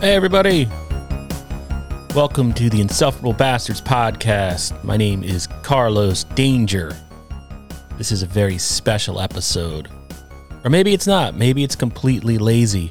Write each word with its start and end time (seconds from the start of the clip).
Hey, 0.00 0.14
everybody. 0.14 0.66
Welcome 2.14 2.54
to 2.54 2.70
the 2.70 2.80
Insufferable 2.80 3.34
Bastards 3.34 3.82
podcast. 3.82 4.82
My 4.82 4.96
name 4.96 5.22
is 5.22 5.46
Carlos 5.62 6.24
Danger. 6.24 6.96
This 7.98 8.10
is 8.10 8.22
a 8.22 8.26
very 8.26 8.56
special 8.56 9.20
episode. 9.20 9.90
Or 10.64 10.70
maybe 10.70 10.94
it's 10.94 11.06
not. 11.06 11.34
Maybe 11.34 11.62
it's 11.62 11.76
completely 11.76 12.38
lazy. 12.38 12.90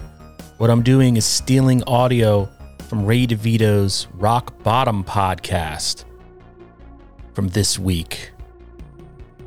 What 0.60 0.70
I'm 0.70 0.84
doing 0.84 1.18
is 1.18 1.26
stealing 1.26 1.84
audio 1.86 2.48
from 2.88 3.04
Ray 3.04 3.26
DeVito's 3.26 4.06
Rock 4.14 4.62
Bottom 4.62 5.04
podcast 5.04 6.06
from 7.34 7.48
this 7.48 7.80
week. 7.80 8.30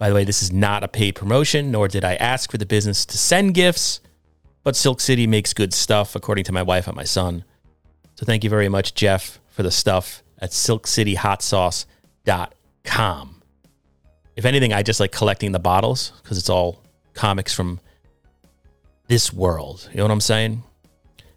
By 0.00 0.08
the 0.08 0.14
way, 0.16 0.24
this 0.24 0.42
is 0.42 0.50
not 0.50 0.82
a 0.82 0.88
paid 0.88 1.14
promotion, 1.14 1.70
nor 1.70 1.86
did 1.86 2.04
I 2.04 2.16
ask 2.16 2.50
for 2.50 2.58
the 2.58 2.66
business 2.66 3.06
to 3.06 3.16
send 3.16 3.54
gifts. 3.54 4.00
But 4.64 4.76
Silk 4.76 5.00
City 5.00 5.26
makes 5.26 5.52
good 5.52 5.72
stuff, 5.72 6.16
according 6.16 6.44
to 6.44 6.52
my 6.52 6.62
wife 6.62 6.88
and 6.88 6.96
my 6.96 7.04
son. 7.04 7.44
So 8.16 8.24
thank 8.24 8.42
you 8.42 8.50
very 8.50 8.68
much, 8.68 8.94
Jeff, 8.94 9.38
for 9.50 9.62
the 9.62 9.70
stuff 9.70 10.22
at 10.38 10.50
silkcityhotsauce.com. 10.50 13.42
If 14.36 14.44
anything, 14.44 14.72
I 14.72 14.82
just 14.82 14.98
like 14.98 15.12
collecting 15.12 15.52
the 15.52 15.60
bottles 15.60 16.12
because 16.22 16.38
it's 16.38 16.50
all 16.50 16.82
comics 17.12 17.54
from 17.54 17.78
this 19.06 19.32
world. 19.32 19.88
You 19.92 19.98
know 19.98 20.04
what 20.04 20.10
I'm 20.10 20.20
saying? 20.20 20.64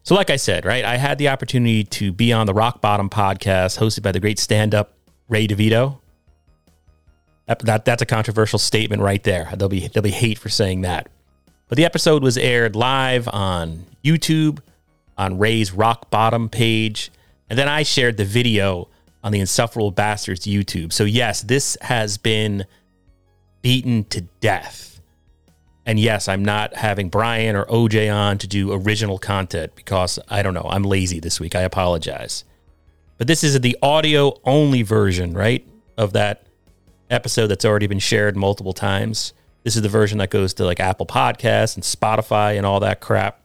So, 0.03 0.15
like 0.15 0.29
I 0.29 0.37
said, 0.37 0.65
right, 0.65 0.85
I 0.85 0.95
had 0.95 1.17
the 1.17 1.27
opportunity 1.27 1.83
to 1.83 2.13
be 2.13 2.31
on 2.31 2.47
the 2.47 2.53
Rock 2.53 2.81
Bottom 2.81 3.09
podcast 3.09 3.77
hosted 3.77 4.03
by 4.03 4.13
the 4.13 4.21
great 4.21 4.39
stand 4.39 4.73
up 4.73 4.93
Ray 5.27 5.47
DeVito. 5.47 5.99
That, 7.45 7.59
that, 7.59 7.85
that's 7.85 8.01
a 8.01 8.05
controversial 8.05 8.59
statement 8.59 9.01
right 9.01 9.23
there. 9.23 9.49
There'll 9.53 9.69
be, 9.69 9.87
there'll 9.87 10.03
be 10.03 10.11
hate 10.11 10.37
for 10.37 10.49
saying 10.49 10.81
that. 10.81 11.07
But 11.67 11.75
the 11.77 11.85
episode 11.85 12.23
was 12.23 12.37
aired 12.37 12.75
live 12.75 13.27
on 13.27 13.85
YouTube, 14.03 14.59
on 15.17 15.37
Ray's 15.37 15.73
Rock 15.73 16.09
Bottom 16.09 16.47
page, 16.49 17.11
and 17.49 17.59
then 17.59 17.67
I 17.67 17.83
shared 17.83 18.17
the 18.17 18.25
video 18.25 18.87
on 19.23 19.31
the 19.31 19.39
Insufferable 19.39 19.91
Bastards 19.91 20.45
YouTube. 20.45 20.93
So, 20.93 21.03
yes, 21.03 21.41
this 21.41 21.77
has 21.81 22.17
been 22.17 22.65
beaten 23.61 24.05
to 24.05 24.21
death. 24.39 25.01
And 25.85 25.99
yes, 25.99 26.27
I'm 26.27 26.43
not 26.43 26.75
having 26.75 27.09
Brian 27.09 27.55
or 27.55 27.65
OJ 27.65 28.13
on 28.13 28.37
to 28.39 28.47
do 28.47 28.73
original 28.73 29.17
content 29.17 29.73
because 29.75 30.19
I 30.29 30.43
don't 30.43 30.53
know, 30.53 30.67
I'm 30.69 30.83
lazy 30.83 31.19
this 31.19 31.39
week. 31.39 31.55
I 31.55 31.61
apologize. 31.61 32.43
But 33.17 33.27
this 33.27 33.43
is 33.43 33.59
the 33.59 33.77
audio 33.81 34.39
only 34.43 34.83
version, 34.83 35.33
right? 35.33 35.65
Of 35.97 36.13
that 36.13 36.43
episode 37.09 37.47
that's 37.47 37.65
already 37.65 37.87
been 37.87 37.99
shared 37.99 38.35
multiple 38.35 38.73
times. 38.73 39.33
This 39.67 39.75
is 39.75 39.81
the 39.81 39.89
version 39.89 40.19
that 40.19 40.29
goes 40.29 40.53
to 40.53 40.63
like 40.63 40.79
Apple 40.79 41.05
Podcasts 41.05 41.75
and 41.75 41.83
Spotify 41.83 42.55
and 42.55 42.65
all 42.65 42.79
that 42.79 43.01
crap. 43.01 43.41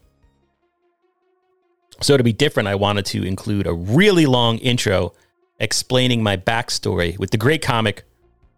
So 2.01 2.17
to 2.17 2.23
be 2.23 2.33
different, 2.33 2.69
I 2.69 2.77
wanted 2.77 3.07
to 3.07 3.25
include 3.25 3.67
a 3.67 3.73
really 3.73 4.27
long 4.27 4.59
intro 4.59 5.15
explaining 5.59 6.23
my 6.23 6.37
backstory 6.37 7.19
with 7.19 7.33
the 7.33 7.39
great 7.39 7.61
comic 7.61 8.05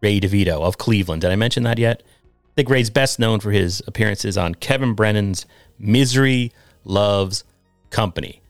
Ray 0.03 0.21
DeVito 0.21 0.61
of 0.61 0.77
Cleveland. 0.77 1.23
Did 1.23 1.31
I 1.31 1.37
mention 1.37 1.63
that 1.63 1.79
yet? 1.79 2.03
I 2.05 2.53
think 2.55 2.69
Ray's 2.69 2.91
best 2.91 3.19
known 3.19 3.41
for 3.41 3.51
his 3.51 3.83
appearances 3.87 4.37
on 4.37 4.57
Kevin 4.57 4.93
Brennan's 4.93 5.47
Misery 5.79 6.53
Loves 6.85 7.45
Company. 7.89 8.43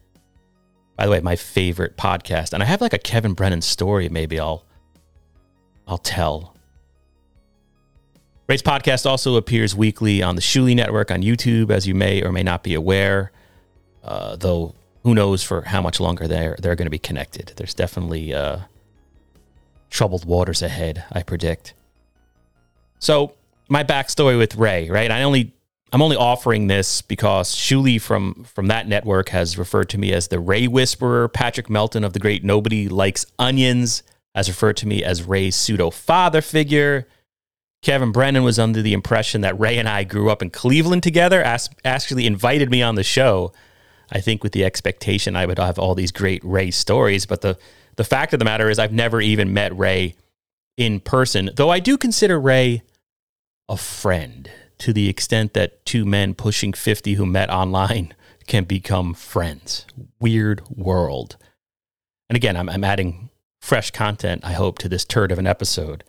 By 0.97 1.05
the 1.05 1.11
way, 1.11 1.21
my 1.21 1.37
favorite 1.37 1.95
podcast, 1.95 2.51
and 2.51 2.61
I 2.61 2.65
have 2.65 2.81
like 2.81 2.91
a 2.91 2.97
Kevin 2.97 3.31
Brennan 3.31 3.61
story. 3.61 4.09
Maybe 4.09 4.41
I'll 4.41 4.65
I'll 5.87 5.99
tell 5.99 6.54
Ray's 8.47 8.61
podcast 8.61 9.05
also 9.05 9.35
appears 9.35 9.75
weekly 9.75 10.21
on 10.21 10.35
the 10.35 10.41
Shuli 10.41 10.75
Network 10.75 11.09
on 11.09 11.21
YouTube, 11.21 11.71
as 11.71 11.87
you 11.87 11.95
may 11.95 12.21
or 12.21 12.31
may 12.31 12.43
not 12.43 12.63
be 12.63 12.73
aware. 12.73 13.31
Uh, 14.03 14.35
though 14.35 14.75
who 15.03 15.15
knows 15.15 15.43
for 15.43 15.61
how 15.61 15.81
much 15.81 15.99
longer 15.99 16.27
they're 16.27 16.55
they're 16.59 16.75
going 16.75 16.85
to 16.85 16.91
be 16.91 16.99
connected. 16.99 17.53
There's 17.55 17.73
definitely 17.73 18.33
uh, 18.33 18.59
troubled 19.89 20.25
waters 20.25 20.61
ahead, 20.61 21.03
I 21.11 21.23
predict. 21.23 21.73
So 22.99 23.33
my 23.67 23.83
backstory 23.83 24.37
with 24.37 24.55
Ray, 24.55 24.89
right? 24.89 25.09
I 25.09 25.23
only 25.23 25.53
I'm 25.93 26.01
only 26.01 26.17
offering 26.17 26.67
this 26.67 27.01
because 27.01 27.55
Shuli 27.55 28.01
from 28.01 28.43
from 28.43 28.67
that 28.67 28.87
network 28.87 29.29
has 29.29 29.57
referred 29.57 29.89
to 29.89 29.97
me 29.97 30.11
as 30.13 30.27
the 30.27 30.39
Ray 30.39 30.67
Whisperer. 30.67 31.27
Patrick 31.27 31.69
Melton 31.69 32.03
of 32.03 32.13
the 32.13 32.19
great 32.19 32.43
Nobody 32.43 32.87
Likes 32.87 33.25
Onions 33.39 34.03
has 34.33 34.47
referred 34.49 34.77
to 34.77 34.87
me 34.87 35.03
as 35.03 35.23
Ray's 35.23 35.55
pseudo 35.55 35.89
father 35.89 36.41
figure. 36.41 37.07
Kevin 37.85 38.11
Brennan 38.11 38.43
was 38.43 38.57
under 38.57 38.81
the 38.81 38.93
impression 38.93 39.41
that 39.41 39.59
Ray 39.59 39.77
and 39.77 39.87
I 39.87 40.03
grew 40.05 40.31
up 40.31 40.41
in 40.41 40.49
Cleveland 40.49 41.03
together, 41.03 41.43
as, 41.43 41.69
actually 41.85 42.25
invited 42.25 42.71
me 42.71 42.81
on 42.81 42.95
the 42.95 43.03
show. 43.03 43.53
I 44.11 44.21
think 44.21 44.41
with 44.41 44.53
the 44.53 44.65
expectation 44.65 45.35
I 45.35 45.45
would 45.45 45.59
have 45.59 45.77
all 45.77 45.93
these 45.93 46.11
great 46.11 46.43
Ray 46.43 46.71
stories. 46.71 47.27
But 47.27 47.41
the, 47.41 47.59
the 47.95 48.03
fact 48.03 48.33
of 48.33 48.39
the 48.39 48.45
matter 48.45 48.71
is, 48.71 48.79
I've 48.79 48.91
never 48.91 49.21
even 49.21 49.53
met 49.53 49.77
Ray 49.77 50.15
in 50.75 50.99
person, 50.99 51.51
though 51.55 51.69
I 51.69 51.79
do 51.79 51.95
consider 51.95 52.39
Ray 52.39 52.81
a 53.69 53.77
friend 53.77 54.49
to 54.79 54.91
the 54.91 55.07
extent 55.07 55.53
that 55.53 55.85
two 55.85 56.05
men 56.05 56.33
pushing 56.33 56.73
50 56.73 57.13
who 57.13 57.25
met 57.27 57.51
online 57.51 58.15
can 58.47 58.63
become 58.63 59.13
friends. 59.13 59.85
Weird 60.19 60.63
world. 60.75 61.37
And 62.29 62.35
again, 62.35 62.57
I'm, 62.57 62.67
I'm 62.67 62.83
adding 62.83 63.29
fresh 63.61 63.91
content, 63.91 64.41
I 64.43 64.53
hope, 64.53 64.79
to 64.79 64.89
this 64.89 65.05
turd 65.05 65.31
of 65.31 65.37
an 65.37 65.45
episode. 65.45 66.03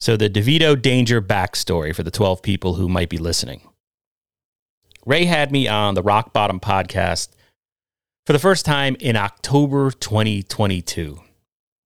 So, 0.00 0.16
the 0.16 0.28
DeVito 0.28 0.80
Danger 0.80 1.22
backstory 1.22 1.94
for 1.94 2.02
the 2.02 2.10
12 2.10 2.42
people 2.42 2.74
who 2.74 2.88
might 2.88 3.08
be 3.08 3.18
listening. 3.18 3.62
Ray 5.06 5.24
had 5.24 5.52
me 5.52 5.68
on 5.68 5.94
the 5.94 6.02
Rock 6.02 6.32
Bottom 6.32 6.60
podcast 6.60 7.28
for 8.26 8.32
the 8.32 8.38
first 8.38 8.66
time 8.66 8.96
in 9.00 9.16
October 9.16 9.90
2022. 9.90 11.20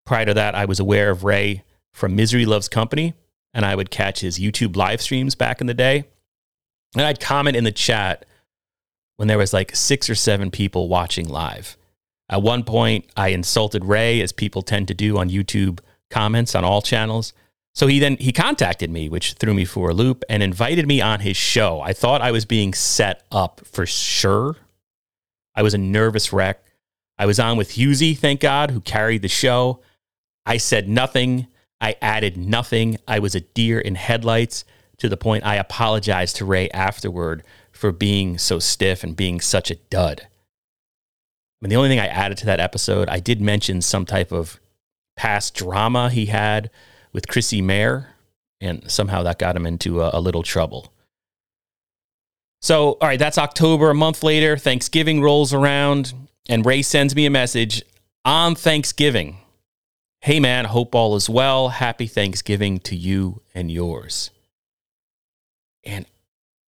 Prior 0.06 0.24
to 0.24 0.34
that, 0.34 0.54
I 0.54 0.64
was 0.64 0.80
aware 0.80 1.10
of 1.10 1.22
Ray 1.22 1.62
from 1.92 2.16
Misery 2.16 2.46
Loves 2.46 2.68
Company, 2.68 3.14
and 3.52 3.64
I 3.64 3.76
would 3.76 3.90
catch 3.90 4.20
his 4.20 4.38
YouTube 4.38 4.74
live 4.74 5.00
streams 5.00 5.34
back 5.34 5.60
in 5.60 5.66
the 5.66 5.74
day. 5.74 6.04
And 6.94 7.04
I'd 7.04 7.20
comment 7.20 7.56
in 7.56 7.64
the 7.64 7.70
chat 7.70 8.24
when 9.18 9.28
there 9.28 9.38
was 9.38 9.52
like 9.52 9.76
six 9.76 10.08
or 10.08 10.14
seven 10.14 10.50
people 10.50 10.88
watching 10.88 11.28
live. 11.28 11.76
At 12.30 12.42
one 12.42 12.64
point, 12.64 13.04
I 13.16 13.28
insulted 13.28 13.84
Ray, 13.84 14.20
as 14.20 14.32
people 14.32 14.62
tend 14.62 14.88
to 14.88 14.94
do 14.94 15.18
on 15.18 15.28
YouTube 15.28 15.80
comments 16.10 16.54
on 16.54 16.64
all 16.64 16.80
channels. 16.80 17.32
So 17.74 17.86
he 17.86 17.98
then 17.98 18.16
he 18.18 18.32
contacted 18.32 18.90
me, 18.90 19.08
which 19.08 19.34
threw 19.34 19.54
me 19.54 19.64
for 19.64 19.90
a 19.90 19.94
loop, 19.94 20.24
and 20.28 20.42
invited 20.42 20.86
me 20.86 21.00
on 21.00 21.20
his 21.20 21.36
show. 21.36 21.80
I 21.80 21.92
thought 21.92 22.22
I 22.22 22.32
was 22.32 22.44
being 22.44 22.74
set 22.74 23.22
up 23.30 23.60
for 23.64 23.86
sure. 23.86 24.56
I 25.54 25.62
was 25.62 25.74
a 25.74 25.78
nervous 25.78 26.32
wreck. 26.32 26.62
I 27.18 27.26
was 27.26 27.38
on 27.38 27.56
with 27.56 27.72
Husey, 27.72 28.16
thank 28.16 28.40
God, 28.40 28.70
who 28.70 28.80
carried 28.80 29.22
the 29.22 29.28
show. 29.28 29.80
I 30.46 30.56
said 30.56 30.88
nothing. 30.88 31.46
I 31.80 31.96
added 32.02 32.36
nothing. 32.36 32.98
I 33.06 33.18
was 33.18 33.34
a 33.34 33.40
deer 33.40 33.78
in 33.78 33.94
headlights 33.94 34.64
to 34.98 35.08
the 35.08 35.16
point 35.16 35.44
I 35.44 35.56
apologized 35.56 36.36
to 36.36 36.44
Ray 36.44 36.70
afterward 36.70 37.42
for 37.72 37.92
being 37.92 38.36
so 38.36 38.58
stiff 38.58 39.02
and 39.04 39.16
being 39.16 39.40
such 39.40 39.70
a 39.70 39.76
dud. 39.76 40.22
I 40.22 40.26
mean, 41.60 41.70
the 41.70 41.76
only 41.76 41.88
thing 41.88 42.00
I 42.00 42.06
added 42.06 42.38
to 42.38 42.46
that 42.46 42.60
episode, 42.60 43.08
I 43.08 43.20
did 43.20 43.40
mention 43.40 43.80
some 43.82 44.06
type 44.06 44.32
of 44.32 44.58
past 45.16 45.54
drama 45.54 46.10
he 46.10 46.26
had 46.26 46.70
with 47.12 47.28
Chrissy 47.28 47.60
Mayr, 47.60 48.08
and 48.60 48.90
somehow 48.90 49.22
that 49.22 49.38
got 49.38 49.56
him 49.56 49.66
into 49.66 50.02
a, 50.02 50.10
a 50.12 50.20
little 50.20 50.42
trouble. 50.42 50.92
So, 52.62 52.98
all 53.00 53.08
right, 53.08 53.18
that's 53.18 53.38
October. 53.38 53.90
A 53.90 53.94
month 53.94 54.22
later, 54.22 54.56
Thanksgiving 54.56 55.22
rolls 55.22 55.54
around, 55.54 56.12
and 56.48 56.64
Ray 56.64 56.82
sends 56.82 57.16
me 57.16 57.26
a 57.26 57.30
message 57.30 57.82
on 58.24 58.54
Thanksgiving. 58.54 59.38
Hey 60.20 60.38
man, 60.38 60.66
hope 60.66 60.94
all 60.94 61.16
is 61.16 61.30
well. 61.30 61.70
Happy 61.70 62.06
Thanksgiving 62.06 62.78
to 62.80 62.94
you 62.94 63.40
and 63.54 63.70
yours. 63.72 64.30
And 65.82 66.04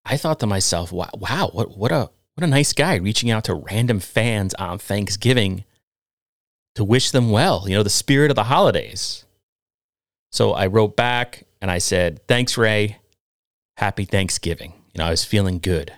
I 0.07 0.17
thought 0.17 0.41
to 0.41 0.47
myself, 0.47 0.91
wow, 0.91 1.11
wow 1.13 1.51
what, 1.53 1.77
what 1.77 1.93
a 1.93 2.11
what 2.35 2.45
a 2.45 2.47
nice 2.47 2.73
guy 2.73 2.95
reaching 2.95 3.31
out 3.31 3.45
to 3.45 3.55
random 3.55 4.01
fans 4.01 4.55
on 4.55 4.79
Thanksgiving 4.79 5.65
to 6.75 6.83
wish 6.83 7.11
them 7.11 7.31
well, 7.31 7.65
you 7.69 7.77
know, 7.77 7.83
the 7.83 7.91
spirit 7.91 8.31
of 8.31 8.37
the 8.37 8.45
holidays. 8.45 9.27
So 10.33 10.53
I 10.53 10.67
wrote 10.67 10.97
back 10.97 11.45
and 11.61 11.71
I 11.71 11.79
said, 11.79 12.27
Thanks, 12.27 12.57
Ray. 12.57 12.99
Happy 13.77 14.05
Thanksgiving. 14.05 14.73
You 14.95 14.99
know, 14.99 15.07
I 15.07 15.11
was 15.11 15.25
feeling 15.25 15.59
good. 15.59 15.93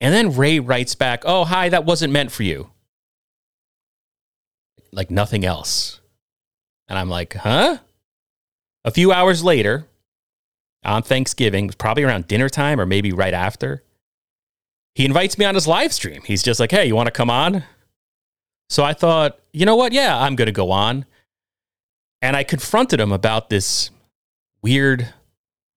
And 0.00 0.12
then 0.12 0.36
Ray 0.36 0.58
writes 0.58 0.94
back, 0.94 1.22
Oh, 1.24 1.44
hi, 1.44 1.68
that 1.68 1.84
wasn't 1.84 2.12
meant 2.12 2.32
for 2.32 2.42
you. 2.42 2.70
like 4.92 5.10
nothing 5.10 5.44
else. 5.44 6.00
And 6.88 6.98
I'm 6.98 7.10
like, 7.10 7.34
huh? 7.34 7.78
A 8.84 8.90
few 8.90 9.12
hours 9.12 9.42
later, 9.44 9.86
on 10.84 11.02
Thanksgiving, 11.02 11.68
probably 11.76 12.04
around 12.04 12.28
dinner 12.28 12.48
time 12.48 12.80
or 12.80 12.86
maybe 12.86 13.12
right 13.12 13.34
after, 13.34 13.82
he 14.94 15.04
invites 15.04 15.36
me 15.36 15.44
on 15.44 15.54
his 15.54 15.66
live 15.66 15.92
stream. 15.92 16.22
He's 16.24 16.42
just 16.42 16.60
like, 16.60 16.70
hey, 16.70 16.86
you 16.86 16.94
want 16.94 17.08
to 17.08 17.12
come 17.12 17.28
on? 17.28 17.64
So 18.70 18.84
I 18.84 18.94
thought, 18.94 19.38
you 19.52 19.66
know 19.66 19.76
what? 19.76 19.92
Yeah, 19.92 20.18
I'm 20.18 20.36
going 20.36 20.46
to 20.46 20.52
go 20.52 20.70
on. 20.70 21.04
And 22.22 22.36
I 22.36 22.44
confronted 22.44 23.00
him 23.00 23.12
about 23.12 23.50
this 23.50 23.90
weird 24.62 25.12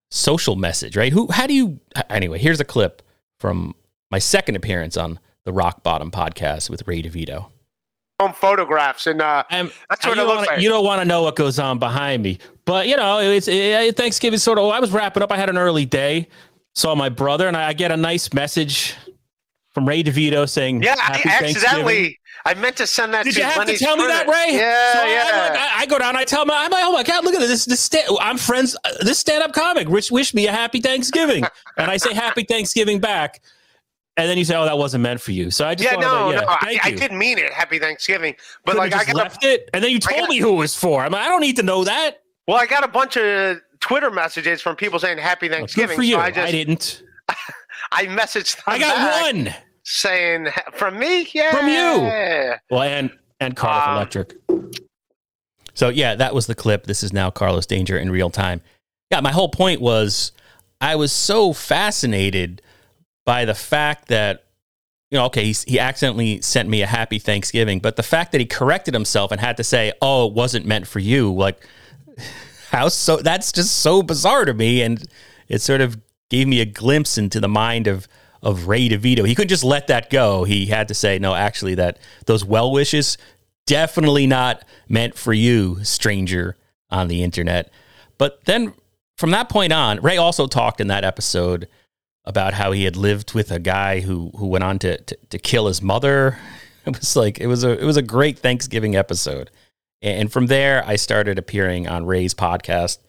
social 0.09 0.55
message, 0.55 0.95
right? 0.97 1.13
Who, 1.13 1.27
how 1.31 1.47
do 1.47 1.53
you, 1.53 1.79
anyway, 2.09 2.39
here's 2.39 2.59
a 2.59 2.65
clip 2.65 3.01
from 3.37 3.75
my 4.11 4.19
second 4.19 4.55
appearance 4.55 4.97
on 4.97 5.19
the 5.45 5.53
Rock 5.53 5.83
Bottom 5.83 6.11
podcast 6.11 6.69
with 6.69 6.87
Ray 6.87 7.01
DeVito. 7.01 7.47
Home 8.19 8.33
photographs, 8.33 9.07
and 9.07 9.21
uh, 9.21 9.43
um, 9.49 9.71
that's 9.89 10.05
what 10.05 10.17
it 10.17 10.23
looks 10.23 10.35
wanna, 10.35 10.47
like. 10.47 10.61
You 10.61 10.67
don't 10.67 10.83
want 10.83 11.01
to 11.01 11.05
know 11.05 11.23
what 11.23 11.37
goes 11.37 11.57
on 11.57 11.79
behind 11.79 12.21
me, 12.21 12.37
but 12.65 12.85
you 12.85 12.97
know, 12.97 13.19
it's 13.19 13.47
it, 13.47 13.95
Thanksgiving 13.95 14.39
sort 14.39 14.59
of. 14.59 14.65
I 14.65 14.81
was 14.81 14.91
wrapping 14.91 15.23
up. 15.23 15.31
I 15.31 15.37
had 15.37 15.47
an 15.47 15.57
early 15.57 15.85
day. 15.85 16.27
Saw 16.75 16.95
my 16.95 17.07
brother, 17.07 17.47
and 17.47 17.55
I, 17.55 17.69
I 17.69 17.73
get 17.73 17.91
a 17.91 17.97
nice 17.97 18.33
message 18.33 18.93
from 19.69 19.87
Ray 19.87 20.03
DeVito 20.03 20.49
saying, 20.49 20.83
"Yeah, 20.83 20.95
I 20.97 21.23
accidentally." 21.25 22.19
I 22.49 22.55
meant 22.55 22.77
to 22.77 22.87
send 22.87 23.13
that. 23.13 23.25
Did 23.25 23.35
to 23.35 23.41
you 23.41 23.45
have 23.45 23.59
Lenny 23.59 23.77
to 23.77 23.77
tell 23.77 23.95
me 23.95 24.07
that, 24.07 24.27
Ray? 24.27 24.57
Yeah, 24.57 24.93
so 24.93 25.05
yeah. 25.05 25.49
Like, 25.49 25.59
I, 25.59 25.81
I, 25.81 25.85
go 25.85 25.99
down. 25.99 26.15
I 26.15 26.23
tell 26.23 26.41
him, 26.41 26.49
I'm 26.49 26.71
like, 26.71 26.83
oh 26.83 26.91
my 26.91 27.03
god, 27.03 27.23
look 27.23 27.35
at 27.35 27.41
this. 27.41 27.65
This 27.65 27.79
sta- 27.79 28.17
I'm 28.19 28.39
friends. 28.39 28.75
Uh, 28.83 28.89
this 29.01 29.19
stand-up 29.19 29.53
comic. 29.53 29.87
Rich, 29.87 30.09
wish 30.09 30.33
me 30.33 30.47
a 30.47 30.51
happy 30.51 30.81
Thanksgiving, 30.81 31.43
and 31.77 31.91
I 31.91 31.97
say 31.97 32.11
happy 32.11 32.43
Thanksgiving 32.43 32.99
back. 32.99 33.39
And 34.17 34.27
then 34.27 34.39
you 34.39 34.45
say, 34.45 34.55
"Oh, 34.55 34.65
that 34.65 34.79
wasn't 34.79 35.03
meant 35.03 35.21
for 35.21 35.31
you." 35.31 35.51
So 35.51 35.67
I 35.67 35.75
just 35.75 35.91
yeah, 35.91 35.99
no, 35.99 36.31
to, 36.31 36.35
yeah, 36.35 36.41
no, 36.41 36.47
I, 36.47 36.79
I, 36.85 36.91
didn't 36.91 37.19
mean 37.19 37.37
it. 37.37 37.53
Happy 37.53 37.77
Thanksgiving, 37.77 38.35
but 38.65 38.77
Could've 38.77 38.93
like 38.93 39.09
I 39.09 39.11
left 39.11 39.45
it, 39.45 39.69
and 39.71 39.83
then 39.83 39.91
you 39.91 39.99
told 39.99 40.27
me 40.27 40.39
who 40.39 40.53
it 40.53 40.57
was 40.57 40.75
for. 40.75 41.03
I'm 41.03 41.11
like, 41.11 41.21
I 41.21 41.29
don't 41.29 41.41
need 41.41 41.57
to 41.57 41.63
know 41.63 41.83
that. 41.83 42.23
Well, 42.47 42.57
I 42.57 42.65
got 42.65 42.83
a 42.83 42.87
bunch 42.87 43.15
of 43.15 43.61
Twitter 43.79 44.09
messages 44.09 44.59
from 44.59 44.75
people 44.75 44.97
saying 44.97 45.19
Happy 45.19 45.49
Thanksgiving. 45.49 45.89
Well, 45.89 45.97
for 45.97 46.03
you, 46.03 46.15
so 46.15 46.21
I, 46.21 46.31
just, 46.31 46.47
I 46.47 46.51
didn't. 46.51 47.03
I 47.91 48.07
messaged. 48.07 48.59
I 48.65 48.79
got 48.79 49.23
one 49.33 49.53
saying 49.89 50.47
from 50.73 50.99
me, 50.99 51.27
yeah, 51.33 51.51
from 51.51 51.67
you. 51.67 52.55
Well, 52.69 52.83
and 52.83 53.11
and 53.39 53.55
Cardiff 53.55 53.87
um, 53.87 53.95
Electric. 53.95 54.35
So 55.73 55.89
yeah, 55.89 56.15
that 56.15 56.33
was 56.33 56.47
the 56.47 56.55
clip. 56.55 56.85
This 56.85 57.03
is 57.03 57.11
now 57.11 57.29
Carlos 57.31 57.65
Danger 57.65 57.97
in 57.97 58.11
real 58.11 58.29
time. 58.29 58.61
Yeah, 59.11 59.21
my 59.21 59.31
whole 59.31 59.49
point 59.49 59.81
was 59.81 60.31
I 60.79 60.95
was 60.95 61.11
so 61.11 61.53
fascinated 61.53 62.61
by 63.25 63.45
the 63.45 63.55
fact 63.55 64.07
that 64.09 64.45
you 65.09 65.17
know, 65.17 65.25
okay, 65.25 65.51
he, 65.51 65.55
he 65.65 65.79
accidentally 65.79 66.39
sent 66.41 66.69
me 66.69 66.83
a 66.83 66.85
happy 66.85 67.17
Thanksgiving, 67.17 67.79
but 67.79 67.95
the 67.95 68.03
fact 68.03 68.31
that 68.31 68.39
he 68.39 68.45
corrected 68.45 68.93
himself 68.93 69.31
and 69.31 69.41
had 69.41 69.57
to 69.57 69.63
say, 69.63 69.91
"Oh, 70.03 70.27
it 70.27 70.33
wasn't 70.33 70.67
meant 70.67 70.87
for 70.87 70.99
you," 70.99 71.33
like 71.33 71.67
how 72.69 72.89
so? 72.89 73.17
That's 73.17 73.51
just 73.51 73.79
so 73.79 74.03
bizarre 74.03 74.45
to 74.45 74.53
me, 74.53 74.83
and 74.83 75.03
it 75.47 75.61
sort 75.61 75.81
of 75.81 75.99
gave 76.29 76.47
me 76.47 76.61
a 76.61 76.65
glimpse 76.65 77.17
into 77.17 77.39
the 77.39 77.47
mind 77.47 77.87
of 77.87 78.07
of 78.41 78.67
Ray 78.67 78.89
DeVito. 78.89 79.27
He 79.27 79.35
couldn't 79.35 79.49
just 79.49 79.63
let 79.63 79.87
that 79.87 80.09
go. 80.09 80.43
He 80.43 80.67
had 80.67 80.87
to 80.87 80.93
say, 80.93 81.19
"No, 81.19 81.35
actually, 81.35 81.75
that 81.75 81.99
those 82.25 82.45
well 82.45 82.71
wishes 82.71 83.17
definitely 83.67 84.27
not 84.27 84.63
meant 84.87 85.15
for 85.15 85.33
you, 85.33 85.83
stranger 85.83 86.55
on 86.89 87.07
the 87.07 87.23
internet." 87.23 87.71
But 88.17 88.45
then 88.45 88.73
from 89.17 89.31
that 89.31 89.49
point 89.49 89.73
on, 89.73 89.99
Ray 90.01 90.17
also 90.17 90.47
talked 90.47 90.79
in 90.79 90.87
that 90.87 91.03
episode 91.03 91.67
about 92.25 92.53
how 92.53 92.71
he 92.71 92.83
had 92.83 92.95
lived 92.95 93.33
with 93.33 93.51
a 93.51 93.59
guy 93.59 93.99
who 93.99 94.31
who 94.37 94.47
went 94.47 94.63
on 94.63 94.79
to, 94.79 94.97
to, 95.01 95.17
to 95.29 95.37
kill 95.37 95.67
his 95.67 95.81
mother. 95.81 96.37
It 96.85 96.97
was 96.97 97.15
like 97.15 97.39
it 97.39 97.47
was 97.47 97.63
a 97.65 97.77
it 97.77 97.83
was 97.83 97.97
a 97.97 98.01
great 98.01 98.39
Thanksgiving 98.39 98.95
episode. 98.95 99.51
And 100.01 100.31
from 100.31 100.47
there 100.47 100.83
I 100.87 100.95
started 100.95 101.37
appearing 101.37 101.87
on 101.87 102.05
Ray's 102.05 102.33
podcast 102.33 102.99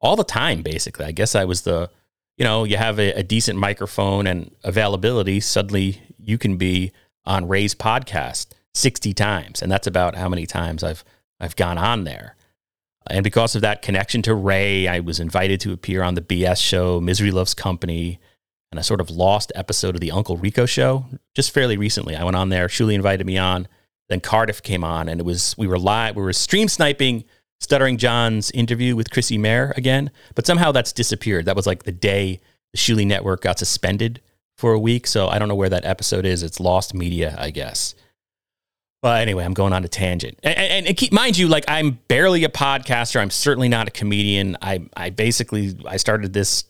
all 0.00 0.16
the 0.16 0.24
time 0.24 0.62
basically. 0.62 1.04
I 1.04 1.12
guess 1.12 1.34
I 1.34 1.44
was 1.44 1.62
the 1.62 1.90
you 2.36 2.44
know, 2.44 2.64
you 2.64 2.76
have 2.76 2.98
a, 2.98 3.12
a 3.12 3.22
decent 3.22 3.58
microphone 3.58 4.26
and 4.26 4.54
availability, 4.64 5.40
suddenly 5.40 6.02
you 6.18 6.38
can 6.38 6.56
be 6.56 6.92
on 7.24 7.48
Ray's 7.48 7.74
podcast 7.74 8.48
60 8.74 9.14
times. 9.14 9.62
And 9.62 9.70
that's 9.70 9.86
about 9.86 10.16
how 10.16 10.28
many 10.28 10.46
times 10.46 10.82
I've 10.82 11.04
I've 11.40 11.56
gone 11.56 11.78
on 11.78 12.04
there. 12.04 12.36
And 13.10 13.22
because 13.22 13.54
of 13.54 13.62
that 13.62 13.82
connection 13.82 14.22
to 14.22 14.34
Ray, 14.34 14.88
I 14.88 15.00
was 15.00 15.20
invited 15.20 15.60
to 15.60 15.72
appear 15.72 16.02
on 16.02 16.14
the 16.14 16.22
BS 16.22 16.62
show, 16.62 17.00
Misery 17.00 17.30
Loves 17.30 17.52
Company, 17.52 18.18
and 18.70 18.78
a 18.78 18.82
sort 18.82 19.00
of 19.00 19.10
lost 19.10 19.52
episode 19.54 19.94
of 19.94 20.00
the 20.00 20.10
Uncle 20.10 20.36
Rico 20.36 20.64
show 20.64 21.04
just 21.34 21.52
fairly 21.52 21.76
recently. 21.76 22.16
I 22.16 22.24
went 22.24 22.36
on 22.36 22.48
there. 22.48 22.66
Shuli 22.66 22.94
invited 22.94 23.26
me 23.26 23.36
on. 23.36 23.68
Then 24.08 24.20
Cardiff 24.20 24.62
came 24.62 24.84
on, 24.84 25.08
and 25.08 25.20
it 25.20 25.24
was 25.24 25.54
we 25.58 25.66
were 25.66 25.78
live. 25.78 26.16
We 26.16 26.22
were 26.22 26.32
stream 26.32 26.68
sniping 26.68 27.24
Stuttering 27.60 27.96
John's 27.96 28.50
interview 28.50 28.94
with 28.94 29.10
Chrissy 29.10 29.38
Mayr 29.38 29.72
again, 29.76 30.10
but 30.34 30.46
somehow 30.46 30.70
that's 30.72 30.92
disappeared. 30.92 31.46
That 31.46 31.56
was 31.56 31.66
like 31.66 31.84
the 31.84 31.92
day 31.92 32.40
the 32.72 32.78
Shuli 32.78 33.06
Network 33.06 33.40
got 33.40 33.58
suspended 33.58 34.20
for 34.58 34.72
a 34.72 34.78
week. 34.78 35.06
So 35.06 35.28
I 35.28 35.38
don't 35.38 35.48
know 35.48 35.54
where 35.54 35.68
that 35.68 35.84
episode 35.84 36.26
is. 36.26 36.42
It's 36.42 36.60
lost 36.60 36.94
media, 36.94 37.34
I 37.38 37.50
guess. 37.50 37.94
But 39.02 39.20
anyway, 39.20 39.44
I'm 39.44 39.52
going 39.52 39.74
on 39.74 39.84
a 39.84 39.88
tangent. 39.88 40.38
And, 40.42 40.56
and, 40.56 40.86
and 40.86 40.96
keep, 40.96 41.12
mind 41.12 41.36
you, 41.36 41.46
like 41.46 41.64
I'm 41.68 41.98
barely 42.08 42.44
a 42.44 42.48
podcaster. 42.48 43.20
I'm 43.20 43.30
certainly 43.30 43.68
not 43.68 43.88
a 43.88 43.90
comedian. 43.90 44.56
I 44.62 44.86
I 44.96 45.10
basically 45.10 45.76
I 45.86 45.98
started 45.98 46.32
this 46.32 46.64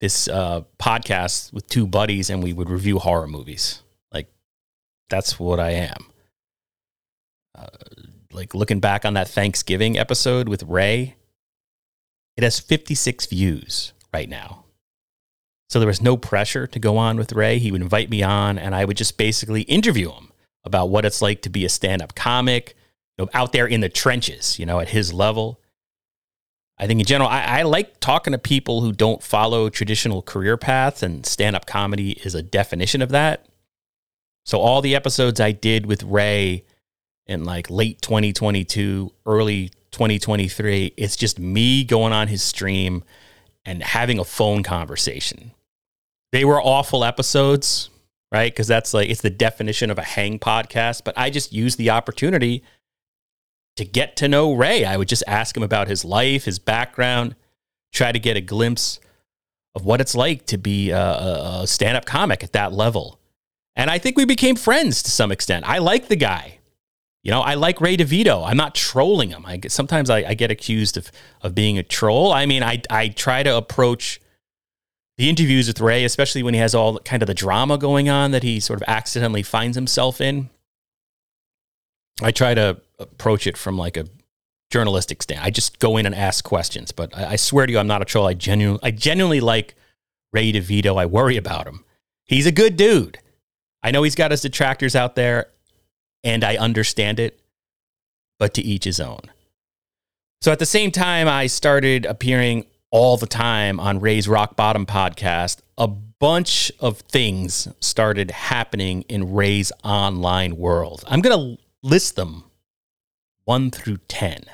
this 0.00 0.28
uh, 0.28 0.62
podcast 0.78 1.52
with 1.54 1.66
two 1.66 1.86
buddies 1.86 2.28
and 2.28 2.42
we 2.42 2.52
would 2.52 2.68
review 2.68 2.98
horror 2.98 3.26
movies. 3.26 3.82
Like 4.12 4.28
that's 5.08 5.40
what 5.40 5.58
I 5.58 5.70
am. 5.70 6.06
Uh, 7.54 7.66
like 8.34 8.54
looking 8.54 8.80
back 8.80 9.04
on 9.04 9.14
that 9.14 9.28
Thanksgiving 9.28 9.96
episode 9.96 10.48
with 10.48 10.62
Ray, 10.64 11.16
it 12.36 12.42
has 12.42 12.58
56 12.58 13.26
views 13.26 13.92
right 14.12 14.28
now. 14.28 14.64
So 15.70 15.78
there 15.78 15.86
was 15.86 16.02
no 16.02 16.16
pressure 16.16 16.66
to 16.66 16.78
go 16.78 16.96
on 16.96 17.16
with 17.16 17.32
Ray. 17.32 17.58
He 17.58 17.72
would 17.72 17.80
invite 17.80 18.10
me 18.10 18.22
on 18.22 18.58
and 18.58 18.74
I 18.74 18.84
would 18.84 18.96
just 18.96 19.16
basically 19.16 19.62
interview 19.62 20.10
him 20.12 20.32
about 20.64 20.88
what 20.88 21.04
it's 21.04 21.22
like 21.22 21.42
to 21.42 21.50
be 21.50 21.64
a 21.64 21.68
stand-up 21.68 22.14
comic, 22.14 22.76
you 23.16 23.24
know, 23.24 23.30
out 23.34 23.52
there 23.52 23.66
in 23.66 23.80
the 23.80 23.88
trenches, 23.88 24.58
you 24.58 24.66
know, 24.66 24.80
at 24.80 24.88
his 24.88 25.12
level. 25.12 25.60
I 26.78 26.86
think 26.86 27.00
in 27.00 27.06
general, 27.06 27.30
I, 27.30 27.60
I, 27.60 27.62
like 27.62 28.00
talking 28.00 28.32
to 28.32 28.38
people 28.38 28.80
who 28.80 28.92
don't 28.92 29.22
follow 29.22 29.68
traditional 29.68 30.22
career 30.22 30.56
paths, 30.56 31.04
and 31.04 31.24
stand 31.24 31.54
up 31.54 31.66
comedy 31.66 32.12
is 32.24 32.34
a 32.34 32.42
definition 32.42 33.00
of 33.00 33.10
that. 33.10 33.46
So, 34.44 34.58
all 34.58 34.82
the 34.82 34.96
episodes 34.96 35.38
I 35.38 35.52
did 35.52 35.86
with 35.86 36.02
Ray 36.02 36.64
in 37.26 37.44
like 37.44 37.70
late 37.70 38.00
2022, 38.02 39.12
early 39.26 39.70
2023, 39.92 40.94
it's 40.96 41.16
just 41.16 41.38
me 41.38 41.84
going 41.84 42.12
on 42.12 42.28
his 42.28 42.42
stream 42.42 43.04
and 43.64 43.82
having 43.82 44.18
a 44.18 44.24
phone 44.24 44.62
conversation. 44.62 45.52
They 46.32 46.44
were 46.44 46.60
awful 46.60 47.04
episodes, 47.04 47.90
right? 48.32 48.52
Because 48.52 48.66
that's 48.66 48.92
like, 48.92 49.08
it's 49.08 49.22
the 49.22 49.30
definition 49.30 49.90
of 49.90 49.98
a 49.98 50.02
hang 50.02 50.38
podcast. 50.38 51.02
But 51.04 51.16
I 51.16 51.30
just 51.30 51.52
used 51.52 51.78
the 51.78 51.90
opportunity 51.90 52.64
to 53.76 53.84
get 53.84 54.16
to 54.16 54.28
know 54.28 54.52
Ray. 54.52 54.84
I 54.84 54.96
would 54.96 55.08
just 55.08 55.24
ask 55.26 55.56
him 55.56 55.62
about 55.62 55.88
his 55.88 56.04
life, 56.04 56.44
his 56.44 56.58
background, 56.58 57.36
try 57.92 58.12
to 58.12 58.18
get 58.18 58.36
a 58.36 58.40
glimpse 58.40 59.00
of 59.74 59.84
what 59.84 60.00
it's 60.00 60.14
like 60.14 60.46
to 60.46 60.58
be 60.58 60.90
a, 60.90 61.00
a 61.00 61.66
stand 61.66 61.96
up 61.96 62.04
comic 62.04 62.44
at 62.44 62.52
that 62.52 62.72
level. 62.72 63.18
And 63.76 63.90
I 63.90 63.98
think 63.98 64.16
we 64.16 64.24
became 64.24 64.56
friends 64.56 65.02
to 65.02 65.10
some 65.10 65.32
extent. 65.32 65.68
I 65.68 65.78
like 65.78 66.08
the 66.08 66.16
guy. 66.16 66.58
You 67.24 67.30
know, 67.30 67.40
I 67.40 67.54
like 67.54 67.80
Ray 67.80 67.96
DeVito. 67.96 68.46
I'm 68.46 68.56
not 68.58 68.74
trolling 68.74 69.30
him. 69.30 69.44
I 69.46 69.58
sometimes 69.68 70.10
I, 70.10 70.18
I, 70.18 70.34
get 70.34 70.50
accused 70.50 70.98
of 70.98 71.10
of 71.40 71.54
being 71.54 71.78
a 71.78 71.82
troll. 71.82 72.32
I 72.32 72.44
mean, 72.44 72.62
I 72.62 72.82
I 72.90 73.08
try 73.08 73.42
to 73.42 73.56
approach 73.56 74.20
the 75.16 75.30
interviews 75.30 75.66
with 75.66 75.80
Ray, 75.80 76.04
especially 76.04 76.42
when 76.42 76.52
he 76.52 76.60
has 76.60 76.74
all 76.74 76.98
kind 76.98 77.22
of 77.22 77.26
the 77.26 77.34
drama 77.34 77.78
going 77.78 78.10
on 78.10 78.32
that 78.32 78.42
he 78.42 78.60
sort 78.60 78.80
of 78.80 78.84
accidentally 78.86 79.42
finds 79.42 79.74
himself 79.74 80.20
in. 80.20 80.50
I 82.22 82.30
try 82.30 82.52
to 82.54 82.80
approach 82.98 83.46
it 83.46 83.56
from 83.56 83.78
like 83.78 83.96
a 83.96 84.06
journalistic 84.70 85.22
stand. 85.22 85.40
I 85.40 85.50
just 85.50 85.78
go 85.78 85.96
in 85.96 86.04
and 86.04 86.14
ask 86.14 86.44
questions. 86.44 86.92
But 86.92 87.16
I, 87.16 87.32
I 87.32 87.36
swear 87.36 87.64
to 87.64 87.72
you, 87.72 87.78
I'm 87.78 87.86
not 87.86 88.02
a 88.02 88.04
troll. 88.04 88.26
I 88.26 88.34
genuinely, 88.34 88.80
I 88.82 88.90
genuinely 88.90 89.40
like 89.40 89.74
Ray 90.32 90.52
DeVito. 90.52 91.00
I 91.00 91.06
worry 91.06 91.36
about 91.36 91.66
him. 91.66 91.84
He's 92.24 92.46
a 92.46 92.52
good 92.52 92.76
dude. 92.76 93.18
I 93.82 93.92
know 93.92 94.02
he's 94.02 94.14
got 94.14 94.30
his 94.30 94.40
detractors 94.40 94.96
out 94.96 95.14
there, 95.14 95.46
and 96.24 96.42
I 96.42 96.56
understand 96.56 97.20
it, 97.20 97.38
but 98.38 98.54
to 98.54 98.62
each 98.62 98.84
his 98.84 98.98
own. 98.98 99.20
So 100.40 100.50
at 100.50 100.58
the 100.58 100.66
same 100.66 100.90
time, 100.90 101.28
I 101.28 101.46
started 101.46 102.04
appearing 102.06 102.66
all 102.90 103.16
the 103.16 103.26
time 103.26 103.78
on 103.78 104.00
Ray's 104.00 104.26
Rock 104.26 104.56
Bottom 104.56 104.86
podcast. 104.86 105.58
A 105.78 105.86
bunch 105.86 106.72
of 106.80 107.00
things 107.00 107.68
started 107.80 108.30
happening 108.30 109.02
in 109.02 109.34
Ray's 109.34 109.72
online 109.82 110.56
world. 110.56 111.04
I'm 111.06 111.20
going 111.20 111.56
to 111.56 111.62
list 111.82 112.16
them 112.16 112.44
1 113.44 113.70
through 113.70 113.98
10. 114.08 114.44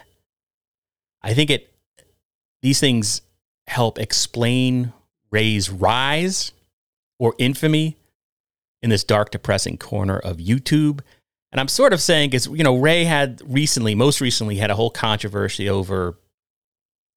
I 1.22 1.34
think 1.34 1.50
it 1.50 1.72
these 2.62 2.80
things 2.80 3.22
help 3.66 3.98
explain 3.98 4.92
Ray's 5.30 5.70
rise 5.70 6.52
or 7.18 7.34
infamy 7.38 7.96
in 8.82 8.90
this 8.90 9.04
dark 9.04 9.30
depressing 9.30 9.76
corner 9.76 10.18
of 10.18 10.38
YouTube 10.38 11.00
And 11.52 11.60
I'm 11.60 11.68
sort 11.68 11.92
of 11.92 12.00
saying 12.00 12.32
is, 12.32 12.46
you 12.46 12.62
know, 12.62 12.76
Ray 12.76 13.04
had 13.04 13.42
recently, 13.44 13.94
most 13.94 14.20
recently, 14.20 14.56
had 14.56 14.70
a 14.70 14.76
whole 14.76 14.90
controversy 14.90 15.68
over 15.68 16.16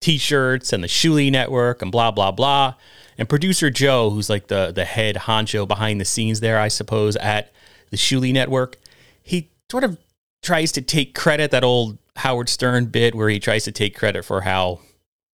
t-shirts 0.02 0.74
and 0.74 0.84
the 0.84 0.88
Shuli 0.88 1.32
network 1.32 1.82
and 1.82 1.92
blah 1.92 2.12
blah 2.12 2.32
blah. 2.32 2.74
And 3.18 3.30
producer 3.30 3.70
Joe, 3.70 4.10
who's 4.10 4.30
like 4.30 4.48
the 4.48 4.72
the 4.72 4.86
head 4.86 5.16
honcho 5.16 5.68
behind 5.68 6.02
the 6.02 6.06
scenes 6.06 6.40
there, 6.40 6.60
I 6.60 6.68
suppose, 6.68 7.16
at 7.18 7.54
the 7.92 7.98
Shuli 7.98 8.34
network, 8.34 8.78
he 9.22 9.50
sort 9.70 9.84
of 9.84 9.98
tries 10.42 10.72
to 10.74 10.82
take 10.82 11.16
credit 11.16 11.52
that 11.52 11.64
old 11.64 11.98
Howard 12.18 12.50
Stern 12.50 12.88
bit 12.88 13.16
where 13.16 13.30
he 13.30 13.40
tries 13.40 13.64
to 13.66 13.72
take 13.72 13.96
credit 13.96 14.26
for 14.26 14.42
how 14.42 14.80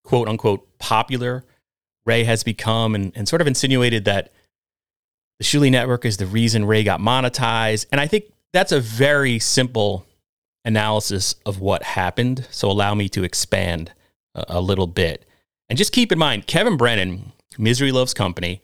quote 0.04 0.28
unquote 0.28 0.68
popular 0.78 1.46
Ray 2.06 2.24
has 2.24 2.44
become 2.44 2.96
and, 2.96 3.12
and 3.16 3.28
sort 3.28 3.42
of 3.42 3.48
insinuated 3.48 4.06
that 4.06 4.32
the 5.40 5.46
Shuli 5.46 5.72
network 5.72 6.06
is 6.06 6.18
the 6.18 6.26
reason 6.26 6.66
Ray 6.66 6.84
got 6.84 7.00
monetized. 7.00 7.86
And 7.92 8.02
I 8.02 8.08
think 8.08 8.26
that's 8.54 8.72
a 8.72 8.80
very 8.80 9.40
simple 9.40 10.06
analysis 10.66 11.36
of 11.46 11.60
what 11.60 11.84
happened. 11.84 12.48
So 12.52 12.70
allow 12.70 12.94
me 12.96 13.10
to 13.10 13.24
expand 13.24 13.92
a, 14.36 14.46
a 14.50 14.62
little 14.62 14.88
bit. 14.88 15.26
And 15.70 15.78
just 15.78 15.94
keep 15.94 16.12
in 16.12 16.20
mind, 16.20 16.48
Kevin 16.48 16.78
Brennan, 16.78 17.32
Misery 17.58 17.92
Loves 17.92 18.14
Company. 18.14 18.62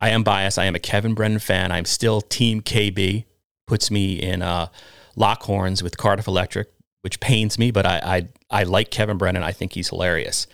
I 0.00 0.10
am 0.10 0.22
biased. 0.22 0.58
I 0.58 0.64
am 0.64 0.74
a 0.74 0.80
Kevin 0.80 1.14
Brennan 1.14 1.40
fan. 1.40 1.72
I'm 1.72 1.84
still 1.84 2.20
Team 2.20 2.60
KB. 2.60 3.24
Puts 3.66 3.90
me 3.90 4.14
in 4.14 4.40
uh, 4.40 4.68
Lockhorns 5.16 5.82
with 5.82 5.98
Cardiff 5.98 6.26
Electric, 6.26 6.72
which 7.02 7.20
pains 7.20 7.58
me, 7.58 7.70
but 7.70 7.84
I, 7.84 8.28
I, 8.50 8.60
I 8.60 8.62
like 8.62 8.90
Kevin 8.90 9.18
Brennan. 9.18 9.42
I 9.42 9.52
think 9.52 9.74
he's 9.74 9.90
hilarious. 9.90 10.46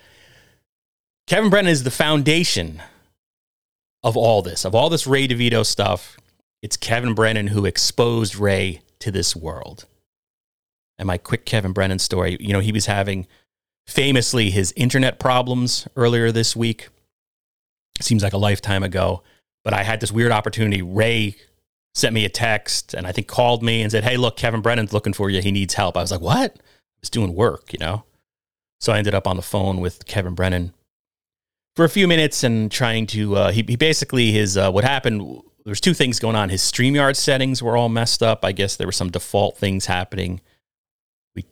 Kevin 1.27 1.49
Brennan 1.49 1.71
is 1.71 1.85
the 1.85 1.91
foundation 1.91 2.83
of 4.03 4.17
all 4.17 4.43
this, 4.43 4.65
of 4.65 4.75
all 4.75 4.91
this 4.91 5.07
Ray 5.07 5.29
DeVito 5.29 5.65
stuff. 5.65 6.17
It's 6.65 6.79
Kevin 6.79 7.13
Brennan 7.13 7.49
who 7.49 7.67
exposed 7.67 8.37
Ray 8.37 8.81
to 9.01 9.11
this 9.11 9.37
world. 9.37 9.85
And 10.97 11.07
my 11.07 11.19
quick 11.19 11.45
Kevin 11.45 11.73
Brennan 11.73 11.99
story, 11.99 12.39
you 12.41 12.55
know, 12.55 12.61
he 12.61 12.73
was 12.73 12.87
having 12.87 13.27
famously 13.87 14.49
his 14.49 14.73
internet 14.75 15.19
problems 15.19 15.87
earlier 15.95 16.33
this 16.33 16.57
week. 16.57 16.89
Seems 18.01 18.23
like 18.23 18.33
a 18.33 18.39
lifetime 18.39 18.83
ago, 18.83 19.23
but 19.63 19.75
I 19.75 19.83
had 19.83 20.01
this 20.01 20.11
weird 20.11 20.33
opportunity. 20.33 20.81
Ray 20.81 21.37
sent 21.95 22.15
me 22.15 22.25
a 22.25 22.31
text 22.31 22.95
and 22.95 23.07
I 23.07 23.13
think 23.13 23.29
called 23.29 23.63
me 23.63 23.83
and 23.83 23.93
said, 23.93 24.05
Hey, 24.05 24.17
look, 24.17 24.39
Kevin 24.39 24.63
Brennan's 24.63 24.95
looking 24.95 25.13
for 25.13 25.29
you. 25.29 25.43
He 25.43 25.53
needs 25.53 25.75
help. 25.75 25.99
I 25.99 26.01
was 26.01 26.13
like, 26.13 26.23
What? 26.23 26.57
Was 27.03 27.11
doing 27.11 27.35
work, 27.35 27.75
you 27.75 27.79
know? 27.79 28.05
So 28.81 28.91
I 28.91 28.97
ended 28.97 29.15
up 29.15 29.27
on 29.27 29.37
the 29.37 29.43
phone 29.43 29.83
with 29.83 30.07
Kevin 30.07 30.35
Brennan 30.35 30.73
for 31.77 31.85
a 31.85 31.91
few 31.91 32.09
minutes 32.09 32.43
and 32.43 32.73
trying 32.73 33.07
to, 33.09 33.37
uh, 33.37 33.53
he, 33.53 33.63
he 33.69 33.77
basically, 33.77 34.33
his, 34.33 34.57
uh, 34.57 34.71
what 34.71 34.85
happened, 34.85 35.43
there's 35.65 35.81
two 35.81 35.95
things 35.95 36.19
going 36.19 36.37
on. 36.37 36.51
His 36.51 36.63
StreamYard 36.63 37.17
settings 37.17 37.63
were 37.63 37.77
all 37.77 37.89
messed 37.89 38.23
up. 38.23 38.45
I 38.45 38.53
guess 38.53 38.77
there 38.77 38.87
were 38.87 38.93
some 38.93 39.11
default 39.11 39.57
things 39.57 39.87
happening. 39.87 40.41
We 41.35 41.45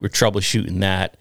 were 0.00 0.08
troubleshooting 0.08 0.80
that. 0.80 1.16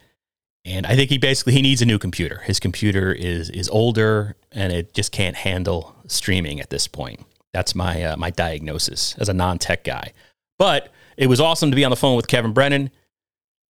And 0.66 0.86
I 0.86 0.96
think 0.96 1.10
he 1.10 1.18
basically 1.18 1.54
he 1.54 1.62
needs 1.62 1.82
a 1.82 1.86
new 1.86 1.98
computer. 1.98 2.40
His 2.40 2.60
computer 2.60 3.12
is 3.12 3.50
is 3.50 3.68
older 3.70 4.36
and 4.52 4.72
it 4.72 4.94
just 4.94 5.12
can't 5.12 5.36
handle 5.36 5.96
streaming 6.08 6.60
at 6.60 6.70
this 6.70 6.88
point. 6.88 7.26
That's 7.54 7.76
my 7.76 8.04
uh, 8.04 8.18
my 8.18 8.30
diagnosis 8.30 9.16
as 9.18 9.30
a 9.30 9.34
non-tech 9.34 9.84
guy. 9.84 10.14
But 10.60 10.90
it 11.18 11.28
was 11.28 11.40
awesome 11.40 11.72
to 11.72 11.76
be 11.76 11.84
on 11.84 11.90
the 11.90 11.96
phone 11.96 12.16
with 12.16 12.28
Kevin 12.28 12.54
Brennan. 12.54 12.92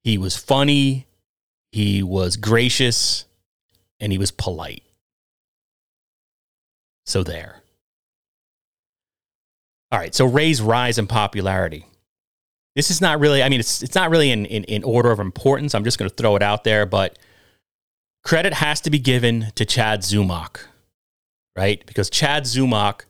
He 0.03 0.17
was 0.17 0.35
funny, 0.35 1.07
he 1.71 2.03
was 2.03 2.35
gracious, 2.35 3.25
and 3.99 4.11
he 4.11 4.17
was 4.17 4.31
polite. 4.31 4.83
So 7.05 7.23
there. 7.23 7.60
All 9.91 9.99
right, 9.99 10.15
so 10.15 10.25
Ray's 10.25 10.61
rise 10.61 10.97
in 10.97 11.07
popularity. 11.07 11.85
This 12.75 12.89
is 12.89 13.01
not 13.01 13.19
really, 13.19 13.43
I 13.43 13.49
mean, 13.49 13.59
it's, 13.59 13.83
it's 13.83 13.95
not 13.95 14.09
really 14.09 14.31
in, 14.31 14.45
in, 14.45 14.63
in 14.63 14.83
order 14.83 15.11
of 15.11 15.19
importance. 15.19 15.75
I'm 15.75 15.83
just 15.83 15.99
going 15.99 16.09
to 16.09 16.15
throw 16.15 16.37
it 16.37 16.41
out 16.41 16.63
there, 16.63 16.85
but 16.85 17.19
credit 18.23 18.53
has 18.53 18.79
to 18.81 18.89
be 18.89 18.99
given 18.99 19.47
to 19.55 19.65
Chad 19.65 20.01
Zumock, 20.01 20.61
right? 21.57 21.85
Because 21.85 22.09
Chad 22.09 22.43
Zumock, 22.43 23.01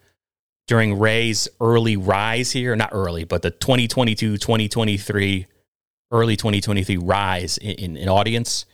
during 0.67 0.97
Ray's 0.97 1.47
early 1.59 1.97
rise 1.97 2.51
here, 2.51 2.75
not 2.75 2.89
early, 2.91 3.25
but 3.25 3.43
the 3.43 3.51
2022 3.51 4.37
2023, 4.37 5.45
early 6.11 6.35
2023 6.35 6.97
rise 6.97 7.57
in, 7.59 7.71
in, 7.71 7.97
in 7.97 8.09
audience, 8.09 8.65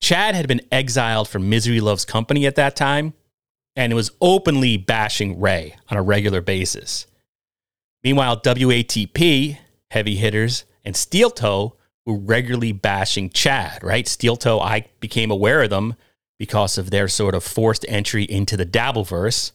Chad 0.00 0.34
had 0.34 0.48
been 0.48 0.62
exiled 0.72 1.28
from 1.28 1.50
Misery 1.50 1.80
Loves 1.80 2.06
Company 2.06 2.46
at 2.46 2.56
that 2.56 2.74
time 2.74 3.12
and 3.76 3.94
was 3.94 4.12
openly 4.22 4.78
bashing 4.78 5.38
Ray 5.38 5.76
on 5.90 5.98
a 5.98 6.02
regular 6.02 6.40
basis. 6.40 7.06
Meanwhile, 8.02 8.40
WATP 8.40 9.58
heavy 9.90 10.16
hitters, 10.16 10.64
and 10.84 10.96
Steel 10.96 11.30
Toe 11.30 11.76
were 12.06 12.16
regularly 12.16 12.72
bashing 12.72 13.30
Chad, 13.30 13.82
right? 13.82 14.08
Steel 14.08 14.36
Toe, 14.36 14.60
I 14.60 14.86
became 15.00 15.30
aware 15.30 15.62
of 15.62 15.70
them 15.70 15.94
because 16.38 16.78
of 16.78 16.90
their 16.90 17.08
sort 17.08 17.34
of 17.34 17.44
forced 17.44 17.84
entry 17.88 18.24
into 18.24 18.56
the 18.56 18.64
Dabbleverse 18.64 19.52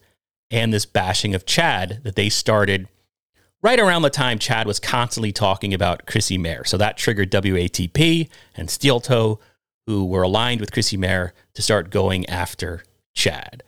and 0.52 0.72
this 0.72 0.86
bashing 0.86 1.34
of 1.34 1.46
Chad 1.46 2.02
that 2.04 2.16
they 2.16 2.30
started 2.30 2.88
right 3.64 3.80
around 3.80 4.04
the 4.04 4.12
time 4.12 4.38
Chad 4.38 4.68
was 4.68 4.80
constantly 4.80 5.32
talking 5.32 5.74
about 5.74 6.06
Chrissy 6.06 6.38
Mayr. 6.38 6.64
So 6.66 6.78
that 6.78 6.98
triggered 6.98 7.32
WATP 7.32 8.30
and 8.56 8.70
Steel 8.70 9.00
Toe, 9.00 9.40
who 9.88 10.06
were 10.06 10.22
aligned 10.22 10.62
with 10.62 10.72
Chrissy 10.72 10.98
Mayr, 10.98 11.34
to 11.56 11.62
start 11.64 11.90
going 11.90 12.28
after 12.28 12.84
Chad. 13.16 13.64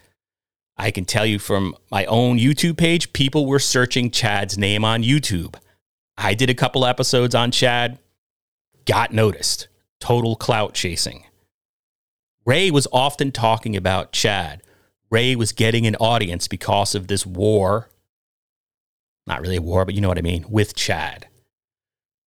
I 0.78 0.92
can 0.92 1.06
tell 1.06 1.26
you 1.26 1.40
from 1.40 1.76
my 1.92 2.06
own 2.06 2.38
YouTube 2.38 2.78
page, 2.78 3.12
people 3.14 3.46
were 3.46 3.60
searching 3.60 4.12
Chad's 4.12 4.58
name 4.58 4.86
on 4.86 5.04
YouTube. 5.04 5.56
I 6.18 6.34
did 6.34 6.50
a 6.50 6.56
couple 6.56 6.86
episodes 6.86 7.34
on 7.34 7.52
Chad, 7.52 8.00
got 8.86 9.12
noticed. 9.12 9.68
Total 10.00 10.36
clout 10.36 10.74
chasing. 10.74 11.26
Ray 12.46 12.70
was 12.70 12.88
often 12.94 13.32
talking 13.32 13.76
about 13.76 14.12
Chad. 14.12 14.62
Ray 15.10 15.36
was 15.36 15.52
getting 15.52 15.88
an 15.88 15.96
audience 15.96 16.48
because 16.48 16.94
of 16.94 17.08
this 17.08 17.26
war. 17.26 17.90
Not 19.26 19.42
really 19.42 19.58
a 19.58 19.62
war, 19.62 19.84
but 19.84 19.96
you 19.96 20.02
know 20.02 20.08
what 20.08 20.18
I 20.18 20.22
mean, 20.22 20.46
with 20.48 20.76
Chad. 20.76 21.28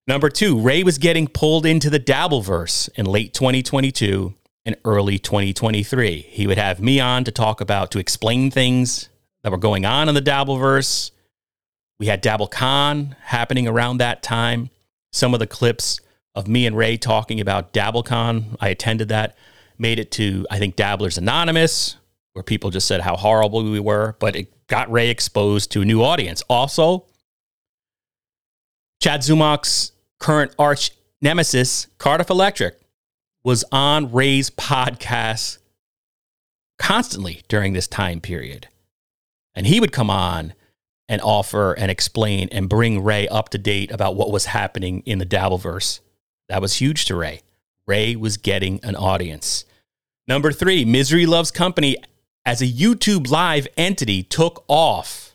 Number 0.07 0.29
two, 0.29 0.59
Ray 0.59 0.83
was 0.83 0.99
getting 0.99 1.29
pulled 1.29 1.65
into 1.65 1.89
the 1.89 2.01
Dabbleverse 2.01 2.89
in 2.97 3.07
late 3.07 3.33
2022 3.33 4.35
and 4.65 4.77
early 4.85 5.19
2023. 5.19 6.21
He 6.29 6.47
would 6.47 6.59
have 6.59 6.81
me 6.81 7.01
on 7.01 7.25
to 7.25 7.31
talk 7.31 7.61
about, 7.61 7.91
to 7.93 7.99
explain 7.99 8.51
things 8.51 9.09
that 9.43 9.51
were 9.51 9.59
going 9.59 9.85
on 9.85 10.09
in 10.09 10.15
the 10.15 10.23
Dabbleverse 10.23 11.11
we 12.01 12.07
had 12.07 12.23
DabbleCon 12.23 13.15
happening 13.25 13.69
around 13.69 13.99
that 13.99 14.23
time. 14.23 14.71
Some 15.13 15.35
of 15.35 15.39
the 15.39 15.47
clips 15.47 16.01
of 16.35 16.49
me 16.49 16.65
and 16.65 16.75
Ray 16.75 16.97
talking 16.97 17.41
about 17.41 17.75
DabbleCon, 17.75 18.57
I 18.59 18.71
attended 18.71 19.11
that, 19.11 19.37
made 19.79 19.99
it 19.99 20.11
to, 20.13 20.47
I 20.51 20.59
think, 20.59 20.77
Dabblers 20.77 21.19
Anonymous, 21.19 21.97
where 22.33 22.43
people 22.43 22.71
just 22.71 22.89
said 22.89 23.03
how 23.03 23.17
horrible 23.17 23.63
we 23.63 23.81
were, 23.81 24.17
but 24.19 24.35
it 24.35 24.67
got 24.67 24.91
Ray 24.91 25.11
exposed 25.11 25.71
to 25.73 25.83
a 25.83 25.85
new 25.85 26.03
audience. 26.03 26.43
Also, 26.49 27.05
Chad 29.03 29.21
Zumock's 29.21 29.93
current 30.19 30.55
arch 30.59 30.93
nemesis, 31.21 31.87
Cardiff 31.99 32.31
Electric, 32.31 32.81
was 33.45 33.65
on 33.73 34.13
Ray's 34.13 34.51
podcast 34.51 35.59
constantly 36.79 37.43
during 37.49 37.73
this 37.73 37.87
time 37.87 38.21
period. 38.21 38.69
And 39.55 39.67
he 39.67 39.81
would 39.81 39.93
come 39.93 40.11
on 40.11 40.55
and 41.09 41.21
offer 41.23 41.73
and 41.73 41.91
explain 41.91 42.49
and 42.53 42.69
bring 42.69 43.03
Ray 43.03 43.27
up 43.29 43.49
to 43.51 43.59
date 43.59 43.91
about 43.91 44.15
what 44.15 44.31
was 44.31 44.47
happening 44.47 45.03
in 45.07 45.19
the 45.19 45.27
Dabbleverse. 45.27 46.01
That 46.49 46.63
was 46.63 46.77
huge 46.77 47.05
to 47.07 47.17
Ray. 47.17 47.41
Ray 47.87 48.15
was 48.15 48.37
getting 48.37 48.79
an 48.85 48.95
audience. 48.95 49.65
Number 50.29 50.53
three, 50.53 50.85
Misery 50.85 51.27
Loves 51.27 51.51
Company 51.51 51.97
as 52.47 52.63
a 52.63 52.67
YouTube 52.67 53.31
live 53.31 53.67
entity 53.77 54.23
took 54.23 54.65
off 54.69 55.35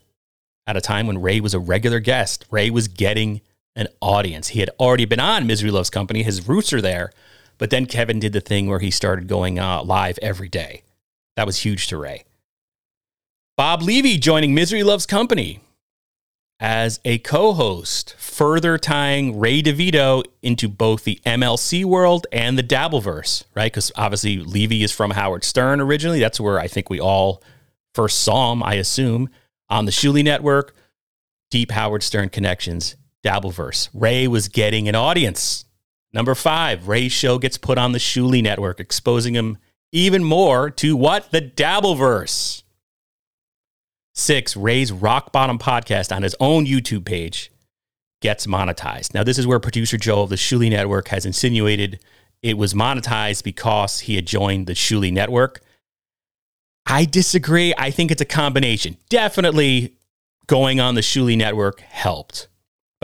at 0.65 0.77
a 0.77 0.81
time 0.81 1.07
when 1.07 1.21
Ray 1.21 1.39
was 1.39 1.53
a 1.53 1.59
regular 1.59 1.99
guest. 1.99 2.45
Ray 2.49 2.69
was 2.69 2.87
getting 2.87 3.41
an 3.75 3.87
audience. 4.01 4.49
He 4.49 4.61
had 4.61 4.69
already 4.79 5.05
been 5.05 5.19
on 5.19 5.45
Misery 5.45 5.71
Loves 5.71 5.89
Company, 5.89 6.23
his 6.23 6.47
roots 6.47 6.71
are 6.71 6.81
there. 6.81 7.11
But 7.57 7.69
then 7.69 7.85
Kevin 7.85 8.19
did 8.19 8.33
the 8.33 8.41
thing 8.41 8.67
where 8.67 8.79
he 8.79 8.91
started 8.91 9.27
going 9.27 9.59
uh, 9.59 9.83
live 9.83 10.19
every 10.21 10.49
day. 10.49 10.83
That 11.35 11.45
was 11.45 11.63
huge 11.63 11.87
to 11.87 11.97
Ray. 11.97 12.23
Bob 13.57 13.81
Levy 13.81 14.17
joining 14.17 14.53
Misery 14.53 14.83
Loves 14.83 15.05
Company 15.05 15.61
as 16.59 16.99
a 17.03 17.17
co 17.19 17.53
host, 17.53 18.15
further 18.17 18.77
tying 18.77 19.39
Ray 19.39 19.61
DeVito 19.61 20.23
into 20.41 20.67
both 20.67 21.03
the 21.03 21.19
MLC 21.25 21.83
world 21.83 22.27
and 22.31 22.57
the 22.57 22.63
Dabbleverse, 22.63 23.43
right? 23.53 23.71
Because 23.71 23.91
obviously 23.95 24.37
Levy 24.37 24.83
is 24.83 24.91
from 24.91 25.11
Howard 25.11 25.43
Stern 25.43 25.81
originally. 25.81 26.19
That's 26.19 26.39
where 26.39 26.59
I 26.59 26.67
think 26.67 26.89
we 26.89 26.99
all 26.99 27.41
first 27.93 28.21
saw 28.21 28.51
him, 28.51 28.63
I 28.63 28.75
assume, 28.75 29.29
on 29.69 29.85
the 29.85 29.91
Shuli 29.91 30.23
Network. 30.23 30.75
Deep 31.51 31.71
Howard 31.71 32.03
Stern 32.03 32.29
connections, 32.29 32.95
Dabbleverse. 33.23 33.89
Ray 33.93 34.27
was 34.27 34.47
getting 34.47 34.89
an 34.89 34.95
audience. 34.95 35.65
Number 36.15 36.33
five, 36.33 36.87
Ray's 36.87 37.11
show 37.11 37.37
gets 37.37 37.57
put 37.57 37.77
on 37.77 37.91
the 37.91 37.99
Shuli 37.99 38.41
Network, 38.41 38.79
exposing 38.79 39.35
him 39.35 39.57
even 39.91 40.23
more 40.23 40.69
to 40.69 40.95
what? 40.95 41.29
The 41.31 41.41
Dabbleverse. 41.41 42.63
Six, 44.13 44.55
Ray's 44.55 44.93
Rock 44.93 45.33
Bottom 45.33 45.59
podcast 45.59 46.15
on 46.15 46.23
his 46.23 46.33
own 46.39 46.65
YouTube 46.65 47.03
page 47.03 47.51
gets 48.21 48.47
monetized. 48.47 49.13
Now, 49.13 49.25
this 49.25 49.37
is 49.37 49.45
where 49.45 49.59
producer 49.59 49.97
Joe 49.97 50.21
of 50.21 50.29
the 50.29 50.37
Shuli 50.37 50.69
Network 50.69 51.09
has 51.09 51.25
insinuated 51.25 51.99
it 52.41 52.57
was 52.57 52.73
monetized 52.73 53.43
because 53.43 54.01
he 54.01 54.15
had 54.15 54.25
joined 54.25 54.67
the 54.67 54.73
Shuli 54.73 55.11
Network. 55.11 55.59
I 56.85 57.03
disagree. 57.03 57.73
I 57.77 57.91
think 57.91 58.09
it's 58.09 58.21
a 58.21 58.25
combination. 58.25 58.95
Definitely 59.09 59.97
going 60.47 60.79
on 60.79 60.95
the 60.95 61.01
Shuli 61.01 61.37
Network 61.37 61.81
helped, 61.81 62.47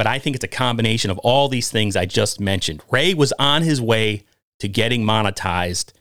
but 0.01 0.07
I 0.07 0.17
think 0.17 0.35
it's 0.35 0.43
a 0.43 0.47
combination 0.47 1.11
of 1.11 1.19
all 1.19 1.47
these 1.47 1.69
things 1.69 1.95
I 1.95 2.07
just 2.07 2.39
mentioned. 2.39 2.81
Ray 2.89 3.13
was 3.13 3.31
on 3.37 3.61
his 3.61 3.79
way 3.79 4.25
to 4.57 4.67
getting 4.67 5.03
monetized 5.03 5.93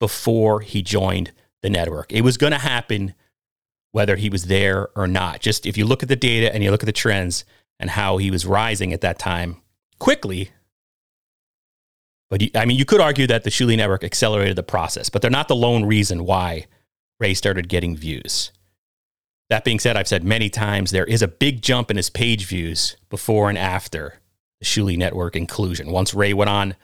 before 0.00 0.60
he 0.60 0.82
joined 0.82 1.30
the 1.62 1.70
network. 1.70 2.12
It 2.12 2.22
was 2.22 2.36
going 2.36 2.50
to 2.50 2.58
happen 2.58 3.14
whether 3.92 4.16
he 4.16 4.28
was 4.28 4.46
there 4.46 4.88
or 4.96 5.06
not. 5.06 5.38
Just 5.38 5.66
if 5.66 5.78
you 5.78 5.84
look 5.84 6.02
at 6.02 6.08
the 6.08 6.16
data 6.16 6.52
and 6.52 6.64
you 6.64 6.72
look 6.72 6.82
at 6.82 6.86
the 6.86 6.92
trends 6.92 7.44
and 7.78 7.90
how 7.90 8.16
he 8.16 8.28
was 8.28 8.44
rising 8.44 8.92
at 8.92 9.02
that 9.02 9.20
time 9.20 9.58
quickly. 10.00 10.50
But 12.30 12.42
you, 12.42 12.50
I 12.56 12.64
mean, 12.64 12.76
you 12.76 12.84
could 12.84 13.00
argue 13.00 13.28
that 13.28 13.44
the 13.44 13.50
Shuli 13.50 13.76
network 13.76 14.02
accelerated 14.02 14.56
the 14.56 14.64
process, 14.64 15.10
but 15.10 15.22
they're 15.22 15.30
not 15.30 15.46
the 15.46 15.54
lone 15.54 15.84
reason 15.84 16.24
why 16.24 16.66
Ray 17.20 17.34
started 17.34 17.68
getting 17.68 17.96
views. 17.96 18.50
That 19.50 19.64
being 19.64 19.78
said, 19.78 19.96
I've 19.96 20.08
said 20.08 20.24
many 20.24 20.48
times 20.48 20.90
there 20.90 21.04
is 21.04 21.22
a 21.22 21.28
big 21.28 21.62
jump 21.62 21.90
in 21.90 21.96
his 21.96 22.10
page 22.10 22.46
views 22.46 22.96
before 23.10 23.48
and 23.48 23.58
after 23.58 24.20
the 24.60 24.66
Shuli 24.66 24.96
network 24.96 25.36
inclusion. 25.36 25.90
Once 25.90 26.14
Ray 26.14 26.32
went 26.32 26.50
on 26.50 26.76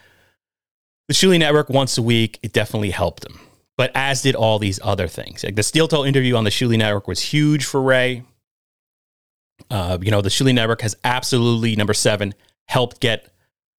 the 1.09 1.15
Shuli 1.15 1.39
network 1.39 1.69
once 1.69 1.97
a 1.99 2.03
week, 2.03 2.39
it 2.43 2.53
definitely 2.53 2.91
helped 2.91 3.25
him 3.25 3.41
but 3.81 3.91
as 3.95 4.21
did 4.21 4.35
all 4.35 4.59
these 4.59 4.79
other 4.83 5.09
things. 5.09 5.43
Like 5.43 5.57
the 5.57 5.63
Steel 5.63 5.89
Toe 5.89 6.05
interview 6.05 6.37
on 6.37 6.45
the 6.45 6.51
Shuli 6.51 6.77
Network 6.77 7.09
was 7.09 7.19
huge 7.19 7.65
for 7.65 7.81
Ray. 7.81 8.25
Uh, 9.71 9.97
you 10.03 10.11
know, 10.11 10.21
the 10.21 10.29
Shuli 10.29 10.55
Network 10.55 10.83
has 10.83 10.95
absolutely, 11.03 11.75
number 11.77 11.95
seven, 11.95 12.35
helped 12.69 13.01
get 13.01 13.33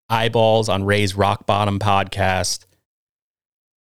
eyeballs 0.09 0.69
on 0.69 0.85
Ray's 0.85 1.13
Rock 1.13 1.45
Bottom 1.45 1.77
podcast. 1.77 2.65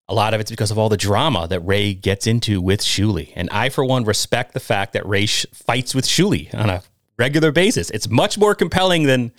A 0.09 0.13
lot 0.13 0.33
of 0.33 0.41
it's 0.41 0.49
because 0.49 0.71
of 0.71 0.77
all 0.79 0.89
the 0.89 0.97
drama 0.97 1.47
that 1.47 1.59
Ray 1.61 1.93
gets 1.93 2.25
into 2.25 2.59
with 2.59 2.81
Shuli. 2.81 3.31
And 3.35 3.47
I, 3.51 3.69
for 3.69 3.85
one, 3.85 4.03
respect 4.03 4.53
the 4.53 4.59
fact 4.59 4.93
that 4.93 5.05
Ray 5.05 5.27
sh- 5.27 5.45
fights 5.53 5.93
with 5.93 6.05
Shuli 6.05 6.53
on 6.53 6.69
a 6.69 6.81
regular 7.17 7.51
basis. 7.51 7.91
It's 7.91 8.09
much 8.09 8.35
more 8.37 8.55
compelling 8.55 9.03
than 9.03 9.31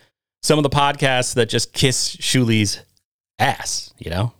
some 0.42 0.58
of 0.58 0.62
the 0.62 0.70
podcasts 0.70 1.34
that 1.34 1.48
just 1.48 1.72
kiss 1.72 2.14
Shuli's 2.16 2.84
ass, 3.40 3.92
you 3.98 4.10
know? 4.10 4.32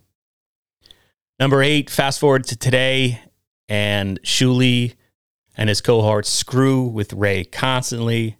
Number 1.37 1.61
eight, 1.61 1.89
fast 1.89 2.19
forward 2.19 2.45
to 2.45 2.55
today, 2.55 3.19
and 3.67 4.21
Shuli 4.21 4.95
and 5.57 5.67
his 5.67 5.81
cohorts 5.81 6.29
screw 6.29 6.83
with 6.83 7.11
Ray 7.11 7.43
constantly. 7.43 8.37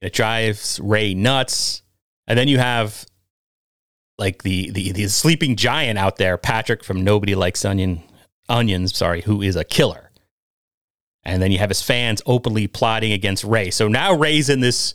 It 0.00 0.12
drives 0.12 0.78
Ray 0.80 1.14
nuts. 1.14 1.82
And 2.26 2.38
then 2.38 2.46
you 2.46 2.58
have 2.58 3.04
like 4.20 4.42
the, 4.42 4.70
the 4.70 4.92
the 4.92 5.08
sleeping 5.08 5.56
giant 5.56 5.98
out 5.98 6.16
there, 6.16 6.36
Patrick 6.36 6.84
from 6.84 7.02
Nobody 7.02 7.34
Likes 7.34 7.64
Onion 7.64 8.02
Onions, 8.48 8.94
sorry, 8.94 9.22
who 9.22 9.40
is 9.40 9.56
a 9.56 9.64
killer. 9.64 10.10
And 11.24 11.42
then 11.42 11.50
you 11.50 11.58
have 11.58 11.70
his 11.70 11.82
fans 11.82 12.22
openly 12.26 12.66
plotting 12.66 13.12
against 13.12 13.44
Ray. 13.44 13.70
So 13.70 13.88
now 13.88 14.14
Ray's 14.14 14.48
in 14.48 14.60
this 14.60 14.94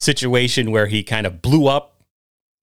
situation 0.00 0.70
where 0.70 0.86
he 0.86 1.02
kind 1.02 1.26
of 1.26 1.42
blew 1.42 1.66
up 1.66 2.02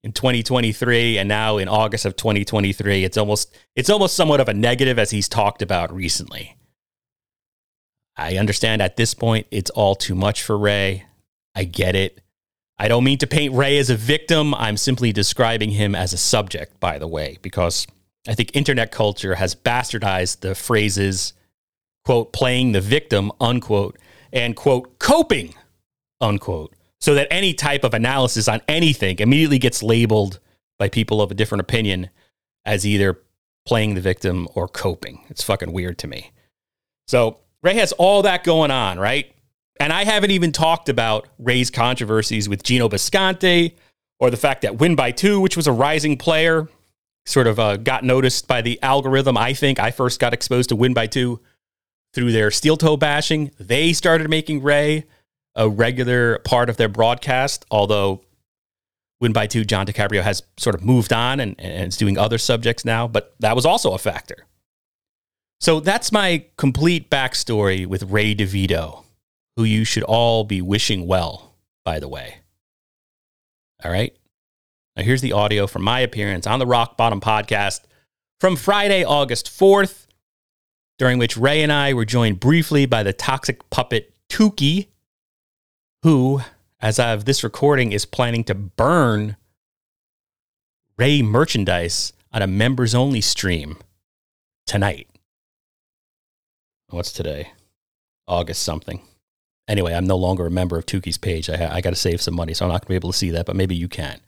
in 0.03 0.11
2023 0.11 1.17
and 1.17 1.27
now 1.27 1.57
in 1.57 1.67
August 1.67 2.05
of 2.05 2.15
2023 2.15 3.03
it's 3.03 3.17
almost 3.17 3.55
it's 3.75 3.89
almost 3.89 4.15
somewhat 4.15 4.39
of 4.39 4.47
a 4.47 4.53
negative 4.53 4.97
as 4.97 5.11
he's 5.11 5.27
talked 5.27 5.61
about 5.61 5.93
recently. 5.93 6.55
I 8.15 8.37
understand 8.37 8.81
at 8.81 8.97
this 8.97 9.13
point 9.13 9.47
it's 9.49 9.71
all 9.71 9.95
too 9.95 10.15
much 10.15 10.43
for 10.43 10.57
Ray. 10.57 11.05
I 11.55 11.63
get 11.63 11.95
it. 11.95 12.21
I 12.79 12.87
don't 12.87 13.03
mean 13.03 13.17
to 13.19 13.27
paint 13.27 13.55
Ray 13.55 13.77
as 13.77 13.89
a 13.89 13.95
victim. 13.95 14.53
I'm 14.53 14.77
simply 14.77 15.11
describing 15.11 15.71
him 15.71 15.95
as 15.95 16.13
a 16.13 16.17
subject, 16.17 16.79
by 16.79 16.99
the 16.99 17.07
way, 17.07 17.37
because 17.41 17.87
I 18.27 18.35
think 18.35 18.55
internet 18.55 18.91
culture 18.91 19.35
has 19.35 19.55
bastardized 19.55 20.41
the 20.41 20.53
phrases, 20.53 21.33
quote, 22.05 22.33
playing 22.33 22.73
the 22.73 22.81
victim, 22.81 23.31
unquote, 23.39 23.97
and, 24.31 24.55
quote, 24.55 24.99
coping, 24.99 25.55
unquote 26.21 26.73
so 26.99 27.13
that 27.13 27.27
any 27.31 27.53
type 27.53 27.83
of 27.83 27.93
analysis 27.93 28.47
on 28.47 28.61
anything 28.67 29.19
immediately 29.19 29.59
gets 29.59 29.83
labeled 29.83 30.39
by 30.79 30.89
people 30.89 31.21
of 31.21 31.31
a 31.31 31.35
different 31.35 31.61
opinion 31.61 32.09
as 32.65 32.85
either 32.85 33.19
playing 33.65 33.95
the 33.95 34.01
victim 34.01 34.47
or 34.55 34.67
coping. 34.67 35.23
It's 35.29 35.43
fucking 35.43 35.71
weird 35.71 35.97
to 35.99 36.07
me. 36.07 36.31
So 37.07 37.39
Ray 37.61 37.75
has 37.75 37.91
all 37.93 38.23
that 38.23 38.43
going 38.43 38.71
on, 38.71 38.99
right? 38.99 39.31
And 39.79 39.93
I 39.93 40.03
haven't 40.03 40.31
even 40.31 40.51
talked 40.51 40.89
about 40.89 41.27
Ray's 41.39 41.69
controversies 41.69 42.49
with 42.49 42.63
Gino 42.63 42.89
Bisconte 42.89 43.75
or 44.19 44.29
the 44.31 44.37
fact 44.37 44.61
that 44.63 44.77
Win 44.77 44.95
by 44.95 45.11
Two, 45.11 45.39
which 45.39 45.55
was 45.55 45.67
a 45.67 45.71
rising 45.71 46.17
player, 46.17 46.67
sort 47.25 47.47
of 47.47 47.59
uh, 47.59 47.77
got 47.77 48.03
noticed 48.03 48.47
by 48.47 48.61
the 48.61 48.81
algorithm. 48.81 49.37
I 49.37 49.53
think 49.53 49.79
I 49.79 49.91
first 49.91 50.19
got 50.19 50.33
exposed 50.33 50.69
to 50.69 50.75
Win 50.75 50.93
by 50.93 51.07
Two 51.07 51.39
through 52.13 52.31
their 52.31 52.49
steel 52.49 52.77
toe 52.77 52.97
bashing. 52.97 53.51
They 53.59 53.93
started 53.93 54.29
making 54.29 54.63
Ray 54.63 55.05
a 55.55 55.69
regular 55.69 56.39
part 56.39 56.69
of 56.69 56.77
their 56.77 56.89
broadcast, 56.89 57.65
although 57.69 58.21
Win 59.19 59.33
by 59.33 59.47
Two, 59.47 59.65
John 59.65 59.85
DiCaprio 59.85 60.21
has 60.21 60.43
sort 60.57 60.75
of 60.75 60.83
moved 60.83 61.11
on 61.11 61.39
and, 61.39 61.55
and 61.59 61.87
is 61.87 61.97
doing 61.97 62.17
other 62.17 62.37
subjects 62.37 62.85
now, 62.85 63.07
but 63.07 63.35
that 63.39 63.55
was 63.55 63.65
also 63.65 63.93
a 63.93 63.97
factor. 63.97 64.45
So 65.59 65.79
that's 65.79 66.11
my 66.11 66.45
complete 66.57 67.09
backstory 67.09 67.87
with 67.87 68.03
Ray 68.03 68.35
DeVito, 68.35 69.03
who 69.57 69.63
you 69.63 69.83
should 69.83 70.03
all 70.03 70.43
be 70.43 70.61
wishing 70.61 71.07
well, 71.07 71.55
by 71.83 71.99
the 71.99 72.07
way. 72.07 72.37
All 73.83 73.91
right. 73.91 74.15
Now, 74.95 75.03
here's 75.03 75.21
the 75.21 75.33
audio 75.33 75.67
from 75.67 75.81
my 75.81 75.99
appearance 75.99 76.47
on 76.47 76.59
the 76.59 76.65
Rock 76.65 76.95
Bottom 76.95 77.19
podcast 77.19 77.81
from 78.39 78.55
Friday, 78.55 79.03
August 79.03 79.47
4th, 79.47 80.05
during 80.99 81.17
which 81.17 81.37
Ray 81.37 81.61
and 81.63 81.71
I 81.71 81.93
were 81.93 82.05
joined 82.05 82.39
briefly 82.39 82.85
by 82.85 83.03
the 83.03 83.13
toxic 83.13 83.67
puppet 83.69 84.13
Tukey 84.29 84.87
who, 86.03 86.41
as 86.79 86.99
of 86.99 87.25
this 87.25 87.43
recording, 87.43 87.91
is 87.91 88.05
planning 88.05 88.43
to 88.45 88.55
burn 88.55 89.37
Ray 90.97 91.21
merchandise 91.21 92.13
on 92.31 92.41
a 92.41 92.47
members 92.47 92.93
only 92.93 93.21
stream 93.21 93.77
tonight. 94.67 95.07
What's 96.89 97.11
today? 97.11 97.51
August 98.27 98.61
something. 98.61 99.01
Anyway, 99.67 99.93
I'm 99.93 100.07
no 100.07 100.15
longer 100.15 100.45
a 100.45 100.51
member 100.51 100.77
of 100.77 100.85
Tukey's 100.85 101.17
page. 101.17 101.49
I, 101.49 101.75
I 101.75 101.81
got 101.81 101.89
to 101.89 101.95
save 101.95 102.21
some 102.21 102.35
money, 102.35 102.53
so 102.53 102.65
I'm 102.65 102.71
not 102.71 102.81
going 102.81 102.87
to 102.87 102.89
be 102.89 102.95
able 102.95 103.11
to 103.11 103.17
see 103.17 103.31
that, 103.31 103.45
but 103.45 103.55
maybe 103.55 103.75
you 103.75 103.89
can. 103.89 104.21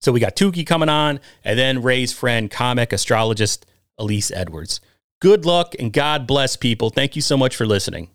So 0.00 0.12
we 0.12 0.20
got 0.20 0.36
Tukey 0.36 0.66
coming 0.66 0.88
on, 0.88 1.20
and 1.44 1.58
then 1.58 1.80
Ray's 1.82 2.12
friend, 2.12 2.50
comic 2.50 2.92
astrologist 2.92 3.64
Elise 3.98 4.30
Edwards. 4.30 4.80
Good 5.20 5.46
luck 5.46 5.74
and 5.78 5.92
God 5.92 6.26
bless 6.26 6.56
people. 6.56 6.90
Thank 6.90 7.14
you 7.16 7.22
so 7.22 7.36
much 7.36 7.54
for 7.54 7.64
listening. 7.64 8.10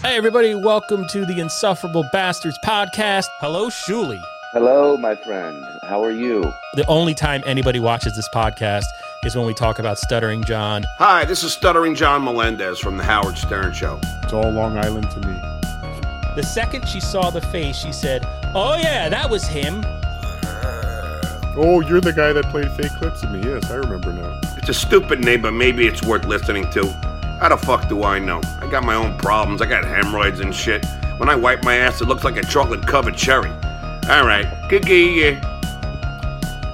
Hey, 0.00 0.16
everybody, 0.16 0.54
welcome 0.54 1.06
to 1.12 1.26
the 1.26 1.38
Insufferable 1.38 2.04
Bastards 2.12 2.58
podcast. 2.64 3.26
Hello, 3.40 3.68
Shuli. 3.68 4.22
Hello, 4.52 4.96
my 4.96 5.14
friend. 5.16 5.62
How 5.82 6.02
are 6.02 6.10
you? 6.10 6.42
The 6.74 6.86
only 6.86 7.14
time 7.14 7.42
anybody 7.46 7.80
watches 7.80 8.14
this 8.16 8.28
podcast 8.34 8.84
is 9.24 9.36
when 9.36 9.46
we 9.46 9.54
talk 9.54 9.78
about 9.78 9.98
Stuttering 9.98 10.44
John. 10.44 10.84
Hi, 10.98 11.24
this 11.24 11.42
is 11.42 11.52
Stuttering 11.52 11.94
John 11.94 12.24
Melendez 12.24 12.78
from 12.78 12.96
The 12.96 13.04
Howard 13.04 13.38
Stern 13.38 13.72
Show. 13.72 13.98
It's 14.22 14.32
all 14.32 14.50
Long 14.50 14.76
Island 14.76 15.10
to 15.12 15.20
me. 15.20 15.34
The 16.36 16.42
second 16.42 16.86
she 16.86 17.00
saw 17.00 17.30
the 17.30 17.40
face, 17.40 17.76
she 17.76 17.92
said, 17.92 18.26
Oh, 18.54 18.76
yeah, 18.76 19.08
that 19.08 19.30
was 19.30 19.46
him. 19.46 19.82
Oh, 21.56 21.80
you're 21.86 22.00
the 22.00 22.12
guy 22.12 22.32
that 22.32 22.46
played 22.46 22.70
fake 22.72 22.92
clips 22.98 23.22
of 23.22 23.30
me. 23.30 23.40
Yes, 23.40 23.70
I 23.70 23.76
remember 23.76 24.12
now. 24.12 24.38
It's 24.56 24.68
a 24.68 24.74
stupid 24.74 25.24
name, 25.24 25.42
but 25.42 25.52
maybe 25.52 25.86
it's 25.86 26.02
worth 26.02 26.24
listening 26.26 26.68
to. 26.70 26.88
How 27.40 27.48
the 27.48 27.56
fuck 27.56 27.88
do 27.88 28.02
I 28.02 28.18
know? 28.18 28.40
I 28.60 28.68
got 28.70 28.84
my 28.84 28.94
own 28.94 29.16
problems. 29.18 29.62
I 29.62 29.66
got 29.66 29.84
hemorrhoids 29.84 30.40
and 30.40 30.54
shit. 30.54 30.84
When 31.18 31.28
I 31.28 31.36
wipe 31.36 31.62
my 31.62 31.76
ass, 31.76 32.00
it 32.00 32.08
looks 32.08 32.24
like 32.24 32.36
a 32.36 32.42
chocolate 32.42 32.86
covered 32.86 33.16
cherry. 33.16 33.50
All 34.10 34.26
right, 34.26 34.46
Kiki. 34.68 35.40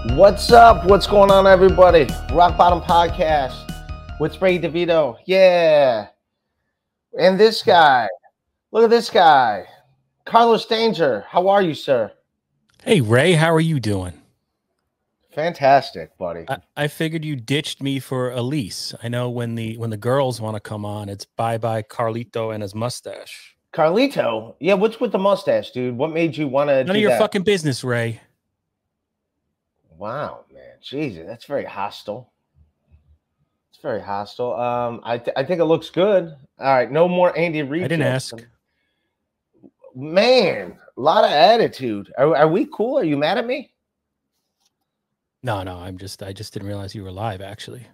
What's 0.06 0.50
up? 0.50 0.86
What's 0.86 1.06
going 1.06 1.30
on, 1.30 1.46
everybody? 1.46 2.06
Rock 2.32 2.56
Bottom 2.56 2.80
Podcast 2.80 3.70
with 4.18 4.40
Ray 4.40 4.58
DeVito. 4.58 5.18
Yeah. 5.26 6.08
And 7.18 7.38
this 7.38 7.62
guy. 7.62 8.08
Look 8.72 8.84
at 8.84 8.88
this 8.88 9.10
guy. 9.10 9.66
Carlos 10.24 10.64
Danger. 10.64 11.26
How 11.28 11.48
are 11.48 11.60
you, 11.60 11.74
sir? 11.74 12.10
Hey, 12.82 13.02
Ray. 13.02 13.32
How 13.34 13.52
are 13.52 13.60
you 13.60 13.78
doing? 13.78 14.14
Fantastic, 15.32 16.16
buddy. 16.16 16.46
I, 16.48 16.56
I, 16.78 16.88
figured 16.88 17.22
you 17.22 17.36
ditched 17.36 17.82
me 17.82 18.00
for 18.00 18.30
Elise. 18.30 18.94
I 19.02 19.08
know 19.08 19.28
when 19.28 19.54
the 19.54 19.76
when 19.76 19.90
the 19.90 19.98
girls 19.98 20.40
want 20.40 20.56
to 20.56 20.60
come 20.60 20.86
on, 20.86 21.10
it's 21.10 21.26
bye 21.26 21.58
bye 21.58 21.82
Carlito 21.82 22.54
and 22.54 22.62
his 22.62 22.74
mustache. 22.74 23.54
Carlito, 23.74 24.54
yeah. 24.60 24.74
What's 24.74 24.98
with 24.98 25.12
the 25.12 25.18
mustache, 25.18 25.72
dude? 25.72 25.98
What 25.98 26.10
made 26.12 26.38
you 26.38 26.48
want 26.48 26.70
to? 26.70 26.84
None 26.84 26.96
of 26.96 27.02
your 27.02 27.10
that? 27.10 27.18
fucking 27.18 27.42
business, 27.42 27.84
Ray. 27.84 28.20
Wow, 30.00 30.46
man, 30.50 30.78
Jesus, 30.80 31.26
that's 31.26 31.44
very 31.44 31.66
hostile. 31.66 32.32
It's 33.70 33.82
very 33.82 34.00
hostile. 34.00 34.54
Um, 34.54 35.02
I 35.04 35.18
th- 35.18 35.34
I 35.36 35.44
think 35.44 35.60
it 35.60 35.66
looks 35.66 35.90
good. 35.90 36.34
All 36.58 36.74
right, 36.74 36.90
no 36.90 37.06
more 37.06 37.36
Andy 37.38 37.62
Reid. 37.62 37.84
I 37.84 37.88
didn't 37.88 38.06
ask. 38.06 38.34
man, 39.94 40.78
a 40.96 41.00
lot 41.00 41.24
of 41.24 41.30
attitude. 41.30 42.10
Are, 42.16 42.34
are 42.34 42.48
we 42.48 42.66
cool? 42.72 42.98
Are 42.98 43.04
you 43.04 43.18
mad 43.18 43.36
at 43.36 43.46
me? 43.46 43.74
No, 45.42 45.62
no, 45.64 45.76
I'm 45.76 45.98
just 45.98 46.22
I 46.22 46.32
just 46.32 46.54
didn't 46.54 46.68
realize 46.68 46.94
you 46.94 47.04
were 47.04 47.12
live 47.12 47.42
actually. 47.42 47.86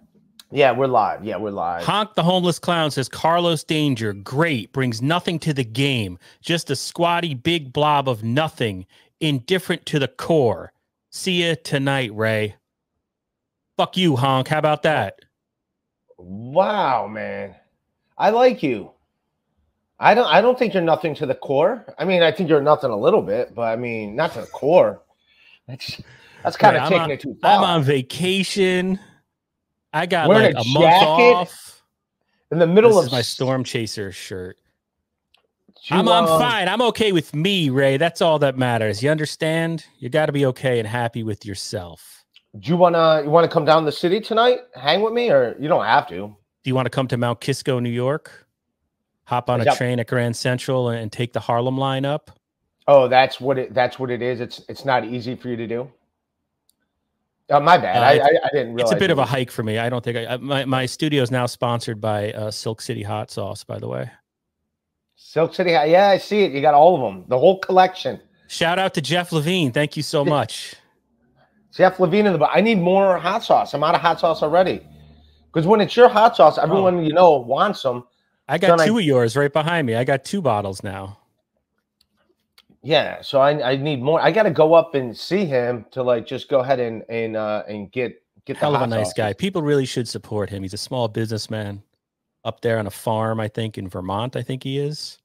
Yeah, 0.49 0.71
we're 0.71 0.87
live. 0.87 1.25
Yeah, 1.25 1.35
we're 1.35 1.51
live. 1.51 1.83
Honk 1.83 2.15
the 2.15 2.23
homeless 2.23 2.57
clown 2.57 2.89
says 2.89 3.09
Carlos 3.09 3.65
Danger, 3.65 4.13
great, 4.13 4.71
brings 4.71 5.01
nothing 5.01 5.39
to 5.39 5.53
the 5.53 5.65
game, 5.65 6.19
just 6.39 6.71
a 6.71 6.75
squatty 6.77 7.33
big 7.33 7.73
blob 7.73 8.07
of 8.07 8.23
nothing, 8.23 8.85
indifferent 9.19 9.85
to 9.87 9.99
the 9.99 10.07
core. 10.07 10.71
See 11.09 11.43
you 11.47 11.55
tonight, 11.55 12.13
Ray. 12.13 12.55
Fuck 13.77 13.97
you, 13.97 14.15
Honk. 14.15 14.47
How 14.47 14.57
about 14.59 14.83
that? 14.83 15.19
Wow, 16.17 17.07
man. 17.07 17.55
I 18.17 18.31
like 18.31 18.63
you. 18.63 18.91
I 19.99 20.13
don't 20.13 20.27
I 20.27 20.41
don't 20.41 20.57
think 20.57 20.73
you're 20.73 20.83
nothing 20.83 21.15
to 21.15 21.25
the 21.25 21.35
core. 21.35 21.85
I 21.97 22.05
mean, 22.05 22.21
I 22.21 22.31
think 22.31 22.49
you're 22.49 22.61
nothing 22.61 22.91
a 22.91 22.97
little 22.97 23.21
bit, 23.21 23.55
but 23.55 23.63
I 23.63 23.75
mean, 23.75 24.15
not 24.15 24.33
to 24.33 24.41
the 24.41 24.47
core. 24.47 25.01
That's 25.67 26.01
that's 26.43 26.55
kind 26.55 26.75
Wait, 26.75 26.79
of 26.79 26.83
I'm 26.83 26.89
taking 26.89 27.01
on- 27.03 27.11
it 27.11 27.19
too 27.19 27.37
far. 27.41 27.57
I'm 27.57 27.63
on 27.63 27.83
vacation. 27.83 28.99
I 29.91 30.05
got 30.05 30.29
Wearing 30.29 30.55
like 30.55 30.65
a 30.65 30.69
a, 30.69 30.73
month 30.73 30.85
off. 31.03 31.83
In 32.51 32.59
the 32.59 32.67
middle 32.67 32.91
This 32.91 32.99
of 32.99 33.05
is 33.07 33.11
my 33.11 33.21
Storm 33.21 33.63
Chaser 33.65 34.11
shirt. 34.13 34.57
You, 35.83 35.97
I'm, 35.97 36.07
I'm 36.07 36.25
um, 36.25 36.39
fine. 36.39 36.67
I'm 36.67 36.81
okay 36.81 37.11
with 37.11 37.35
me, 37.35 37.69
Ray. 37.69 37.97
That's 37.97 38.21
all 38.21 38.39
that 38.39 38.57
matters. 38.57 39.01
You 39.01 39.09
understand? 39.09 39.85
You 39.99 40.09
got 40.09 40.27
to 40.27 40.31
be 40.31 40.45
okay 40.47 40.79
and 40.79 40.87
happy 40.87 41.23
with 41.23 41.45
yourself. 41.45 42.25
Do 42.59 42.69
you 42.69 42.77
wanna 42.77 43.21
you 43.23 43.29
wanna 43.29 43.47
come 43.47 43.65
down 43.65 43.85
the 43.85 43.91
city 43.91 44.19
tonight? 44.19 44.59
Hang 44.73 45.01
with 45.01 45.13
me, 45.13 45.29
or 45.29 45.55
you 45.59 45.67
don't 45.67 45.85
have 45.85 46.07
to. 46.09 46.15
Do 46.15 46.69
you 46.69 46.75
want 46.75 46.85
to 46.85 46.89
come 46.89 47.07
to 47.09 47.17
Mount 47.17 47.39
Kisco, 47.39 47.79
New 47.79 47.89
York? 47.89 48.47
Hop 49.25 49.49
on 49.49 49.61
a 49.61 49.75
train 49.75 49.99
at 49.99 50.07
Grand 50.07 50.35
Central 50.35 50.89
and 50.89 51.11
take 51.11 51.33
the 51.33 51.39
Harlem 51.39 51.77
line 51.77 52.05
up? 52.05 52.31
Oh, 52.87 53.07
that's 53.09 53.41
what 53.41 53.57
it. 53.57 53.73
That's 53.73 53.99
what 53.99 54.09
it 54.09 54.21
is. 54.21 54.39
It's 54.39 54.61
it's 54.69 54.85
not 54.85 55.05
easy 55.05 55.35
for 55.35 55.49
you 55.49 55.57
to 55.57 55.67
do. 55.67 55.91
Oh, 57.49 57.59
my 57.59 57.77
bad. 57.77 57.97
Uh, 57.97 58.23
I, 58.23 58.25
I 58.25 58.29
I 58.45 58.49
didn't 58.53 58.73
realize. 58.73 58.91
It's 58.91 58.97
a 58.97 58.99
bit 58.99 59.09
it 59.09 59.11
of 59.11 59.19
a 59.19 59.25
hike 59.25 59.51
for 59.51 59.63
me. 59.63 59.77
I 59.77 59.89
don't 59.89 60.03
think 60.03 60.17
I, 60.17 60.33
I 60.33 60.37
my 60.37 60.65
my 60.65 60.85
studio 60.85 61.21
is 61.21 61.29
now 61.29 61.45
sponsored 61.45 61.99
by 61.99 62.31
uh, 62.31 62.51
Silk 62.51 62.81
City 62.81 63.03
Hot 63.03 63.29
Sauce. 63.29 63.63
By 63.63 63.79
the 63.79 63.87
way, 63.87 64.09
Silk 65.19 65.53
City. 65.55 65.71
Yeah, 65.71 66.09
I 66.09 66.17
see 66.19 66.43
it. 66.43 66.51
You 66.51 66.61
got 66.61 66.75
all 66.75 66.95
of 66.95 67.01
them, 67.01 67.25
the 67.27 67.37
whole 67.37 67.59
collection. 67.59 68.21
shout 68.47 68.77
out 68.79 68.93
to 68.93 69.01
Jeff 69.01 69.31
Levine. 69.31 69.71
Thank 69.71 69.97
you 69.97 70.03
so 70.03 70.23
much. 70.23 70.75
Jeff 71.73 71.99
Levine 71.99 72.27
in 72.27 72.39
the. 72.39 72.45
I 72.47 72.61
need 72.61 72.79
more 72.79 73.17
hot 73.17 73.43
sauce. 73.43 73.73
I'm 73.73 73.83
out 73.83 73.95
of 73.95 74.01
hot 74.01 74.19
sauce 74.19 74.41
already. 74.43 74.79
Because 75.51 75.65
when 75.67 75.81
it's 75.81 75.95
your 75.95 76.07
hot 76.07 76.35
sauce, 76.35 76.57
everyone 76.57 77.03
you 77.03 77.13
know 77.13 77.37
wants 77.37 77.81
them. 77.81 78.03
I 78.47 78.57
got 78.57 78.79
I- 78.79 78.85
two 78.87 78.99
of 78.99 79.03
yours 79.03 79.35
right 79.35 79.51
behind 79.51 79.87
me. 79.87 79.95
I 79.95 80.03
got 80.03 80.23
two 80.23 80.41
bottles 80.41 80.83
now. 80.83 81.17
Yeah, 82.83 83.21
so 83.21 83.41
I, 83.41 83.71
I 83.71 83.75
need 83.75 84.01
more. 84.01 84.21
I 84.21 84.31
got 84.31 84.43
to 84.43 84.51
go 84.51 84.73
up 84.73 84.95
and 84.95 85.15
see 85.17 85.45
him 85.45 85.85
to 85.91 86.03
like 86.03 86.25
just 86.25 86.47
go 86.47 86.59
ahead 86.59 86.79
and 86.79 87.03
and 87.09 87.35
uh 87.35 87.63
and 87.67 87.91
get 87.91 88.21
get 88.45 88.53
the 88.53 88.59
Hell 88.59 88.75
of 88.75 88.81
a 88.83 88.87
nice 88.87 89.07
sauce. 89.07 89.13
guy. 89.13 89.33
People 89.33 89.61
really 89.61 89.85
should 89.85 90.07
support 90.07 90.49
him. 90.49 90.61
He's 90.61 90.73
a 90.73 90.77
small 90.77 91.07
businessman 91.07 91.81
up 92.47 92.61
there 92.61 92.79
on 92.79 92.87
a 92.87 92.91
farm, 92.91 93.39
I 93.41 93.49
think, 93.49 93.77
in 93.77 93.89
Vermont. 93.89 94.37
I 94.37 94.41
think 94.41 94.63
he 94.63 94.79
is. 94.79 95.19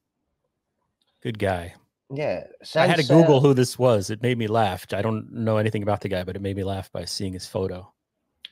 Good 1.22 1.38
guy. 1.38 1.74
Yeah, 2.14 2.44
I 2.74 2.86
had 2.86 2.98
to 2.98 3.06
Google 3.06 3.40
who 3.40 3.54
this 3.54 3.78
was. 3.78 4.10
It 4.10 4.20
made 4.20 4.36
me 4.36 4.46
laugh. 4.46 4.84
I 4.92 5.00
don't 5.00 5.32
know 5.32 5.56
anything 5.56 5.82
about 5.82 6.02
the 6.02 6.08
guy, 6.08 6.24
but 6.24 6.36
it 6.36 6.42
made 6.42 6.56
me 6.56 6.64
laugh 6.64 6.92
by 6.92 7.06
seeing 7.06 7.32
his 7.32 7.46
photo. 7.46 7.90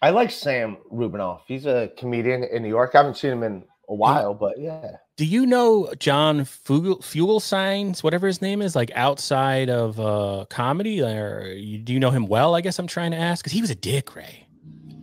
I 0.01 0.11
like 0.11 0.31
Sam 0.31 0.79
Rubinoff. 0.91 1.41
He's 1.47 1.67
a 1.67 1.93
comedian 1.99 2.45
in 2.45 2.63
New 2.63 2.71
York. 2.71 2.93
I 2.95 2.99
haven't 2.99 3.19
seen 3.19 3.33
him 3.33 3.43
in 3.43 3.65
a 3.91 3.95
while, 3.95 4.33
but 4.33 4.59
yeah. 4.59 4.93
Do 5.19 5.27
you 5.27 5.45
know 5.45 5.93
John 5.99 6.47
Fuel, 6.47 7.03
Fuel 7.03 7.39
Signs, 7.39 8.03
whatever 8.03 8.27
his 8.27 8.41
name 8.41 8.63
is, 8.63 8.75
like 8.75 8.91
outside 8.95 9.69
of 9.69 10.01
uh, 10.01 10.47
comedy? 10.49 11.03
Or 11.03 11.53
you, 11.55 11.77
do 11.77 11.93
you 11.93 12.01
know 12.01 12.11
him 12.11 12.29
well? 12.29 12.55
I 12.55 12.63
guess 12.63 12.79
I'm 12.79 12.87
trying 12.87 13.11
to 13.11 13.19
ask 13.19 13.45
because 13.45 13.53
he 13.53 13.61
was 13.61 13.69
a 13.69 13.75
dick, 13.75 14.17
Ray. 14.17 14.47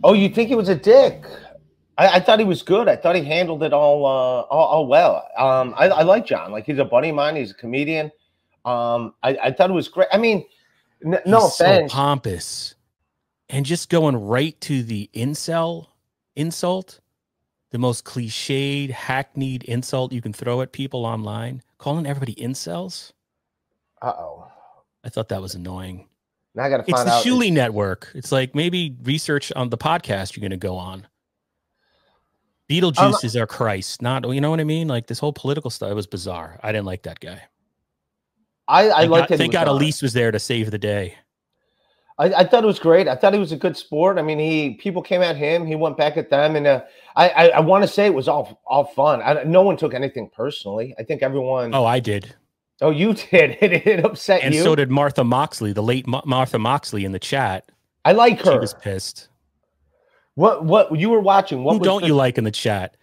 Oh, 0.02 0.14
you 0.14 0.28
think 0.28 0.48
he 0.48 0.56
was 0.56 0.68
a 0.68 0.74
dick? 0.74 1.22
I, 1.98 2.16
I 2.16 2.20
thought 2.20 2.38
he 2.38 2.44
was 2.44 2.62
good. 2.62 2.88
I 2.88 2.96
thought 2.96 3.16
he 3.16 3.24
handled 3.24 3.62
it 3.62 3.72
all 3.72 4.06
uh, 4.06 4.42
all, 4.42 4.66
all 4.66 4.86
well. 4.86 5.28
Um, 5.36 5.74
I, 5.76 5.88
I 5.88 6.02
like 6.02 6.24
John. 6.24 6.52
Like 6.52 6.64
he's 6.64 6.78
a 6.78 6.84
buddy 6.84 7.10
of 7.10 7.16
mine. 7.16 7.36
He's 7.36 7.50
a 7.50 7.54
comedian. 7.54 8.10
Um, 8.64 9.14
I, 9.22 9.36
I 9.44 9.52
thought 9.52 9.68
it 9.68 9.74
was 9.74 9.88
great. 9.88 10.08
I 10.12 10.18
mean, 10.18 10.46
n- 11.04 11.20
no 11.26 11.40
He's 11.42 11.54
so 11.56 11.86
pompous 11.88 12.74
and 13.48 13.66
just 13.66 13.90
going 13.90 14.16
right 14.16 14.58
to 14.62 14.82
the 14.82 15.10
incel 15.14 15.88
insult, 16.36 17.00
the 17.70 17.78
most 17.78 18.04
cliched, 18.04 18.90
hackneyed 18.90 19.64
insult 19.64 20.12
you 20.12 20.22
can 20.22 20.32
throw 20.32 20.60
at 20.60 20.72
people 20.72 21.04
online, 21.04 21.62
calling 21.78 22.06
everybody 22.06 22.34
incels. 22.34 23.12
Uh 24.00 24.12
oh. 24.16 24.46
I 25.04 25.08
thought 25.08 25.28
that 25.30 25.40
was 25.42 25.54
annoying. 25.54 26.06
Now 26.54 26.64
I 26.64 26.70
got 26.70 26.78
to 26.78 26.82
find 26.92 27.08
It's 27.08 27.24
the 27.24 27.32
out. 27.32 27.40
Shuli 27.40 27.52
Network. 27.52 28.10
It's 28.14 28.32
like 28.32 28.54
maybe 28.54 28.96
research 29.02 29.52
on 29.54 29.70
the 29.70 29.78
podcast 29.78 30.36
you're 30.36 30.42
going 30.42 30.50
to 30.50 30.56
go 30.56 30.76
on. 30.76 31.06
Beetlejuice 32.70 32.98
Um, 32.98 33.14
is 33.22 33.36
our 33.36 33.46
Christ, 33.46 34.02
not 34.02 34.28
you 34.28 34.40
know 34.40 34.50
what 34.50 34.60
I 34.60 34.64
mean. 34.64 34.88
Like 34.88 35.06
this 35.06 35.18
whole 35.18 35.32
political 35.32 35.70
stuff 35.70 35.92
was 35.94 36.06
bizarre. 36.06 36.58
I 36.62 36.72
didn't 36.72 36.86
like 36.86 37.02
that 37.04 37.20
guy. 37.20 37.42
I, 38.66 38.90
I 38.90 39.00
Thank 39.00 39.10
like 39.10 39.28
God, 39.28 39.38
thank 39.38 39.52
God 39.52 39.68
on. 39.68 39.76
Elise 39.76 40.02
was 40.02 40.12
there 40.12 40.30
to 40.30 40.38
save 40.38 40.70
the 40.70 40.78
day. 40.78 41.14
I, 42.18 42.34
I 42.34 42.44
thought 42.44 42.64
it 42.64 42.66
was 42.66 42.78
great. 42.78 43.08
I 43.08 43.14
thought 43.14 43.32
he 43.32 43.38
was 43.38 43.52
a 43.52 43.56
good 43.56 43.76
sport. 43.76 44.18
I 44.18 44.22
mean, 44.22 44.38
he 44.38 44.74
people 44.74 45.00
came 45.00 45.22
at 45.22 45.36
him, 45.36 45.64
he 45.64 45.76
went 45.76 45.96
back 45.96 46.16
at 46.18 46.28
them, 46.28 46.56
and 46.56 46.66
uh, 46.66 46.82
I 47.16 47.28
I, 47.30 47.48
I 47.48 47.60
want 47.60 47.84
to 47.84 47.88
say 47.88 48.06
it 48.06 48.14
was 48.14 48.28
all 48.28 48.60
all 48.66 48.84
fun. 48.84 49.22
I, 49.22 49.44
no 49.44 49.62
one 49.62 49.76
took 49.76 49.94
anything 49.94 50.30
personally. 50.34 50.94
I 50.98 51.04
think 51.04 51.22
everyone. 51.22 51.74
Oh, 51.74 51.86
I 51.86 52.00
did, 52.00 52.34
Oh, 52.80 52.90
you 52.90 53.14
did. 53.30 53.58
It, 53.60 53.86
it 53.86 54.04
upset 54.04 54.42
and 54.42 54.54
you. 54.54 54.60
And 54.60 54.64
so 54.64 54.76
did 54.76 54.90
Martha 54.90 55.24
Moxley, 55.24 55.72
the 55.72 55.82
late 55.82 56.06
Ma- 56.06 56.22
Martha 56.24 56.58
Moxley 56.58 57.04
in 57.04 57.12
the 57.12 57.18
chat. 57.18 57.70
I 58.04 58.12
like 58.12 58.38
her. 58.38 58.44
She 58.44 58.50
her. 58.50 58.60
was 58.60 58.74
pissed. 58.74 59.27
What 60.38 60.64
what 60.64 60.96
you 60.96 61.10
were 61.10 61.18
watching? 61.18 61.64
What 61.64 61.78
Who 61.78 61.80
don't 61.80 62.02
the- 62.02 62.06
you 62.06 62.14
like 62.14 62.38
in 62.38 62.44
the 62.44 62.52
chat? 62.52 62.96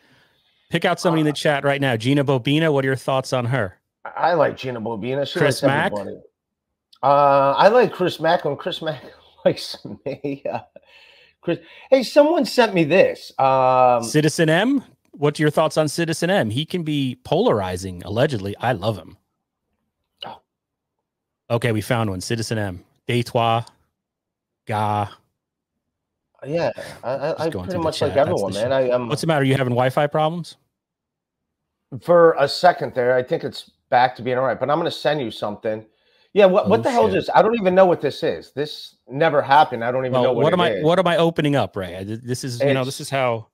Pick 0.70 0.86
out 0.86 1.02
somebody 1.02 1.20
in 1.20 1.26
the 1.26 1.34
chat 1.34 1.66
right 1.66 1.82
now. 1.82 1.98
Gina 1.98 2.24
Bobina, 2.24 2.72
what 2.72 2.86
are 2.86 2.88
your 2.88 2.96
thoughts 2.96 3.34
on 3.34 3.44
her? 3.48 3.78
I 4.06 4.36
like 4.36 4.56
Gina 4.56 4.80
Bobina. 4.80 5.28
She 5.28 5.40
Chris 5.40 5.62
Mack? 5.62 5.92
everybody. 5.92 6.16
Uh, 7.04 7.52
I 7.58 7.68
like 7.68 7.92
Chris 7.92 8.22
Mack 8.22 8.46
when 8.46 8.56
Chris 8.56 8.82
Mack 8.82 9.04
likes 9.46 9.78
me. 10.06 10.44
Uh, 10.50 10.60
Chris, 11.42 11.60
hey, 11.90 12.04
someone 12.04 12.46
sent 12.46 12.74
me 12.74 12.86
this. 12.86 13.34
Um, 13.38 14.02
Citizen 14.02 14.48
M, 14.48 14.82
what's 15.12 15.38
your 15.38 15.50
thoughts 15.50 15.76
on 15.76 15.90
Citizen 15.90 16.30
M? 16.30 16.50
He 16.50 16.66
can 16.66 16.84
be 16.84 17.20
polarizing, 17.26 18.02
allegedly. 18.06 18.56
I 18.62 18.72
love 18.72 18.98
him. 18.98 19.18
Oh. 20.26 20.40
Okay, 21.52 21.74
we 21.74 21.82
found 21.82 22.10
one. 22.10 22.22
Citizen 22.22 22.58
M. 22.58 22.86
Deitois. 23.10 23.68
Ga. 24.68 25.10
Yeah, 26.46 26.72
I, 27.04 27.10
I, 27.12 27.46
I 27.46 27.50
pretty 27.50 27.78
much 27.78 28.00
chat. 28.00 28.10
like 28.10 28.18
everyone, 28.18 28.54
man. 28.54 28.72
I 28.72 28.90
um, 28.90 29.10
What's 29.10 29.22
the 29.22 29.28
matter? 29.28 29.44
You 29.44 29.56
having 29.56 29.74
Wi-Fi 29.74 30.08
problems? 30.08 30.58
for 32.02 32.36
a 32.40 32.48
second 32.48 32.94
there. 32.94 33.16
I 33.16 33.24
think 33.24 33.44
it's 33.44 33.72
back 33.90 34.16
to 34.16 34.22
being 34.22 34.38
all 34.38 34.46
right, 34.46 34.60
but 34.60 34.70
I'm 34.70 34.80
going 34.80 34.90
to 34.90 34.98
send 34.98 35.22
you 35.22 35.32
something. 35.32 35.86
Yeah, 36.34 36.46
what, 36.46 36.66
Oh, 36.66 36.70
what 36.70 36.84
the 36.84 36.92
hell 36.92 37.08
is 37.08 37.14
this? 37.14 37.30
I 37.34 37.42
don't 37.42 37.56
even 37.56 37.76
know 37.76 37.86
what 37.86 38.02
this 38.02 38.22
is. 38.22 38.52
This 38.52 38.96
never 39.08 39.42
happened. 39.42 39.84
I 39.84 39.92
don't 39.92 40.06
even 40.06 40.22
know 40.22 40.34
what, 40.34 40.44
what, 40.44 40.54
it 40.54 40.56
am 40.56 40.62
I 40.62 40.72
is. 40.72 40.84
what 40.84 41.00
am 41.00 41.08
I 41.08 41.18
opening 41.18 41.56
up, 41.56 41.76
Ray? 41.76 42.04
This 42.04 42.44
is 42.44 42.60
you 42.60 42.74
know, 42.74 42.84
this 42.84 43.00
is 43.00 43.10
how 43.10 43.48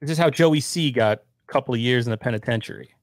this 0.00 0.10
is 0.10 0.18
how 0.18 0.30
Joey 0.30 0.60
C 0.60 0.92
got 0.92 1.18
a 1.18 1.52
couple 1.52 1.74
of 1.74 1.80
years 1.80 2.06
in 2.06 2.12
the 2.12 2.16
penitentiary. 2.16 2.94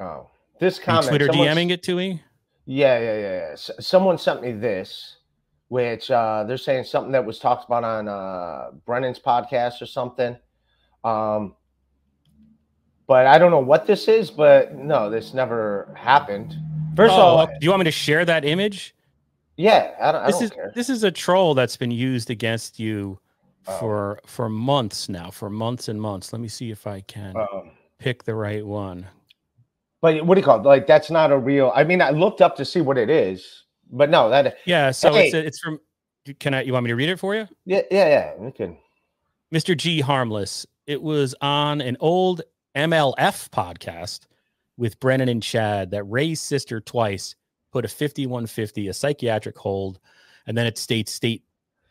Oh, 0.00 0.30
this 0.58 0.78
Are 0.78 0.80
you 0.80 0.84
comment. 0.86 1.08
Twitter 1.08 1.28
DMing 1.28 1.70
it 1.70 1.82
to 1.84 1.96
me? 1.96 2.22
Yeah, 2.64 2.98
yeah, 2.98 3.04
yeah. 3.04 3.20
yeah. 3.20 3.52
S- 3.52 3.70
someone 3.80 4.16
sent 4.16 4.40
me 4.40 4.52
this, 4.52 5.15
which 5.68 6.10
uh, 6.10 6.44
they're 6.44 6.56
saying 6.58 6.84
something 6.84 7.12
that 7.12 7.24
was 7.24 7.38
talked 7.38 7.64
about 7.64 7.84
on 7.84 8.08
uh, 8.08 8.70
Brennan's 8.86 9.18
podcast 9.18 9.80
or 9.82 9.86
something. 9.86 10.36
Um, 11.04 11.54
but 13.06 13.26
I 13.26 13.38
don't 13.38 13.50
know 13.50 13.60
what 13.60 13.86
this 13.86 14.08
is. 14.08 14.30
But 14.30 14.74
no, 14.74 15.10
this 15.10 15.34
never 15.34 15.94
happened. 15.96 16.54
First 16.96 17.12
of 17.12 17.18
Oh, 17.18 17.22
all, 17.22 17.46
do 17.46 17.52
you 17.60 17.70
want 17.70 17.80
me 17.80 17.84
to 17.84 17.90
share 17.90 18.24
that 18.24 18.44
image? 18.44 18.94
yeah, 19.56 19.92
I 20.00 20.12
don't, 20.12 20.22
I 20.22 20.26
this 20.26 20.34
don't 20.36 20.44
is 20.44 20.50
care. 20.50 20.72
this 20.74 20.90
is 20.90 21.04
a 21.04 21.10
troll 21.10 21.54
that's 21.54 21.76
been 21.76 21.90
used 21.90 22.30
against 22.30 22.78
you 22.78 23.18
Oh. 23.68 23.78
for 23.80 24.20
for 24.26 24.48
months 24.48 25.08
now, 25.08 25.28
for 25.30 25.50
months 25.50 25.88
and 25.88 26.00
months. 26.00 26.32
Let 26.32 26.40
me 26.40 26.46
see 26.48 26.70
if 26.70 26.86
I 26.86 27.00
can 27.00 27.36
Um, 27.36 27.72
pick 27.98 28.22
the 28.22 28.34
right 28.34 28.64
one. 28.64 29.06
but 30.00 30.24
what 30.24 30.36
do 30.36 30.40
you 30.40 30.44
call 30.44 30.60
it? 30.60 30.64
Like 30.64 30.86
that's 30.86 31.10
not 31.10 31.32
a 31.32 31.38
real. 31.38 31.72
I 31.74 31.82
mean, 31.84 32.00
I 32.00 32.10
looked 32.10 32.40
up 32.40 32.54
to 32.56 32.64
see 32.64 32.80
what 32.80 32.96
it 32.96 33.10
is, 33.10 33.64
but 33.90 34.10
no, 34.10 34.30
that 34.30 34.58
Yeah, 34.64 34.90
so 34.90 35.14
it's 35.14 35.32
Hey. 35.32 35.46
it's 35.46 35.58
from. 35.58 35.78
Can 36.40 36.54
I? 36.54 36.62
You 36.62 36.72
want 36.72 36.84
me 36.84 36.88
to 36.90 36.96
read 36.96 37.08
it 37.08 37.18
for 37.18 37.34
you? 37.34 37.46
yeah, 37.64 37.82
yeah, 37.90 38.08
yeah. 38.08 38.44
You 38.44 38.52
can. 38.52 38.76
Mr. 39.54 39.76
G 39.76 40.00
Harmless. 40.00 40.66
It 40.86 41.00
was 41.00 41.34
on 41.40 41.80
an 41.80 41.96
old 42.00 42.42
MLF 42.76 43.48
podcast 43.50 44.26
with 44.76 44.98
Brennan 45.00 45.28
and 45.28 45.42
Chad 45.42 45.90
that 45.92 46.04
Ray's 46.04 46.40
sister 46.40 46.80
twice 46.80 47.34
put 47.72 47.84
a 47.84 47.88
5150, 47.88 48.88
a 48.88 48.94
psychiatric 48.94 49.56
hold, 49.56 49.98
and 50.46 50.56
then 50.56 50.66
it 50.66 50.78
states 50.78 51.12
state 51.12 51.42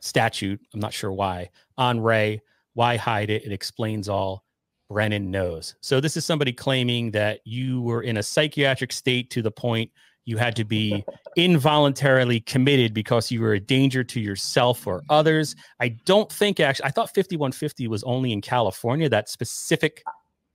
statute. 0.02 0.60
I'm 0.74 0.80
not 0.80 0.94
sure 0.94 1.12
why 1.12 1.50
on 1.78 2.00
Ray. 2.00 2.42
Why 2.74 2.98
hide 2.98 3.30
it? 3.30 3.46
It 3.46 3.52
explains 3.54 4.10
all. 4.10 4.44
Brennan 4.90 5.32
knows. 5.32 5.76
So 5.82 6.00
this 6.00 6.16
is 6.16 6.26
somebody 6.26 6.54
claiming 6.54 7.10
that 7.12 7.40
you 7.44 7.82
were 7.82 8.04
in 8.04 8.18
a 8.18 8.24
psychiatric 8.24 8.92
state 8.92 9.30
to 9.32 9.42
the 9.42 9.50
point 9.52 9.90
you 10.26 10.38
had 10.38 10.56
to 10.56 10.64
be 10.66 11.06
involuntarily 11.38 12.40
committed 12.42 12.94
because 12.94 13.32
you 13.32 13.42
were 13.42 13.54
a 13.54 13.60
danger 13.60 14.04
to 14.04 14.20
yourself 14.20 14.86
or 14.88 15.04
others. 15.10 15.56
I 15.80 15.90
don't 16.06 16.32
think 16.32 16.60
actually. 16.60 16.86
I 16.86 16.90
thought 16.90 17.14
5150 17.14 17.88
was 17.88 18.04
only 18.04 18.32
in 18.34 18.42
California. 18.42 19.08
That 19.08 19.30
specific. 19.30 20.04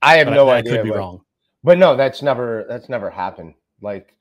I 0.01 0.17
have 0.17 0.27
no 0.27 0.49
I, 0.49 0.55
I 0.55 0.57
idea. 0.57 0.73
could 0.77 0.83
be 0.83 0.89
but, 0.89 0.97
wrong. 0.97 1.21
but 1.63 1.77
no, 1.77 1.95
that's 1.95 2.21
never 2.21 2.65
that's 2.67 2.89
never 2.89 3.09
happened. 3.09 3.53
Like, 3.81 4.15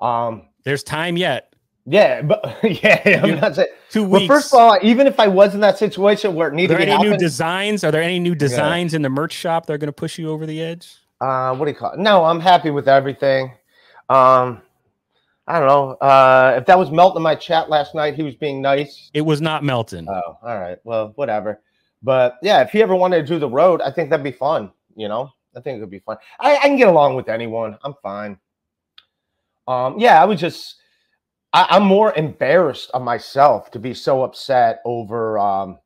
um, 0.00 0.48
There's 0.64 0.82
time 0.82 1.16
yet. 1.16 1.54
yeah, 1.86 2.22
but 2.22 2.58
yeah, 2.62 3.20
I'm 3.22 3.40
not 3.40 3.54
saying. 3.56 3.68
Two 3.90 4.02
Well, 4.04 4.20
weeks. 4.20 4.32
first 4.32 4.52
of 4.52 4.58
all, 4.60 4.78
even 4.82 5.06
if 5.06 5.18
I 5.20 5.28
was 5.28 5.54
in 5.54 5.60
that 5.60 5.78
situation 5.78 6.34
where 6.34 6.48
it 6.48 6.54
needed, 6.54 6.74
are 6.74 6.84
there 6.84 6.94
any 6.98 7.08
new 7.10 7.16
designs? 7.16 7.82
Are 7.84 7.90
there 7.92 8.02
any 8.02 8.18
new 8.18 8.34
designs 8.34 8.92
in 8.94 9.02
the 9.02 9.08
merch 9.08 9.32
shop 9.32 9.66
that 9.66 9.72
are 9.72 9.78
going 9.78 9.88
to 9.88 9.92
push 9.92 10.18
you 10.18 10.28
over 10.30 10.44
the 10.46 10.60
edge? 10.60 10.92
uh, 11.20 11.54
what 11.56 11.64
do 11.64 11.70
you 11.70 11.76
call 11.76 11.92
it? 11.92 11.98
No, 11.98 12.24
I'm 12.24 12.40
happy 12.40 12.70
with 12.70 12.88
everything. 12.88 13.52
Um, 14.10 14.60
I 15.48 15.60
don't 15.60 15.68
know. 15.68 15.90
Uh, 15.94 16.54
if 16.58 16.66
that 16.66 16.78
was 16.78 16.90
Melton 16.90 17.18
in 17.18 17.22
my 17.22 17.36
chat 17.36 17.70
last 17.70 17.94
night, 17.94 18.14
he 18.14 18.22
was 18.24 18.34
being 18.34 18.60
nice. 18.60 19.10
It 19.14 19.20
was 19.20 19.40
not 19.40 19.62
Melton. 19.62 20.08
Oh, 20.08 20.38
all 20.42 20.58
right. 20.58 20.78
Well, 20.82 21.12
whatever. 21.14 21.60
But 22.02 22.36
yeah, 22.42 22.62
if 22.62 22.70
he 22.70 22.82
ever 22.82 22.96
wanted 22.96 23.22
to 23.22 23.26
do 23.26 23.38
the 23.38 23.48
road, 23.48 23.80
I 23.80 23.92
think 23.92 24.10
that'd 24.10 24.24
be 24.24 24.32
fun. 24.32 24.72
You 24.96 25.08
know, 25.08 25.30
I 25.56 25.60
think 25.60 25.76
it 25.76 25.80
would 25.80 25.90
be 25.90 26.00
fun. 26.00 26.16
I, 26.40 26.56
I 26.56 26.60
can 26.62 26.76
get 26.76 26.88
along 26.88 27.14
with 27.14 27.28
anyone. 27.28 27.78
I'm 27.84 27.94
fine. 28.02 28.38
Um, 29.68 29.98
yeah, 29.98 30.20
I 30.20 30.24
was 30.24 30.40
just, 30.40 30.76
I, 31.52 31.66
I'm 31.70 31.84
more 31.84 32.12
embarrassed 32.14 32.90
of 32.92 33.02
myself 33.02 33.70
to 33.72 33.78
be 33.78 33.94
so 33.94 34.24
upset 34.24 34.80
over 34.84 35.38
um, 35.38 35.78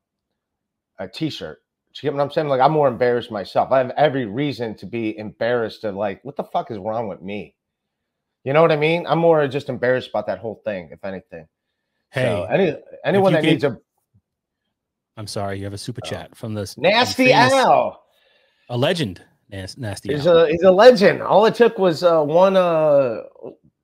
a 0.99 1.09
T-shirt. 1.09 1.59
Do 1.93 1.99
you 2.03 2.11
get 2.11 2.17
what 2.17 2.23
I'm 2.23 2.31
saying? 2.31 2.49
Like, 2.49 2.61
I'm 2.61 2.73
more 2.73 2.89
embarrassed 2.89 3.31
myself. 3.31 3.73
I 3.73 3.79
have 3.79 3.91
every 3.97 4.25
reason 4.25 4.77
to 4.77 4.87
be 4.87 5.19
embarrassed. 5.19 5.81
To 5.83 5.93
like, 5.93 6.25
what 6.25 6.37
the 6.37 6.45
fuck 6.45 6.71
is 6.71 6.79
wrong 6.79 7.09
with 7.09 7.21
me? 7.21 7.55
You 8.45 8.53
know 8.53 8.63
what 8.63 8.73
I 8.73 8.77
mean? 8.77 9.07
I'm 9.07 9.19
more 9.19 9.47
just 9.49 9.69
embarrassed 9.69 10.09
about 10.11 10.27
that 10.27 10.39
whole 10.39 10.61
thing, 10.65 10.89
if 10.93 11.05
anything. 11.05 11.47
hey, 12.11 12.23
so 12.23 12.45
any 12.45 12.77
anyone 13.05 13.33
that 13.35 13.43
needs 13.45 13.65
a 13.65 13.79
I'm 15.17 15.27
sorry. 15.27 15.59
You 15.59 15.65
have 15.65 15.75
a 15.75 15.79
super 15.79 16.01
Oh. 16.05 16.09
chat 16.09 16.35
from 16.35 16.55
this 16.55 16.79
nasty 16.79 17.27
famous- 17.27 17.53
Al. 17.53 18.03
a 18.71 18.77
legend. 18.77 19.23
Nas- 19.51 19.77
nasty. 19.77 20.15
He's 20.15 20.27
Al. 20.27 20.39
a 20.39 20.49
he's 20.51 20.63
a 20.63 20.71
legend. 20.71 21.23
All 21.23 21.45
it 21.47 21.55
took 21.55 21.79
was 21.79 22.03
uh, 22.03 22.23
one 22.23 22.57
uh 22.57 23.23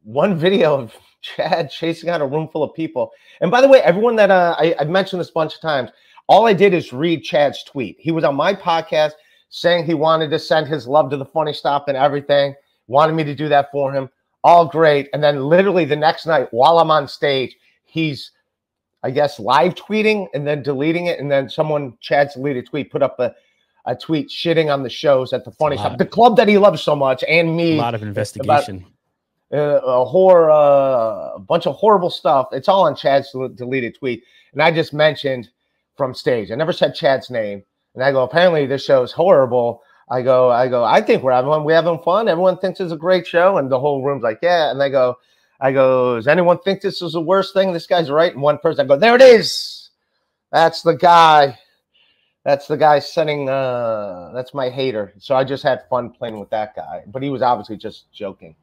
one 0.02 0.36
video 0.36 0.74
of 0.80 0.94
Chad 1.22 1.70
chasing 1.70 2.08
out 2.08 2.20
a 2.20 2.26
room 2.26 2.48
full 2.48 2.62
of 2.62 2.72
people. 2.74 3.10
And 3.40 3.50
by 3.50 3.60
the 3.60 3.68
way, 3.68 3.80
everyone 3.82 4.14
that 4.16 4.30
uh, 4.30 4.54
I, 4.58 4.74
I've 4.78 4.88
mentioned 4.88 5.20
this 5.20 5.28
a 5.30 5.32
bunch 5.32 5.54
of 5.56 5.60
times, 5.60 5.90
all 6.28 6.46
I 6.46 6.52
did 6.52 6.72
is 6.72 6.92
read 6.92 7.24
Chad's 7.24 7.64
tweet. 7.64 7.96
He 7.98 8.12
was 8.12 8.22
on 8.24 8.36
my 8.36 8.54
podcast 8.54 9.12
saying 9.50 9.84
he 9.84 9.94
wanted 9.94 10.30
to 10.30 10.38
send 10.38 10.68
his 10.68 10.86
love 10.86 11.10
to 11.10 11.16
the 11.16 11.24
funny 11.24 11.52
stop 11.52 11.88
and 11.88 11.96
everything. 11.96 12.54
Wanted 12.86 13.14
me 13.14 13.24
to 13.24 13.34
do 13.34 13.48
that 13.48 13.70
for 13.72 13.92
him. 13.92 14.08
All 14.46 14.64
great. 14.64 15.08
And 15.12 15.24
then 15.24 15.42
literally 15.42 15.84
the 15.84 15.96
next 15.96 16.24
night, 16.24 16.46
while 16.52 16.78
I'm 16.78 16.90
on 16.92 17.08
stage, 17.08 17.56
he's 17.84 18.30
I 19.02 19.10
guess 19.10 19.40
live 19.40 19.74
tweeting 19.74 20.28
and 20.34 20.46
then 20.46 20.62
deleting 20.62 21.06
it. 21.06 21.18
And 21.18 21.28
then 21.28 21.48
someone 21.50 21.98
Chad's 22.00 22.34
deleted 22.34 22.66
tweet 22.66 22.92
put 22.92 23.02
up 23.02 23.18
a 23.18 23.34
a 23.86 23.96
tweet 23.96 24.28
shitting 24.28 24.72
on 24.72 24.84
the 24.84 24.88
shows 24.88 25.32
at 25.32 25.44
the 25.44 25.50
funny 25.50 25.76
stop, 25.76 25.98
the 25.98 26.06
club 26.06 26.36
that 26.36 26.46
he 26.46 26.58
loves 26.58 26.80
so 26.80 26.94
much, 26.94 27.24
and 27.28 27.56
me. 27.56 27.74
a 27.74 27.80
lot 27.80 27.94
of 27.94 28.02
investigation. 28.02 28.84
uh, 29.52 29.80
a 29.84 30.04
horror, 30.04 30.50
uh, 30.50 31.34
a 31.34 31.38
bunch 31.40 31.66
of 31.66 31.74
horrible 31.74 32.10
stuff. 32.10 32.48
It's 32.52 32.68
all 32.68 32.84
on 32.84 32.94
Chad's 32.96 33.32
deleted 33.54 33.96
tweet, 33.96 34.22
and 34.52 34.62
I 34.62 34.70
just 34.70 34.92
mentioned 34.92 35.48
from 35.96 36.14
stage. 36.14 36.50
I 36.50 36.54
never 36.54 36.72
said 36.72 36.94
Chad's 36.94 37.30
name, 37.30 37.64
and 37.94 38.04
I 38.04 38.12
go, 38.12 38.22
apparently 38.22 38.66
this 38.66 38.84
show 38.84 39.02
is 39.02 39.12
horrible. 39.12 39.82
I 40.08 40.22
go, 40.22 40.50
I 40.50 40.68
go, 40.68 40.84
I 40.84 41.00
think 41.00 41.22
we're 41.22 41.32
having 41.32 41.64
we 41.64 41.72
having 41.72 41.98
fun. 41.98 42.28
Everyone 42.28 42.58
thinks 42.58 42.80
it's 42.80 42.92
a 42.92 42.96
great 42.96 43.26
show, 43.26 43.58
and 43.58 43.70
the 43.70 43.80
whole 43.80 44.04
room's 44.04 44.22
like, 44.22 44.38
yeah. 44.42 44.70
And 44.70 44.82
I 44.82 44.88
go, 44.88 45.18
I 45.60 45.72
go, 45.72 46.16
does 46.16 46.28
anyone 46.28 46.58
think 46.60 46.80
this 46.80 47.02
is 47.02 47.12
the 47.12 47.20
worst 47.20 47.54
thing? 47.54 47.72
This 47.72 47.86
guy's 47.86 48.10
right. 48.10 48.32
And 48.32 48.42
one 48.42 48.58
person, 48.58 48.84
I 48.84 48.88
go, 48.88 48.96
there 48.96 49.16
it 49.16 49.22
is. 49.22 49.90
That's 50.52 50.82
the 50.82 50.94
guy. 50.94 51.58
That's 52.44 52.68
the 52.68 52.76
guy 52.76 53.00
sending. 53.00 53.48
Uh, 53.48 54.30
that's 54.32 54.54
my 54.54 54.70
hater. 54.70 55.12
So 55.18 55.34
I 55.34 55.42
just 55.42 55.64
had 55.64 55.88
fun 55.90 56.10
playing 56.10 56.38
with 56.38 56.50
that 56.50 56.76
guy, 56.76 57.02
but 57.08 57.22
he 57.22 57.30
was 57.30 57.42
obviously 57.42 57.76
just 57.76 58.12
joking, 58.12 58.54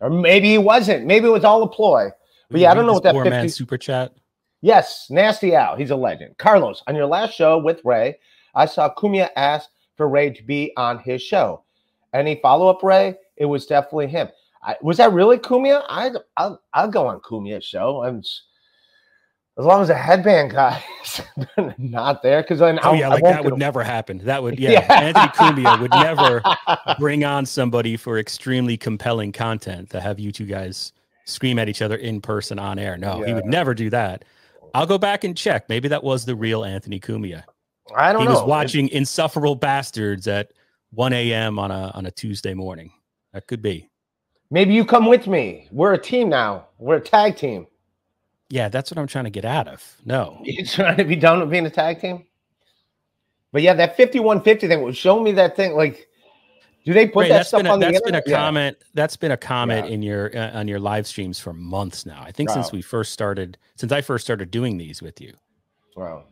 or 0.00 0.08
maybe 0.08 0.48
he 0.48 0.58
wasn't. 0.58 1.04
Maybe 1.04 1.26
it 1.26 1.30
was 1.30 1.44
all 1.44 1.62
a 1.62 1.68
ploy. 1.68 2.08
But 2.50 2.60
yeah, 2.60 2.70
I 2.70 2.74
don't 2.74 2.86
know 2.86 2.94
what 2.94 3.02
that 3.02 3.12
poor 3.12 3.24
50 3.24 3.36
man 3.36 3.48
super 3.50 3.76
chat. 3.76 4.14
Yes, 4.62 5.06
Nasty 5.10 5.54
Al. 5.54 5.76
He's 5.76 5.90
a 5.90 5.96
legend. 5.96 6.38
Carlos, 6.38 6.82
on 6.86 6.96
your 6.96 7.06
last 7.06 7.34
show 7.34 7.58
with 7.58 7.80
Ray, 7.84 8.18
I 8.54 8.64
saw 8.66 8.92
Cumia 8.92 9.28
ask 9.36 9.68
for 10.00 10.08
Ray 10.08 10.30
to 10.30 10.42
be 10.42 10.72
on 10.78 10.98
his 10.98 11.20
show. 11.20 11.62
Any 12.14 12.36
follow 12.40 12.68
up, 12.68 12.82
Ray? 12.82 13.16
It 13.36 13.44
was 13.44 13.66
definitely 13.66 14.06
him. 14.06 14.30
I, 14.62 14.74
was 14.80 14.96
that 14.96 15.12
really 15.12 15.36
Cumia? 15.36 15.82
I, 15.90 16.10
I'll, 16.38 16.58
I'll 16.72 16.88
go 16.90 17.06
on 17.06 17.20
Cumia's 17.20 17.66
show. 17.66 18.00
And 18.04 18.24
as 19.58 19.66
long 19.66 19.82
as 19.82 19.88
the 19.88 19.94
headband 19.94 20.52
guy 20.52 20.82
is 21.04 21.20
not 21.78 22.22
there, 22.22 22.40
because 22.40 22.60
then 22.60 22.78
Oh 22.82 22.88
I'll- 22.92 22.96
yeah, 22.96 23.08
I 23.08 23.12
like 23.12 23.24
that 23.24 23.44
would 23.44 23.52
a- 23.52 23.58
never 23.58 23.82
happen. 23.84 24.16
That 24.24 24.42
would 24.42 24.58
yeah. 24.58 24.70
Yeah. 24.70 25.00
Anthony 25.02 25.28
Cumia 25.62 25.78
would 25.82 25.90
never 25.90 26.42
bring 26.98 27.22
on 27.24 27.44
somebody 27.44 27.98
for 27.98 28.18
extremely 28.18 28.78
compelling 28.78 29.32
content 29.32 29.90
to 29.90 30.00
have 30.00 30.18
you 30.18 30.32
two 30.32 30.46
guys 30.46 30.92
scream 31.26 31.58
at 31.58 31.68
each 31.68 31.82
other 31.82 31.96
in 31.96 32.22
person 32.22 32.58
on 32.58 32.78
air. 32.78 32.96
No, 32.96 33.22
he 33.22 33.34
would 33.34 33.44
never 33.44 33.74
do 33.74 33.90
that. 33.90 34.24
I'll 34.72 34.86
go 34.86 34.96
back 34.96 35.24
and 35.24 35.36
check. 35.36 35.68
Maybe 35.68 35.88
that 35.88 36.02
was 36.02 36.24
the 36.24 36.34
real 36.34 36.64
Anthony 36.64 37.00
Cumia. 37.00 37.44
I 37.96 38.12
don't 38.12 38.24
know. 38.24 38.28
He 38.30 38.34
know. 38.34 38.40
was 38.40 38.48
watching 38.48 38.88
Insufferable 38.88 39.54
Bastards 39.54 40.26
at 40.28 40.52
1 40.92 41.12
a.m. 41.12 41.58
on 41.58 41.70
a 41.70 41.90
on 41.94 42.06
a 42.06 42.10
Tuesday 42.10 42.54
morning. 42.54 42.92
That 43.32 43.46
could 43.46 43.62
be. 43.62 43.88
Maybe 44.50 44.74
you 44.74 44.84
come 44.84 45.06
with 45.06 45.26
me. 45.26 45.68
We're 45.70 45.94
a 45.94 45.98
team 45.98 46.28
now. 46.28 46.66
We're 46.78 46.96
a 46.96 47.00
tag 47.00 47.36
team. 47.36 47.66
Yeah, 48.48 48.68
that's 48.68 48.90
what 48.90 48.98
I'm 48.98 49.06
trying 49.06 49.24
to 49.24 49.30
get 49.30 49.44
out 49.44 49.68
of. 49.68 49.96
No. 50.04 50.40
You're 50.42 50.66
trying 50.66 50.96
to 50.96 51.04
be 51.04 51.14
done 51.14 51.38
with 51.38 51.50
being 51.50 51.66
a 51.66 51.70
tag 51.70 52.00
team? 52.00 52.24
But 53.52 53.62
yeah, 53.62 53.74
that 53.74 53.96
5150 53.96 54.66
thing 54.66 54.82
was 54.82 54.96
showing 54.96 55.22
me 55.22 55.32
that 55.32 55.54
thing. 55.54 55.74
Like, 55.74 56.08
do 56.84 56.92
they 56.92 57.06
put 57.06 57.22
Ray, 57.22 57.28
that 57.28 57.34
that's 57.38 57.48
stuff 57.48 57.60
been 57.60 57.66
a, 57.66 57.72
on 57.72 57.80
the 57.80 57.86
that's 57.86 58.00
been 58.00 58.14
a 58.14 58.18
internet? 58.18 58.28
Yeah. 58.28 58.36
comment. 58.38 58.76
That's 58.94 59.16
been 59.16 59.32
a 59.32 59.36
comment 59.36 59.86
Yeah. 59.86 59.94
in 59.94 60.02
your 60.02 60.36
uh, 60.36 60.58
on 60.58 60.66
your 60.66 60.80
live 60.80 61.06
streams 61.06 61.38
for 61.38 61.52
months 61.52 62.04
now. 62.04 62.22
I 62.24 62.32
think 62.32 62.50
since 62.50 62.72
we 62.72 62.82
first 62.82 63.12
started, 63.12 63.58
since 63.76 63.92
I 63.92 64.00
first 64.00 64.24
started 64.24 64.50
doing 64.50 64.78
these 64.78 65.00
with 65.00 65.20
you. 65.20 65.34
Wow. 65.96 66.24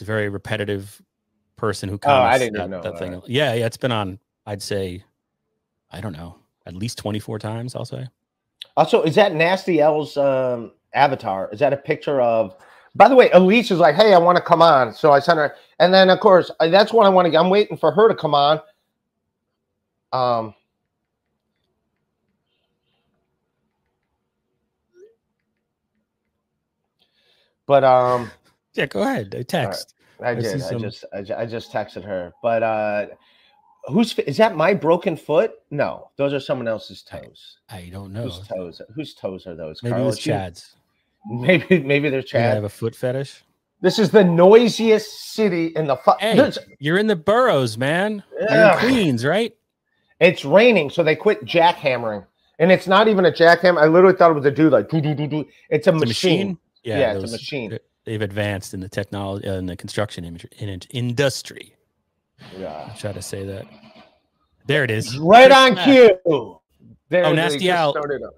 It's 0.00 0.02
a 0.02 0.06
very 0.06 0.30
repetitive 0.30 1.02
person 1.56 1.90
who 1.90 1.98
Oh, 2.04 2.22
I 2.22 2.38
didn't 2.38 2.54
that, 2.54 2.70
know 2.70 2.80
that 2.80 2.98
thing. 2.98 3.12
that. 3.12 3.28
Yeah, 3.28 3.52
yeah, 3.52 3.66
it's 3.66 3.76
been 3.76 3.92
on. 3.92 4.18
I'd 4.46 4.62
say, 4.62 5.04
I 5.90 6.00
don't 6.00 6.14
know, 6.14 6.38
at 6.64 6.74
least 6.74 6.96
24 6.96 7.38
times. 7.38 7.76
I'll 7.76 7.84
say. 7.84 8.08
Also, 8.78 9.02
is 9.02 9.14
that 9.16 9.34
Nasty 9.34 9.82
L's 9.82 10.16
um, 10.16 10.72
avatar? 10.94 11.50
Is 11.52 11.58
that 11.58 11.74
a 11.74 11.76
picture 11.76 12.18
of? 12.22 12.56
By 12.94 13.08
the 13.08 13.14
way, 13.14 13.28
Elise 13.34 13.70
is 13.70 13.78
like, 13.78 13.94
"Hey, 13.94 14.14
I 14.14 14.18
want 14.18 14.36
to 14.36 14.42
come 14.42 14.62
on," 14.62 14.94
so 14.94 15.12
I 15.12 15.18
sent 15.18 15.36
her, 15.36 15.54
and 15.80 15.92
then 15.92 16.08
of 16.08 16.18
course 16.20 16.50
that's 16.58 16.94
what 16.94 17.04
I 17.04 17.10
want 17.10 17.30
to. 17.30 17.38
I'm 17.38 17.50
waiting 17.50 17.76
for 17.76 17.92
her 17.92 18.08
to 18.08 18.14
come 18.14 18.34
on. 18.34 18.58
Um. 20.14 20.54
But 27.66 27.84
um, 27.84 28.30
Yeah, 28.80 28.86
go 28.86 29.02
ahead. 29.02 29.34
uh, 29.38 29.42
Text. 29.42 29.94
I 30.22 30.30
I 30.30 30.34
did. 30.34 30.62
I 30.62 30.74
just, 30.78 31.04
I, 31.14 31.22
ju- 31.22 31.34
I 31.36 31.46
just 31.46 31.70
texted 31.72 32.04
her. 32.04 32.32
But 32.42 32.62
uh, 32.62 33.06
who's 33.84 34.18
is 34.20 34.36
that? 34.38 34.56
My 34.56 34.72
broken 34.74 35.16
foot? 35.16 35.52
No, 35.70 36.10
those 36.16 36.32
are 36.32 36.40
someone 36.40 36.66
else's 36.68 37.02
toes. 37.02 37.58
I 37.68 37.88
don't 37.92 38.12
know. 38.12 38.22
Whose 38.22 38.46
toes? 38.48 38.82
Whose 38.94 39.14
toes 39.14 39.46
are 39.46 39.54
those? 39.54 39.82
Maybe 39.82 39.92
it 39.92 39.96
Carlos? 39.96 40.16
was 40.16 40.26
You- 40.26 40.32
Chad's. 40.32 40.74
Maybe, 41.30 41.82
maybe 41.82 42.08
they're 42.08 42.22
Chad. 42.22 42.52
I 42.52 42.54
have 42.54 42.64
a 42.64 42.68
foot 42.70 42.96
fetish. 42.96 43.42
This 43.82 43.98
is 43.98 44.10
the 44.10 44.24
noisiest 44.24 45.32
city 45.34 45.66
in 45.76 45.86
the 45.86 45.96
fu- 45.96 46.12
Hey, 46.18 46.36
There's- 46.36 46.58
you're 46.78 46.96
in 46.98 47.06
the 47.08 47.16
boroughs, 47.16 47.76
man. 47.76 48.22
You're 48.38 48.50
in 48.72 48.78
Queens, 48.78 49.24
right? 49.26 49.54
It's 50.18 50.44
raining, 50.46 50.88
so 50.90 51.02
they 51.02 51.16
quit 51.16 51.44
jackhammering. 51.44 52.24
And 52.58 52.70
it's 52.72 52.86
not 52.86 53.08
even 53.08 53.24
a 53.24 53.32
jackhammer. 53.32 53.80
I 53.82 53.86
literally 53.86 54.16
thought 54.16 54.30
it 54.30 54.34
was 54.34 54.44
a 54.44 54.50
dude 54.50 54.72
like 54.72 54.88
do 54.90 55.00
do 55.00 55.14
do 55.14 55.26
do. 55.26 55.38
It's 55.70 55.86
a 55.86 55.90
It's 55.90 56.02
a 56.02 56.06
machine. 56.06 56.08
machine. 56.38 56.58
Yeah, 56.84 57.12
it's 57.14 57.24
a 57.30 57.32
machine. 57.32 57.78
They've 58.04 58.22
advanced 58.22 58.74
in 58.74 58.80
the 58.80 58.88
technology 58.88 59.46
uh, 59.46 59.54
in 59.54 59.66
the 59.66 59.76
construction 59.76 60.24
im- 60.24 60.38
in 60.58 60.80
industry. 60.90 61.74
Yeah. 62.58 62.86
I'll 62.88 62.96
try 62.96 63.12
to 63.12 63.22
say 63.22 63.44
that. 63.44 63.66
There 64.66 64.84
it 64.84 64.90
is. 64.90 65.18
Right 65.18 65.46
Chris 65.48 65.58
on 65.58 65.74
Mack 65.74 65.84
cue. 66.24 66.60
There 67.08 67.24
Oh, 67.24 67.34
Nasty 67.34 67.66
just 67.66 67.96
Al. 67.96 68.32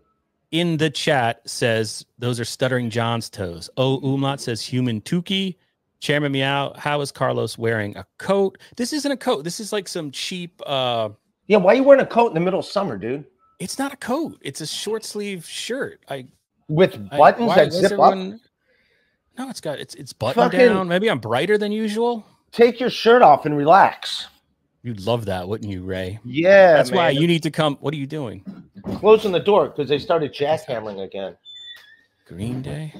In 0.50 0.76
the 0.76 0.90
chat 0.90 1.40
says 1.48 2.04
those 2.18 2.40
are 2.40 2.44
stuttering 2.44 2.90
John's 2.90 3.30
toes. 3.30 3.70
Oh, 3.76 3.98
Umlaut 4.00 4.40
says 4.40 4.60
human 4.60 5.00
Tuki. 5.00 5.56
Chairman 6.00 6.32
Meow, 6.32 6.72
how 6.76 7.00
is 7.00 7.12
Carlos 7.12 7.56
wearing 7.56 7.96
a 7.96 8.04
coat? 8.18 8.58
This 8.76 8.92
isn't 8.92 9.12
a 9.12 9.16
coat. 9.16 9.44
This 9.44 9.60
is 9.60 9.72
like 9.72 9.86
some 9.86 10.10
cheap 10.10 10.60
uh 10.66 11.10
Yeah, 11.46 11.58
why 11.58 11.72
are 11.72 11.76
you 11.76 11.84
wearing 11.84 12.02
a 12.02 12.06
coat 12.06 12.28
in 12.28 12.34
the 12.34 12.40
middle 12.40 12.58
of 12.60 12.66
summer, 12.66 12.98
dude? 12.98 13.24
it's 13.60 13.78
not 13.78 13.92
a 13.92 13.96
coat. 13.96 14.38
It's 14.42 14.60
a 14.60 14.66
short 14.66 15.04
sleeve 15.04 15.46
shirt. 15.46 16.00
I 16.10 16.26
With 16.68 17.08
buttons 17.10 17.48
why 17.48 17.54
that 17.54 17.68
is 17.68 17.74
zip 17.76 17.98
up. 18.00 18.14
No, 19.38 19.48
it's 19.48 19.60
got 19.60 19.78
it's 19.78 19.94
it's 19.94 20.12
buttoned 20.12 20.44
Fucking- 20.52 20.58
down. 20.60 20.88
Maybe 20.88 21.10
I'm 21.10 21.18
brighter 21.18 21.56
than 21.58 21.72
usual. 21.72 22.24
Take 22.52 22.78
your 22.80 22.90
shirt 22.90 23.22
off 23.22 23.46
and 23.46 23.56
relax. 23.56 24.26
You'd 24.82 25.00
love 25.06 25.26
that, 25.26 25.48
wouldn't 25.48 25.70
you, 25.70 25.82
Ray? 25.84 26.18
Yeah, 26.24 26.74
That's 26.74 26.90
why 26.90 27.10
you 27.10 27.26
need 27.28 27.44
to 27.44 27.50
come. 27.52 27.76
What 27.80 27.94
are 27.94 27.96
you 27.96 28.06
doing? 28.06 28.44
closing 28.98 29.30
the 29.30 29.38
door 29.40 29.68
because 29.68 29.88
they 29.88 29.98
started 29.98 30.34
jackhammering 30.34 31.02
again. 31.04 31.36
Green 32.26 32.62
Day. 32.62 32.92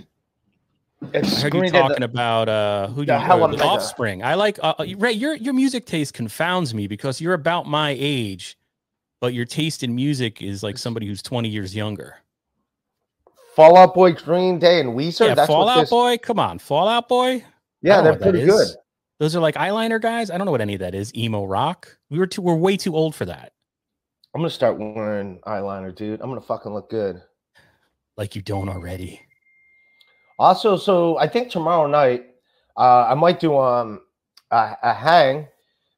It's 1.13 1.39
I 1.39 1.41
heard 1.43 1.51
Green 1.53 1.65
you 1.65 1.71
Day, 1.73 1.79
the- 1.83 1.89
talking 1.89 2.03
about 2.05 2.49
uh 2.49 2.87
who 2.89 3.05
the 3.05 3.15
you 3.15 3.19
Hella 3.19 3.49
uh, 3.53 3.57
the 3.57 3.65
Offspring. 3.65 4.23
I 4.23 4.35
like 4.35 4.59
uh, 4.63 4.75
uh, 4.79 4.87
Ray. 4.97 5.13
Your 5.13 5.35
your 5.35 5.53
music 5.55 5.85
taste 5.87 6.15
confounds 6.15 6.73
me 6.73 6.87
because 6.87 7.21
you're 7.21 7.35
about 7.35 7.67
my 7.67 7.97
age, 7.99 8.57
but 9.21 9.35
your 9.35 9.45
taste 9.45 9.83
in 9.83 9.95
music 9.95 10.41
is 10.41 10.63
like 10.63 10.79
somebody 10.79 11.07
who's 11.09 11.21
20 11.21 11.49
years 11.49 11.75
younger. 11.75 12.17
Fall 13.55 13.77
Out 13.77 13.95
Boy, 13.95 14.13
Green 14.13 14.59
Day, 14.59 14.81
and 14.81 14.91
Weezer. 14.91 15.27
yeah, 15.29 15.35
That's 15.35 15.49
what 15.49 15.57
Fallout 15.57 15.81
this- 15.81 15.91
Boy. 15.91 16.19
Come 16.19 16.39
on, 16.39 16.59
Fall 16.59 16.89
Out 16.89 17.09
Boy. 17.09 17.45
Yeah, 17.83 18.01
they're 18.01 18.17
pretty 18.17 18.45
good. 18.45 18.69
Those 19.19 19.37
are 19.37 19.41
like 19.41 19.55
eyeliner 19.57 20.01
guys. 20.01 20.31
I 20.31 20.39
don't 20.39 20.47
know 20.47 20.51
what 20.53 20.61
any 20.61 20.75
of 20.75 20.81
that 20.81 20.95
is. 20.95 21.15
Emo 21.15 21.45
rock. 21.45 21.97
We 22.11 22.19
were 22.19 22.27
too. 22.27 22.43
We're 22.43 22.55
way 22.57 22.77
too 22.77 22.97
old 22.97 23.15
for 23.15 23.25
that. 23.27 23.53
I'm 24.35 24.41
gonna 24.41 24.51
start 24.51 24.79
wearing 24.79 25.41
eyeliner, 25.47 25.95
dude. 25.95 26.21
I'm 26.21 26.29
gonna 26.31 26.41
fucking 26.41 26.73
look 26.73 26.91
good. 26.91 27.23
Like 28.17 28.35
you 28.35 28.43
don't 28.43 28.69
already. 28.69 29.21
Also, 30.39 30.77
so 30.77 31.19
I 31.19 31.29
think 31.29 31.51
tomorrow 31.51 31.87
night, 31.87 32.25
uh, 32.77 33.07
I 33.09 33.15
might 33.15 33.39
do 33.39 33.57
um 33.59 34.01
a, 34.51 34.77
a 34.83 34.95
hang. 34.95 35.47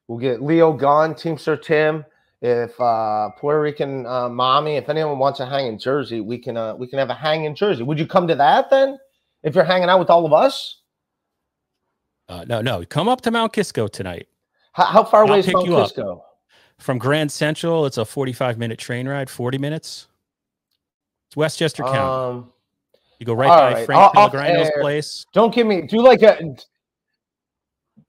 We'll 0.07 0.19
get 0.19 0.41
Leo 0.43 0.73
gone, 0.73 1.15
Teamster 1.15 1.57
Tim. 1.57 2.05
If 2.45 2.79
uh, 2.79 3.29
Puerto 3.39 3.59
Rican 3.59 4.05
uh, 4.05 4.29
mommy, 4.29 4.75
if 4.75 4.87
anyone 4.87 5.17
wants 5.17 5.37
to 5.39 5.47
hang 5.47 5.65
in 5.65 5.79
Jersey, 5.79 6.21
we 6.21 6.37
can 6.37 6.55
uh, 6.57 6.75
we 6.75 6.85
can 6.85 6.99
have 6.99 7.09
a 7.09 7.15
hang 7.15 7.45
in 7.45 7.55
Jersey. 7.55 7.81
Would 7.81 7.97
you 7.97 8.05
come 8.05 8.27
to 8.27 8.35
that 8.35 8.69
then? 8.69 8.99
If 9.41 9.55
you're 9.55 9.63
hanging 9.63 9.89
out 9.89 9.97
with 9.99 10.09
all 10.11 10.25
of 10.27 10.33
us, 10.33 10.81
Uh, 12.29 12.45
no, 12.47 12.61
no. 12.61 12.85
Come 12.85 13.07
up 13.09 13.21
to 13.21 13.31
Mount 13.31 13.51
Kisco 13.53 13.87
tonight 13.87 14.27
how, 14.73 14.85
how 14.85 15.03
far 15.03 15.23
away 15.23 15.39
is 15.39 15.47
Mount 15.51 15.65
you 15.67 15.75
up. 15.77 15.87
Kisco? 15.89 16.23
from 16.77 16.97
Grand 16.99 17.31
Central. 17.31 17.85
It's 17.87 17.97
a 17.97 18.05
45 18.05 18.57
minute 18.59 18.77
train 18.77 19.07
ride. 19.07 19.29
40 19.29 19.57
minutes. 19.57 20.07
It's 21.27 21.35
Westchester 21.37 21.81
County. 21.83 21.97
Um, 22.37 22.51
You 23.19 23.25
go 23.25 23.33
right 23.33 23.47
by 23.47 23.73
right, 23.73 23.85
Frank 23.85 24.13
Pellegrino's 24.13 24.69
place. 24.81 25.25
don't 25.33 25.53
give 25.53 25.65
me 25.65 25.81
do 25.87 26.01
like 26.03 26.21
a 26.21 26.37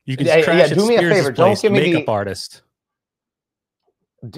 You 0.05 0.17
can 0.17 0.27
yeah, 0.27 0.37
yeah, 0.39 0.67
do 0.67 0.87
me 0.87 0.97
a 0.97 1.01
favor, 1.01 1.33
don't 1.33 1.51
place, 1.51 1.63
give 1.63 1.73
me 1.73 1.81
the- 1.81 1.93
makeup 1.95 2.09
artist. 2.09 2.63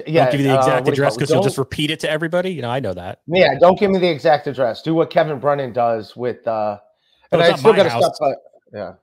Yeah. 0.07 0.25
don't 0.25 0.33
give 0.33 0.41
you 0.41 0.47
the 0.47 0.57
uh, 0.57 0.59
exact 0.59 0.87
you 0.87 0.93
address 0.93 1.17
because 1.17 1.31
you'll 1.31 1.43
just 1.43 1.59
repeat 1.59 1.91
it 1.91 2.01
to 2.01 2.11
everybody. 2.11 2.53
You 2.53 2.63
know, 2.63 2.71
I 2.71 2.81
know 2.81 2.95
that. 2.95 3.21
Yeah, 3.27 3.59
don't 3.59 3.79
give 3.79 3.91
me 3.91 3.99
the 3.99 4.09
exact 4.09 4.47
address. 4.47 4.83
Do 4.83 4.95
what 4.95 5.11
Kevin 5.11 5.39
Brennan 5.39 5.73
does 5.73 6.17
with 6.17 6.47
uh 6.47 6.79
and 7.33 7.41
Oh, 7.41 7.45
it's 7.45 7.65
I 7.65 7.89
still 7.89 8.01
stop 8.01 8.13
by 8.21 8.35
yeah. 8.73 8.95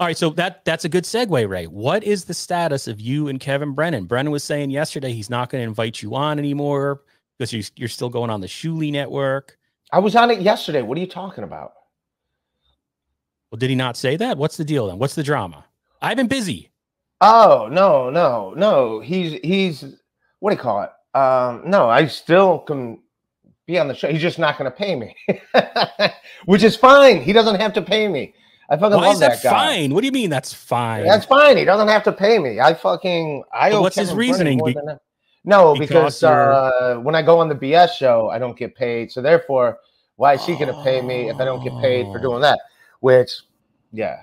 All 0.00 0.08
right, 0.08 0.16
so 0.16 0.30
that 0.30 0.64
that's 0.64 0.84
a 0.84 0.88
good 0.88 1.04
segue, 1.04 1.48
Ray. 1.48 1.66
What 1.66 2.02
is 2.02 2.24
the 2.24 2.34
status 2.34 2.88
of 2.88 3.00
you 3.00 3.28
and 3.28 3.38
Kevin 3.38 3.72
Brennan? 3.72 4.06
Brennan 4.06 4.32
was 4.32 4.42
saying 4.42 4.70
yesterday 4.70 5.12
he's 5.12 5.30
not 5.30 5.50
going 5.50 5.62
to 5.62 5.68
invite 5.68 6.02
you 6.02 6.16
on 6.16 6.38
anymore 6.38 7.02
because 7.38 7.52
you're, 7.52 7.62
you're 7.76 7.88
still 7.88 8.10
going 8.10 8.30
on 8.30 8.40
the 8.40 8.48
Shuli 8.48 8.90
network. 8.90 9.56
I 9.92 10.00
was 10.00 10.16
on 10.16 10.30
it 10.30 10.40
yesterday. 10.40 10.82
What 10.82 10.98
are 10.98 11.00
you 11.00 11.06
talking 11.06 11.44
about? 11.44 11.74
Well, 13.50 13.58
did 13.58 13.70
he 13.70 13.76
not 13.76 13.96
say 13.96 14.16
that? 14.16 14.36
What's 14.36 14.56
the 14.56 14.64
deal 14.64 14.88
then? 14.88 14.98
What's 14.98 15.14
the 15.14 15.22
drama? 15.22 15.64
I've 16.02 16.16
been 16.16 16.26
busy. 16.26 16.70
Oh 17.20 17.68
no, 17.70 18.10
no, 18.10 18.54
no. 18.56 19.00
He's 19.00 19.40
he's 19.42 19.84
what 20.40 20.50
do 20.50 20.56
you 20.56 20.62
call 20.62 20.82
it? 20.82 20.90
Um, 21.18 21.62
no, 21.64 21.88
I 21.88 22.06
still 22.06 22.58
can 22.60 23.00
be 23.66 23.78
on 23.78 23.88
the 23.88 23.94
show. 23.94 24.10
He's 24.10 24.20
just 24.20 24.38
not 24.38 24.58
gonna 24.58 24.70
pay 24.70 24.94
me. 24.96 25.16
Which 26.46 26.62
is 26.62 26.76
fine. 26.76 27.22
He 27.22 27.32
doesn't 27.32 27.60
have 27.60 27.72
to 27.74 27.82
pay 27.82 28.08
me. 28.08 28.34
I 28.68 28.76
fucking 28.76 28.96
Why 28.96 29.06
love 29.06 29.14
is 29.14 29.20
that, 29.20 29.42
guy. 29.42 29.50
fine? 29.50 29.94
What 29.94 30.00
do 30.00 30.06
you 30.06 30.12
mean 30.12 30.30
that's 30.30 30.52
fine? 30.52 31.04
That's 31.04 31.26
fine. 31.26 31.56
He 31.56 31.64
doesn't 31.64 31.88
have 31.88 32.02
to 32.04 32.12
pay 32.12 32.38
me. 32.38 32.60
I 32.60 32.74
fucking 32.74 33.44
I 33.52 33.70
But 33.70 33.82
what's 33.82 33.96
his 33.96 34.08
Kevin 34.08 34.16
Brennan 34.30 34.58
reasoning? 34.58 34.86
Be- 34.86 34.94
No, 35.44 35.74
because 35.74 36.20
because, 36.20 36.22
uh, 36.22 36.96
when 37.02 37.14
I 37.14 37.20
go 37.22 37.38
on 37.38 37.48
the 37.48 37.54
BS 37.54 37.92
show, 37.92 38.30
I 38.30 38.38
don't 38.38 38.56
get 38.56 38.74
paid. 38.74 39.12
So 39.12 39.20
therefore, 39.20 39.78
why 40.16 40.34
is 40.34 40.44
he 40.46 40.54
going 40.54 40.68
to 40.68 40.82
pay 40.82 41.02
me 41.02 41.28
if 41.28 41.36
I 41.36 41.44
don't 41.44 41.62
get 41.62 41.72
paid 41.80 42.06
for 42.06 42.18
doing 42.18 42.40
that? 42.40 42.58
Which, 43.00 43.42
yeah, 43.92 44.22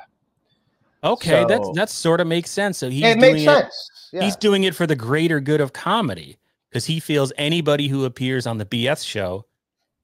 okay, 1.03 1.45
that 1.45 1.63
so- 1.63 1.73
that 1.75 1.89
sort 1.89 2.21
of 2.21 2.27
makes 2.27 2.49
sense. 2.51 2.77
So 2.77 2.89
he's 2.89 3.03
it 3.03 3.19
doing 3.19 3.33
makes 3.35 3.41
it. 3.41 3.45
sense. 3.45 3.89
Yeah. 4.13 4.23
He's 4.23 4.35
doing 4.35 4.63
it 4.63 4.75
for 4.75 4.85
the 4.87 4.95
greater 4.95 5.39
good 5.39 5.61
of 5.61 5.71
comedy 5.73 6.37
because 6.69 6.85
he 6.85 6.99
feels 6.99 7.31
anybody 7.37 7.87
who 7.87 8.05
appears 8.05 8.45
on 8.47 8.57
the 8.57 8.65
BS 8.65 9.05
show 9.05 9.45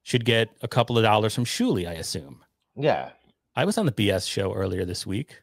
should 0.04 0.24
get 0.26 0.50
a 0.62 0.68
couple 0.68 0.98
of 0.98 1.04
dollars 1.04 1.36
from 1.36 1.44
Shuli. 1.46 1.88
I 1.88 1.94
assume. 1.94 2.40
yeah, 2.76 3.10
I 3.56 3.66
was 3.66 3.78
on 3.78 3.86
the 3.86 3.92
BS 3.92 4.30
show 4.30 4.54
earlier 4.54 4.86
this 4.86 5.06
week. 5.06 5.42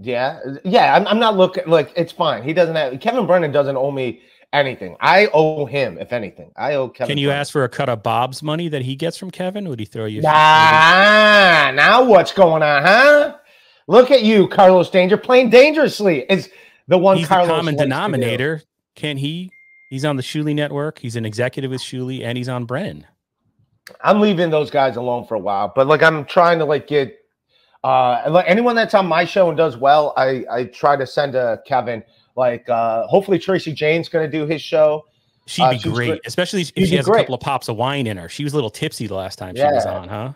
yeah, 0.00 0.40
yeah. 0.64 0.94
I'm, 0.94 1.06
I'm 1.06 1.18
not 1.20 1.36
looking 1.36 1.64
like 1.68 1.92
it's 1.96 2.12
fine. 2.12 2.42
He 2.42 2.52
doesn't 2.52 2.74
have 2.74 2.98
Kevin 3.00 3.26
Brennan 3.26 3.52
doesn't 3.52 3.76
owe 3.76 3.90
me 3.92 4.22
anything. 4.52 4.96
I 5.00 5.28
owe 5.32 5.66
him, 5.66 5.98
if 5.98 6.12
anything. 6.12 6.50
I 6.56 6.74
owe 6.74 6.88
Kevin. 6.88 7.10
Can 7.12 7.18
you 7.18 7.28
Brennan. 7.28 7.40
ask 7.40 7.52
for 7.52 7.62
a 7.64 7.68
cut 7.68 7.88
of 7.88 8.02
Bob's 8.02 8.42
money 8.42 8.68
that 8.68 8.82
he 8.82 8.96
gets 8.96 9.16
from 9.16 9.30
Kevin? 9.30 9.68
Would 9.68 9.78
he 9.78 9.84
throw 9.86 10.06
you? 10.06 10.22
Nah, 10.22 11.70
now 11.72 12.02
what's 12.04 12.32
going 12.32 12.62
on, 12.62 12.82
huh? 12.82 13.36
Look 13.86 14.10
at 14.10 14.22
you, 14.22 14.48
Carlos 14.48 14.88
Danger, 14.90 15.16
playing 15.16 15.50
dangerously. 15.50 16.24
Is 16.30 16.50
the 16.88 16.98
one 16.98 17.18
He's 17.18 17.28
Carlos 17.28 17.48
the 17.48 17.54
common 17.54 17.76
denominator. 17.76 18.62
Can 18.94 19.16
he? 19.16 19.50
He's 19.90 20.04
on 20.04 20.16
the 20.16 20.22
Shuli 20.22 20.54
network. 20.54 20.98
He's 20.98 21.16
an 21.16 21.24
executive 21.26 21.70
with 21.70 21.80
Shuli, 21.80 22.24
and 22.24 22.38
he's 22.38 22.48
on 22.48 22.64
Brennan. 22.64 23.06
I'm 24.02 24.20
leaving 24.20 24.48
those 24.50 24.70
guys 24.70 24.96
alone 24.96 25.26
for 25.26 25.34
a 25.34 25.38
while, 25.38 25.72
but 25.74 25.86
like 25.86 26.02
I'm 26.02 26.24
trying 26.24 26.58
to 26.58 26.64
like 26.64 26.86
get 26.86 27.18
uh 27.82 28.22
like 28.30 28.46
anyone 28.48 28.74
that's 28.74 28.94
on 28.94 29.06
my 29.06 29.26
show 29.26 29.48
and 29.48 29.56
does 29.58 29.76
well, 29.76 30.14
I 30.16 30.44
I 30.50 30.64
try 30.64 30.96
to 30.96 31.06
send 31.06 31.34
to 31.34 31.60
Kevin. 31.66 32.02
Like 32.34 32.66
uh 32.70 33.06
hopefully 33.06 33.38
Tracy 33.38 33.74
Jane's 33.74 34.08
gonna 34.08 34.26
do 34.30 34.46
his 34.46 34.62
show. 34.62 35.04
She'd 35.46 35.62
Uh, 35.64 35.70
be 35.72 35.78
she's 35.78 35.92
great, 35.92 36.08
great. 36.08 36.20
especially 36.24 36.62
if 36.62 36.88
she 36.88 36.96
has 36.96 37.06
a 37.06 37.12
couple 37.12 37.34
of 37.34 37.40
pops 37.42 37.68
of 37.68 37.76
wine 37.76 38.06
in 38.06 38.16
her. 38.16 38.30
She 38.30 38.42
was 38.44 38.54
a 38.54 38.56
little 38.56 38.70
tipsy 38.70 39.06
the 39.06 39.14
last 39.14 39.38
time 39.38 39.54
she 39.54 39.62
was 39.62 39.84
on, 39.84 40.08
huh? 40.08 40.32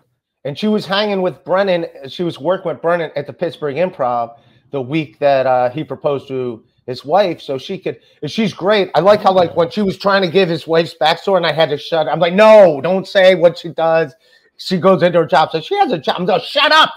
And 0.48 0.58
she 0.58 0.66
was 0.66 0.86
hanging 0.86 1.20
with 1.20 1.44
Brennan. 1.44 1.84
She 2.08 2.22
was 2.22 2.38
working 2.38 2.72
with 2.72 2.80
Brennan 2.80 3.10
at 3.16 3.26
the 3.26 3.34
Pittsburgh 3.34 3.76
Improv 3.76 4.38
the 4.70 4.80
week 4.80 5.18
that 5.18 5.46
uh, 5.46 5.68
he 5.68 5.84
proposed 5.84 6.26
to 6.28 6.64
his 6.86 7.04
wife. 7.04 7.42
So 7.42 7.58
she 7.58 7.76
could, 7.78 8.00
and 8.22 8.30
she's 8.30 8.54
great. 8.54 8.90
I 8.94 9.00
like 9.00 9.20
how, 9.20 9.30
like, 9.30 9.54
when 9.54 9.68
she 9.68 9.82
was 9.82 9.98
trying 9.98 10.22
to 10.22 10.28
give 10.28 10.48
his 10.48 10.66
wife's 10.66 10.94
backstory 10.98 11.36
and 11.36 11.44
I 11.46 11.52
had 11.52 11.68
to 11.68 11.76
shut, 11.76 12.08
I'm 12.08 12.18
like, 12.18 12.32
no, 12.32 12.80
don't 12.80 13.06
say 13.06 13.34
what 13.34 13.58
she 13.58 13.68
does. 13.68 14.14
She 14.56 14.78
goes 14.78 15.02
into 15.02 15.18
her 15.18 15.26
job. 15.26 15.50
So 15.52 15.60
she 15.60 15.76
has 15.76 15.92
a 15.92 15.98
job. 15.98 16.16
I'm 16.18 16.24
like, 16.24 16.42
shut 16.42 16.72
up. 16.72 16.94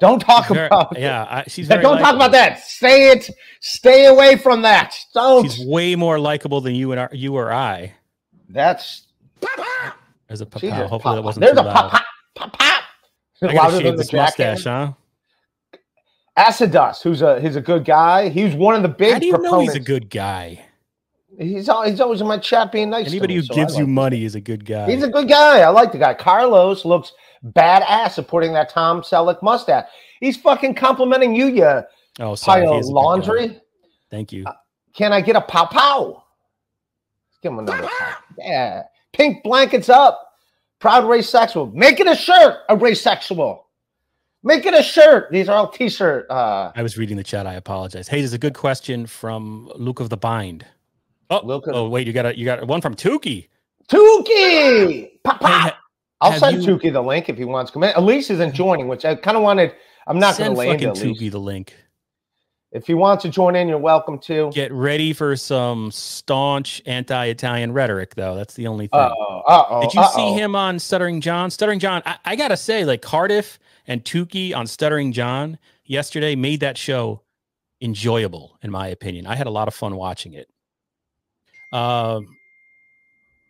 Don't 0.00 0.18
talk 0.18 0.48
Very- 0.48 0.68
about 0.68 0.98
yeah, 0.98 1.26
I, 1.28 1.44
she's 1.48 1.68
don't 1.68 1.98
talk 1.98 2.14
about 2.14 2.32
that. 2.32 2.60
Say 2.60 3.10
it. 3.10 3.28
Stay 3.60 4.06
away 4.06 4.36
from 4.36 4.62
that. 4.62 4.96
Don't. 5.12 5.50
She's 5.50 5.66
way 5.66 5.96
more 5.96 6.18
likable 6.18 6.62
than 6.62 6.74
you 6.74 6.92
and 6.92 7.00
our, 7.00 7.10
you 7.12 7.36
or 7.36 7.52
I. 7.52 7.92
That's 8.48 9.06
As 10.30 10.40
a 10.40 10.46
papa. 10.46 10.70
Hopefully 10.70 11.00
pop, 11.02 11.14
that 11.16 11.22
wasn't 11.22 11.44
There's 11.44 11.58
a 11.58 11.62
loud. 11.62 11.90
pop, 11.90 12.02
pop, 12.40 12.58
pop. 12.58 12.82
I 13.42 13.46
Louder 13.46 13.54
gotta 13.56 13.72
than 13.72 13.82
shave 13.82 13.92
the 13.92 13.96
this 13.98 14.08
jacket. 14.08 14.38
mustache, 14.52 14.64
huh? 14.64 14.92
Acidos, 16.38 17.02
who's 17.02 17.22
a 17.22 17.40
he's 17.40 17.56
a 17.56 17.60
good 17.60 17.84
guy. 17.84 18.28
He's 18.28 18.54
one 18.54 18.74
of 18.74 18.82
the 18.82 18.88
big 18.88 19.12
How 19.14 19.18
do 19.18 19.26
you 19.26 19.32
know 19.32 19.38
proponents. 19.38 19.74
he's 19.74 19.82
a 19.82 19.84
good 19.84 20.08
guy? 20.10 20.64
He's 21.38 21.68
al- 21.68 21.82
he's 21.82 22.00
always 22.00 22.20
in 22.20 22.26
my 22.26 22.38
chat 22.38 22.70
being 22.72 22.90
nice. 22.90 23.06
to 23.06 23.10
Anybody 23.10 23.34
me, 23.34 23.40
who 23.40 23.46
so 23.46 23.54
I 23.54 23.56
gives 23.56 23.74
you 23.76 23.84
like- 23.84 23.88
money 23.92 24.24
is 24.24 24.34
a 24.34 24.40
good 24.40 24.64
guy. 24.64 24.90
He's 24.90 25.02
a 25.02 25.08
good 25.08 25.28
guy. 25.28 25.60
I 25.60 25.68
like 25.68 25.92
the 25.92 25.98
guy. 25.98 26.14
Carlos 26.14 26.84
looks 26.84 27.12
badass 27.44 28.12
supporting 28.12 28.52
that 28.54 28.68
Tom 28.68 29.02
Selleck 29.02 29.42
mustache. 29.42 29.86
He's 30.20 30.36
fucking 30.36 30.74
complimenting 30.74 31.34
you, 31.34 31.46
you 31.46 31.82
oh, 32.20 32.34
sorry. 32.34 32.62
pile 32.64 32.74
of 32.74 32.80
is 32.80 32.86
a 32.86 32.92
good 32.92 32.94
guy. 32.94 33.00
laundry. 33.02 33.60
Thank 34.10 34.32
you. 34.32 34.44
Uh, 34.46 34.52
can 34.94 35.12
I 35.12 35.20
get 35.20 35.36
a 35.36 35.40
pow 35.40 35.66
pow? 35.66 36.24
Give 37.42 37.52
him 37.52 37.60
another 37.60 37.88
pow. 37.88 38.16
Yeah. 38.38 38.82
Pink 39.12 39.42
blankets 39.42 39.88
up. 39.88 40.29
Proud 40.80 41.06
race 41.08 41.28
sexual. 41.28 41.66
Make 41.74 42.00
it 42.00 42.06
a 42.06 42.16
shirt. 42.16 42.60
A 42.68 42.76
race 42.76 43.00
sexual. 43.02 43.66
Make 44.42 44.64
it 44.64 44.72
a 44.72 44.82
shirt. 44.82 45.30
These 45.30 45.50
are 45.50 45.56
all 45.56 45.68
t-shirt. 45.68 46.26
Uh, 46.30 46.72
I 46.74 46.82
was 46.82 46.96
reading 46.96 47.18
the 47.18 47.22
chat. 47.22 47.46
I 47.46 47.54
apologize. 47.54 48.08
Hey, 48.08 48.20
there's 48.20 48.32
a 48.32 48.38
good 48.38 48.54
question 48.54 49.06
from 49.06 49.70
Luke 49.76 50.00
of 50.00 50.08
the 50.08 50.16
Bind. 50.16 50.64
Oh, 51.28 51.42
Luke 51.44 51.64
oh 51.68 51.88
wait, 51.88 52.06
you 52.06 52.12
got 52.14 52.26
a 52.26 52.36
you 52.36 52.44
got 52.46 52.66
one 52.66 52.80
from 52.80 52.96
Tukey. 52.96 53.48
Tukey. 53.88 55.10
Pop, 55.22 55.40
Hey, 55.40 55.42
pop. 55.42 55.42
ha- 55.42 55.78
I'll 56.22 56.32
send 56.38 56.64
you- 56.64 56.76
Tukey 56.76 56.92
the 56.92 57.02
link 57.02 57.28
if 57.28 57.36
he 57.36 57.44
wants 57.44 57.70
to 57.70 57.74
come 57.74 57.84
in. 57.84 57.92
Elise 57.94 58.30
isn't 58.30 58.54
joining, 58.54 58.88
which 58.88 59.04
I 59.04 59.14
kind 59.14 59.36
of 59.36 59.42
wanted. 59.42 59.74
I'm 60.06 60.18
not 60.18 60.36
going 60.38 60.50
to 60.52 60.56
lay 60.56 60.70
into. 60.70 60.88
Tukey 60.88 61.30
the 61.30 61.38
link. 61.38 61.74
If 62.72 62.88
you 62.88 62.96
want 62.96 63.20
to 63.22 63.28
join 63.28 63.56
in, 63.56 63.66
you're 63.66 63.78
welcome 63.78 64.16
to. 64.20 64.48
Get 64.52 64.72
ready 64.72 65.12
for 65.12 65.36
some 65.36 65.90
staunch 65.90 66.80
anti-Italian 66.86 67.72
rhetoric, 67.72 68.14
though. 68.14 68.36
That's 68.36 68.54
the 68.54 68.68
only 68.68 68.86
thing. 68.86 69.00
Uh 69.00 69.10
oh. 69.18 69.42
Uh 69.48 69.64
oh. 69.68 69.80
Did 69.82 69.94
you 69.94 70.04
see 70.14 70.32
him 70.34 70.54
on 70.54 70.78
Stuttering 70.78 71.20
John? 71.20 71.50
Stuttering 71.50 71.80
John, 71.80 72.00
I, 72.06 72.18
I 72.24 72.36
gotta 72.36 72.56
say, 72.56 72.84
like 72.84 73.02
Cardiff 73.02 73.58
and 73.88 74.04
Tukey 74.04 74.54
on 74.54 74.68
Stuttering 74.68 75.12
John 75.12 75.58
yesterday 75.84 76.36
made 76.36 76.60
that 76.60 76.78
show 76.78 77.22
enjoyable, 77.80 78.56
in 78.62 78.70
my 78.70 78.86
opinion. 78.86 79.26
I 79.26 79.34
had 79.34 79.48
a 79.48 79.50
lot 79.50 79.66
of 79.66 79.74
fun 79.74 79.96
watching 79.96 80.34
it. 80.34 80.48
Um, 81.72 82.28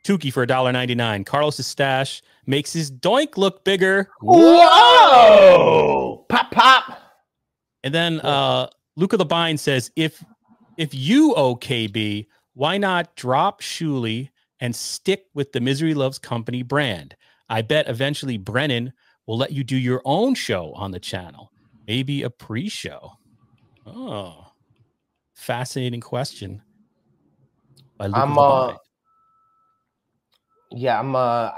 Tukey 0.07 0.33
for 0.33 0.47
$1.99. 0.47 1.27
Carlos's 1.27 1.67
stash 1.67 2.23
makes 2.47 2.73
his 2.73 2.91
doink 2.91 3.37
look 3.37 3.65
bigger. 3.65 4.09
Whoa! 4.23 6.25
Pop, 6.31 6.51
pop. 6.53 6.99
And 7.85 7.95
then 7.95 8.21
uh 8.21 8.69
Luca 9.01 9.25
Bind 9.25 9.59
says, 9.61 9.91
if 9.97 10.25
if 10.77 10.95
you 10.95 11.35
owe 11.35 11.57
KB, 11.57 12.27
why 12.55 12.79
not 12.79 13.17
drop 13.17 13.63
Shuli 13.63 14.31
and 14.61 14.77
stick 14.77 15.25
with 15.35 15.53
the 15.53 15.61
Misery 15.61 15.95
Loves 15.95 16.19
Company 16.19 16.63
brand. 16.63 17.17
I 17.49 17.63
bet 17.63 17.89
eventually 17.89 18.39
Brennan 18.39 18.93
will 19.27 19.39
let 19.39 19.53
you 19.53 19.65
do 19.65 19.77
your 19.77 20.03
own 20.05 20.35
show 20.35 20.73
on 20.75 20.93
the 20.93 21.01
channel, 21.01 21.53
maybe 21.89 22.23
a 22.23 22.31
pre 22.31 22.69
show. 22.69 23.13
Oh, 23.87 24.47
fascinating 25.35 26.01
question. 26.03 26.63
I'm, 28.13 28.39
uh, 28.39 28.73
Yeah, 30.73 31.01
I'm. 31.01 31.17
uh 31.17 31.53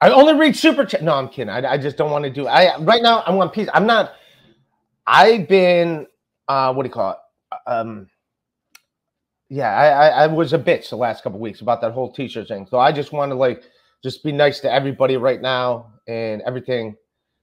I 0.00 0.10
only 0.10 0.34
read 0.34 0.56
super 0.56 0.84
chat. 0.84 1.02
No, 1.02 1.14
I'm 1.14 1.28
kidding. 1.28 1.50
I, 1.50 1.74
I 1.74 1.78
just 1.78 1.96
don't 1.96 2.10
want 2.10 2.24
to 2.24 2.30
do. 2.30 2.48
I 2.48 2.76
right 2.78 3.02
now 3.02 3.22
I'm 3.26 3.36
on 3.38 3.50
piece. 3.50 3.68
I'm 3.74 3.86
not. 3.86 4.14
I've 5.06 5.48
been. 5.48 6.06
Uh 6.52 6.72
What 6.74 6.82
do 6.84 6.88
you 6.88 6.92
call 6.92 7.10
it? 7.12 7.18
Um. 7.66 8.08
Yeah, 9.48 9.70
I, 9.76 9.86
I 9.88 10.08
I 10.24 10.26
was 10.28 10.52
a 10.54 10.58
bitch 10.58 10.88
the 10.88 10.96
last 10.96 11.22
couple 11.22 11.38
weeks 11.38 11.60
about 11.60 11.80
that 11.82 11.92
whole 11.92 12.10
t-shirt 12.10 12.48
thing. 12.48 12.66
So 12.70 12.78
I 12.78 12.90
just 12.90 13.12
want 13.12 13.30
to 13.32 13.36
like 13.36 13.62
just 14.02 14.24
be 14.24 14.32
nice 14.32 14.60
to 14.60 14.72
everybody 14.72 15.16
right 15.18 15.40
now 15.40 15.92
and 16.08 16.40
everything. 16.42 16.96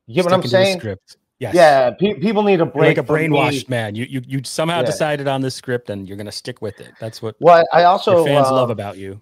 You 0.07 0.15
get 0.15 0.25
what 0.25 0.33
I'm 0.33 0.41
Sticking 0.41 0.51
to 0.51 0.57
the 0.57 0.65
saying? 0.65 0.79
Script. 0.79 1.17
Yes. 1.39 1.53
Yeah, 1.55 1.91
pe- 1.91 2.19
people 2.19 2.43
need 2.43 2.55
a 2.55 2.65
You're 2.65 2.65
break. 2.65 2.97
like 2.97 2.97
a 2.97 3.03
from 3.07 3.15
me. 3.15 3.27
brainwashed 3.27 3.69
man. 3.69 3.95
You 3.95 4.05
you 4.05 4.21
you 4.27 4.41
somehow 4.43 4.79
Yeah. 4.79 4.87
decided 4.87 5.27
on 5.27 5.41
this 5.41 5.55
script 5.55 5.89
and 5.91 6.07
you're 6.07 6.17
gonna 6.17 6.31
stick 6.31 6.61
with 6.61 6.79
it. 6.81 6.91
That's 6.99 7.21
what 7.21 7.35
Well, 7.39 7.63
I 7.71 7.83
also 7.83 8.25
fans 8.25 8.47
uh, 8.47 8.55
love 8.55 8.71
about 8.71 8.97
you. 8.97 9.21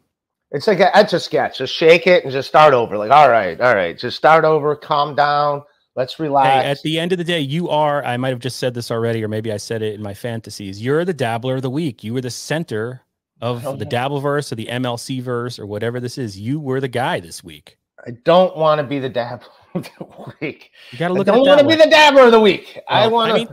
It's 0.52 0.66
like 0.66 0.80
an 0.80 0.90
etch 0.94 1.12
a 1.14 1.20
sketch. 1.20 1.58
Just 1.58 1.74
shake 1.76 2.08
it 2.08 2.24
and 2.24 2.32
just 2.32 2.48
start 2.48 2.74
over. 2.74 2.98
Like, 2.98 3.12
all 3.12 3.30
right, 3.30 3.60
all 3.60 3.76
right, 3.76 3.98
just 3.98 4.16
start 4.16 4.46
over, 4.46 4.76
calm 4.78 5.14
down, 5.14 5.64
let's 5.98 6.20
relax. 6.20 6.64
Hey, 6.64 6.72
at 6.72 6.82
the 6.84 6.98
end 7.00 7.12
of 7.12 7.18
the 7.18 7.24
day, 7.26 7.42
you 7.42 7.68
are, 7.70 8.06
I 8.06 8.16
might 8.16 8.30
have 8.30 8.40
just 8.40 8.58
said 8.58 8.74
this 8.74 8.90
already, 8.92 9.22
or 9.24 9.28
maybe 9.28 9.52
I 9.52 9.58
said 9.58 9.82
it 9.82 9.96
in 9.96 10.02
my 10.02 10.14
fantasies. 10.14 10.82
You're 10.82 11.04
the 11.04 11.14
dabbler 11.14 11.56
of 11.56 11.64
the 11.64 11.70
week. 11.70 12.04
You 12.06 12.14
were 12.14 12.22
the 12.22 12.30
center 12.30 13.02
of 13.42 13.66
Oh, 13.66 13.76
the. 13.76 13.86
Dabbleverse 13.86 14.52
or 14.52 14.56
the 14.56 14.68
MLC 14.68 15.22
verse 15.22 15.60
or 15.60 15.66
whatever 15.66 16.00
this 16.00 16.18
is. 16.18 16.40
You 16.40 16.60
were 16.60 16.80
the 16.80 16.88
guy 16.88 17.20
this 17.20 17.44
week. 17.44 17.78
I 18.06 18.12
don't 18.24 18.56
want 18.56 18.80
to 18.80 18.84
be 18.88 19.00
the 19.08 19.10
dabbler 19.10 19.50
of 19.74 19.84
the 20.00 20.06
week. 20.40 20.72
You 20.92 21.00
got 21.00 21.10
to 21.10 21.14
I 21.16 21.18
look 21.18 21.28
at 21.28 21.34
don't 21.34 21.46
want 21.46 21.60
to 21.60 21.68
be 21.68 21.76
the 21.76 21.90
dabbler 21.90 22.24
of 22.24 22.32
the 22.32 22.40
week. 22.40 22.80
I 22.88 23.08
want 23.08 23.32
to. 23.32 23.36
mean, 23.40 23.48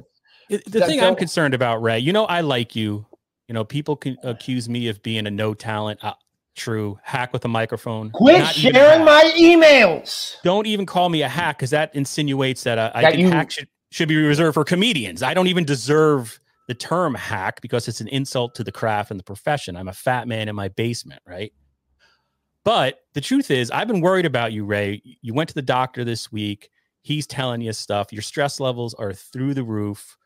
it- 0.50 0.70
the 0.70 0.80
thing 0.86 1.00
I'm 1.00 1.16
concerned 1.16 1.54
about, 1.54 1.82
Ray, 1.82 1.98
you 1.98 2.12
know, 2.12 2.26
I 2.26 2.42
like 2.42 2.76
you. 2.76 3.06
You 3.48 3.52
know, 3.54 3.64
people 3.64 3.94
can 3.96 4.16
accuse 4.22 4.68
me 4.70 4.88
of 4.88 5.02
being 5.02 5.26
a 5.26 5.30
no 5.30 5.52
talent. 5.52 6.00
Uh, 6.02 6.14
true. 6.54 6.98
Hack 7.02 7.32
with 7.32 7.44
a 7.44 7.48
microphone. 7.48 8.10
quit 8.10 8.38
Not 8.38 8.54
sharing 8.54 9.04
my 9.04 9.32
emails. 9.38 10.36
don't 10.42 10.66
even 10.66 10.86
call 10.86 11.08
me 11.08 11.22
a 11.22 11.28
hack 11.28 11.58
because 11.58 11.70
that 11.70 11.94
insinuates 11.94 12.62
that 12.64 12.78
uh, 12.78 12.90
I 12.94 13.02
That 13.02 13.18
you- 13.18 13.30
hack 13.30 13.50
should, 13.50 13.68
should 13.90 14.08
be 14.08 14.16
reserved 14.16 14.54
for 14.54 14.64
comedians. 14.64 15.22
I 15.22 15.34
don't 15.34 15.46
even 15.48 15.64
deserve 15.64 16.38
the 16.68 16.74
term 16.74 17.14
hack 17.14 17.60
because 17.60 17.88
it's 17.88 18.00
an 18.00 18.08
insult 18.08 18.54
to 18.54 18.64
the 18.64 18.72
craft 18.72 19.10
and 19.10 19.20
the 19.20 19.24
profession. 19.24 19.76
I'm 19.76 19.88
a 19.88 19.92
fat 19.92 20.26
man 20.26 20.48
in 20.48 20.56
my 20.56 20.68
basement, 20.68 21.20
right? 21.26 21.52
But 22.64 23.00
the 23.12 23.20
truth 23.20 23.50
is, 23.50 23.70
I've 23.70 23.88
been 23.88 24.00
worried 24.00 24.24
about 24.24 24.52
you, 24.52 24.64
Ray. 24.64 25.02
You 25.20 25.34
went 25.34 25.48
to 25.50 25.54
the 25.54 25.60
doctor 25.62 26.04
this 26.04 26.32
week. 26.32 26.70
He's 27.02 27.26
telling 27.26 27.60
you 27.60 27.72
stuff. 27.74 28.12
Your 28.12 28.22
stress 28.22 28.58
levels 28.60 28.94
are 28.94 29.12
through 29.12 29.52
the 29.52 29.62
roof. 29.64 30.16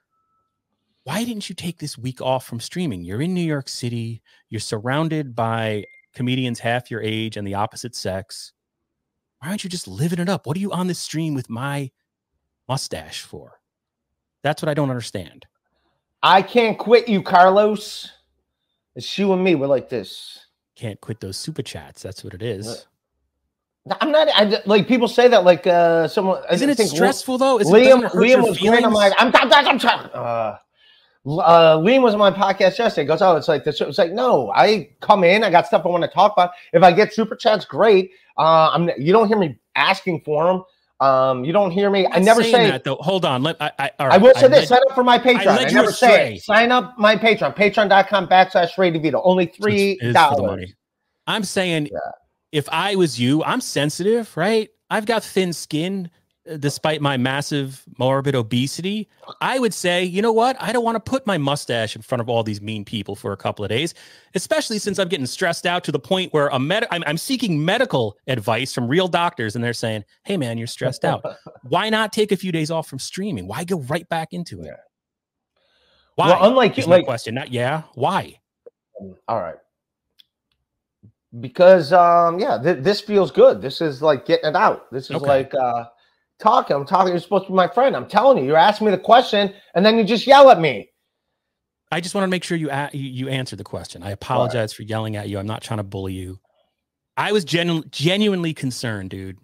Why 1.02 1.24
didn't 1.24 1.48
you 1.48 1.56
take 1.56 1.78
this 1.80 1.98
week 1.98 2.20
off 2.20 2.46
from 2.46 2.60
streaming? 2.60 3.02
You're 3.02 3.22
in 3.22 3.34
New 3.34 3.40
York 3.44 3.68
City. 3.68 4.22
You're 4.50 4.60
surrounded 4.60 5.34
by 5.34 5.84
comedians 6.14 6.60
half 6.60 6.90
your 6.90 7.02
age 7.02 7.36
and 7.36 7.46
the 7.46 7.54
opposite 7.54 7.94
sex 7.94 8.52
why 9.38 9.48
aren't 9.48 9.62
you 9.62 9.70
just 9.70 9.86
living 9.86 10.18
it 10.18 10.28
up? 10.28 10.46
What 10.46 10.56
are 10.56 10.60
you 10.60 10.72
on 10.72 10.88
this 10.88 10.98
stream 10.98 11.34
with 11.34 11.48
my 11.48 11.90
mustache 12.68 13.22
for? 13.22 13.60
That's 14.42 14.62
what 14.62 14.68
I 14.68 14.74
don't 14.74 14.90
understand. 14.90 15.46
I 16.22 16.42
can't 16.42 16.76
quit 16.78 17.08
you, 17.08 17.22
Carlos. 17.22 18.10
It's 18.96 19.16
you 19.16 19.32
and 19.32 19.42
me. 19.42 19.54
We're 19.54 19.68
like 19.68 19.88
this. 19.88 20.46
Can't 20.74 21.00
quit 21.00 21.20
those 21.20 21.36
super 21.36 21.62
chats. 21.62 22.02
That's 22.02 22.24
what 22.24 22.34
it 22.34 22.42
is. 22.42 22.86
I'm 24.00 24.10
not. 24.10 24.28
I 24.34 24.60
like 24.66 24.88
people 24.88 25.08
say 25.08 25.28
that 25.28 25.44
like 25.44 25.66
uh 25.66 26.08
someone. 26.08 26.42
Isn't 26.50 26.68
it 26.68 26.76
think 26.76 26.90
stressful 26.90 27.38
though? 27.38 27.58
Is 27.58 27.70
it, 27.70 27.72
Liam, 27.72 28.04
it 28.04 28.12
Liam 28.12 28.46
was 28.46 28.58
great. 28.58 28.84
I'm 28.84 28.92
like, 28.92 29.14
I'm, 29.18 29.32
I'm, 29.34 29.52
I'm, 29.52 29.80
I'm 29.80 30.10
uh, 30.12 30.56
uh, 31.28 31.76
Liam 31.78 32.02
was 32.02 32.14
on 32.14 32.20
my 32.20 32.30
podcast 32.30 32.78
yesterday. 32.78 33.02
He 33.02 33.06
goes, 33.06 33.22
oh, 33.22 33.36
it's 33.36 33.48
like 33.48 33.64
this. 33.64 33.80
It's 33.80 33.98
like, 33.98 34.12
no, 34.12 34.50
I 34.54 34.90
come 35.00 35.24
in. 35.24 35.44
I 35.44 35.50
got 35.50 35.66
stuff 35.66 35.82
I 35.84 35.88
want 35.88 36.04
to 36.04 36.10
talk 36.10 36.32
about. 36.32 36.50
If 36.72 36.82
I 36.82 36.92
get 36.92 37.12
super 37.12 37.36
chats, 37.36 37.64
great. 37.64 38.10
Uh, 38.36 38.70
I'm. 38.72 38.90
You 38.98 39.12
don't 39.12 39.28
hear 39.28 39.38
me 39.38 39.58
asking 39.74 40.22
for 40.24 40.46
them. 40.46 40.64
Um, 41.00 41.44
you 41.44 41.52
don't 41.52 41.70
hear 41.70 41.90
me. 41.90 42.06
I 42.10 42.18
never 42.18 42.42
say. 42.42 42.70
that 42.70 42.84
though. 42.84 42.96
Hold 42.96 43.24
on. 43.24 43.42
Let 43.42 43.56
I. 43.60 43.70
I, 43.78 43.90
all 43.98 44.12
I 44.12 44.16
will 44.16 44.34
say 44.34 44.46
I 44.46 44.48
this: 44.48 44.58
led- 44.58 44.68
sign 44.68 44.80
up 44.88 44.94
for 44.94 45.04
my 45.04 45.18
Patreon. 45.18 45.46
led 45.46 45.68
I 45.68 45.70
never 45.70 45.92
say 45.92 46.34
it. 46.34 46.42
Sign 46.42 46.72
up 46.72 46.98
my 46.98 47.16
Patreon. 47.16 47.56
Patreon.com 47.56 48.28
backslash 48.28 48.76
Ray 48.78 48.90
DeVito. 48.90 49.20
Only 49.24 49.46
three 49.46 49.92
it 49.92 49.98
is 50.02 50.16
for 50.16 50.36
the 50.36 50.36
dollars. 50.36 50.74
I'm 51.26 51.44
saying, 51.44 51.90
if 52.52 52.68
I 52.72 52.96
was 52.96 53.20
you, 53.20 53.44
I'm 53.44 53.60
sensitive, 53.60 54.34
right? 54.36 54.70
I've 54.90 55.04
got 55.04 55.22
thin 55.22 55.52
skin, 55.52 56.10
despite 56.58 57.00
my 57.00 57.16
massive 57.16 57.84
morbid 57.98 58.34
obesity. 58.34 59.08
I 59.40 59.58
would 59.58 59.74
say, 59.74 60.04
you 60.04 60.22
know 60.22 60.32
what? 60.32 60.56
I 60.60 60.72
don't 60.72 60.84
want 60.84 60.96
to 60.96 61.10
put 61.10 61.26
my 61.26 61.36
mustache 61.36 61.94
in 61.94 62.02
front 62.02 62.20
of 62.20 62.28
all 62.28 62.42
these 62.42 62.60
mean 62.60 62.84
people 62.84 63.14
for 63.14 63.32
a 63.32 63.36
couple 63.36 63.64
of 63.64 63.68
days, 63.68 63.94
especially 64.34 64.78
since 64.78 64.98
I'm 64.98 65.08
getting 65.08 65.26
stressed 65.26 65.66
out 65.66 65.84
to 65.84 65.92
the 65.92 65.98
point 65.98 66.32
where 66.32 66.48
a 66.48 66.58
med- 66.58 66.86
I'm, 66.90 67.04
I'm 67.06 67.18
seeking 67.18 67.62
medical 67.64 68.16
advice 68.26 68.72
from 68.72 68.88
real 68.88 69.08
doctors, 69.08 69.54
and 69.54 69.62
they're 69.62 69.72
saying, 69.72 70.04
"Hey, 70.24 70.36
man, 70.36 70.56
you're 70.58 70.66
stressed 70.66 71.04
out. 71.04 71.24
Why 71.64 71.90
not 71.90 72.12
take 72.12 72.32
a 72.32 72.36
few 72.36 72.52
days 72.52 72.70
off 72.70 72.88
from 72.88 72.98
streaming? 72.98 73.46
Why 73.46 73.64
go 73.64 73.80
right 73.80 74.08
back 74.08 74.32
into 74.32 74.62
it? 74.62 74.74
Why? 76.14 76.28
Well, 76.28 76.50
unlike 76.50 76.76
you, 76.76 76.84
like 76.84 77.04
question. 77.04 77.34
Not 77.34 77.52
yeah. 77.52 77.82
Why? 77.94 78.40
All 79.28 79.40
right. 79.40 79.56
Because 81.40 81.92
um 81.92 82.40
yeah, 82.40 82.58
th- 82.60 82.82
this 82.82 83.00
feels 83.00 83.30
good. 83.30 83.60
This 83.60 83.80
is 83.80 84.00
like 84.00 84.24
getting 84.24 84.48
it 84.50 84.56
out. 84.56 84.90
This 84.90 85.10
is 85.10 85.16
Okay. 85.16 85.26
like 85.26 85.54
uh 85.54 85.84
talking. 86.38 86.76
I'm 86.76 86.86
talking. 86.86 87.12
You're 87.12 87.20
supposed 87.20 87.46
to 87.46 87.52
be 87.52 87.56
my 87.56 87.68
friend. 87.68 87.96
I'm 87.96 88.08
telling 88.08 88.38
you. 88.38 88.44
You're 88.44 88.56
asking 88.56 88.86
me 88.86 88.90
the 88.90 88.98
question, 88.98 89.52
and 89.74 89.84
then 89.84 89.98
you 89.98 90.04
just 90.04 90.26
yell 90.26 90.50
at 90.50 90.60
me. 90.60 90.90
I 91.90 92.00
just 92.00 92.14
want 92.14 92.24
to 92.24 92.28
make 92.28 92.44
sure 92.44 92.56
you 92.56 92.70
a- 92.70 92.90
you, 92.92 93.28
answer 93.28 93.56
the 93.56 93.64
question. 93.64 94.02
I 94.02 94.10
apologize 94.10 94.72
for 94.72 94.82
yelling 94.82 95.16
at 95.16 95.28
you. 95.28 95.38
I'm 95.38 95.46
not 95.46 95.62
trying 95.62 95.78
to 95.78 95.84
bully 95.84 96.12
you. 96.12 96.38
I 97.16 97.32
was 97.32 97.44
genu- 97.44 97.82
genuinely 97.90 98.52
concerned, 98.52 99.10
dude. 99.10 99.38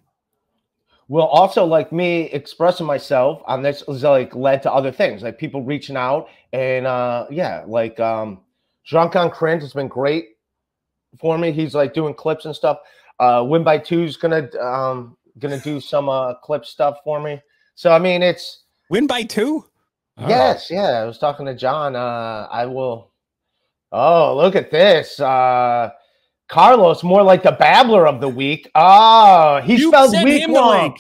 Well, 1.09 1.26
also 1.26 1.64
like 1.64 1.92
me 1.92 2.30
expressing 2.30 2.86
myself 2.86 3.42
on 3.47 3.62
this 3.62 3.82
is 3.88 4.03
like 4.03 4.34
led 4.34 4.62
to 4.62 4.72
other 4.72 4.92
things, 4.92 5.22
like 5.22 5.38
people 5.38 5.62
reaching 5.62 5.97
out 5.97 6.28
and 6.53 6.86
uh 6.86 7.26
yeah, 7.30 7.64
like 7.66 8.01
um 8.01 8.40
Drunk 8.86 9.16
on 9.16 9.30
Cringe 9.30 9.62
has 9.62 9.72
been 9.72 9.88
great 9.88 10.36
for 11.18 11.36
me. 11.36 11.53
He's 11.53 11.74
like 11.74 11.92
doing 11.95 12.14
clips 12.14 12.47
and 12.47 12.57
stuff. 12.57 12.78
Uh 13.20 13.45
Win 13.47 13.64
by 13.64 13.78
Two's 13.78 14.16
gonna 14.16 14.49
um 14.59 15.16
gonna 15.39 15.59
do 15.61 15.80
some 15.80 16.09
uh 16.09 16.35
clip 16.35 16.64
stuff 16.64 16.99
for 17.05 17.20
me. 17.20 17.41
So 17.74 17.93
I 17.93 17.99
mean 17.99 18.22
it's 18.22 18.62
Win 18.91 19.07
by 19.07 19.22
two. 19.22 19.64
All 20.16 20.24
right. 20.24 20.28
Yes, 20.28 20.70
yeah. 20.70 21.01
I 21.01 21.05
was 21.05 21.18
talking 21.18 21.47
to 21.47 21.55
John. 21.55 21.97
Uh, 21.97 22.47
I 22.51 22.66
will. 22.66 23.11
Oh, 23.91 24.37
look 24.37 24.55
at 24.55 24.70
this. 24.70 25.18
Uh, 25.18 25.91
Carlos, 26.49 27.03
more 27.03 27.22
like 27.22 27.43
the 27.43 27.53
babbler 27.53 28.07
of 28.07 28.20
the 28.20 28.28
week. 28.28 28.70
Oh, 28.74 29.61
he 29.64 29.76
You 29.76 29.89
spelled 29.89 30.11
sent 30.12 30.24
week 30.24 30.43
him 30.43 30.55
wrong. 30.55 30.97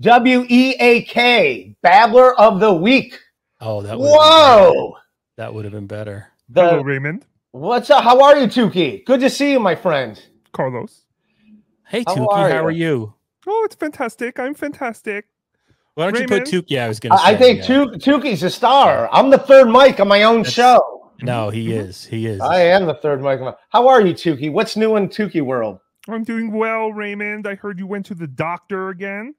W 0.00 0.44
E 0.48 0.74
A 0.80 1.02
K, 1.04 1.76
babbler 1.82 2.38
of 2.38 2.60
the 2.60 2.72
week. 2.72 3.18
Oh, 3.60 3.80
that 3.82 3.98
would 3.98 4.06
Whoa. 4.10 4.96
that 5.36 5.54
would 5.54 5.64
have 5.64 5.72
been 5.72 5.86
better. 5.86 6.26
Hello, 6.54 6.78
The, 6.78 6.84
Raymond. 6.84 7.24
what's 7.52 7.88
up? 7.90 8.02
How 8.02 8.20
are 8.22 8.38
you, 8.38 8.46
Tukey? 8.46 9.04
Good 9.06 9.20
to 9.20 9.30
see 9.30 9.52
you, 9.52 9.60
my 9.60 9.74
friend. 9.74 10.20
Carlos. 10.52 11.04
Hey, 11.86 12.04
How 12.06 12.14
Tukey, 12.16 12.28
are 12.32 12.50
how 12.50 12.64
are 12.64 12.70
you? 12.70 13.14
You? 13.50 13.56
Oh, 13.60 13.64
it's 13.64 13.74
fantastic. 13.74 14.38
I'm 14.38 14.54
fantastic. 14.54 15.26
Why 15.94 16.04
don't 16.10 16.14
you 16.14 16.26
Raymond? 16.26 16.50
put 16.50 16.66
Tukey? 16.66 16.80
I 16.80 16.88
was 16.88 17.00
gonna. 17.00 17.16
I, 17.16 17.30
I 17.32 17.36
think 17.36 17.60
yeah. 17.68 17.84
Tukey's 17.84 18.42
a 18.42 18.50
star. 18.50 19.08
I'm 19.12 19.30
the 19.30 19.38
third 19.38 19.68
mic 19.68 20.00
on 20.00 20.08
my 20.08 20.22
own 20.22 20.38
That's- 20.38 20.52
show. 20.54 20.96
No, 21.22 21.50
he 21.50 21.74
is. 21.74 22.06
He 22.06 22.26
is. 22.26 22.40
I 22.40 22.60
am 22.62 22.86
the 22.86 22.94
third 22.94 23.20
mic. 23.20 23.40
on 23.40 23.46
my- 23.46 23.54
How 23.70 23.88
are 23.88 24.00
you, 24.00 24.14
Tukey? 24.14 24.50
What's 24.50 24.74
new 24.76 24.96
in 24.96 25.08
Tukey 25.08 25.42
world? 25.42 25.78
I'm 26.08 26.24
doing 26.24 26.50
well, 26.50 26.92
Raymond. 26.92 27.46
I 27.46 27.56
heard 27.56 27.78
you 27.78 27.86
went 27.86 28.06
to 28.06 28.14
the 28.14 28.26
doctor 28.26 28.88
again. 28.88 29.34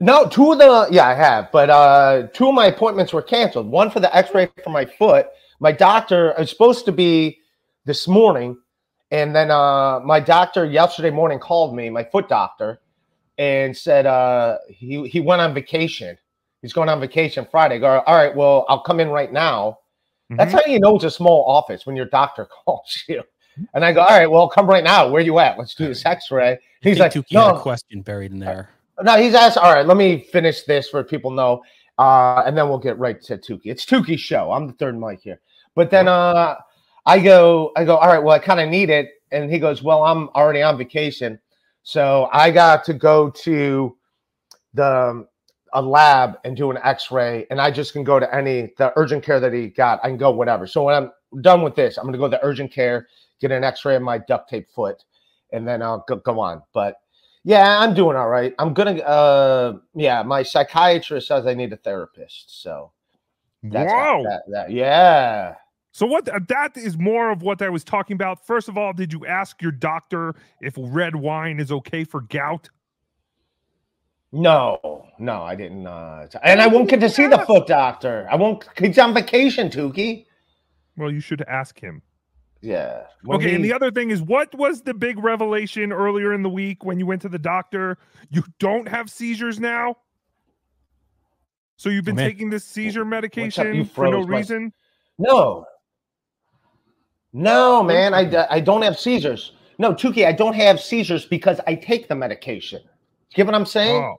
No, 0.00 0.26
two 0.28 0.52
of 0.52 0.58
the 0.58 0.88
yeah, 0.90 1.06
I 1.06 1.14
have, 1.14 1.50
but 1.52 1.70
uh 1.70 2.26
two 2.34 2.48
of 2.48 2.54
my 2.54 2.66
appointments 2.66 3.12
were 3.12 3.22
canceled. 3.22 3.66
One 3.68 3.88
for 3.90 4.00
the 4.00 4.14
X-ray 4.14 4.48
for 4.64 4.70
my 4.70 4.84
foot. 4.84 5.26
My 5.60 5.70
doctor 5.72 6.34
is 6.38 6.50
supposed 6.50 6.84
to 6.86 6.92
be 6.92 7.38
this 7.84 8.06
morning, 8.08 8.58
and 9.10 9.34
then 9.34 9.50
uh 9.50 10.00
my 10.00 10.20
doctor 10.20 10.64
yesterday 10.64 11.10
morning 11.10 11.38
called 11.38 11.74
me, 11.74 11.90
my 11.90 12.04
foot 12.04 12.28
doctor, 12.28 12.80
and 13.38 13.76
said 13.76 14.06
uh 14.06 14.58
he 14.68 15.06
he 15.08 15.20
went 15.20 15.40
on 15.40 15.54
vacation. 15.54 16.16
He's 16.62 16.72
going 16.72 16.88
on 16.88 17.00
vacation 17.00 17.46
Friday. 17.50 17.76
I 17.76 17.78
Go, 17.78 18.00
all 18.06 18.16
right, 18.16 18.34
well, 18.34 18.64
I'll 18.68 18.80
come 18.80 18.98
in 19.00 19.08
right 19.08 19.32
now. 19.32 19.78
That's 20.30 20.52
Mhm. 20.52 20.60
how 20.64 20.72
you 20.72 20.80
know 20.80 20.96
it's 20.96 21.04
a 21.04 21.10
small 21.10 21.44
office 21.44 21.86
when 21.86 21.94
your 21.94 22.06
doctor 22.06 22.46
calls 22.64 23.04
you. 23.08 23.22
And 23.72 23.84
I 23.84 23.92
go, 23.92 24.00
all 24.00 24.18
right, 24.18 24.30
well, 24.30 24.48
come 24.48 24.66
right 24.66 24.84
now. 24.84 25.08
Where 25.08 25.22
are 25.22 25.24
you 25.24 25.38
at? 25.38 25.56
Let's 25.58 25.74
do 25.74 25.86
this 25.88 26.04
X-ray. 26.04 26.58
He's 26.82 26.98
like, 26.98 27.14
no, 27.32 27.54
a 27.54 27.60
question 27.60 28.02
buried 28.02 28.32
in 28.32 28.38
there. 28.38 28.68
no, 29.02 29.16
he's 29.16 29.34
asked. 29.34 29.56
All 29.56 29.72
right, 29.72 29.86
let 29.86 29.96
me 29.96 30.24
finish 30.32 30.62
this 30.64 30.88
for 30.90 31.02
people 31.04 31.30
know, 31.30 31.62
uh, 31.98 32.42
and 32.44 32.56
then 32.58 32.68
we'll 32.68 32.76
get 32.78 32.98
right 32.98 33.18
to 33.22 33.38
Tukey. 33.38 33.62
It's 33.66 33.86
Tukey's 33.86 34.20
show. 34.20 34.52
I'm 34.52 34.66
the 34.66 34.74
third 34.74 34.98
mic 34.98 35.20
here, 35.20 35.40
but 35.74 35.90
then 35.90 36.06
uh, 36.08 36.56
I 37.06 37.20
go, 37.20 37.72
I 37.76 37.84
go. 37.84 37.96
All 37.96 38.08
right, 38.08 38.22
well, 38.22 38.34
I 38.34 38.38
kind 38.40 38.60
of 38.60 38.68
need 38.68 38.90
it, 38.90 39.10
and 39.30 39.50
he 39.50 39.58
goes, 39.58 39.82
"Well, 39.82 40.04
I'm 40.04 40.28
already 40.30 40.62
on 40.62 40.76
vacation, 40.76 41.38
so 41.82 42.28
I 42.32 42.50
got 42.50 42.84
to 42.84 42.94
go 42.94 43.30
to 43.30 43.96
the 44.74 45.26
a 45.72 45.82
lab 45.82 46.38
and 46.44 46.56
do 46.56 46.70
an 46.70 46.78
X-ray, 46.82 47.46
and 47.50 47.60
I 47.60 47.70
just 47.70 47.92
can 47.92 48.02
go 48.02 48.18
to 48.18 48.34
any 48.34 48.72
the 48.78 48.92
urgent 48.96 49.22
care 49.22 49.38
that 49.40 49.52
he 49.52 49.68
got. 49.68 50.00
I 50.02 50.08
can 50.08 50.16
go 50.16 50.30
whatever. 50.30 50.66
So 50.66 50.82
when 50.82 50.94
I'm 50.94 51.42
done 51.42 51.62
with 51.62 51.74
this, 51.74 51.96
I'm 51.96 52.04
going 52.04 52.14
to 52.14 52.18
go 52.18 52.26
to 52.26 52.30
the 52.30 52.44
urgent 52.44 52.72
care, 52.72 53.06
get 53.40 53.52
an 53.52 53.62
X-ray 53.62 53.96
of 53.96 54.02
my 54.02 54.18
duct 54.18 54.48
tape 54.48 54.68
foot, 54.70 55.04
and 55.52 55.66
then 55.66 55.82
I'll 55.82 56.04
go, 56.08 56.16
go 56.16 56.40
on. 56.40 56.62
But 56.72 56.96
yeah, 57.44 57.78
I'm 57.78 57.94
doing 57.94 58.16
all 58.16 58.28
right. 58.28 58.52
I'm 58.58 58.74
gonna. 58.74 58.98
Uh, 58.98 59.78
yeah, 59.94 60.24
my 60.24 60.42
psychiatrist 60.42 61.28
says 61.28 61.46
I 61.46 61.54
need 61.54 61.72
a 61.72 61.76
therapist, 61.76 62.62
so 62.62 62.90
that's 63.62 63.92
wow. 63.92 64.24
that, 64.24 64.42
that. 64.48 64.70
Yeah. 64.72 65.54
So 65.96 66.04
what 66.04 66.26
that 66.26 66.76
is 66.76 66.98
more 66.98 67.30
of 67.30 67.40
what 67.40 67.62
I 67.62 67.70
was 67.70 67.82
talking 67.82 68.16
about. 68.16 68.46
First 68.46 68.68
of 68.68 68.76
all, 68.76 68.92
did 68.92 69.14
you 69.14 69.24
ask 69.24 69.62
your 69.62 69.72
doctor 69.72 70.34
if 70.60 70.74
red 70.76 71.16
wine 71.16 71.58
is 71.58 71.72
okay 71.72 72.04
for 72.04 72.20
gout? 72.20 72.68
No, 74.30 75.06
no, 75.18 75.40
I 75.40 75.54
didn't. 75.54 75.86
Uh, 75.86 76.26
and 76.42 76.60
I 76.60 76.66
won't 76.66 76.90
get 76.90 77.00
to 77.00 77.08
see 77.08 77.26
the 77.26 77.38
foot 77.38 77.66
doctor. 77.66 78.28
I 78.30 78.36
won't. 78.36 78.68
He's 78.76 78.98
on 78.98 79.14
vacation, 79.14 79.70
Tukey. 79.70 80.26
Well, 80.98 81.10
you 81.10 81.20
should 81.20 81.40
ask 81.48 81.80
him. 81.80 82.02
Yeah. 82.60 83.04
When 83.22 83.38
Okay, 83.38 83.54
and 83.54 83.64
the 83.64 83.72
other 83.72 83.90
thing 83.90 84.10
is, 84.10 84.20
what 84.20 84.54
was 84.54 84.82
the 84.82 84.92
big 84.92 85.18
revelation 85.18 85.92
earlier 85.92 86.34
in 86.34 86.42
the 86.42 86.50
week 86.50 86.84
when 86.84 86.98
you 86.98 87.06
went 87.06 87.22
to 87.22 87.30
the 87.30 87.38
doctor? 87.38 87.96
You 88.28 88.44
don't 88.58 88.86
have 88.86 89.08
seizures 89.08 89.58
now. 89.58 89.96
So 91.78 91.88
you've 91.88 92.04
been 92.04 92.16
man. 92.16 92.28
taking 92.28 92.50
this 92.50 92.66
seizure 92.66 93.06
medication 93.06 93.86
for 93.86 94.10
no 94.10 94.26
my- 94.26 94.36
reason. 94.36 94.74
No. 95.18 95.64
No, 97.36 97.82
man, 97.82 98.14
I, 98.14 98.46
I 98.50 98.60
don't 98.60 98.82
have 98.82 98.98
seizures. 98.98 99.52
No, 99.78 99.92
Tukey, 99.92 100.26
I 100.26 100.32
don't 100.32 100.54
have 100.54 100.80
seizures 100.80 101.26
because 101.26 101.60
I 101.66 101.74
take 101.74 102.08
the 102.08 102.14
medication. 102.14 102.80
Get 103.34 103.44
what 103.44 103.54
I'm 103.54 103.66
saying? 103.66 104.02
Oh, 104.02 104.16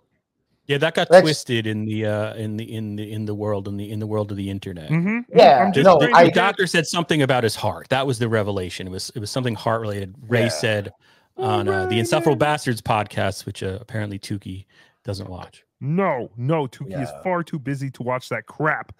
Yeah, 0.67 0.77
that 0.77 0.93
got 0.93 1.09
That's- 1.09 1.23
twisted 1.23 1.65
in 1.65 1.85
the 1.85 2.05
uh 2.05 2.33
in 2.35 2.57
the 2.57 2.65
in 2.75 2.95
the 2.95 3.11
in 3.11 3.25
the 3.25 3.33
world 3.33 3.67
in 3.67 3.75
the 3.77 3.89
in 3.89 3.99
the 3.99 4.05
world 4.05 4.29
of 4.31 4.37
the 4.37 4.49
internet. 4.51 4.89
mhm. 4.91 5.23
Yeah, 5.33 5.71
The, 5.71 5.81
no, 5.81 5.97
the 5.97 6.11
I- 6.13 6.25
get- 6.25 6.35
doctor 6.35 6.67
said 6.67 6.85
something 6.85 7.21
about 7.23 7.43
his 7.43 7.55
heart. 7.55 7.87
That 7.89 8.05
was 8.05 8.19
the 8.19 8.29
revelation. 8.29 8.85
It 8.85 8.91
was 8.91 9.09
it 9.15 9.19
was 9.19 9.31
something 9.31 9.55
heart 9.55 9.81
related. 9.81 10.13
Ray 10.27 10.43
Yeah. 10.43 10.47
said 10.49 10.93
on 11.37 11.67
uh, 11.67 11.83
the 11.85 11.95
Ray, 11.95 11.99
Insufferable. 11.99 12.35
Bastards 12.37 12.81
podcast, 12.81 13.45
which 13.47 13.63
uh, 13.63 13.79
apparently 13.81 14.19
Tukey 14.19 14.65
doesn't 15.03 15.29
watch. 15.29 15.63
No, 15.79 16.29
no, 16.37 16.67
Tukey 16.67 17.01
is 17.01 17.09
far 17.23 17.43
too 17.43 17.59
busy 17.59 17.89
to 17.91 18.03
watch 18.03 18.29
that 18.29 18.45
crap. 18.47 18.91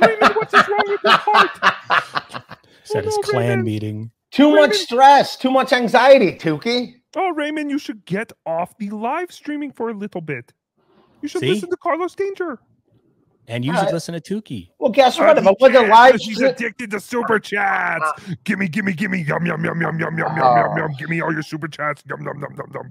Raymond, 0.00 0.34
what's 0.34 0.52
wrong 0.54 0.82
with 0.88 1.00
your 1.04 1.12
heart? 1.12 2.42
Said 2.84 3.04
his 3.04 3.16
clan 3.22 3.40
Raymond. 3.48 3.64
meeting. 3.64 4.10
Too 4.30 4.54
much 4.54 4.74
stress, 4.74 5.36
too 5.36 5.50
much 5.50 5.72
anxiety, 5.72 6.32
Tukey. 6.32 6.94
Oh, 7.16 7.30
Raymond, 7.30 7.70
you 7.70 7.78
should 7.78 8.04
get 8.04 8.32
off 8.44 8.76
the 8.78 8.90
live 8.90 9.30
streaming 9.32 9.70
for 9.72 9.88
a 9.90 9.94
little 9.94 10.20
bit. 10.20 10.52
You 11.22 11.28
should 11.28 11.40
See? 11.40 11.48
listen 11.50 11.70
to 11.70 11.76
Carlos 11.76 12.14
Danger. 12.14 12.58
And 13.46 13.64
you 13.64 13.72
All 13.72 13.78
should 13.78 13.84
right. 13.86 13.94
listen 13.94 14.14
to 14.14 14.20
Tukey. 14.20 14.70
Well, 14.78 14.90
guess 14.90 15.18
what? 15.18 15.36
If 15.38 15.44
he 15.44 15.50
I 15.50 15.54
wasn't 15.60 15.88
live, 15.88 16.12
because 16.14 16.26
He's 16.26 16.40
addicted 16.40 16.90
to 16.92 16.98
super 17.00 17.38
chats. 17.38 18.10
Gimme, 18.44 18.68
gimme, 18.68 18.92
gimme. 18.94 19.18
Yum, 19.22 19.44
yum, 19.46 19.64
yum, 19.64 19.80
yum, 19.80 20.00
yum, 20.00 20.18
yum, 20.18 20.18
yum, 20.18 20.38
Oh. 20.42 20.56
yum, 20.56 20.78
yum. 20.78 20.92
Give 20.98 21.08
me 21.10 21.20
all 21.20 21.32
your 21.32 21.42
super 21.42 21.68
chats. 21.68 22.02
Yum, 22.08 22.22
yum, 22.22 22.40
yum, 22.40 22.54
yum, 22.56 22.70
yum. 22.74 22.90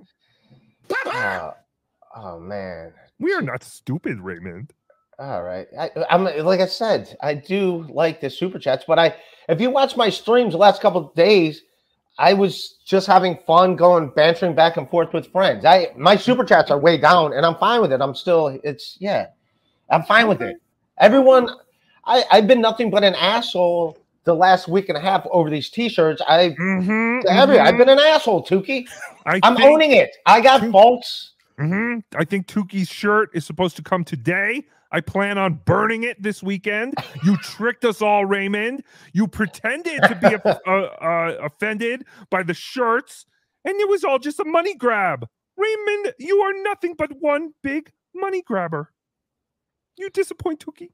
Uh, 1.08 1.52
oh 2.16 2.40
man. 2.40 2.94
We 3.20 3.34
are 3.34 3.42
not 3.42 3.64
stupid, 3.64 4.20
Raymond. 4.20 4.74
All 5.20 5.44
right. 5.44 5.68
I, 5.78 5.92
I'm 6.10 6.24
like 6.24 6.60
I 6.60 6.66
said, 6.66 7.16
I 7.22 7.34
do 7.36 7.86
like 7.90 8.20
the 8.22 8.30
super 8.30 8.60
chats, 8.60 8.84
but 8.88 9.00
I 9.00 9.16
if 9.50 9.62
you 9.62 9.70
watch 9.70 9.96
my 9.96 10.10
streams 10.10 10.54
the 10.54 10.58
last 10.58 10.82
couple 10.82 11.08
of 11.08 11.16
days, 11.16 11.62
I 12.18 12.34
was 12.34 12.78
just 12.86 13.08
having 13.08 13.38
fun 13.46 13.76
going 13.76 14.10
bantering 14.16 14.56
back 14.56 14.78
and 14.78 14.90
forth 14.90 15.14
with 15.14 15.32
friends. 15.32 15.66
I 15.66 15.90
my 15.96 16.16
super 16.16 16.44
chats 16.44 16.72
are 16.72 16.80
way 16.80 16.98
down 16.98 17.34
and 17.34 17.46
I'm 17.46 17.56
fine 17.56 17.82
with 17.82 17.92
it. 17.94 18.02
I'm 18.02 18.16
still 18.16 18.60
it's 18.64 18.98
yeah. 19.00 19.28
I'm 19.90 20.04
fine 20.04 20.28
with 20.28 20.42
it. 20.42 20.58
Everyone 21.00 21.50
I, 22.06 22.24
I've 22.32 22.48
been 22.48 22.62
nothing 22.62 22.90
but 22.90 23.04
an 23.04 23.16
asshole 23.16 23.98
the 24.26 24.34
last 24.34 24.68
week 24.68 24.90
and 24.90 24.98
a 24.98 25.02
half 25.02 25.26
over 25.32 25.50
these 25.50 25.70
t-shirts. 25.70 26.22
I 26.28 26.50
Mm-hmm, 26.52 27.28
every 27.30 27.60
I've 27.60 27.78
been 27.78 27.90
an 27.90 28.00
asshole, 28.00 28.44
Tukey. 28.44 28.88
I 29.26 29.40
I'm 29.44 29.56
think, 29.56 29.68
owning 29.68 29.92
it. 29.92 30.16
I 30.26 30.42
got 30.42 30.70
faults. 30.72 31.32
hmm 31.58 32.00
I 32.16 32.26
think 32.26 32.48
Tukey's 32.48 32.90
shirt 32.90 33.30
is 33.34 33.46
supposed 33.46 33.76
to 33.78 33.82
come 33.82 34.04
today. 34.04 34.66
I 34.94 35.02
plan 35.02 35.38
on 35.40 35.60
burning 35.66 36.04
it 36.04 36.22
this 36.22 36.42
weekend. 36.44 36.94
You 37.26 37.36
tricked 37.44 37.84
us 37.84 38.02
all, 38.02 38.26
Raymond. 38.26 38.84
You 39.12 39.28
pretended 39.28 40.02
to 40.04 40.16
be 40.16 40.36
uh, 40.46 40.72
uh, 40.72 41.38
offended 41.42 42.06
by 42.30 42.44
the 42.44 42.54
shirts, 42.54 43.26
and 43.66 43.76
it 43.82 43.90
was 43.90 44.04
all 44.04 44.20
just 44.20 44.40
a 44.40 44.46
money 44.46 44.76
grab. 44.76 45.28
Raymond, 45.58 46.14
you 46.20 46.38
are 46.42 46.54
nothing 46.64 46.94
but 46.98 47.12
one 47.20 47.54
big 47.64 47.92
money 48.16 48.44
grabber. 48.44 48.92
You 49.98 50.10
disappoint 50.12 50.64
Tukey. 50.66 50.90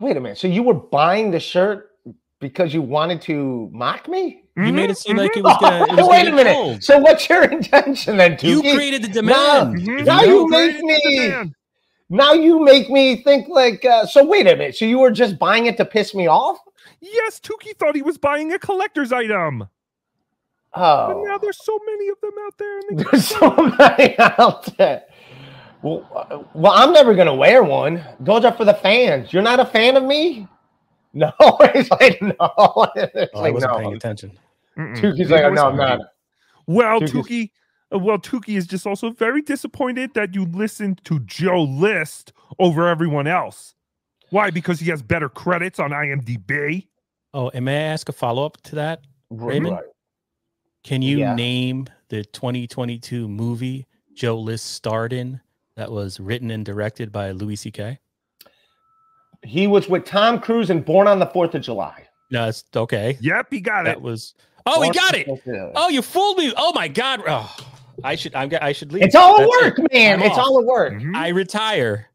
Wait 0.00 0.16
a 0.16 0.20
minute. 0.20 0.38
So 0.38 0.48
you 0.48 0.62
were 0.62 0.74
buying 0.74 1.30
the 1.30 1.40
shirt 1.40 1.90
because 2.40 2.72
you 2.72 2.80
wanted 2.80 3.20
to 3.22 3.68
mock 3.72 4.08
me? 4.08 4.44
You 4.56 4.72
made 4.72 4.88
Mhm, 4.88 4.92
it 4.92 4.98
seem 4.98 5.16
mhm. 5.16 5.20
like 5.20 5.36
it 5.36 5.44
was 5.44 5.56
gonna. 5.60 5.84
It 5.84 5.90
was 5.96 6.08
Wait 6.08 6.24
gonna 6.24 6.32
a 6.32 6.36
minute. 6.36 6.54
fold. 6.54 6.82
So 6.82 6.98
what's 6.98 7.28
your 7.28 7.44
intention 7.44 8.16
then, 8.16 8.32
Tukey? 8.36 8.48
You 8.64 8.74
created 8.74 9.02
the 9.02 9.08
demand. 9.08 9.76
Mhm. 9.76 10.04
Now 10.06 10.22
You 10.22 10.40
you 10.40 10.48
make 10.48 10.70
created 10.78 10.80
the 10.80 10.86
me- 10.86 11.26
demand. 11.28 11.54
Now 12.10 12.32
you 12.32 12.60
make 12.64 12.90
me 12.90 13.22
think 13.22 13.48
like. 13.48 13.84
Uh, 13.84 14.04
so 14.06 14.24
wait 14.24 14.46
a 14.46 14.56
minute. 14.56 14.76
So 14.76 14.84
you 14.84 14.98
were 14.98 15.10
just 15.12 15.38
buying 15.38 15.66
it 15.66 15.76
to 15.78 15.84
piss 15.84 16.14
me 16.14 16.26
off? 16.26 16.58
Yes, 17.00 17.40
Tukey 17.40 17.76
thought 17.78 17.94
he 17.94 18.02
was 18.02 18.18
buying 18.18 18.52
a 18.52 18.58
collector's 18.58 19.12
item. 19.12 19.68
Oh, 20.74 21.06
but 21.14 21.22
now 21.28 21.38
there's 21.38 21.58
so 21.64 21.78
many 21.86 22.08
of 22.08 22.20
them 22.20 22.32
out 22.46 22.58
there. 22.58 22.78
And 22.78 22.98
they 22.98 23.04
there's 23.10 23.26
so 23.26 23.50
many 23.78 24.18
out 24.18 24.76
there. 24.76 25.02
Well, 25.82 26.46
well, 26.54 26.72
I'm 26.74 26.92
never 26.92 27.14
gonna 27.14 27.34
wear 27.34 27.62
one. 27.64 28.04
Those 28.20 28.44
are 28.44 28.52
for 28.52 28.64
the 28.64 28.74
fans. 28.74 29.32
You're 29.32 29.42
not 29.42 29.60
a 29.60 29.64
fan 29.64 29.96
of 29.96 30.04
me? 30.04 30.46
No, 31.12 31.32
he's 31.74 31.90
like 31.90 32.20
no. 32.22 32.34
It's 32.96 33.30
Oh, 33.34 33.38
I 33.38 33.40
like 33.40 33.54
wasn't 33.54 33.72
no. 33.72 33.78
paying 33.78 33.94
attention. 33.94 34.38
Mm-mm. 34.76 34.96
Tukey's 34.96 35.30
like 35.30 35.44
was 35.50 35.54
no, 35.56 35.68
I'm 35.68 35.76
not. 35.76 36.00
Well, 36.66 37.00
Tukey's- 37.00 37.12
Tukey, 37.12 37.44
uh, 37.44 37.48
Uh, 37.92 37.98
well, 37.98 38.18
Tukey 38.18 38.56
is 38.56 38.66
just 38.66 38.86
also 38.86 39.10
very 39.10 39.42
disappointed 39.42 40.14
that 40.14 40.34
you 40.34 40.44
listened 40.44 41.00
to 41.04 41.18
Joe 41.20 41.62
List 41.62 42.32
over 42.58 42.88
everyone 42.88 43.26
else. 43.26 43.74
Why? 44.30 44.50
Because 44.50 44.78
he 44.80 44.90
has 44.90 45.02
better 45.02 45.28
credits 45.28 45.78
on 45.80 45.90
IMDb. 45.90 46.86
Oh, 47.34 47.50
and 47.52 47.64
may 47.64 47.76
I 47.78 47.92
ask 47.92 48.08
a 48.08 48.12
follow 48.12 48.44
up 48.46 48.60
to 48.64 48.76
that? 48.76 49.02
Raymond? 49.30 49.74
Right. 49.76 49.84
Can 50.84 51.02
you 51.02 51.18
Yeah. 51.18 51.34
name 51.34 51.86
the 52.08 52.24
2022 52.24 53.28
movie 53.28 53.86
Joe 54.14 54.38
List 54.38 54.66
starred 54.72 55.12
in 55.12 55.40
that 55.76 55.90
was 55.90 56.18
written 56.20 56.50
and 56.50 56.64
directed 56.64 57.10
by 57.12 57.30
Louis 57.32 57.56
C.K.? 57.56 57.98
He 59.42 59.66
was 59.66 59.88
with 59.88 60.04
Tom 60.04 60.38
Cruise 60.38 60.70
and 60.70 60.84
Born 60.84 61.06
on 61.08 61.18
the 61.18 61.26
Fourth 61.26 61.54
of 61.54 61.62
July. 61.62 62.06
No, 62.30 62.48
it's 62.48 62.64
okay. 62.76 63.16
Yep, 63.20 63.46
he 63.50 63.60
got 63.60 63.84
That 63.84 63.96
it. 63.96 64.02
was. 64.02 64.34
Oh, 64.66 64.82
he 64.82 64.90
got 64.90 65.14
it. 65.14 65.26
the 65.26 65.32
4th 65.32 65.38
of 65.38 65.44
July. 65.54 65.72
Oh, 65.74 65.88
you 65.88 66.02
fooled 66.02 66.38
me. 66.38 66.52
Oh 66.56 66.72
my 66.74 66.88
God. 66.88 67.22
Oh, 67.26 67.56
I 68.04 68.14
should. 68.16 68.34
I'm. 68.34 68.50
I 68.60 68.72
should 68.72 68.92
leave. 68.92 69.02
It's 69.02 69.14
all 69.14 69.36
a 69.36 69.38
That's 69.40 69.50
work, 69.62 69.78
it. 69.78 69.92
man. 69.92 70.20
I'm 70.20 70.26
It's 70.26 70.38
off. 70.38 70.46
all 70.46 70.58
a 70.58 70.64
work. 70.64 70.92
Mhm. 70.94 71.14
I 71.16 71.28
retire. 71.28 72.06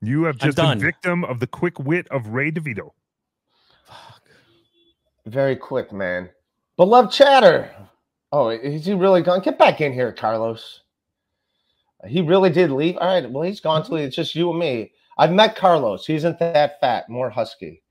You 0.00 0.22
have 0.24 0.38
just 0.38 0.56
been 0.56 0.78
victim 0.78 1.24
of 1.24 1.40
the 1.40 1.46
quick 1.46 1.78
wit 1.80 2.06
of 2.08 2.28
Ray 2.28 2.50
DeVito. 2.52 2.90
Fuck. 3.86 4.22
Very 5.26 5.56
quick, 5.56 5.92
man. 5.92 6.28
Beloved 6.76 7.10
chatter. 7.10 7.70
Oh, 8.30 8.50
is 8.50 8.86
he 8.86 8.94
really 8.94 9.22
gone? 9.22 9.40
Get 9.40 9.58
back 9.58 9.80
in 9.80 9.92
here, 9.92 10.12
Carlos. 10.12 10.82
He 12.06 12.20
really 12.22 12.50
did 12.50 12.70
leave. 12.70 12.96
All 12.98 13.08
right. 13.08 13.28
Well, 13.28 13.42
he's 13.42 13.60
gone 13.60 13.82
till 13.84 13.96
it's 13.96 14.14
just 14.14 14.34
you 14.36 14.50
and 14.50 14.58
me. 14.60 14.92
I've 15.16 15.32
met 15.32 15.56
Carlos. 15.56 16.06
He 16.06 16.14
isn't 16.14 16.38
that 16.38 16.78
fat, 16.80 17.08
more 17.08 17.28
husky. 17.28 17.82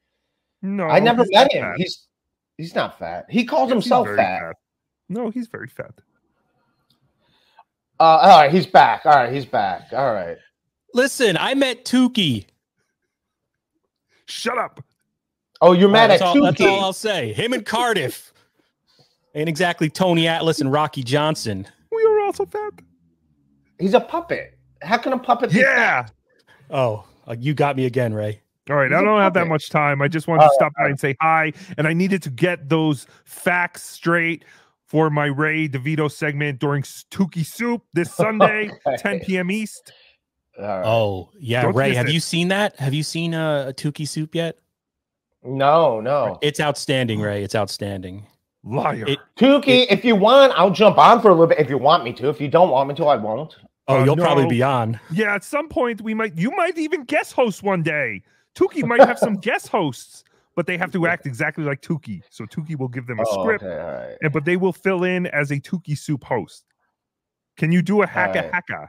No, 0.61 0.85
I 0.85 0.99
never 0.99 1.25
met 1.31 1.51
him. 1.51 1.63
fat. 1.63 1.75
He's 1.77 2.07
he's 2.57 2.73
not 2.73 2.97
fat. 2.97 3.25
He 3.29 3.43
calls 3.43 3.65
he's 3.67 3.73
himself 3.73 4.05
very 4.07 4.17
fat. 4.17 4.55
No, 5.09 5.29
he's 5.29 5.47
very 5.47 5.67
fat. 5.67 5.91
Uh, 7.99 8.03
all 8.03 8.39
right, 8.41 8.51
he's 8.51 8.67
back. 8.67 9.05
All 9.05 9.13
right, 9.13 9.33
he's 9.33 9.45
back. 9.45 9.87
All 9.91 10.13
right. 10.13 10.37
Listen, 10.93 11.37
I 11.37 11.53
met 11.55 11.85
Tukey. 11.85 12.45
Shut 14.25 14.57
up. 14.57 14.83
Oh, 15.61 15.71
you're 15.73 15.89
mad 15.89 16.11
that's, 16.11 16.21
at 16.21 16.27
all, 16.27 16.43
that's 16.43 16.61
all 16.61 16.79
I'll 16.81 16.93
say. 16.93 17.33
Him 17.33 17.53
and 17.53 17.65
Cardiff. 17.65 18.33
Ain't 19.33 19.49
exactly 19.49 19.89
Tony 19.89 20.27
Atlas 20.27 20.61
and 20.61 20.71
Rocky 20.71 21.03
Johnson. 21.03 21.67
We 21.91 22.03
are 22.03 22.19
also 22.21 22.45
fat. 22.45 22.73
He's 23.79 23.93
a 23.93 23.99
puppet. 23.99 24.57
How 24.81 24.97
can 24.97 25.13
a 25.13 25.19
puppet? 25.19 25.51
be 25.51 25.59
Yeah. 25.59 26.03
fat? 26.03 26.13
Oh, 26.69 27.05
uh, 27.27 27.35
you 27.37 27.53
got 27.53 27.75
me 27.75 27.85
again, 27.85 28.13
Ray. 28.13 28.41
All 28.69 28.75
right, 28.75 28.89
He's 28.89 28.97
I 28.97 29.01
a 29.01 29.05
don't 29.05 29.21
have 29.21 29.33
that 29.33 29.47
much 29.47 29.69
time. 29.69 30.01
I 30.01 30.07
just 30.07 30.27
wanted 30.27 30.43
to 30.43 30.51
stop 30.55 30.73
by 30.77 30.87
and 30.87 30.99
say 30.99 31.15
hi, 31.21 31.53
and 31.77 31.87
I 31.87 31.93
needed 31.93 32.21
to 32.23 32.29
get 32.29 32.67
those 32.67 33.07
facts 33.23 33.83
straight 33.83 34.43
for 34.87 35.09
my 35.09 35.25
Ray 35.25 35.67
DeVito 35.67 36.09
segment 36.11 36.59
during 36.59 36.81
Tukey 36.83 37.45
Soup 37.45 37.81
this 37.93 38.13
Sunday, 38.13 38.69
Okay. 38.87 38.97
10 38.97 39.19
p.m. 39.21 39.51
East. 39.51 39.91
All 40.57 40.65
right. 40.65 40.85
Oh, 40.85 41.29
yeah, 41.39 41.63
Don't 41.63 41.75
Ray. 41.75 41.93
Have 41.93 42.07
it. 42.07 42.13
you 42.13 42.19
seen 42.19 42.47
that? 42.47 42.75
Have 42.77 42.93
you 42.93 43.03
seen 43.03 43.33
uh, 43.33 43.65
a 43.69 43.73
Tukey 43.73 44.07
soup 44.07 44.33
yet? 44.33 44.57
No, 45.43 46.01
no. 46.01 46.39
It's 46.41 46.59
outstanding, 46.59 47.21
Ray. 47.21 47.43
It's 47.43 47.55
outstanding. 47.55 48.25
Liar. 48.63 49.05
It- 49.07 49.19
Tukey, 49.37 49.85
if 49.89 50.03
you 50.03 50.15
want, 50.15 50.53
I'll 50.55 50.71
jump 50.71 50.97
on 50.97 51.21
for 51.21 51.29
a 51.29 51.31
little 51.31 51.47
bit. 51.47 51.59
If 51.59 51.69
you 51.69 51.77
want 51.77 52.03
me 52.03 52.11
to, 52.13 52.29
if 52.29 52.41
you 52.41 52.47
don't 52.47 52.69
want 52.69 52.89
me 52.89 52.95
to, 52.95 53.05
I 53.05 53.15
won't. 53.17 53.55
Oh, 53.87 54.01
Uh, 54.01 54.03
you'll 54.03 54.17
probably 54.17 54.47
be 54.47 54.61
on. 54.63 54.99
yeah, 55.11 55.33
at 55.35 55.43
some 55.45 55.69
point 55.69 56.01
we 56.01 56.13
might 56.13 56.35
you 56.37 56.51
might 56.51 56.77
even 56.77 57.03
guest 57.03 57.33
host 57.33 57.63
one 57.63 57.83
day. 57.83 58.21
Tukey 58.55 58.83
might 58.83 58.99
have 59.01 59.17
some 59.19 59.35
guest 59.39 59.69
hosts, 59.69 60.23
but 60.57 60.65
they 60.65 60.75
have 60.75 60.91
to 60.91 61.05
act 61.05 61.27
exactly 61.27 61.63
like 61.63 61.81
Tukey. 61.83 62.21
So 62.31 62.43
Tukey 62.45 62.75
will 62.77 62.87
give 62.87 63.05
them 63.05 63.19
a 63.19 63.23
Oh, 63.27 63.41
script, 63.43 63.63
okay, 63.63 63.79
all 63.79 63.91
right. 63.93 64.17
and 64.23 64.33
but 64.33 64.43
they 64.43 64.57
will 64.57 64.73
fill 64.73 65.03
in 65.03 65.27
as 65.27 65.51
a 65.51 65.59
Tukey 65.59 65.95
soup 65.97 66.23
host. 66.23 66.65
Can 67.57 67.71
you 67.71 67.81
do 67.83 68.01
a 68.01 68.07
hacka 68.07 68.43
Alright. 68.43 68.51
hacka? 68.51 68.87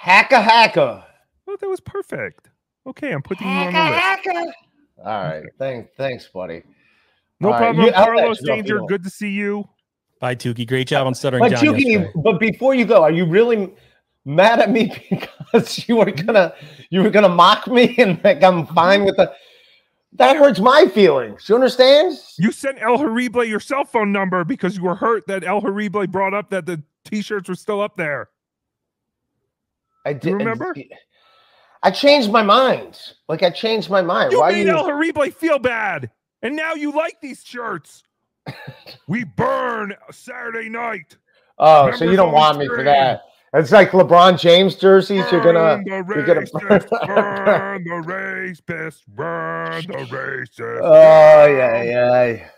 Hacka 0.00 0.42
hacka. 0.42 1.04
Oh, 1.48 1.56
that 1.60 1.68
was 1.68 1.80
perfect. 1.80 2.48
Okay, 2.86 3.12
I'm 3.12 3.22
putting 3.22 3.46
you 3.48 3.52
on 3.52 3.72
the 3.72 4.40
list. 4.40 4.54
All 4.98 5.04
right. 5.04 5.42
Thanks, 5.58 5.90
thanks, 5.96 6.28
buddy. 6.28 6.62
No 7.40 7.48
All 7.48 7.52
right, 7.54 7.58
problem, 7.60 7.86
you- 7.86 7.92
Carlos 7.92 8.40
you 8.40 8.46
know 8.46 8.52
if 8.54 8.56
you 8.58 8.62
Danger. 8.62 8.76
don't. 8.78 8.86
Good 8.88 9.04
to 9.04 9.10
see 9.10 9.30
you. 9.30 9.68
Bye, 10.20 10.36
Tukey. 10.36 10.66
Great 10.68 10.86
job 10.86 11.06
on 11.08 11.14
stuttering 11.14 11.42
But 11.42 11.50
down 11.50 11.64
Tukey, 11.64 11.84
yesterday. 11.84 12.12
but 12.14 12.38
before 12.38 12.74
you 12.74 12.84
go, 12.84 13.02
are 13.02 13.10
you 13.10 13.24
really 13.24 13.74
mad 14.24 14.60
at 14.60 14.70
me 14.70 14.84
because 15.10 15.88
you 15.88 15.96
were 15.96 16.10
gonna 16.12 16.54
you 16.90 17.02
were 17.02 17.10
gonna 17.10 17.28
mock 17.28 17.66
me 17.66 17.92
and 17.98 18.20
like 18.22 18.40
I'm 18.44 18.66
fine 18.68 19.04
with 19.04 19.16
the 19.16 19.32
that 20.14 20.36
hurts 20.36 20.60
my 20.60 20.86
feelings. 20.86 21.48
You 21.48 21.54
understand? 21.54 22.18
You 22.38 22.52
sent 22.52 22.80
El 22.82 22.98
Harible 22.98 23.48
your 23.48 23.60
cell 23.60 23.84
phone 23.84 24.12
number 24.12 24.44
because 24.44 24.76
you 24.76 24.82
were 24.82 24.94
hurt 24.94 25.26
that 25.26 25.44
El 25.44 25.62
Harible 25.62 26.10
brought 26.10 26.34
up 26.34 26.50
that 26.50 26.66
the 26.66 26.82
t-shirts 27.04 27.48
were 27.48 27.54
still 27.54 27.80
up 27.80 27.96
there. 27.96 28.28
I 30.04 30.12
did 30.12 30.34
remember? 30.34 30.74
I 31.82 31.90
changed 31.90 32.30
my 32.30 32.42
mind. 32.42 33.00
Like 33.28 33.42
I 33.42 33.50
changed 33.50 33.88
my 33.88 34.02
mind. 34.02 34.32
You 34.32 34.40
Why 34.40 34.52
made 34.52 34.66
you 34.66 34.76
El 34.76 34.84
Harible 34.86 35.32
feel 35.32 35.58
bad, 35.58 36.10
and 36.42 36.54
now 36.54 36.74
you 36.74 36.92
like 36.92 37.20
these 37.20 37.42
shirts. 37.42 38.02
we 39.06 39.24
burn 39.24 39.94
Saturday 40.10 40.68
night. 40.68 41.16
Oh, 41.58 41.90
so 41.92 42.04
you 42.04 42.16
don't 42.16 42.32
want 42.32 42.58
me 42.58 42.66
for 42.66 42.82
that. 42.82 43.22
It's 43.54 43.70
like 43.70 43.90
LeBron 43.90 44.40
James 44.40 44.76
jerseys. 44.76 45.24
You're 45.30 45.42
gonna 45.42 45.82
Burn 45.84 45.84
the 45.84 46.14
you're 46.14 46.24
gonna 46.24 46.40
racist, 46.40 46.90
burn 47.06 47.84
the 47.84 47.90
racist, 48.70 49.00
burn 49.08 49.82
the 49.86 50.06
racist. 50.14 50.80
Oh 50.82 51.46
yeah, 51.46 51.82
yeah. 51.82 52.48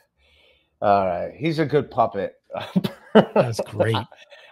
All 0.81 1.07
right, 1.07 1.33
he's 1.37 1.59
a 1.59 1.67
good 1.67 1.91
puppet. 1.91 2.35
That's 3.35 3.61
great. 3.67 3.97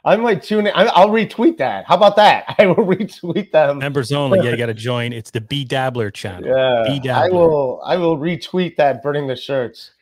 I 0.04 0.16
might 0.16 0.42
tune 0.42 0.66
in. 0.66 0.72
I, 0.74 0.86
I'll 0.86 1.10
retweet 1.10 1.58
that. 1.58 1.84
How 1.86 1.94
about 1.96 2.16
that? 2.16 2.52
I 2.58 2.66
will 2.66 2.74
retweet 2.86 3.52
them. 3.52 3.78
Members 3.78 4.10
only. 4.10 4.40
Yeah, 4.40 4.50
you 4.50 4.56
got 4.56 4.66
to 4.66 4.74
join. 4.74 5.12
It's 5.12 5.30
the 5.30 5.40
B 5.40 5.64
Dabbler 5.64 6.10
channel. 6.10 6.48
Yeah, 6.48 6.82
B 6.88 6.94
I 6.94 6.98
Dabbler. 7.28 7.38
will. 7.38 7.82
I 7.84 7.96
will 7.96 8.18
retweet 8.18 8.74
that. 8.76 9.00
Burning 9.00 9.28
the 9.28 9.36
shirts. 9.36 9.92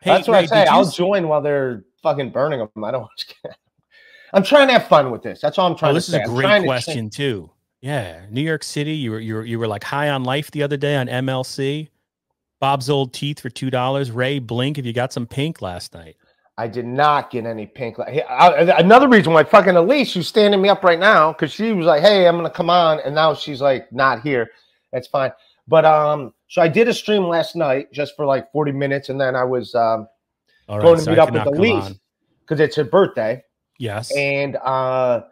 Hey, 0.00 0.12
That's 0.12 0.28
what 0.28 0.34
Ray, 0.34 0.42
I 0.44 0.46
say. 0.46 0.64
I'll 0.64 0.86
s- 0.86 0.96
join 0.96 1.28
while 1.28 1.42
they're 1.42 1.84
fucking 2.02 2.30
burning 2.30 2.60
them. 2.60 2.84
I 2.84 2.90
don't. 2.90 3.06
I'm 4.32 4.42
trying 4.42 4.68
to 4.68 4.72
have 4.74 4.86
fun 4.88 5.10
with 5.10 5.22
this. 5.22 5.40
That's 5.40 5.58
all 5.58 5.66
I'm 5.70 5.76
trying 5.76 5.90
Oh, 5.90 5.94
to 5.94 5.96
this 5.98 6.08
is 6.08 6.14
say. 6.14 6.22
a 6.22 6.26
great 6.26 6.42
trying 6.42 6.62
to 6.62 6.68
question 6.68 7.10
too. 7.10 7.50
Yeah, 7.80 8.26
New 8.30 8.42
York 8.42 8.62
City. 8.62 8.92
You 8.92 9.12
were 9.12 9.20
you 9.20 9.34
were 9.36 9.44
you 9.44 9.58
were 9.58 9.66
like 9.68 9.84
high 9.84 10.10
on 10.10 10.22
life 10.24 10.50
the 10.50 10.62
other 10.62 10.76
day 10.76 10.96
on 10.96 11.06
MLC. 11.08 11.88
Bob's 12.60 12.90
old 12.90 13.12
teeth 13.14 13.40
for 13.40 13.48
two 13.50 13.70
dollars. 13.70 14.10
Ray, 14.10 14.38
blink 14.38 14.76
if 14.78 14.84
you 14.84 14.92
got 14.92 15.12
some 15.12 15.26
pink 15.26 15.62
last 15.62 15.94
night. 15.94 16.16
I 16.58 16.68
did 16.68 16.84
not 16.84 17.30
get 17.30 17.46
any 17.46 17.64
pink. 17.66 17.98
I- 17.98 18.74
another 18.78 19.08
reason 19.08 19.32
why 19.32 19.44
fucking 19.44 19.76
Elise, 19.76 20.12
who's 20.12 20.28
standing 20.28 20.60
me 20.60 20.68
up 20.68 20.84
right 20.84 20.98
now, 20.98 21.32
because 21.32 21.52
she 21.52 21.72
was 21.72 21.86
like, 21.86 22.02
"Hey, 22.02 22.28
I'm 22.28 22.36
gonna 22.36 22.50
come 22.50 22.68
on," 22.68 23.00
and 23.00 23.14
now 23.14 23.32
she's 23.32 23.62
like, 23.62 23.90
"Not 23.92 24.20
here." 24.20 24.50
That's 24.92 25.06
fine. 25.08 25.32
But 25.66 25.86
um, 25.86 26.34
so 26.48 26.60
I 26.60 26.68
did 26.68 26.86
a 26.88 26.92
stream 26.92 27.22
last 27.24 27.56
night 27.56 27.90
just 27.92 28.14
for 28.14 28.26
like 28.26 28.52
40 28.52 28.72
minutes, 28.72 29.08
and 29.08 29.18
then 29.18 29.34
I 29.34 29.44
was 29.44 29.74
um 29.74 30.06
right, 30.68 30.82
going 30.82 30.96
to 30.98 31.02
so 31.02 31.10
meet 31.12 31.18
I 31.18 31.22
up 31.22 31.32
with 31.32 31.46
Elise 31.46 31.94
because 32.42 32.60
it's 32.60 32.76
her 32.76 32.84
birthday, 32.84 33.42
Yes. 33.80 34.14
and 34.14 34.56
uh, 34.56 35.22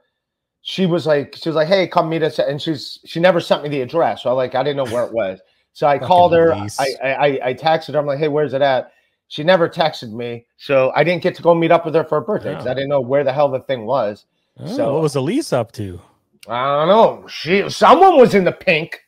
she 0.63 0.87
was 0.87 1.07
like, 1.07 1.37
she 1.37 1.49
was 1.51 1.57
like, 1.57 1.69
"Hey, 1.69 1.87
come 1.87 2.09
meet 2.09 2.23
us," 2.23 2.39
and 2.39 2.61
she's 2.61 2.99
she 3.05 3.21
never 3.21 3.41
sent 3.41 3.63
me 3.63 3.69
the 3.69 3.83
address, 3.83 4.23
so 4.23 4.31
I 4.31 4.33
like 4.33 4.55
I 4.55 4.63
didn't 4.63 4.79
know 4.79 4.91
where 4.93 5.05
it 5.05 5.13
was. 5.13 5.39
So 5.75 5.87
I 5.87 5.99
called 5.99 6.33
her. 6.33 6.53
I, 6.55 6.69
I 7.05 7.09
I 7.13 7.27
I 7.51 7.55
texted 7.55 7.93
her. 7.93 7.99
I'm 8.01 8.07
like, 8.07 8.19
"Hey, 8.19 8.29
where's 8.29 8.55
it 8.55 8.63
at?" 8.63 8.93
She 9.29 9.45
never 9.45 9.69
texted 9.69 10.13
me, 10.13 10.47
so 10.57 10.91
I 10.97 11.05
didn't 11.05 11.23
get 11.23 11.35
to 11.37 11.43
go 11.43 11.55
meet 11.55 11.71
up 11.71 11.85
with 11.85 11.95
her 11.95 12.05
for 12.05 12.21
her 12.21 12.27
birthday 12.27 12.53
because 12.53 12.67
Oh. 12.67 12.71
I 12.71 12.75
didn't 12.75 12.89
know 12.89 13.01
where 13.03 13.23
the 13.23 13.33
hell 13.33 13.51
the 13.51 13.61
thing 13.61 13.85
was. 13.85 14.25
Oh, 14.59 14.67
so- 14.77 14.93
what 14.95 15.03
was 15.03 15.15
Elise 15.17 15.53
up 15.53 15.71
to? 15.73 16.01
I 16.49 16.65
don't 16.65 16.89
know. 16.89 17.27
She 17.29 17.69
someone 17.69 18.17
was 18.17 18.35
in 18.35 18.45
the 18.45 18.53
pink. 18.53 19.01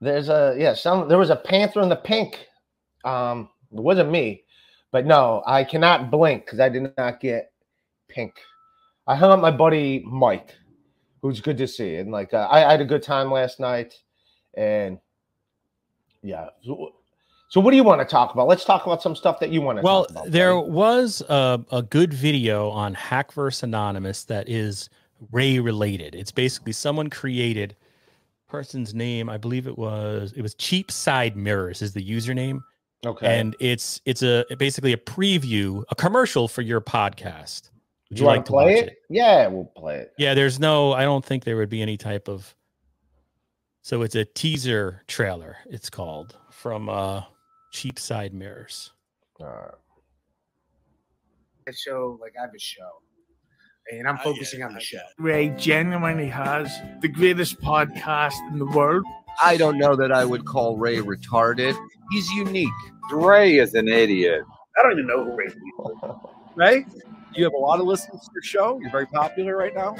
There's 0.00 0.28
a 0.28 0.56
yeah, 0.58 0.74
some 0.74 1.08
there 1.08 1.18
was 1.18 1.30
a 1.30 1.36
panther 1.36 1.80
in 1.82 1.88
the 1.88 1.96
pink. 1.96 2.46
Um, 3.04 3.48
it 3.72 3.80
wasn't 3.80 4.10
me, 4.10 4.44
but 4.90 5.06
no, 5.06 5.42
I 5.46 5.62
cannot 5.64 6.10
blink 6.10 6.44
because 6.46 6.58
I 6.60 6.68
did 6.68 6.90
not 6.96 7.20
get 7.20 7.51
pink. 8.12 8.34
I 9.06 9.16
hung 9.16 9.30
up 9.30 9.40
my 9.40 9.50
buddy 9.50 10.04
Mike, 10.06 10.54
who's 11.20 11.40
good 11.40 11.58
to 11.58 11.66
see, 11.66 11.96
and 11.96 12.12
like 12.12 12.32
uh, 12.34 12.48
I, 12.50 12.64
I 12.64 12.70
had 12.72 12.80
a 12.80 12.84
good 12.84 13.02
time 13.02 13.30
last 13.30 13.58
night, 13.58 13.94
and 14.54 14.98
yeah. 16.22 16.48
So, 16.64 16.92
so 17.48 17.60
what 17.60 17.70
do 17.72 17.76
you 17.76 17.84
want 17.84 18.00
to 18.00 18.04
talk 18.04 18.32
about? 18.32 18.46
Let's 18.46 18.64
talk 18.64 18.86
about 18.86 19.02
some 19.02 19.16
stuff 19.16 19.40
that 19.40 19.50
you 19.50 19.60
want 19.60 19.78
to. 19.78 19.82
Well, 19.82 20.04
talk 20.04 20.10
about, 20.10 20.22
Well, 20.24 20.30
there 20.30 20.54
buddy. 20.54 20.70
was 20.70 21.22
a, 21.28 21.64
a 21.70 21.82
good 21.82 22.14
video 22.14 22.70
on 22.70 22.94
Hackverse 22.94 23.62
Anonymous 23.62 24.24
that 24.24 24.48
is 24.48 24.88
Ray 25.32 25.58
related. 25.58 26.14
It's 26.14 26.32
basically 26.32 26.72
someone 26.72 27.10
created 27.10 27.76
person's 28.48 28.94
name. 28.94 29.28
I 29.28 29.36
believe 29.38 29.66
it 29.66 29.76
was 29.76 30.32
it 30.36 30.42
was 30.42 30.54
Cheap 30.54 30.90
Side 30.90 31.36
Mirrors 31.36 31.82
is 31.82 31.92
the 31.92 32.04
username, 32.04 32.62
okay. 33.04 33.40
and 33.40 33.56
it's 33.58 34.00
it's 34.04 34.22
a 34.22 34.44
basically 34.58 34.92
a 34.92 34.96
preview, 34.96 35.82
a 35.90 35.94
commercial 35.94 36.48
for 36.48 36.62
your 36.62 36.80
podcast. 36.80 37.70
Would 38.12 38.16
do 38.18 38.24
you 38.24 38.28
you 38.28 38.36
like 38.36 38.44
to 38.44 38.52
play 38.52 38.74
watch 38.74 38.84
it? 38.84 38.98
Yeah, 39.08 39.46
we'll 39.46 39.64
play 39.64 40.00
it. 40.00 40.12
Yeah, 40.18 40.34
there's 40.34 40.60
no. 40.60 40.92
I 40.92 41.04
don't 41.04 41.24
think 41.24 41.44
there 41.44 41.56
would 41.56 41.70
be 41.70 41.80
any 41.80 41.96
type 41.96 42.28
of. 42.28 42.54
So 43.80 44.02
it's 44.02 44.14
a 44.14 44.26
teaser 44.26 45.02
trailer. 45.08 45.56
It's 45.70 45.88
called 45.88 46.36
from 46.50 46.90
uh, 46.90 47.22
Cheap 47.72 47.98
Side 47.98 48.34
Mirrors. 48.34 48.92
All 49.40 49.46
right. 49.46 49.72
a 51.66 51.72
show 51.72 52.18
like 52.20 52.34
I 52.38 52.42
have 52.42 52.54
a 52.54 52.58
show, 52.58 52.90
and 53.90 54.06
I'm 54.06 54.18
focusing 54.18 54.62
on 54.62 54.74
the 54.74 54.80
show. 54.80 55.00
Ray 55.18 55.48
genuinely 55.48 56.28
has 56.28 56.70
the 57.00 57.08
greatest 57.08 57.62
podcast 57.62 58.34
in 58.50 58.58
the 58.58 58.66
world. 58.66 59.06
I 59.40 59.56
don't 59.56 59.78
know 59.78 59.96
that 59.96 60.12
I 60.12 60.26
would 60.26 60.44
call 60.44 60.76
Ray 60.76 60.98
retarded. 60.98 61.74
He's 62.10 62.28
unique. 62.32 62.68
Ray 63.10 63.56
is 63.56 63.72
an 63.72 63.88
idiot. 63.88 64.42
I 64.78 64.82
don't 64.82 64.92
even 64.92 65.06
know 65.06 65.24
who 65.24 65.34
Ray 65.34 65.46
is. 65.46 65.54
Ray, 66.54 66.84
you 67.34 67.44
have 67.44 67.52
a 67.54 67.58
lot 67.58 67.80
of 67.80 67.86
listeners 67.86 68.20
to 68.20 68.30
your 68.34 68.42
show. 68.42 68.78
You're 68.80 68.90
very 68.90 69.06
popular 69.06 69.56
right 69.56 69.74
now, 69.74 69.96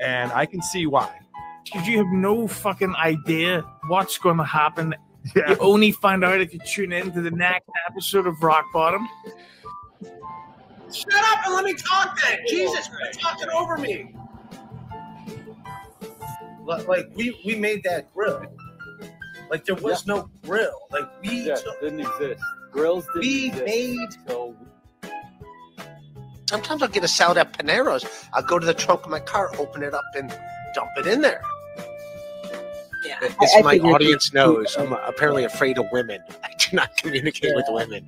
and 0.00 0.32
I 0.32 0.46
can 0.46 0.62
see 0.62 0.86
why. 0.86 1.18
Because 1.64 1.86
you 1.88 1.98
have 1.98 2.06
no 2.12 2.46
fucking 2.46 2.94
idea 2.96 3.62
what's 3.88 4.18
going 4.18 4.36
to 4.38 4.44
happen. 4.44 4.94
Yeah. 5.34 5.50
You 5.50 5.56
only 5.58 5.90
find 5.90 6.24
out 6.24 6.40
if 6.40 6.52
you 6.54 6.60
tune 6.64 6.92
in 6.92 7.10
to 7.12 7.20
the 7.20 7.32
next 7.32 7.68
episode 7.90 8.28
of 8.28 8.40
Rock 8.40 8.64
Bottom. 8.72 9.08
Shut 10.92 11.12
up 11.14 11.44
and 11.46 11.54
let 11.54 11.64
me 11.64 11.74
talk 11.74 12.16
then. 12.22 12.38
Jesus, 12.46 12.86
quit 12.86 13.18
talking 13.20 13.48
over 13.50 13.76
me. 13.76 14.14
Like 16.64 17.08
we 17.16 17.40
we 17.44 17.56
made 17.56 17.82
that 17.84 18.12
grill. 18.14 18.42
Like 19.50 19.64
there 19.64 19.74
was 19.76 20.06
no 20.06 20.30
grill. 20.44 20.86
Like 20.90 21.08
we 21.22 21.44
took- 21.46 21.80
didn't 21.80 22.00
exist. 22.00 22.42
Grills 22.70 23.06
didn't 23.14 23.58
exist. 23.58 23.64
we 23.64 23.64
made. 23.64 24.08
Sometimes 26.48 26.82
I'll 26.82 26.88
get 26.88 27.02
a 27.02 27.08
salad 27.08 27.38
at 27.38 27.52
Panero's. 27.52 28.04
I'll 28.32 28.42
go 28.42 28.58
to 28.58 28.66
the 28.66 28.74
trunk 28.74 29.04
of 29.04 29.10
my 29.10 29.20
car, 29.20 29.50
open 29.58 29.82
it 29.82 29.94
up, 29.94 30.04
and 30.14 30.30
dump 30.74 30.90
it 30.96 31.06
in 31.06 31.20
there. 31.20 31.42
Yeah, 33.04 33.18
as 33.22 33.50
I 33.56 33.62
my 33.62 33.78
audience 33.78 34.32
knows, 34.32 34.76
I'm 34.76 34.92
apparently 34.92 35.44
afraid 35.44 35.78
of 35.78 35.86
women. 35.92 36.20
I 36.44 36.50
do 36.58 36.76
not 36.76 36.96
communicate 36.96 37.54
with 37.54 37.66
women. 37.68 38.06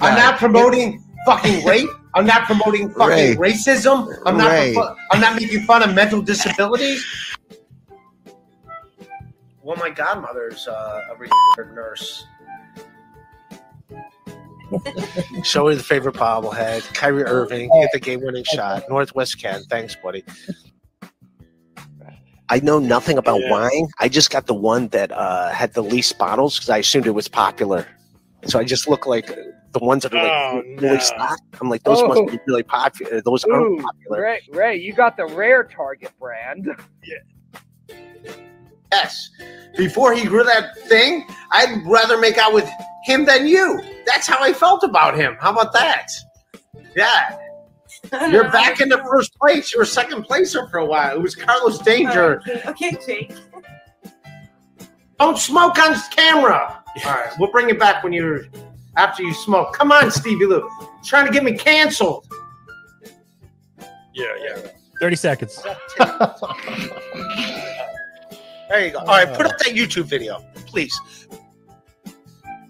I'm 0.00 0.16
not 0.16 0.38
promoting 0.38 1.02
fucking 1.24 1.64
rape. 1.66 1.88
I'm 2.14 2.26
not 2.26 2.44
promoting 2.44 2.90
fucking 2.90 3.38
Ray. 3.38 3.52
racism. 3.52 4.20
I'm 4.26 4.36
not. 4.36 4.50
Ray. 4.50 4.76
I'm 5.10 5.20
not 5.20 5.40
making 5.40 5.62
fun 5.62 5.82
of 5.82 5.94
mental 5.94 6.22
disabilities. 6.22 7.04
Well, 9.64 9.76
my 9.76 9.90
godmother's 9.90 10.66
uh, 10.66 11.02
a 11.08 11.14
registered 11.14 11.72
nurse. 11.72 12.26
Show 15.44 15.68
me 15.68 15.74
the 15.74 15.82
favorite 15.82 16.14
bobblehead. 16.14 16.82
Kyrie 16.94 17.24
Irving 17.24 17.70
hit 17.74 17.90
the 17.92 18.00
game-winning 18.00 18.44
shot. 18.44 18.84
Northwest 18.88 19.40
Ken. 19.40 19.62
Thanks, 19.64 19.96
buddy. 19.96 20.24
I 22.48 22.60
know 22.60 22.78
nothing 22.78 23.16
about 23.18 23.40
wine. 23.44 23.88
I 23.98 24.08
just 24.08 24.30
got 24.30 24.46
the 24.46 24.54
one 24.54 24.88
that 24.88 25.10
uh, 25.12 25.50
had 25.50 25.72
the 25.74 25.82
least 25.82 26.18
bottles 26.18 26.56
because 26.56 26.68
I 26.70 26.78
assumed 26.78 27.06
it 27.06 27.10
was 27.12 27.28
popular. 27.28 27.86
So 28.44 28.58
I 28.58 28.64
just 28.64 28.88
look 28.88 29.06
like 29.06 29.26
the 29.72 29.78
ones 29.78 30.02
that 30.02 30.12
are 30.12 30.22
like 30.22 30.32
Oh, 30.32 30.62
really 30.82 30.96
no. 30.96 30.98
stocked. 30.98 31.42
I'm 31.60 31.70
like, 31.70 31.82
those 31.84 32.00
Oh. 32.02 32.08
must 32.08 32.26
be 32.26 32.38
really 32.46 32.62
popular. 32.62 33.22
Those 33.22 33.44
aren't 33.44 33.80
popular. 33.80 34.20
Ray, 34.20 34.40
Ray, 34.50 34.76
you 34.76 34.92
got 34.92 35.16
the 35.16 35.26
rare 35.26 35.64
Target 35.64 36.10
brand. 36.18 36.66
Yes. 38.92 39.30
Before 39.76 40.12
he 40.12 40.26
grew 40.26 40.44
that 40.44 40.76
thing, 40.80 41.26
I'd 41.50 41.82
rather 41.86 42.18
make 42.18 42.36
out 42.36 42.52
with 42.52 42.68
him 43.04 43.24
than 43.24 43.46
you. 43.46 43.80
That's 44.06 44.26
how 44.26 44.36
I 44.40 44.52
felt 44.52 44.82
about 44.84 45.16
him. 45.16 45.36
How 45.40 45.50
about 45.50 45.72
that? 45.72 46.08
Yeah. 46.94 47.38
You're 48.30 48.50
back 48.52 48.80
in 48.80 48.90
the 48.90 48.98
first 48.98 49.34
place. 49.38 49.72
You 49.72 49.80
were 49.80 49.86
second 49.86 50.24
placer 50.24 50.68
for 50.68 50.78
a 50.78 50.84
while. 50.84 51.16
It 51.16 51.22
was 51.22 51.34
Carlos 51.34 51.78
Danger. 51.78 52.40
Okay, 52.40 52.62
okay, 52.66 52.98
Jake. 53.06 53.34
Don't 55.18 55.38
smoke 55.38 55.78
on 55.78 55.96
camera. 56.10 56.84
All 57.06 57.12
right, 57.12 57.32
we'll 57.38 57.50
bring 57.50 57.70
it 57.70 57.78
back 57.78 58.04
when 58.04 58.12
you're 58.12 58.44
after 58.96 59.22
you 59.22 59.32
smoke. 59.32 59.72
Come 59.72 59.90
on, 59.90 60.10
Stevie 60.10 60.44
Lou. 60.44 60.68
Trying 61.02 61.26
to 61.26 61.32
get 61.32 61.44
me 61.44 61.56
canceled. 61.56 62.26
Yeah, 64.14 64.34
yeah. 64.44 64.58
30 65.00 65.16
seconds. 65.16 65.64
There 68.72 68.86
you 68.86 68.90
go. 68.92 69.00
All 69.00 69.04
right, 69.04 69.28
put 69.36 69.44
up 69.44 69.58
that 69.58 69.74
YouTube 69.74 70.04
video, 70.04 70.42
please. 70.66 70.98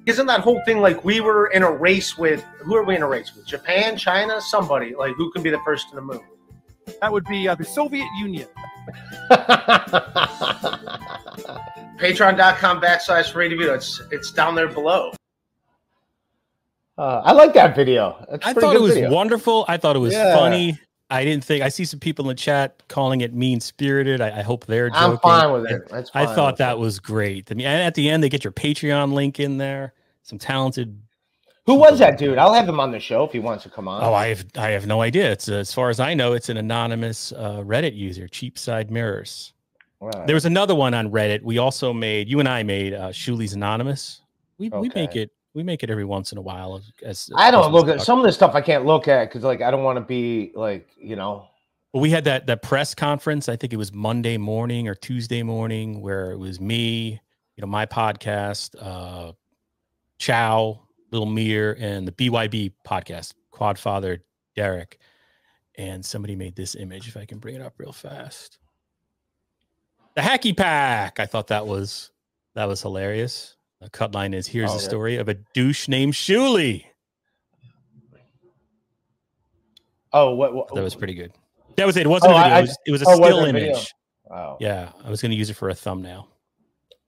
Isn't 0.05 0.27
that 0.27 0.41
whole 0.41 0.61
thing 0.65 0.81
like 0.81 1.05
we 1.05 1.21
were 1.21 1.47
in 1.53 1.63
a 1.63 1.71
race 1.71 2.19
with 2.19 2.43
who 2.59 2.75
are 2.75 2.83
we 2.83 2.97
in 2.97 3.03
a 3.03 3.09
race 3.09 3.33
with? 3.37 3.47
Japan, 3.47 3.97
China, 3.97 4.41
somebody 4.41 4.97
like 4.97 5.15
who 5.15 5.31
can 5.31 5.45
be 5.45 5.51
the 5.51 5.61
first 5.65 5.89
to 5.91 5.95
the 5.95 6.03
moon? 6.03 6.19
That 7.01 7.13
would 7.13 7.25
be 7.27 7.47
uh, 7.47 7.55
the 7.55 7.65
Soviet 7.65 8.09
Union. 8.19 8.49
Patreon.com 12.01 12.81
backslash 12.81 13.33
Ray 13.37 13.49
DeVito. 13.51 13.77
It's 13.77 14.03
it's 14.11 14.33
down 14.33 14.57
there 14.57 14.67
below. 14.67 15.13
Uh, 16.99 17.23
I 17.25 17.31
like 17.31 17.55
that 17.55 17.77
video. 17.77 18.17
That's 18.29 18.45
a 18.45 18.49
I 18.49 18.53
pretty 18.55 18.67
thought 18.67 18.75
it 18.75 18.83
was 18.83 18.95
video. 18.95 19.13
wonderful. 19.13 19.65
I 19.69 19.77
thought 19.77 19.95
it 19.95 20.01
was 20.01 20.13
Yeah. 20.15 20.35
funny. 20.35 20.81
I 21.13 21.25
didn't 21.25 21.45
think 21.45 21.63
I 21.63 21.69
see 21.69 21.85
some 21.85 22.01
people 22.01 22.25
in 22.25 22.29
the 22.29 22.35
chat 22.35 22.83
calling 22.89 23.21
it 23.21 23.35
mean 23.35 23.61
spirited. 23.61 24.23
I, 24.23 24.39
I 24.39 24.43
hope 24.43 24.65
they're 24.65 24.89
joking. 24.89 25.13
I'm 25.13 25.19
fine 25.19 25.53
with 25.53 25.71
it. 25.71 25.87
That's 25.91 26.11
I 26.15 26.25
thought 26.25 26.57
that 26.57 26.79
was 26.79 26.99
great. 26.99 27.51
I 27.51 27.55
And 27.55 27.63
at 27.63 27.95
the 27.95 28.09
end, 28.09 28.23
they 28.23 28.31
get 28.31 28.45
your 28.45 28.53
Patreon 28.53 29.13
link 29.13 29.39
in 29.39 29.59
there. 29.59 29.93
Some 30.23 30.39
talented. 30.39 30.99
Who 31.67 31.75
was 31.75 31.99
that 31.99 32.17
dude? 32.17 32.39
I'll 32.39 32.55
have 32.55 32.67
him 32.67 32.81
on 32.81 32.93
the 32.93 32.99
show 32.99 33.25
if 33.25 33.33
he 33.33 33.41
wants 33.41 33.63
to 33.65 33.71
come 33.71 33.89
on. 33.89 34.03
Oh, 34.03 34.15
I 34.15 34.29
have 34.29 34.47
I 34.57 34.71
have 34.71 34.87
no 34.87 35.03
idea. 35.03 35.31
It's 35.31 35.49
uh, 35.49 35.57
as 35.57 35.73
far 35.73 35.91
as 35.91 36.01
I 36.01 36.15
know, 36.15 36.33
it's 36.33 36.49
an 36.49 36.57
anonymous 36.57 37.33
uh, 37.33 37.63
Reddit 37.65 37.95
user, 37.95 38.27
Cheapside 38.27 38.91
Mirrors. 38.91 39.53
Right. 40.01 40.27
There 40.27 40.35
was 40.35 40.47
another 40.47 40.75
one 40.75 40.95
on 40.95 41.11
Reddit. 41.11 41.43
We 41.43 41.59
also 41.59 41.93
made 41.93 42.29
you 42.29 42.41
and 42.41 42.49
I 42.49 42.63
made 42.63 42.95
uh, 42.95 43.11
Shuli's 43.11 43.53
Anonymous. 43.53 44.23
We 44.59 44.71
we 44.71 44.91
make 44.95 45.15
it 45.15 45.31
we 45.55 45.63
make 45.63 45.83
it 45.83 45.91
every 45.91 46.05
once 46.05 46.33
in 46.33 46.39
a 46.39 46.41
while. 46.41 46.77
As, 46.77 46.93
as 47.05 47.31
I 47.37 47.51
don't 47.51 47.73
look 47.73 47.89
at 47.89 48.01
some 48.01 48.19
of 48.19 48.25
this 48.25 48.35
stuff. 48.35 48.55
I 48.55 48.61
can't 48.61 48.87
look 48.87 49.09
at 49.09 49.29
because 49.29 49.43
like 49.43 49.61
I 49.61 49.71
don't 49.71 49.83
want 49.83 49.97
to 49.97 50.01
be 50.01 50.53
like 50.55 50.89
you 50.97 51.17
know. 51.17 51.47
Well, 51.93 52.01
we 52.01 52.11
had 52.11 52.25
that 52.25 52.47
that 52.47 52.63
press 52.63 52.95
conference. 52.95 53.49
I 53.49 53.57
think 53.57 53.73
it 53.73 53.77
was 53.77 53.93
Monday 53.93 54.39
morning 54.39 54.89
or 54.89 54.95
Tuesday 54.95 55.43
morning, 55.43 56.01
where 56.01 56.33
it 56.33 56.39
was 56.39 56.61
me, 56.61 57.21
you 57.57 57.61
know, 57.61 57.67
my 57.67 57.87
podcast, 57.87 58.75
uh, 58.81 59.33
Chow, 60.19 60.81
Little 61.11 61.27
Mir, 61.27 61.77
and 61.79 62.09
the 62.09 62.13
BYB 62.13 62.73
podcast, 62.87 63.35
Quadfather 63.53 64.21
Derek, 64.57 64.99
and 65.77 66.05
somebody 66.05 66.35
made 66.35 66.57
this 66.57 66.75
image. 66.75 67.09
If 67.09 67.17
I 67.17 67.27
can 67.27 67.39
bring 67.39 67.57
it 67.57 67.63
up 67.63 67.75
real 67.79 67.93
fast, 67.93 68.59
the 70.15 70.23
Hacky 70.23 70.57
Pack. 70.57 71.21
I 71.21 71.27
thought 71.27 71.49
that 71.49 71.67
was 71.67 72.11
that 72.55 72.67
was 72.67 72.81
hilarious. 72.81 73.57
The 73.83 73.91
cut 73.91 74.14
line 74.14 74.33
is: 74.33 74.47
Here's 74.47 74.70
Oh, 74.70 74.74
the 74.76 74.83
yeah. 74.83 74.89
story 74.89 75.16
of 75.16 75.28
a 75.28 75.35
douche 75.35 75.89
named 75.89 76.12
Shuli. 76.14 76.85
Oh, 80.12 80.35
what? 80.35 80.55
what 80.55 80.74
That 80.74 80.83
was 80.83 80.95
pretty 80.95 81.14
good. 81.14 81.33
That 81.76 81.87
was 81.87 81.97
it. 81.97 82.03
It 82.07 82.09
wasn't 82.09 82.33
Oh, 82.33 82.37
a 82.37 82.43
video. 82.43 82.55
I- 82.55 82.59
it, 82.59 82.62
was, 82.62 82.78
it 82.87 82.91
was 82.93 83.03
a 83.03 83.05
oh, 83.09 83.14
still 83.16 83.45
image. 83.45 83.95
Wow. 84.26 84.57
Yeah, 84.61 84.91
I 85.05 85.11
was 85.11 85.20
going 85.20 85.30
to 85.30 85.37
use 85.37 85.51
it 85.51 85.55
for 85.55 85.70
a 85.70 85.74
thumbnail. 85.74 86.28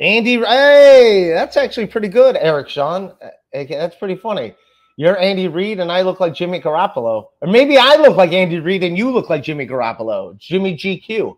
Andy, 0.01 0.39
hey, 0.39 1.31
that's 1.33 1.57
actually 1.57 1.87
pretty 1.87 2.09
good, 2.09 2.37
Eric 2.37 2.68
Sean. 2.68 3.12
That's 3.53 3.97
pretty 3.97 4.16
funny. 4.16 4.55
You're 4.97 5.18
Andy 5.18 5.49
Reid, 5.49 5.81
and 5.81 5.91
I 5.91 6.03
look 6.03 6.20
like 6.20 6.35
Jimmy 6.35 6.61
Garoppolo, 6.61 7.27
or 7.41 7.49
maybe 7.49 7.79
I 7.79 7.97
look 7.97 8.16
like 8.16 8.33
Andy 8.33 8.59
Reid, 8.61 8.83
and 8.85 8.97
you 8.99 9.11
look 9.11 9.31
like 9.31 9.43
Jimmy 9.43 9.66
Garoppolo, 9.66 10.37
Jimmy 10.39 10.77
GQ. 10.77 11.37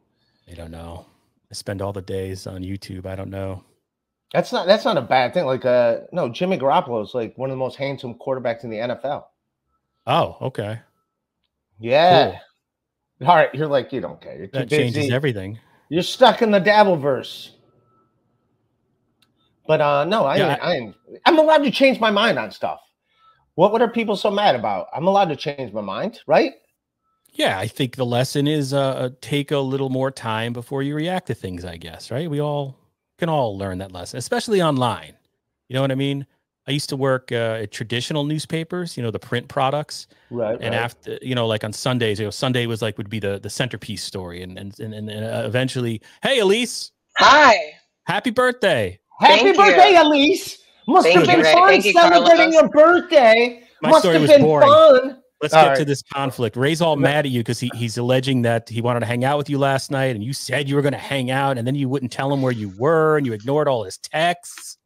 I 0.51 0.55
don't 0.55 0.71
know. 0.71 1.07
I 1.51 1.55
spend 1.55 1.83
all 1.83 1.93
the 1.93 2.03
days 2.03 2.47
on 2.47 2.63
YouTube. 2.63 3.07
I 3.07 3.15
don't 3.15 3.31
know. 3.31 3.63
That's 4.37 4.53
not 4.53 4.67
that's 4.67 4.85
not 4.85 4.99
a 4.99 5.03
bad 5.03 5.33
thing. 5.33 5.47
Like, 5.47 5.65
uh, 5.65 6.01
no, 6.13 6.29
Jimmy 6.29 6.59
Garoppolo 6.59 7.03
is 7.03 7.15
like 7.15 7.33
one 7.39 7.49
of 7.49 7.55
the 7.55 7.59
most 7.59 7.77
handsome 7.77 8.17
quarterbacks 8.17 8.65
in 8.65 8.71
the 8.71 8.77
NFL. 8.77 9.25
Oh, 10.07 10.37
okay. 10.43 10.79
Yeah. 11.81 12.39
All 13.23 13.35
right, 13.35 13.49
you're 13.55 13.67
like 13.67 13.95
you 13.95 14.03
don't 14.03 14.21
care. 14.21 14.37
You're 14.37 14.49
too 14.49 14.59
That 14.59 14.69
changes 14.69 15.11
everything. 15.11 15.59
You're 15.89 16.03
stuck 16.03 16.43
in 16.43 16.51
the 16.51 16.61
Dabbleverse. 16.61 17.53
But 19.67 19.81
uh 19.81 20.05
no, 20.05 20.27
I, 20.27 20.37
Yeah, 20.37 20.59
I, 20.61 20.75
am 20.75 20.95
I'm 21.25 21.39
allowed 21.39 21.65
to 21.65 21.71
change 21.71 21.99
my 21.99 22.11
mind 22.11 22.39
on 22.39 22.51
stuff. 22.51 22.81
What 23.55 23.73
what 23.73 23.81
are 23.81 23.89
people 23.89 24.17
so 24.17 24.31
mad 24.31 24.55
about? 24.55 24.89
I'm 24.95 25.07
allowed 25.07 25.31
to 25.31 25.37
change 25.37 25.73
my 25.73 25.81
mind, 25.81 26.21
right? 26.27 26.53
Yeah, 27.33 27.59
I 27.59 27.69
think 27.69 27.97
the 27.97 28.05
lesson 28.05 28.47
is 28.47 28.75
uh, 28.75 29.09
take 29.23 29.51
a 29.51 29.59
little 29.59 29.89
more 29.89 30.11
time 30.11 30.53
before 30.53 30.83
you 30.83 30.95
react 30.95 31.29
to 31.29 31.35
things. 31.35 31.65
I 31.65 31.79
guess, 31.79 32.11
right? 32.11 32.29
We 32.29 32.43
all 32.43 32.77
can 33.19 33.29
all 33.29 33.57
learn 33.57 33.79
that 33.79 33.93
lesson, 33.93 34.19
especially 34.19 34.63
online. 34.63 35.15
You 35.69 35.75
know 35.75 35.81
what 35.81 35.91
I 35.91 35.97
mean? 35.97 36.27
I 36.69 36.73
used 36.73 36.89
to 36.89 36.97
work 36.97 37.31
uh, 37.31 37.61
at 37.63 37.71
traditional 37.71 38.25
newspapers, 38.25 38.97
you 38.97 39.03
know, 39.03 39.11
the 39.11 39.19
print 39.21 39.49
products. 39.49 40.09
Right. 40.31 40.55
and 40.61 40.75
right. 40.75 40.83
after 40.83 41.19
you 41.23 41.37
know 41.37 41.47
like 41.47 41.63
on 41.63 41.73
sundays 41.73 42.19
you 42.19 42.27
know 42.27 42.33
sunday 42.33 42.67
was 42.67 42.83
like 42.83 42.99
would 42.99 43.09
be 43.09 43.21
the 43.21 43.39
the 43.39 43.49
centerpiece 43.49 44.03
story 44.03 44.43
and 44.43 44.59
and 44.59 44.77
and, 44.81 44.93
and 44.93 45.09
uh, 45.09 45.47
eventually 45.47 46.03
hey 46.21 46.41
elise 46.41 46.91
Hi. 47.19 47.55
happy 48.09 48.31
birthday 48.31 48.99
Happy 49.19 49.45
Thank 49.45 49.57
birthday, 49.57 49.93
you. 49.93 50.03
Elise. 50.03 50.59
Must 50.87 51.07
Thank 51.07 51.19
have 51.19 51.27
been 51.27 51.39
you, 51.39 51.45
fun 51.45 51.69
Thank 51.69 51.85
celebrating 51.85 52.53
Carlos. 52.53 52.55
your 52.55 52.69
birthday. 52.69 53.63
My 53.83 53.91
Must 53.91 54.03
story 54.03 54.15
have 54.15 54.23
was 54.23 54.31
been 54.31 54.43
boring. 54.43 54.69
fun. 54.69 55.23
Let's 55.43 55.55
All 55.55 55.67
get 55.67 55.79
to 55.79 55.85
this 55.85 56.03
conflict 56.03 56.57
ray's 56.57 56.81
all 56.81 56.97
mad 56.97 57.27
at 57.27 57.31
you 57.31 57.41
because 57.41 57.61
he, 57.61 57.71
he's 57.75 57.99
alleging 57.99 58.43
that 58.43 58.69
he 58.69 58.81
wanted 58.81 59.01
to 59.01 59.07
hang 59.07 59.25
out 59.25 59.39
with 59.39 59.51
you 59.51 59.59
last 59.59 59.91
night 59.91 60.15
and 60.15 60.25
you 60.25 60.33
said 60.33 60.69
you 60.69 60.77
were 60.77 60.83
going 60.83 60.93
to 60.93 60.99
hang 60.99 61.31
out 61.31 61.59
and 61.59 61.67
then 61.67 61.75
you 61.75 61.89
wouldn't 61.89 62.13
tell 62.13 62.33
him 62.33 62.43
where 62.43 62.53
you 62.53 62.73
were 62.79 63.17
and 63.17 63.27
you 63.27 63.33
ignored 63.33 63.69
all 63.69 63.85
his 63.85 63.99
texts 63.99 64.79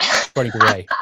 according 0.00 0.52
to 0.52 0.58
ray 0.58 0.86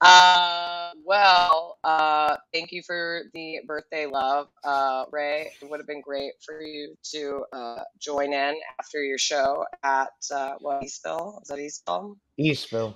Uh, 0.00 0.90
well, 1.02 1.78
uh, 1.82 2.36
thank 2.52 2.72
you 2.72 2.82
for 2.82 3.22
the 3.32 3.60
birthday 3.66 4.04
love, 4.04 4.48
uh, 4.62 5.04
Ray. 5.10 5.50
It 5.62 5.70
would 5.70 5.80
have 5.80 5.86
been 5.86 6.02
great 6.02 6.32
for 6.44 6.60
you 6.60 6.94
to 7.12 7.44
uh, 7.54 7.82
join 7.98 8.34
in 8.34 8.56
after 8.78 9.02
your 9.02 9.16
show 9.16 9.64
at 9.82 10.12
uh, 10.30 10.54
what 10.60 10.82
Eastville? 10.82 11.40
Is 11.40 11.48
that 11.48 11.58
Eastville? 11.58 12.16
Eastville. 12.38 12.94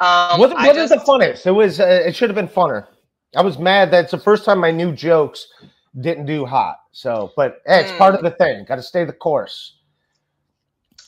Um, 0.00 0.40
what 0.40 0.52
I 0.56 0.66
what 0.66 0.76
is 0.76 0.90
just, 0.90 1.06
the 1.06 1.12
funnest? 1.12 1.46
It 1.46 1.52
was. 1.52 1.78
Uh, 1.78 2.02
it 2.06 2.16
should 2.16 2.28
have 2.28 2.34
been 2.34 2.48
funner. 2.48 2.88
I 3.34 3.42
was 3.42 3.58
mad 3.58 3.90
that 3.90 4.04
it's 4.04 4.10
the 4.12 4.18
first 4.18 4.44
time 4.44 4.58
my 4.58 4.70
new 4.70 4.92
jokes 4.92 5.46
didn't 6.00 6.26
do 6.26 6.44
hot. 6.46 6.76
So, 6.92 7.32
but 7.36 7.60
hey, 7.66 7.82
it's 7.82 7.92
part 7.98 8.14
of 8.14 8.20
Hmm. 8.20 8.26
the 8.26 8.30
thing. 8.32 8.64
Got 8.64 8.76
to 8.76 8.82
stay 8.82 9.04
the 9.04 9.12
course. 9.12 9.74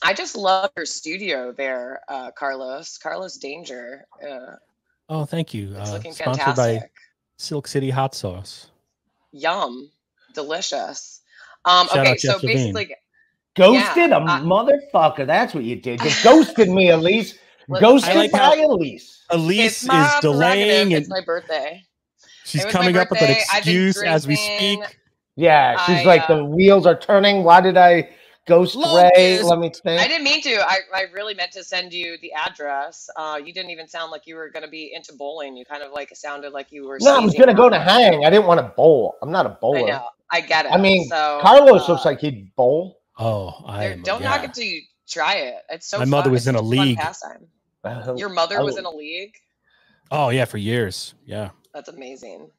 I 0.03 0.15
just 0.15 0.37
love 0.37 0.71
your 0.77 0.87
studio 0.87 1.53
there, 1.53 2.01
uh, 2.09 2.31
Carlos. 2.31 2.99
Carlos 2.99 3.37
Danger. 3.37 4.07
Uh, 4.23 4.57
oh 5.09 5.25
thank 5.25 5.53
you 5.55 5.75
It's 5.75 5.91
uh, 5.91 5.93
looking 5.95 6.13
sponsored 6.13 6.55
by 6.55 6.81
silk 7.39 7.67
city 7.67 7.91
hot 7.91 8.15
sauce 8.15 8.69
yum, 9.33 9.91
delicious. 10.35 11.21
Um, 11.65 11.87
Shout 11.89 11.99
okay, 11.99 12.11
out 12.13 12.21
so 12.21 12.33
Jeff 12.35 12.43
Levine. 12.43 12.73
basically, 12.75 12.97
Ghosted 13.57 14.11
Yeah, 14.11 14.19
a 14.19 14.21
I- 14.25 14.41
motherfucker. 14.41 15.27
That's 15.27 15.53
what 15.55 15.65
you 15.65 15.77
did. 15.77 16.01
You 16.03 16.11
ghosted 16.23 16.69
me, 16.69 16.91
Elise. 16.91 17.37
Look, 17.69 17.81
Ghosted 17.81 18.15
like 18.15 18.31
by 18.33 18.39
how- 18.39 18.67
Elise. 18.75 19.25
elise 19.31 19.83
it's 19.85 19.93
is 19.93 20.21
delaying 20.21 20.95
and 20.95 21.03
It's 21.03 21.09
my 21.11 21.21
birthday. 21.21 21.83
She's 22.49 22.63
it 22.63 22.67
was 22.67 22.75
my 22.75 22.81
coming 22.81 22.97
up 22.97 23.11
with 23.11 23.21
an 23.23 23.29
birthday. 23.29 23.43
I've 23.53 23.65
been 23.65 23.89
excuse 23.89 24.03
as 24.03 24.27
we 24.27 24.37
speak 24.37 24.81
Yeah, 25.37 25.85
she's 25.87 26.01
I, 26.01 26.05
like 26.05 26.29
uh, 26.29 26.37
the 26.37 26.45
wheels 26.45 26.87
are 26.87 26.99
turning. 26.99 27.45
Why 27.45 27.61
did 27.61 27.77
I 27.77 28.11
ghost 28.49 28.75
Ray? 28.77 29.41
Let 29.43 29.59
me 29.61 29.71
think. 29.71 30.01
I 30.01 30.09
didn't 30.09 30.25
mean 30.25 30.43
to. 30.43 30.55
I, 30.57 30.79
I 30.93 31.03
really 31.13 31.35
meant 31.35 31.53
to 31.53 31.63
send 31.63 31.93
you 31.93 32.17
the 32.21 32.33
address. 32.33 33.09
Uh, 33.17 33.39
you 33.45 33.53
didn't 33.53 33.71
even 33.71 33.87
sound 33.87 34.11
like 34.11 34.27
you 34.27 34.35
were 34.35 34.51
going 34.51 34.65
to 34.65 34.69
be 34.71 34.93
into 34.93 35.13
bowling. 35.13 35.57
You 35.57 35.65
kind 35.65 35.83
of 35.83 35.93
like 35.93 36.11
sounded 36.17 36.53
like 36.53 36.73
you 36.73 36.87
were. 36.89 36.99
no, 37.01 37.17
I 37.17 37.21
was 37.21 37.35
gonna 37.35 37.55
go 37.55 37.69
to 37.69 37.79
hang. 37.79 38.25
I 38.25 38.31
didn't 38.31 38.47
want 38.47 38.59
to 38.59 38.73
bowl. 38.77 39.17
I'm 39.23 39.31
not 39.31 39.47
a 39.47 39.51
bowler. 39.61 39.79
I 39.79 39.91
know. 39.91 40.07
I 40.31 40.41
get 40.41 40.67
it. 40.67 40.73
I 40.73 40.79
mean, 40.79 41.07
so, 41.09 41.39
Carlos 41.41 41.89
uh, 41.89 41.93
looks 41.93 42.05
like 42.05 42.19
he'd 42.21 42.55
bowl. 42.57 43.01
oh 43.19 43.55
i 43.67 43.85
am 43.85 44.03
Don't 44.03 44.21
yeah. 44.21 44.31
knock 44.31 44.45
it 44.45 44.55
till 44.55 44.65
you 44.65 44.83
try 45.09 45.35
it. 45.37 45.55
It's 45.71 45.89
so. 45.89 45.99
My 45.99 46.05
mother 46.05 46.31
was 46.31 46.43
It's 46.43 46.49
in 46.49 46.55
a 46.57 46.63
league. 46.63 46.99
pastime. 46.99 47.47
Your 48.17 48.29
mother 48.29 48.63
was 48.65 48.77
in 48.77 48.85
a 48.85 48.91
league. 48.91 49.35
oh 50.11 50.31
yeah 50.31 50.45
for 50.47 50.59
years 50.59 51.15
yeah 51.27 51.51
That's 51.79 51.91
amazing. 51.91 52.51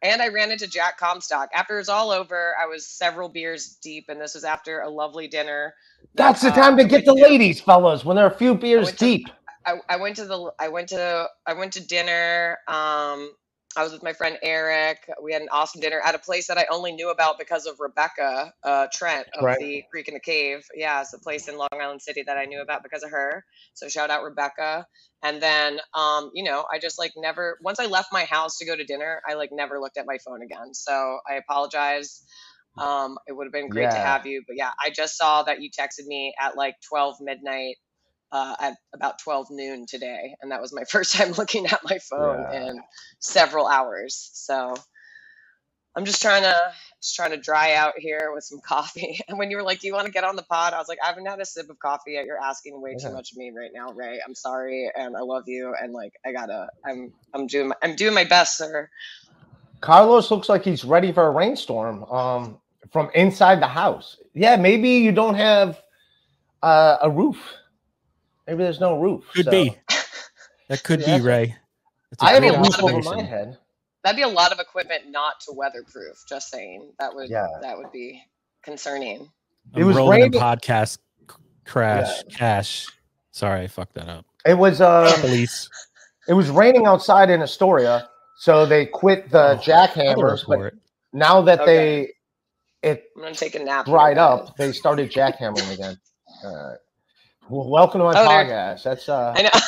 And 0.00 0.22
I 0.22 0.28
ran 0.28 0.50
into 0.50 0.66
Jack 0.66 0.96
Comstock. 0.96 1.50
After 1.54 1.74
it 1.74 1.80
was 1.80 1.90
all 1.90 2.10
over, 2.10 2.54
I 2.58 2.64
was 2.64 2.86
several 2.86 3.28
beers 3.28 3.76
deep, 3.82 4.06
and 4.08 4.18
this 4.18 4.32
was 4.34 4.44
after 4.44 4.80
a 4.80 4.88
lovely 4.88 5.28
dinner. 5.28 5.74
That's 6.14 6.40
the 6.40 6.48
Uh, 6.48 6.54
time 6.54 6.78
to 6.78 6.84
get 6.84 7.04
the 7.04 7.14
to- 7.14 7.22
ladies, 7.22 7.60
fellas, 7.60 8.02
when 8.02 8.16
they're 8.16 8.26
a 8.26 8.34
few 8.34 8.54
beers 8.54 8.90
to- 8.92 8.96
deep. 8.96 9.26
I, 9.66 9.74
I 9.90 9.96
went 9.96 10.16
to 10.16 10.24
the 10.24 10.52
I 10.58 10.68
went 10.68 10.88
to 10.88 11.28
I 11.46 11.52
went 11.52 11.74
to 11.74 11.86
dinner. 11.86 12.58
Um, 12.66 13.30
I 13.76 13.82
was 13.82 13.92
with 13.92 14.02
my 14.02 14.12
friend 14.12 14.38
Eric. 14.42 14.98
We 15.22 15.32
had 15.32 15.42
an 15.42 15.48
awesome 15.50 15.80
dinner 15.80 16.00
at 16.04 16.14
a 16.14 16.18
place 16.18 16.48
that 16.48 16.58
I 16.58 16.66
only 16.70 16.92
knew 16.92 17.10
about 17.10 17.38
because 17.38 17.66
of 17.66 17.80
Rebecca 17.80 18.52
uh, 18.62 18.86
Trent 18.92 19.26
of 19.38 19.44
Right. 19.44 19.58
the 19.58 19.82
Creek 19.90 20.08
and 20.08 20.16
the 20.16 20.20
Cave. 20.20 20.64
Yeah, 20.74 21.00
it's 21.00 21.14
a 21.14 21.18
place 21.18 21.48
in 21.48 21.56
Long 21.56 21.68
Island 21.72 22.02
City 22.02 22.22
that 22.26 22.36
I 22.36 22.44
knew 22.44 22.60
about 22.60 22.82
because 22.82 23.02
of 23.02 23.10
her. 23.10 23.44
So 23.74 23.88
shout 23.88 24.10
out 24.10 24.24
Rebecca. 24.24 24.86
And 25.22 25.40
then, 25.42 25.80
um, 25.94 26.30
you 26.34 26.44
know, 26.44 26.64
I 26.70 26.78
just 26.78 26.98
like 26.98 27.12
never. 27.16 27.58
Once 27.62 27.80
I 27.80 27.86
left 27.86 28.08
my 28.12 28.24
house 28.24 28.58
to 28.58 28.66
go 28.66 28.76
to 28.76 28.84
dinner, 28.84 29.22
I 29.28 29.34
like 29.34 29.50
never 29.52 29.80
looked 29.80 29.96
at 29.96 30.06
my 30.06 30.18
phone 30.24 30.42
again. 30.42 30.74
So 30.74 31.20
I 31.28 31.34
apologize. 31.36 32.22
Um, 32.78 33.18
it 33.26 33.32
would 33.32 33.46
have 33.46 33.52
been 33.52 33.68
great 33.68 33.90
to 33.92 33.98
have 33.98 34.26
you, 34.26 34.42
but 34.46 34.56
yeah, 34.56 34.70
I 34.82 34.90
just 34.90 35.16
saw 35.16 35.42
that 35.44 35.60
you 35.62 35.70
texted 35.70 36.06
me 36.06 36.34
at 36.40 36.56
like 36.56 36.74
12 36.88 37.16
midnight 37.20 37.76
uh, 38.32 38.56
at 38.60 38.76
about 38.94 39.20
12 39.20 39.48
noon 39.52 39.86
today, 39.86 40.36
and 40.42 40.52
that 40.52 40.62
was 40.62 40.74
my 40.74 40.84
first 40.90 41.14
time 41.14 41.32
looking 41.32 41.66
at 41.66 41.80
my 41.84 41.98
phone 42.10 42.44
Yeah. 42.44 42.52
in 42.52 42.80
several 43.20 43.68
hours. 43.68 44.30
So 44.34 44.76
I'm 45.96 46.04
just 46.06 46.22
trying 46.22 46.42
to 46.42 46.56
just 47.02 47.16
trying 47.16 47.32
to 47.32 47.36
dry 47.38 47.74
out 47.74 47.94
here 47.98 48.30
with 48.34 48.44
some 48.44 48.60
coffee. 48.66 49.20
And 49.28 49.38
when 49.38 49.50
you 49.50 49.56
were 49.58 49.62
like, 49.62 49.80
"Do 49.80 49.86
you 49.88 49.94
want 49.94 50.06
to 50.06 50.12
get 50.12 50.24
on 50.24 50.36
the 50.36 50.42
pod?" 50.44 50.72
I 50.74 50.78
was 50.78 50.88
like, 50.88 50.98
"I 51.04 51.08
haven't 51.08 51.26
had 51.26 51.40
a 51.40 51.44
sip 51.46 51.70
of 51.70 51.78
coffee 51.80 52.12
yet. 52.12 52.26
You're 52.26 52.40
asking 52.42 52.80
way 52.80 52.96
Yeah. 52.96 53.00
too 53.00 53.12
much 53.12 53.32
of 53.32 53.38
me 53.38 53.52
right 53.56 53.70
now, 53.74 53.92
Ray. 53.92 54.20
I'm 54.26 54.34
sorry, 54.34 54.90
and 54.96 55.16
I 55.16 55.20
love 55.20 55.44
you, 55.48 55.74
and 55.80 55.92
like 55.92 56.14
I 56.26 56.32
gotta, 56.32 56.68
I'm 56.86 57.12
I'm 57.34 57.46
doing 57.46 57.68
my, 57.68 57.76
I'm 57.82 57.96
doing 57.96 58.14
my 58.14 58.24
best, 58.24 58.58
sir. 58.58 58.88
Carlos 59.80 60.30
looks 60.30 60.48
like 60.48 60.64
he's 60.64 60.84
ready 60.84 61.12
for 61.12 61.26
a 61.26 61.30
rainstorm 61.30 62.04
um, 62.04 62.60
from 62.92 63.10
inside 63.14 63.60
the 63.62 63.68
house. 63.68 64.18
Yeah, 64.34 64.56
maybe 64.56 64.90
you 64.90 65.12
don't 65.12 65.34
have 65.36 65.80
uh, 66.62 66.98
a 67.02 67.10
roof. 67.10 67.38
Maybe 68.46 68.62
there's 68.64 68.80
no 68.80 68.98
roof. 69.00 69.24
Could 69.34 69.46
so- 69.46 69.50
be. 69.50 69.76
That 70.68 70.84
could 70.84 71.00
Yeah. 71.00 71.18
be 71.18 71.24
Ray. 71.24 71.56
That's 72.10 72.22
a 72.22 72.24
I 72.26 72.32
have 72.32 72.42
a 72.44 72.48
great 72.48 72.58
roof 72.60 72.82
over 72.82 73.02
my 73.16 73.22
head. 73.22 73.58
That'd 74.04 74.16
be 74.16 74.22
a 74.22 74.28
lot 74.28 74.52
of 74.52 74.58
equipment 74.58 75.10
not 75.10 75.40
to 75.40 75.52
weatherproof. 75.52 76.16
Just 76.26 76.48
saying, 76.50 76.92
that 76.98 77.14
would 77.14 77.28
Yeah. 77.28 77.46
that 77.60 77.76
would 77.76 77.92
be 77.92 78.22
concerning. 78.62 79.30
I'm 79.74 79.82
It 79.82 79.84
was 79.84 79.96
rolling 79.96 80.20
in 80.22 80.22
raining- 80.30 80.40
podcast 80.40 80.98
c- 81.28 81.36
crash 81.66 82.22
cash. 82.34 82.86
Sorry, 83.32 83.62
I 83.62 83.66
fucked 83.66 83.94
that 83.94 84.08
up. 84.08 84.24
It 84.46 84.54
was 84.54 84.80
uh, 84.80 85.14
Police. 85.20 85.68
it 86.26 86.32
was 86.34 86.48
raining 86.48 86.86
outside 86.86 87.28
in 87.28 87.42
Astoria, 87.42 88.08
so 88.38 88.64
they 88.64 88.86
quit 88.86 89.30
the 89.30 89.56
jackhammers. 89.62 90.44
for 90.46 90.56
But 90.56 90.66
it. 90.68 90.74
now 91.12 91.42
that 91.42 91.60
Okay. 91.60 92.12
they 92.82 92.88
it 92.88 93.04
I'm 93.16 93.22
gonna 93.22 93.34
take 93.34 93.56
a 93.56 93.58
nap. 93.62 93.86
here, 93.86 93.92
dried 93.94 94.16
up, 94.18 94.56
they 94.56 94.72
started 94.72 95.10
jackhammering 95.12 95.70
again. 95.74 96.00
All 96.44 96.68
right. 96.70 96.78
Well, 97.48 97.68
welcome 97.68 98.00
to 98.00 98.04
my 98.04 98.10
Oh, 98.16 98.28
they're- 98.28 98.46
podcast. 98.46 98.82
That's 98.84 99.08
uh, 99.08 99.34
I 99.36 99.42
know. 99.42 99.50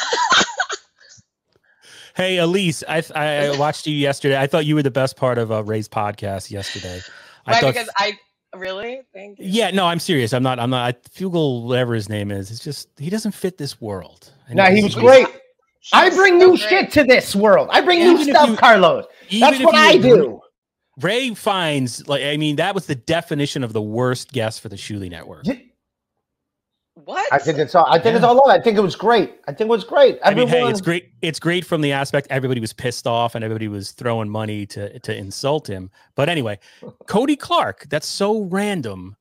Hey, 2.16 2.36
Elise, 2.36 2.84
I 2.88 3.02
I 3.16 3.46
I 3.48 3.58
watched 3.58 3.88
you 3.88 3.94
yesterday. 3.96 4.40
I 4.40 4.46
thought 4.46 4.64
you 4.66 4.76
were 4.76 4.84
the 4.84 4.90
best 4.92 5.16
part 5.16 5.36
of 5.36 5.50
uh, 5.50 5.64
Ray's 5.64 5.88
podcast 5.88 6.48
yesterday. 6.48 7.00
I 7.44 7.50
Why? 7.54 7.60
thought, 7.60 7.74
Because 7.74 7.88
I 7.98 8.16
really 8.54 9.00
thank 9.12 9.40
you. 9.40 9.46
yeah, 9.48 9.72
no, 9.72 9.86
I'm 9.86 9.98
serious. 9.98 10.32
I'm 10.32 10.44
not. 10.44 10.60
I'm 10.60 10.70
not. 10.70 10.94
I, 10.94 11.08
Fugal, 11.08 11.64
whatever 11.66 11.92
his 11.92 12.08
name 12.08 12.30
is, 12.30 12.52
it's 12.52 12.60
just 12.62 12.88
he 12.98 13.10
doesn't 13.10 13.32
fit 13.32 13.58
this 13.58 13.80
world. 13.80 14.30
And 14.46 14.58
no, 14.58 14.64
he 14.66 14.84
was 14.84 14.94
great. 14.94 15.26
I 15.92 16.08
bring 16.10 16.38
so 16.38 16.46
new 16.46 16.56
great. 16.56 16.60
shit 16.60 16.92
to 16.92 17.02
this 17.02 17.34
world. 17.34 17.68
I 17.72 17.80
bring 17.80 17.98
new 17.98 18.12
Even 18.12 18.28
if 18.28 18.36
stuff, 18.36 18.48
you- 18.50 18.56
Carlos. 18.58 19.06
That's 19.40 19.58
what 19.58 19.74
I 19.74 19.94
agree- 19.94 20.10
do. 20.10 20.40
Ray 21.00 21.34
finds 21.34 22.06
like 22.06 22.22
I 22.22 22.36
mean 22.36 22.54
that 22.56 22.76
was 22.76 22.86
the 22.86 22.94
definition 22.94 23.64
of 23.64 23.72
the 23.72 23.82
worst 23.82 24.30
guest 24.30 24.60
for 24.60 24.68
the 24.68 24.76
Shuli 24.76 25.10
Network. 25.10 25.46
What? 27.04 27.30
I 27.32 27.38
think 27.38 27.58
it's 27.58 27.74
all. 27.74 27.86
I 27.88 27.98
think 27.98 28.16
it's 28.16 28.22
Yeah. 28.22 28.28
all. 28.28 28.50
I 28.50 28.60
think 28.60 28.78
it 28.78 28.80
was 28.80 28.96
great. 28.96 29.34
I 29.46 29.52
think 29.52 29.62
it 29.62 29.68
was 29.68 29.84
great. 29.84 30.18
I 30.24 30.32
mean, 30.34 30.48
hey, 30.48 30.66
it's 30.68 30.80
great. 30.80 31.10
It's 31.22 31.38
great 31.38 31.64
from 31.64 31.80
the 31.80 31.92
aspect 31.92 32.26
everybody 32.30 32.60
was 32.60 32.72
pissed 32.72 33.06
off 33.06 33.34
and 33.34 33.44
everybody 33.44 33.68
was 33.68 33.92
throwing 33.92 34.28
money 34.28 34.66
to 34.66 34.98
to 35.00 35.14
insult 35.16 35.66
him. 35.68 35.90
But 36.14 36.28
anyway, 36.28 36.58
Cody 37.06 37.36
Clark, 37.36 37.86
that's 37.90 38.06
so 38.06 38.42
random 38.44 39.16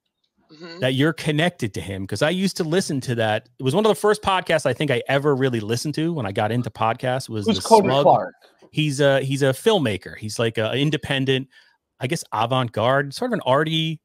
Mhm. 0.54 0.80
that 0.82 0.94
you're 0.94 1.14
connected 1.14 1.74
to 1.74 1.82
him 1.82 2.04
because 2.04 2.22
I 2.22 2.30
used 2.30 2.56
to 2.58 2.64
listen 2.64 3.02
to 3.02 3.16
that. 3.16 3.50
It 3.60 3.64
was 3.64 3.74
one 3.76 3.86
of 3.86 3.90
the 3.90 3.96
first 3.96 4.22
podcasts 4.22 4.66
I 4.68 4.74
think 4.74 4.92
I 4.92 5.02
ever 5.10 5.36
really 5.36 5.60
listened 5.60 5.96
to 5.96 6.14
when 6.14 6.26
I 6.28 6.32
got 6.32 6.52
into 6.52 6.70
podcasts. 6.70 7.28
Was 7.28 7.46
Who's 7.48 7.60
Cody 7.60 7.88
Smug- 7.88 8.04
Clark? 8.04 8.34
He's 8.72 9.00
a 9.00 9.22
he's 9.22 9.42
a 9.42 9.48
filmmaker. 9.48 10.16
He's 10.18 10.38
like 10.40 10.58
an 10.58 10.74
independent, 10.74 11.48
I 12.00 12.08
guess 12.08 12.24
avant 12.32 12.72
garde, 12.72 13.14
sort 13.14 13.30
of 13.32 13.34
an 13.34 13.42
arty, 13.46 14.00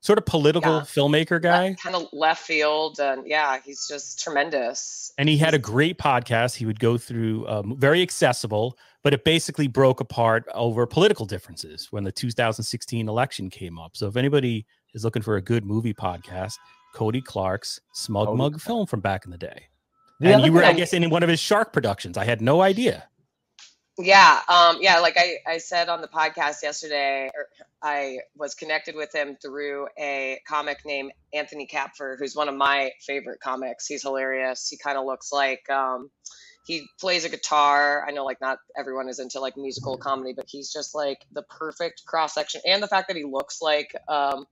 sort 0.00 0.18
of 0.18 0.24
political 0.24 0.76
Yeah. 0.76 0.80
filmmaker 0.80 1.40
guy. 1.42 1.74
kind 1.82 1.94
of 1.94 2.08
left 2.12 2.42
field, 2.42 2.98
and 2.98 3.26
yeah, 3.26 3.58
he's 3.64 3.86
just 3.86 4.18
tremendous. 4.22 5.12
and 5.18 5.28
he 5.28 5.36
had 5.36 5.52
a 5.54 5.58
great 5.58 5.98
podcast. 5.98 6.56
He 6.56 6.64
would 6.66 6.80
go 6.80 6.96
through 6.96 7.46
um, 7.46 7.76
very 7.78 8.00
accessible, 8.02 8.78
but 9.02 9.12
it 9.12 9.24
basically 9.24 9.68
broke 9.68 10.00
apart 10.00 10.44
over 10.54 10.86
political 10.86 11.26
differences 11.26 11.88
when 11.90 12.04
the 12.04 12.12
2016 12.12 13.08
election 13.08 13.50
came 13.50 13.78
up. 13.78 13.96
So 13.96 14.06
if 14.08 14.16
anybody 14.16 14.64
is 14.94 15.04
looking 15.04 15.22
for 15.22 15.36
a 15.36 15.42
good 15.42 15.64
movie 15.66 15.92
podcast, 15.94 16.54
Cody 16.94 17.20
Clark's 17.20 17.80
Smug 17.92 18.28
Cody 18.28 18.38
Mug 18.38 18.60
film 18.60 18.86
from 18.86 19.00
back 19.00 19.24
in 19.26 19.30
the 19.30 19.38
day. 19.38 19.66
The 20.20 20.32
and 20.34 20.44
you 20.44 20.52
were, 20.52 20.64
I 20.64 20.72
guess, 20.72 20.92
in 20.92 21.08
one 21.10 21.22
of 21.22 21.28
his 21.28 21.40
shark 21.40 21.72
productions. 21.72 22.16
I 22.18 22.24
had 22.24 22.40
no 22.40 22.60
idea. 22.62 23.08
Yeah, 24.02 24.40
um, 24.48 24.78
yeah, 24.80 25.00
like 25.00 25.16
I, 25.18 25.36
I 25.46 25.58
said 25.58 25.88
on 25.88 26.00
the 26.00 26.08
podcast 26.08 26.62
yesterday, 26.62 27.30
I 27.82 28.18
was 28.36 28.54
connected 28.54 28.94
with 28.94 29.14
him 29.14 29.36
through 29.36 29.88
a 29.98 30.40
comic 30.48 30.78
named 30.86 31.12
Anthony 31.34 31.66
Kapfer, 31.66 32.16
who's 32.18 32.34
one 32.34 32.48
of 32.48 32.54
my 32.54 32.92
favorite 33.06 33.40
comics. 33.40 33.86
He's 33.86 34.02
hilarious. 34.02 34.68
He 34.68 34.78
kind 34.78 34.96
of 34.96 35.04
looks 35.04 35.32
like 35.32 35.68
um, 35.70 36.10
he 36.66 36.86
plays 37.00 37.24
a 37.24 37.28
guitar. 37.28 38.04
I 38.06 38.12
know 38.12 38.24
like 38.24 38.40
not 38.40 38.58
everyone 38.76 39.08
is 39.08 39.18
into 39.18 39.40
like 39.40 39.56
musical 39.56 39.98
comedy, 39.98 40.32
but 40.34 40.46
he's 40.48 40.72
just 40.72 40.94
like 40.94 41.18
the 41.32 41.42
perfect 41.42 42.04
cross 42.06 42.34
section, 42.34 42.62
and 42.66 42.82
the 42.82 42.88
fact 42.88 43.08
that 43.08 43.16
he 43.16 43.24
looks 43.24 43.60
like 43.60 43.94
um, 44.08 44.46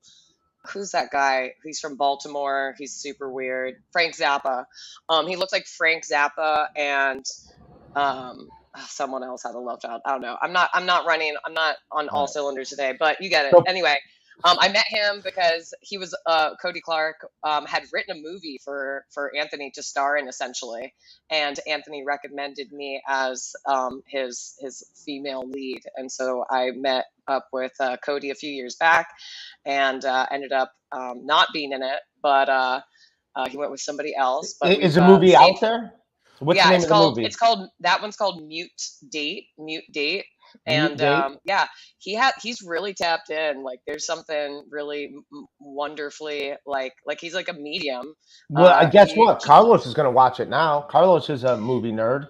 who's 0.72 0.90
that 0.90 1.11
guy? 1.11 1.55
He's 1.64 1.80
from 1.80 1.96
Baltimore. 1.96 2.74
He's 2.78 2.92
super 2.92 3.32
weird. 3.32 3.76
Frank 3.92 4.14
Zappa. 4.16 4.64
Um, 5.09 5.26
he 5.26 5.36
looks 5.36 5.53
like 5.53 5.66
Frank 5.66 6.05
Zappa 6.07 6.66
and 6.76 7.24
um, 7.94 8.49
someone 8.87 9.24
else 9.24 9.43
had 9.45 9.55
a 9.55 9.59
love 9.61 9.81
child. 9.83 10.03
I 10.07 10.12
don't 10.12 10.22
know. 10.22 10.37
I'm 10.43 10.53
not. 10.53 10.70
I'm 10.74 10.87
not 10.87 11.07
running. 11.07 11.35
I'm 11.45 11.55
not 11.55 11.76
on 11.93 12.09
all 12.09 12.26
cylinders 12.26 12.70
today. 12.70 12.95
But 12.99 13.22
you 13.22 13.31
get 13.31 13.47
it. 13.47 13.53
So- 13.55 13.62
Anyway, 13.66 13.97
um, 14.45 14.57
I 14.61 14.68
met 14.68 14.87
him 14.89 15.22
because 15.24 15.74
he 15.83 15.99
was 15.99 16.16
uh, 16.26 16.57
Cody 16.62 16.81
Clark 16.81 17.16
um, 17.45 17.66
had 17.66 17.85
written 17.93 18.16
a 18.18 18.20
movie 18.22 18.61
for 18.64 19.05
for 19.12 19.35
Anthony 19.37 19.70
to 19.76 19.83
star 19.83 20.16
in, 20.16 20.29
essentially, 20.29 20.95
and 21.31 21.59
Anthony 21.66 22.05
recommended 22.05 22.72
me 22.72 23.03
as 23.09 23.55
um, 23.66 24.03
his 24.07 24.57
his 24.61 24.85
female 25.07 25.49
lead, 25.49 25.83
and 25.97 26.11
so 26.11 26.45
I 26.51 26.72
met 26.72 27.07
up 27.29 27.49
with 27.53 27.72
uh, 27.81 27.97
Cody 27.99 28.31
a 28.31 28.35
few 28.37 28.51
years 28.53 28.76
back, 28.76 29.09
and 29.66 30.05
uh, 30.05 30.26
ended 30.31 30.53
up 30.53 30.72
um, 30.93 31.26
not 31.26 31.49
being 31.53 31.72
in 31.72 31.83
it, 31.83 32.01
but 32.22 32.49
uh, 32.49 32.81
uh, 33.37 33.49
he 33.49 33.57
went 33.57 33.70
with 33.70 33.81
somebody 33.81 34.14
else. 34.16 34.57
But 34.61 34.74
is 34.79 34.95
the 34.97 35.03
uh, 35.03 35.07
movie 35.07 35.37
out 35.37 35.61
there? 35.61 35.95
What's 36.41 36.57
yeah, 36.57 36.64
the 36.64 36.70
name 36.70 36.76
it's 36.76 36.84
of 36.84 36.89
the 36.89 36.95
called 36.95 37.16
movie? 37.16 37.26
it's 37.26 37.36
called 37.36 37.68
that 37.80 38.01
one's 38.03 38.16
called 38.16 38.47
Mute 38.47 38.70
Date, 39.11 39.47
Mute 39.59 39.84
Date. 39.93 40.24
And 40.66 40.97
Date? 40.97 41.07
um, 41.07 41.39
yeah, 41.45 41.66
he 41.99 42.14
had 42.14 42.32
he's 42.43 42.62
really 42.62 42.95
tapped 42.95 43.28
in. 43.30 43.62
Like 43.62 43.80
there's 43.86 44.07
something 44.07 44.64
really 44.70 45.14
wonderfully 45.61 46.55
like 46.66 46.95
like 47.07 47.20
he's 47.20 47.34
like 47.34 47.49
a 47.49 47.53
medium. 47.53 48.14
well, 48.51 48.66
I 48.68 48.82
Uh, 48.84 48.91
guess 48.91 49.12
he- 49.12 49.18
what? 49.20 49.43
Carlos 49.43 49.86
is 49.86 49.95
going 49.95 50.07
to 50.07 50.11
watch 50.11 50.41
it 50.41 50.49
now. 50.49 50.82
Carlos 50.82 51.28
is 51.30 51.45
a 51.45 51.57
movie 51.57 51.93
nerd. 51.93 52.28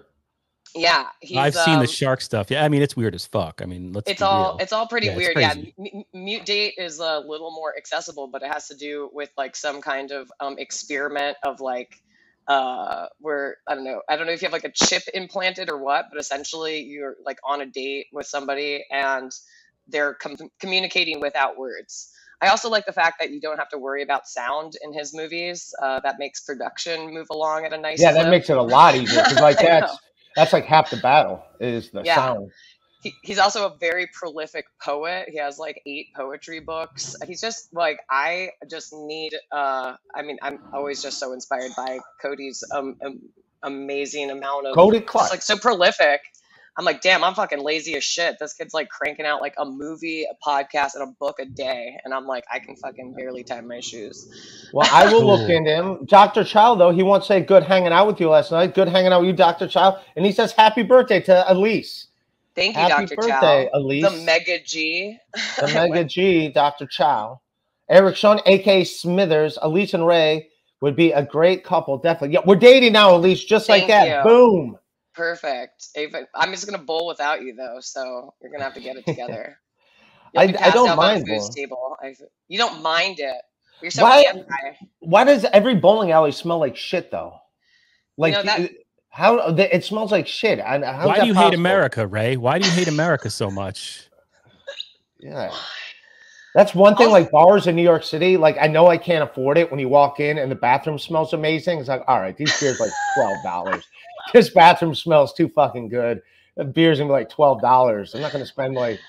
Yeah, 0.75 1.07
he's, 1.21 1.35
I've 1.37 1.55
seen 1.55 1.75
um, 1.75 1.79
the 1.79 1.87
shark 1.87 2.21
stuff. 2.21 2.51
Yeah, 2.51 2.63
I 2.63 2.69
mean 2.69 2.83
it's 2.83 2.95
weird 2.95 3.15
as 3.15 3.25
fuck. 3.25 3.59
I 3.63 3.65
mean, 3.65 3.91
let's. 3.91 4.09
it's 4.11 4.21
all 4.21 4.51
real. 4.51 4.57
it's 4.59 4.71
all 4.71 4.85
pretty 4.87 5.07
Yeah, 5.07 5.15
weird. 5.17 5.33
Yeah. 5.37 5.51
M- 5.51 5.73
M- 5.79 6.03
Mute 6.13 6.45
Date 6.45 6.75
is 6.77 6.99
a 6.99 7.19
little 7.25 7.49
more 7.51 7.75
accessible, 7.75 8.27
but 8.27 8.43
it 8.43 8.51
has 8.53 8.67
to 8.67 8.75
do 8.75 9.09
with 9.11 9.31
like 9.35 9.55
some 9.55 9.81
kind 9.81 10.11
of 10.11 10.29
um, 10.39 10.59
experiment 10.59 11.37
of 11.43 11.59
like 11.59 11.95
uh 12.49 13.07
where 13.19 13.57
I 13.69 13.75
don't 13.75 13.85
know 13.85 14.01
I 14.09 14.17
don't 14.17 14.27
know 14.27 14.33
if 14.33 14.41
you 14.41 14.47
have 14.47 14.53
like 14.53 14.65
a 14.65 14.73
chip 14.73 15.03
implanted 15.13 15.69
or 15.71 15.77
what, 15.83 16.07
but 16.11 16.19
essentially 16.19 16.81
you're 16.81 17.15
like 17.25 17.39
on 17.47 17.61
a 17.61 17.67
date 17.67 18.07
with 18.13 18.27
somebody 18.27 18.85
and 18.91 19.31
they're 19.89 20.15
com- 20.15 20.37
communicating 20.59 21.21
without 21.21 21.57
words. 21.57 22.11
I 22.41 22.49
also 22.49 22.69
like 22.69 22.85
the 22.85 22.93
fact 22.93 23.17
that 23.19 23.31
you 23.31 23.41
don't 23.41 23.57
have 23.59 23.69
to 23.69 23.77
worry 23.77 24.03
about 24.03 24.27
sound 24.27 24.73
in 24.83 24.93
his 24.93 25.15
movies. 25.15 25.73
Uh, 25.81 25.99
that 26.01 26.17
makes 26.19 26.41
production 26.41 27.13
move 27.13 27.27
along 27.31 27.65
at 27.65 27.73
a 27.73 27.77
nice. 27.77 27.99
Yeah, 27.99 28.13
that 28.13 28.29
makes 28.29 28.49
it 28.49 28.57
a 28.57 28.63
lot 28.63 28.95
easier 28.95 29.23
because 29.23 29.39
like 29.41 29.57
that's 29.61 29.99
that's 30.35 30.53
like 30.53 30.65
half 30.65 30.89
the 30.89 30.97
battle 30.97 31.43
is 31.59 31.91
the 31.91 32.05
Yeah. 32.05 32.15
sound. 32.15 32.51
He, 33.01 33.13
he's 33.23 33.39
also 33.39 33.65
a 33.67 33.77
very 33.79 34.07
prolific 34.13 34.65
poet. 34.83 35.27
He 35.29 35.37
has 35.37 35.57
like 35.57 35.81
eight 35.85 36.07
poetry 36.15 36.59
books. 36.59 37.15
He's 37.25 37.41
just 37.41 37.73
like 37.73 37.99
I 38.09 38.49
just 38.69 38.93
need. 38.93 39.33
Uh, 39.51 39.95
I 40.13 40.21
mean, 40.21 40.37
I'm 40.41 40.59
always 40.73 41.01
just 41.01 41.19
so 41.19 41.33
inspired 41.33 41.71
by 41.77 41.99
Cody's 42.21 42.63
um, 42.75 42.97
um 43.05 43.19
amazing 43.63 44.31
amount 44.31 44.67
of 44.67 44.75
Cody 44.75 44.99
just, 44.99 45.09
Clark. 45.09 45.31
like 45.31 45.41
so 45.41 45.57
prolific. 45.57 46.21
I'm 46.77 46.85
like, 46.85 47.01
damn, 47.01 47.25
I'm 47.25 47.33
fucking 47.33 47.59
lazy 47.61 47.95
as 47.95 48.05
shit. 48.05 48.37
This 48.39 48.53
kid's 48.53 48.73
like 48.73 48.87
cranking 48.87 49.25
out 49.25 49.41
like 49.41 49.55
a 49.57 49.65
movie, 49.65 50.25
a 50.25 50.35
podcast, 50.47 50.95
and 50.95 51.03
a 51.03 51.07
book 51.19 51.39
a 51.39 51.45
day, 51.45 51.97
and 52.05 52.13
I'm 52.13 52.25
like, 52.25 52.45
I 52.53 52.59
can 52.59 52.77
fucking 52.77 53.15
barely 53.15 53.43
tie 53.43 53.59
my 53.59 53.81
shoes. 53.81 54.69
Well, 54.71 54.87
I 54.89 55.11
will 55.11 55.25
look 55.25 55.41
Cool. 55.41 55.49
into 55.57 55.71
him. 55.71 56.05
Dr. 56.05 56.45
Child, 56.45 56.79
though, 56.79 56.91
he 56.91 57.03
won't 57.03 57.25
say 57.25 57.41
good 57.41 57.63
hanging 57.63 57.91
out 57.91 58.07
with 58.07 58.21
you 58.21 58.29
last 58.29 58.51
night. 58.51 58.75
Good 58.75 58.87
hanging 58.87 59.11
out 59.11 59.19
with 59.21 59.27
you, 59.27 59.35
Dr. 59.35 59.67
Child. 59.67 59.99
And 60.15 60.25
he 60.25 60.31
says 60.31 60.53
happy 60.53 60.83
birthday 60.83 61.19
to 61.21 61.51
Elise. 61.51 62.07
Thank 62.59 62.75
you, 62.75 62.81
Happy 62.81 63.05
Dr. 63.05 63.15
birthday, 63.15 63.69
Chow. 63.71 63.79
Elise. 63.79 64.03
The 64.03 64.25
Mega 64.25 64.59
G. 64.61 65.17
The 65.59 65.67
Mega 65.73 66.03
G, 66.03 66.49
Dr. 66.49 66.87
Chow. 66.87 67.39
Eric 67.89 68.17
Sean, 68.17 68.41
aka 68.45 68.83
Smithers, 68.83 69.57
Elise 69.61 69.93
and 69.93 70.05
Ray 70.05 70.49
would 70.81 70.95
be 70.95 71.13
a 71.13 71.23
great 71.23 71.63
couple. 71.63 71.97
Definitely. 71.97 72.33
Yeah, 72.33 72.41
we're 72.45 72.57
dating 72.57 72.91
now, 72.93 73.15
Elise, 73.15 73.43
just 73.45 73.69
like 73.69 73.87
that. 73.87 74.25
you. 74.25 74.29
Boom. 74.29 74.77
Perfect. 75.13 75.87
I'm 76.35 76.51
just 76.51 76.65
gonna 76.65 76.83
bowl 76.83 77.07
without 77.07 77.41
you 77.41 77.53
though, 77.55 77.77
so 77.79 78.33
you're 78.41 78.51
gonna 78.51 78.65
have 78.65 78.73
to 78.73 78.81
get 78.81 78.97
it 78.97 79.05
together. 79.07 79.57
I- 80.37 80.43
I 80.43 80.69
don't 80.71 80.89
out 80.89 80.97
by 80.97 81.17
the 81.19 81.25
mind 81.25 81.51
table. 81.55 81.97
I, 82.03 82.13
you 82.49 82.57
don't 82.57 82.81
mind 82.83 83.19
it. 83.19 83.41
You're 83.81 83.89
so 83.91 84.03
Why- 84.03 84.25
Why 84.99 85.23
does 85.23 85.45
every 85.45 85.75
bowling 85.75 86.11
alley 86.11 86.33
smell 86.33 86.59
like 86.59 86.75
shit, 86.75 87.09
though? 87.09 87.35
Like, 88.17 88.33
know, 88.33 88.43
that- 88.43 88.59
uh, 88.59 88.67
how 89.09 89.37
it 89.39 89.83
smells 89.83 90.11
like 90.11 90.27
shit. 90.27 90.59
And 90.59 90.83
how's 90.83 91.07
Why 91.07 91.19
do 91.19 91.27
you 91.27 91.33
hate? 91.33 91.53
America, 91.53 92.05
Ray? 92.05 92.37
Why 92.37 92.59
do 92.59 92.65
you 92.65 92.71
hate 92.73 92.87
America 92.87 93.29
so 93.29 93.49
much? 93.51 94.09
Yeah. 95.19 95.51
That's 96.55 96.73
one 96.73 96.95
thing, 96.95 97.07
oh. 97.07 97.11
like 97.11 97.29
bars 97.31 97.67
in 97.67 97.75
New 97.75 97.83
York 97.83 98.03
City. 98.03 98.35
Like, 98.35 98.57
I 98.59 98.67
know 98.67 98.87
I 98.87 98.97
can't 98.97 99.23
afford 99.23 99.57
it 99.57 99.69
when 99.69 99.79
you 99.79 99.87
walk 99.87 100.19
in 100.19 100.37
and 100.37 100.51
the 100.51 100.55
bathroom 100.55 100.97
smells 100.97 101.33
amazing. 101.33 101.79
It's 101.79 101.89
like, 101.89 102.01
all 102.07 102.19
right, 102.19 102.35
these 102.35 102.59
beers 102.59 102.79
like 102.79 102.91
twelve 103.15 103.37
dollars. 103.43 103.85
this 104.33 104.49
bathroom 104.49 104.95
smells 104.95 105.33
too 105.33 105.47
fucking 105.49 105.89
good. 105.89 106.21
The 106.55 106.65
beer's 106.65 106.97
gonna 106.97 107.09
be 107.09 107.13
like 107.13 107.29
twelve 107.29 107.61
dollars. 107.61 108.15
I'm 108.15 108.21
not 108.21 108.31
gonna 108.31 108.45
spend 108.45 108.73
like 108.73 108.99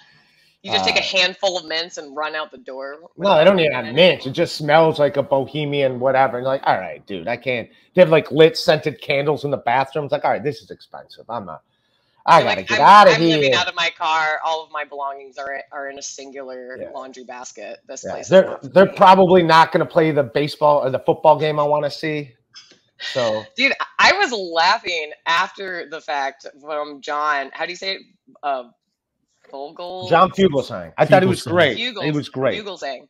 You 0.63 0.73
just 0.73 0.85
take 0.85 0.97
a 0.97 1.01
Uh, 1.01 1.03
handful 1.03 1.59
of 1.59 1.67
mints 1.67 1.99
and 1.99 2.17
run 2.17 2.35
out 2.37 2.51
the 2.51 2.59
door. 2.59 2.99
no, 3.17 3.31
I 3.31 3.45
don't 3.45 3.61
even 3.61 3.73
have 3.73 3.95
mints. 3.95 4.27
It 4.27 4.33
just 4.33 4.57
smells 4.57 4.99
like 4.99 5.17
a 5.17 5.23
bohemian 5.23 6.01
whatever. 6.01 6.39
And 6.39 6.47
like, 6.47 6.63
all 6.67 6.79
right, 6.79 7.05
dude, 7.07 7.29
I 7.29 7.37
can't. 7.37 7.69
They 7.95 8.03
have 8.03 8.11
like 8.11 8.31
lit 8.33 8.57
scented 8.57 9.01
candles 9.03 9.45
in 9.45 9.51
the 9.51 9.59
bathrooms. 9.59 10.13
Like, 10.13 10.25
all 10.25 10.33
right, 10.33 10.43
this 10.43 10.63
is 10.63 10.71
expensive. 10.71 11.27
I'm 11.31 11.47
not. 11.47 11.63
I 12.27 12.43
You're 12.43 12.45
gotta 12.45 12.63
like, 12.63 12.65
get 12.65 12.81
I'm, 12.81 12.81
out 12.81 13.09
of 13.09 13.17
here. 13.17 13.17
I'm 13.17 13.23
here. 13.23 13.41
living 13.43 13.55
out 13.55 13.69
of 13.69 13.75
my 13.77 13.91
car. 13.99 14.41
All 14.45 14.65
of 14.65 14.71
my 14.71 14.85
belongings 14.85 15.39
are 15.39 15.63
are 15.73 15.89
in 15.91 15.99
a 15.99 16.03
singular 16.03 16.81
laundry 16.93 17.25
basket. 17.25 17.81
This 17.89 18.05
Yeah, 18.05 18.11
place. 18.11 18.31
they're 18.31 18.59
they're 18.63 18.87
probably 18.93 19.43
not 19.43 19.73
going 19.73 19.87
to 19.87 19.91
play 19.91 20.11
the 20.13 20.25
baseball 20.25 20.85
or 20.85 20.91
the 20.91 21.01
football 21.01 21.39
game 21.39 21.61
I 21.61 21.65
want 21.65 21.85
to 21.85 21.91
see. 21.91 22.35
So 23.03 23.53
Dude, 23.57 23.73
I 23.99 24.13
was 24.15 24.33
laughing 24.33 25.13
after 25.27 25.89
the 25.91 26.01
fact 26.01 26.47
from 26.61 27.01
John. 27.03 27.51
How 27.53 27.67
do 27.67 27.73
you 27.73 27.77
say 27.77 27.97
it? 27.97 28.03
Uh, 28.43 28.65
Vogel? 29.51 30.09
John 30.09 30.31
Fugelsang, 30.31 30.93
I 30.97 31.07
thought 31.07 31.23
he 31.23 31.29
was 31.29 31.45
Fugelsang. 31.45 31.51
great. 31.53 31.77
He 31.79 31.93
Fugels- 31.93 32.15
was 32.15 32.29
great. 32.29 32.63
Fugelsang. 32.65 33.09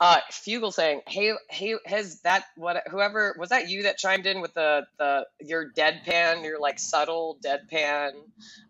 Uh, 0.00 0.18
Fugel 0.32 0.72
saying, 0.72 1.02
"Hey, 1.06 1.32
hey, 1.48 1.76
has 1.86 2.20
that 2.22 2.44
what? 2.56 2.82
Whoever 2.90 3.36
was 3.38 3.50
that 3.50 3.68
you 3.68 3.84
that 3.84 3.98
chimed 3.98 4.26
in 4.26 4.40
with 4.40 4.52
the 4.54 4.84
the 4.98 5.26
your 5.40 5.70
deadpan, 5.76 6.44
your 6.44 6.58
like 6.58 6.80
subtle 6.80 7.38
deadpan, 7.44 8.10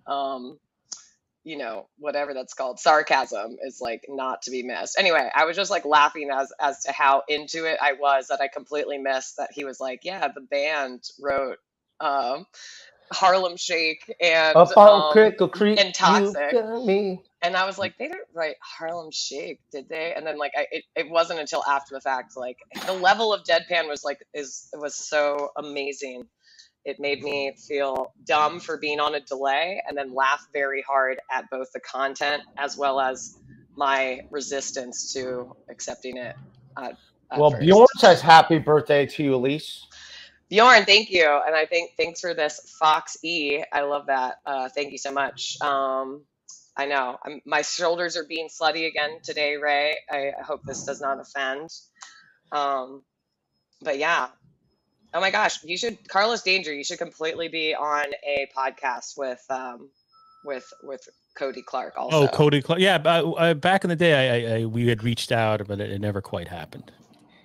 um, 0.06 0.58
you 1.44 1.56
know, 1.56 1.88
whatever 1.98 2.34
that's 2.34 2.52
called, 2.52 2.78
sarcasm 2.80 3.56
is 3.62 3.80
like 3.80 4.04
not 4.10 4.42
to 4.42 4.50
be 4.50 4.62
missed. 4.62 4.98
Anyway, 4.98 5.30
I 5.34 5.46
was 5.46 5.56
just 5.56 5.70
like 5.70 5.86
laughing 5.86 6.28
as 6.30 6.52
as 6.60 6.80
to 6.84 6.92
how 6.92 7.22
into 7.28 7.64
it 7.64 7.78
I 7.80 7.94
was 7.94 8.28
that 8.28 8.42
I 8.42 8.48
completely 8.48 8.98
missed 8.98 9.38
that 9.38 9.50
he 9.54 9.64
was 9.64 9.80
like, 9.80 10.00
yeah, 10.04 10.28
the 10.28 10.42
band 10.42 11.02
wrote 11.18 11.56
um 12.00 12.44
Harlem 13.12 13.56
Shake 13.56 14.14
and 14.20 14.56
Up 14.56 14.76
um, 14.76 15.12
Cripple 15.12 15.50
Creek, 15.50 15.78
and 15.78 15.94
Toxic. 15.94 16.52
me. 16.84 17.20
And 17.42 17.56
I 17.56 17.66
was 17.66 17.78
like, 17.78 17.98
they 17.98 18.06
didn't 18.06 18.28
write 18.34 18.56
Harlem 18.60 19.10
Shake, 19.10 19.60
did 19.72 19.88
they? 19.88 20.14
And 20.14 20.26
then 20.26 20.38
like 20.38 20.52
I 20.56 20.66
it, 20.70 20.84
it 20.94 21.10
wasn't 21.10 21.40
until 21.40 21.64
after 21.64 21.94
the 21.94 22.00
fact, 22.00 22.36
like 22.36 22.58
the 22.86 22.92
level 22.92 23.32
of 23.32 23.42
deadpan 23.44 23.88
was 23.88 24.04
like 24.04 24.18
is 24.34 24.68
was 24.74 24.94
so 24.94 25.50
amazing. 25.56 26.24
It 26.84 26.98
made 26.98 27.22
me 27.22 27.54
feel 27.68 28.12
dumb 28.26 28.58
for 28.58 28.76
being 28.76 28.98
on 28.98 29.14
a 29.14 29.20
delay 29.20 29.80
and 29.88 29.96
then 29.96 30.14
laugh 30.14 30.44
very 30.52 30.82
hard 30.82 31.18
at 31.30 31.48
both 31.50 31.70
the 31.72 31.80
content 31.80 32.42
as 32.58 32.76
well 32.76 33.00
as 33.00 33.36
my 33.76 34.20
resistance 34.30 35.12
to 35.12 35.54
accepting 35.70 36.16
it. 36.16 36.34
At, 36.76 36.94
at 37.30 37.38
Well, 37.38 37.50
first. 37.50 37.62
Bjorn 37.62 37.86
says 37.98 38.20
happy 38.20 38.58
birthday 38.58 39.06
to 39.06 39.22
you, 39.22 39.34
Elise. 39.36 39.86
Bjorn, 40.52 40.84
thank 40.84 41.10
you, 41.10 41.40
and 41.46 41.56
I 41.56 41.64
think 41.64 41.92
thanks 41.96 42.20
for 42.20 42.34
this 42.34 42.76
Fox 42.78 43.16
E. 43.24 43.64
I 43.72 43.80
love 43.84 44.08
that. 44.08 44.34
Uh, 44.44 44.68
thank 44.68 44.92
you 44.92 44.98
so 44.98 45.10
much. 45.10 45.56
Um, 45.62 46.24
I 46.76 46.84
know 46.84 47.16
I'm, 47.24 47.40
my 47.46 47.62
shoulders 47.62 48.18
are 48.18 48.24
being 48.24 48.48
slutty 48.48 48.86
again 48.86 49.20
today, 49.22 49.56
Ray. 49.56 49.96
I, 50.10 50.32
I 50.38 50.42
hope 50.42 50.60
this 50.64 50.84
does 50.84 51.00
not 51.00 51.18
offend. 51.18 51.70
Um, 52.52 53.02
but 53.80 53.96
yeah. 53.96 54.28
Oh 55.14 55.22
my 55.22 55.30
gosh, 55.30 55.64
you 55.64 55.78
should 55.78 56.06
Carlos 56.06 56.42
Danger. 56.42 56.74
You 56.74 56.84
should 56.84 56.98
completely 56.98 57.48
be 57.48 57.74
on 57.74 58.04
a 58.22 58.46
podcast 58.54 59.16
with 59.16 59.42
um, 59.48 59.88
with 60.44 60.70
with 60.82 61.00
Cody 61.34 61.62
Clark. 61.62 61.94
Also, 61.96 62.24
Oh, 62.24 62.28
Cody 62.28 62.60
Clark. 62.60 62.78
Yeah, 62.78 62.96
uh, 62.96 63.54
back 63.54 63.84
in 63.84 63.88
the 63.88 63.96
day, 63.96 64.50
I, 64.50 64.56
I, 64.56 64.64
we 64.66 64.88
had 64.88 65.02
reached 65.02 65.32
out, 65.32 65.66
but 65.66 65.80
it, 65.80 65.92
it 65.92 65.98
never 66.02 66.20
quite 66.20 66.48
happened. 66.48 66.92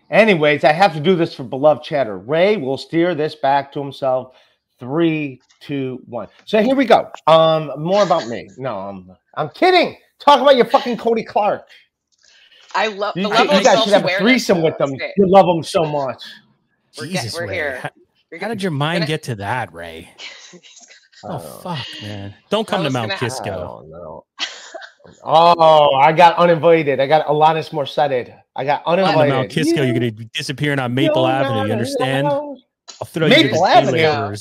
Anyways, 0.09 0.63
I 0.63 0.71
have 0.71 0.93
to 0.93 0.99
do 0.99 1.15
this 1.15 1.33
for 1.33 1.43
beloved 1.43 1.83
chatter. 1.83 2.17
Ray 2.17 2.57
will 2.57 2.77
steer 2.77 3.13
this 3.15 3.35
back 3.35 3.71
to 3.73 3.79
himself. 3.81 4.35
Three, 4.79 5.41
two, 5.59 5.99
one. 6.05 6.27
So 6.45 6.61
here 6.61 6.75
we 6.75 6.85
go. 6.85 7.09
Um, 7.25 7.71
more 7.77 8.03
about 8.03 8.27
me. 8.27 8.47
No, 8.57 8.77
I'm 8.77 9.11
I'm 9.35 9.49
kidding. 9.49 9.97
Talk 10.19 10.39
about 10.41 10.55
your 10.55 10.65
fucking 10.65 10.97
Cody 10.97 11.23
Clark. 11.23 11.67
I 12.75 12.87
love 12.87 13.15
the 13.15 13.21
You, 13.21 13.27
level 13.27 13.53
you 13.53 13.57
of 13.59 13.63
guys 13.63 13.83
should 13.83 13.93
have 13.93 14.05
a 14.05 14.07
self-awareness, 14.07 14.19
threesome 14.19 14.61
with 14.61 14.77
them. 14.77 14.91
You 14.93 15.27
love 15.27 15.47
them 15.47 15.63
so 15.63 15.83
much. 15.83 16.23
We're, 16.97 17.07
Jesus, 17.07 17.33
we're 17.33 17.47
Ray. 17.47 17.55
here. 17.55 17.79
How, 17.81 17.89
how 18.41 18.47
did 18.49 18.61
your 18.61 18.71
mind 18.71 18.99
gonna- 19.01 19.07
get 19.07 19.23
to 19.23 19.35
that, 19.35 19.73
Ray? 19.73 20.09
Oh, 21.23 21.29
Oh. 21.43 21.59
fuck, 21.63 21.87
man. 22.03 22.35
Don't 22.51 22.67
come 22.67 22.83
to 22.83 22.91
Mount 22.91 23.09
gonna- 23.09 23.19
Kisco. 23.19 24.23
Oh. 25.23 25.93
I 25.95 26.11
got 26.11 26.37
uninvited. 26.37 26.99
I 26.99 27.07
got 27.07 27.25
Alanis 27.27 27.69
Morissette. 27.71 28.39
I 28.55 28.63
got 28.65 28.83
Come 28.85 28.97
to 28.97 29.03
uninvited. 29.03 29.33
Mount 29.33 29.49
Kisco, 29.49 29.83
you're 29.83 29.93
going 29.97 30.01
to 30.01 30.11
be 30.11 30.25
disappearing 30.33 30.79
on 30.79 30.93
Maple 30.93 31.23
You're 31.23 31.31
Avenue. 31.31 31.65
You 31.67 31.71
understand? 31.73 32.27
alone. 32.27 32.61
I'll 33.01 33.05
throw 33.07 33.27
Maple 33.27 33.43
you 33.43 33.49
to 33.53 33.63
Avenue? 33.63 34.35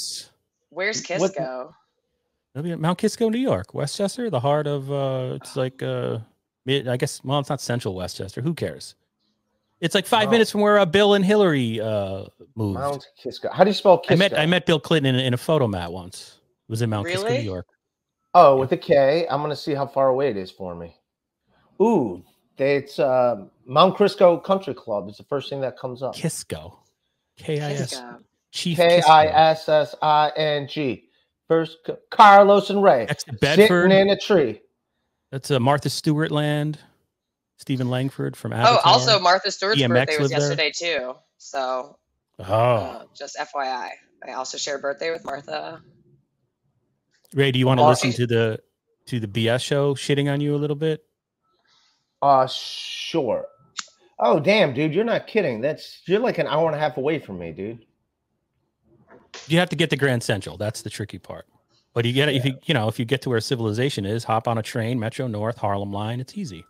Where's 0.71 1.01
Kisco? 1.01 1.75
It'll 2.55 2.63
be 2.65 2.73
at 2.73 2.81
Mount 2.81 2.99
Kisco, 2.99 3.29
New 3.29 3.39
York, 3.39 3.75
Westchester, 3.75 4.31
the 4.31 4.41
heart 4.41 4.67
of. 4.67 4.91
uh 4.91 5.35
It's 5.41 5.57
like, 5.57 5.83
uh 5.83 6.19
I 6.69 6.97
guess. 6.97 7.23
Well, 7.23 7.39
it's 7.39 7.49
not 7.51 7.61
Central 7.61 7.95
Westchester. 7.95 8.41
Who 8.41 8.55
cares? 8.55 8.95
It's 9.81 9.95
like 9.95 10.07
five 10.07 10.29
Oh. 10.29 10.31
minutes 10.31 10.51
from 10.51 10.63
where 10.63 10.79
uh, 10.79 10.87
Bill 10.87 11.15
and 11.15 11.25
Hillary 11.25 11.81
uh 11.81 12.25
moved. 12.55 12.79
Mount 12.79 13.07
Kisco. 13.23 13.51
How 13.53 13.63
do 13.63 13.71
you 13.71 13.75
spell 13.75 13.99
Kisco? 13.99 14.15
I 14.15 14.17
met 14.17 14.39
I 14.39 14.47
met 14.47 14.65
Bill 14.65 14.81
Clinton 14.81 15.15
in, 15.15 15.21
a- 15.21 15.25
in 15.25 15.35
a 15.35 15.37
photo 15.37 15.67
mat 15.69 15.93
once. 15.93 16.39
It 16.69 16.71
was 16.71 16.81
in 16.83 16.89
Mount 16.91 17.07
Kisco, 17.07 17.29
New 17.29 17.35
York. 17.41 17.67
Oh, 18.39 18.59
with 18.59 18.69
the 18.69 18.77
K. 18.77 19.27
I'm 19.31 19.41
gonna 19.41 19.57
see 19.57 19.73
how 19.73 19.87
far 19.87 20.09
away 20.09 20.29
it 20.29 20.37
is 20.37 20.51
for 20.51 20.75
me. 20.75 20.95
Ooh, 21.81 22.23
it's 22.59 22.99
uh, 22.99 23.47
Mount 23.65 23.97
Crisco 23.97 24.45
Country 24.45 24.75
Club. 24.75 25.09
It's 25.09 25.17
the 25.17 25.25
first 25.25 25.49
thing 25.49 25.63
that 25.63 25.79
comes 25.79 26.03
up. 26.03 26.15
Kisco, 26.15 26.79
K 27.39 27.63
I 27.63 27.73
S 27.73 28.03
Chief 28.53 28.77
K 28.77 28.97
Kisco. 28.97 29.11
I 29.11 29.27
S 29.29 29.69
S 29.71 29.95
I 30.03 30.33
N 30.37 30.69
G. 30.69 31.09
First, 31.49 31.79
Carlos 32.11 32.69
and 32.69 32.83
Ray 32.83 33.07
Next 33.07 33.25
to 33.25 33.33
sitting 33.33 33.59
Bedford. 33.59 33.91
in 33.93 34.11
a 34.11 34.19
tree. 34.19 34.61
That's 35.33 35.51
uh, 35.51 35.59
Martha 35.59 35.89
Stewart 35.89 36.31
land. 36.31 36.79
Stephen 37.59 37.89
Langford 37.89 38.37
from 38.37 38.53
Oh, 38.53 38.81
also 38.85 39.19
Martha 39.19 39.51
Stewart's 39.51 39.81
DMX 39.81 39.89
birthday 39.89 40.19
was 40.19 40.31
lived 40.31 40.31
there. 40.33 40.41
yesterday 40.41 40.73
too. 40.73 41.15
So 41.39 41.97
Oh, 42.39 42.45
uh, 42.45 43.05
just 43.17 43.39
FYI, 43.39 43.89
I 44.29 44.33
also 44.33 44.59
share 44.59 44.77
a 44.77 44.79
birthday 44.79 45.11
with 45.11 45.25
Martha. 45.25 45.81
Ray, 47.35 47.53
do 47.53 47.59
you 47.59 47.67
want 47.67 47.79
to 47.81 47.85
Uh, 47.85 47.89
listen 47.91 48.13
to 48.13 48.27
the 48.27 48.61
to 49.07 49.21
the 49.21 49.27
BS 49.29 49.63
show 49.63 49.95
shitting 49.95 50.33
on 50.33 50.41
you 50.41 50.55
a 50.55 50.59
little 50.59 50.77
bit? 50.77 51.05
Uh, 52.23 52.47
sure. 52.47 53.47
Oh, 54.19 54.41
damn, 54.41 54.73
dude, 54.73 54.95
you're 54.95 55.05
not 55.05 55.27
kidding. 55.27 55.61
That's 55.61 56.01
you're 56.07 56.21
like 56.21 56.39
an 56.39 56.47
hour 56.47 56.67
and 56.67 56.75
a 56.75 56.79
half 56.79 56.97
away 56.97 57.19
from 57.19 57.39
me, 57.39 57.53
dude. 57.53 57.85
You 59.49 59.59
have 59.59 59.69
to 59.69 59.77
get 59.77 59.91
to 59.91 59.97
Grand 59.97 60.23
Central. 60.23 60.57
That's 60.57 60.83
the 60.83 60.91
tricky 60.91 61.19
part. 61.19 61.47
But 61.93 62.05
you 62.05 62.13
get 62.13 62.29
it 62.29 62.37
if 62.37 62.45
you 62.45 62.59
you 62.65 62.75
know 62.75 62.89
if 62.89 62.99
you 62.99 63.05
get 63.05 63.23
to 63.23 63.31
where 63.31 63.41
civilization 63.41 64.05
is, 64.07 64.25
hop 64.25 64.49
on 64.49 64.59
a 64.59 64.63
train, 64.63 64.99
Metro 64.99 65.27
North, 65.27 65.59
Harlem 65.59 65.93
Line. 65.93 66.21
It's 66.21 66.37
easy. 66.37 66.65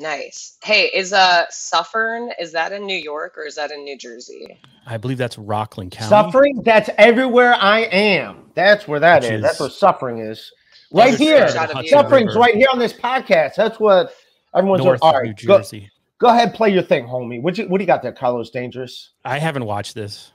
Nice. 0.00 0.56
Hey, 0.62 0.90
is 0.94 1.12
uh 1.12 1.44
Suffern 1.50 2.30
is 2.40 2.52
that 2.52 2.72
in 2.72 2.84
New 2.86 2.96
York 2.96 3.34
or 3.36 3.44
is 3.46 3.54
that 3.56 3.70
in 3.70 3.84
New 3.84 3.96
Jersey? 3.96 4.58
I 4.86 4.96
believe 4.96 5.18
that's 5.18 5.38
Rockland 5.38 5.92
County. 5.92 6.08
Suffering, 6.08 6.62
that's 6.64 6.90
everywhere 6.98 7.54
I 7.54 7.80
am. 7.82 8.50
That's 8.54 8.86
where 8.88 9.00
that 9.00 9.24
is. 9.24 9.40
That's 9.42 9.60
where 9.60 9.70
suffering 9.70 10.18
is. 10.18 10.50
Right 10.92 11.14
Other 11.14 11.16
here. 11.24 11.48
side 11.48 11.70
of 11.70 11.78
the 11.82 11.88
Suffering's 11.88 12.28
River. 12.28 12.40
right 12.40 12.54
here 12.54 12.66
on 12.72 12.78
this 12.78 12.92
podcast. 12.92 13.54
That's 13.56 13.78
what 13.80 14.12
everyone's 14.54 14.84
North 14.84 15.00
all 15.02 15.10
of 15.10 15.16
right. 15.16 15.26
New 15.40 15.46
Go, 15.46 15.58
Jersey. 15.58 15.90
go 16.18 16.28
ahead, 16.28 16.54
play 16.54 16.70
your 16.70 16.82
thing, 16.82 17.04
homie. 17.06 17.40
What 17.42 17.56
you 17.58 17.68
what 17.68 17.78
do 17.78 17.82
you 17.82 17.86
got 17.86 18.02
there, 18.02 18.12
Carlos 18.12 18.50
Dangerous? 18.50 19.10
I 19.24 19.38
haven't 19.38 19.64
watched 19.64 19.94
this, 19.94 20.32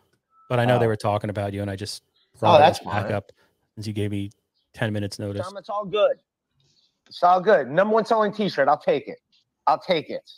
but 0.49 0.59
I 0.59 0.65
know 0.65 0.79
they 0.79 0.85
Oh. 0.85 0.89
were 0.89 0.95
talking 0.95 1.29
about 1.29 1.53
you, 1.53 1.61
and 1.61 1.69
I 1.71 1.75
just 1.75 2.03
Oh, 2.35 2.39
brought 2.41 2.59
that's 2.59 2.79
it 2.79 2.85
back 2.85 3.03
fine. 3.07 3.13
up 3.13 3.31
since 3.75 3.87
you 3.87 3.93
gave 3.93 4.11
me 4.11 4.31
ten 4.73 4.93
minutes 4.93 5.19
notice. 5.19 5.45
Tom, 5.45 5.57
it's 5.57 5.69
all 5.69 5.85
good. 5.85 6.17
It's 7.07 7.23
all 7.23 7.41
good. 7.41 7.69
Number 7.69 7.93
one 7.93 8.05
selling 8.05 8.31
T-shirt. 8.33 8.67
I'll 8.67 8.77
take 8.77 9.07
it. 9.07 9.17
I'll 9.69 9.79
take 9.79 10.09
it. 10.09 10.29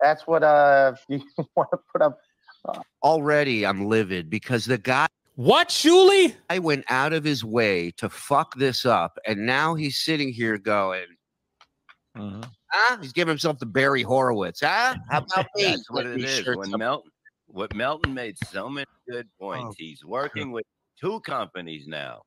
That's 0.00 0.26
what 0.26 0.42
uh 0.42 0.94
you 1.08 1.20
want 1.54 1.68
to 1.72 1.78
put 1.92 2.00
up. 2.02 2.18
Already, 3.02 3.66
I'm 3.66 3.86
livid 3.86 4.30
because 4.30 4.64
the 4.64 4.78
guy. 4.78 5.06
What, 5.34 5.68
Shuli? 5.68 6.34
I 6.50 6.58
went 6.58 6.84
out 6.88 7.12
of 7.12 7.24
his 7.24 7.42
way 7.44 7.90
to 7.96 8.08
fuck 8.10 8.54
this 8.56 8.84
up, 8.86 9.18
and 9.26 9.46
now 9.46 9.74
he's 9.74 9.96
sitting 9.98 10.30
here 10.32 10.58
going, 10.58 11.06
huh? 12.16 12.96
He's 13.00 13.12
giving 13.14 13.30
himself 13.30 13.58
the 13.58 13.66
Barry 13.66 14.02
Horowitz, 14.02 14.60
huh? 14.60 14.94
How 15.10 15.18
about 15.32 15.46
me? 15.56 15.64
That's 15.64 15.90
what 15.90 16.04
Let 16.04 16.14
it 16.14 16.16
me 16.18 16.24
is. 16.24 16.38
shirt 16.44 16.58
When 16.58 16.70
some- 16.70 16.80
Melton, 16.80 17.10
what 17.46 17.74
Melton 17.74 18.12
made 18.14 18.36
so 18.50 18.68
many 18.68 18.86
good 19.08 19.26
points. 19.40 19.64
Oh, 19.70 19.74
He's 19.78 20.04
working 20.04 20.52
with 20.52 20.64
two 21.00 21.20
companies 21.20 21.86
now. 21.86 22.22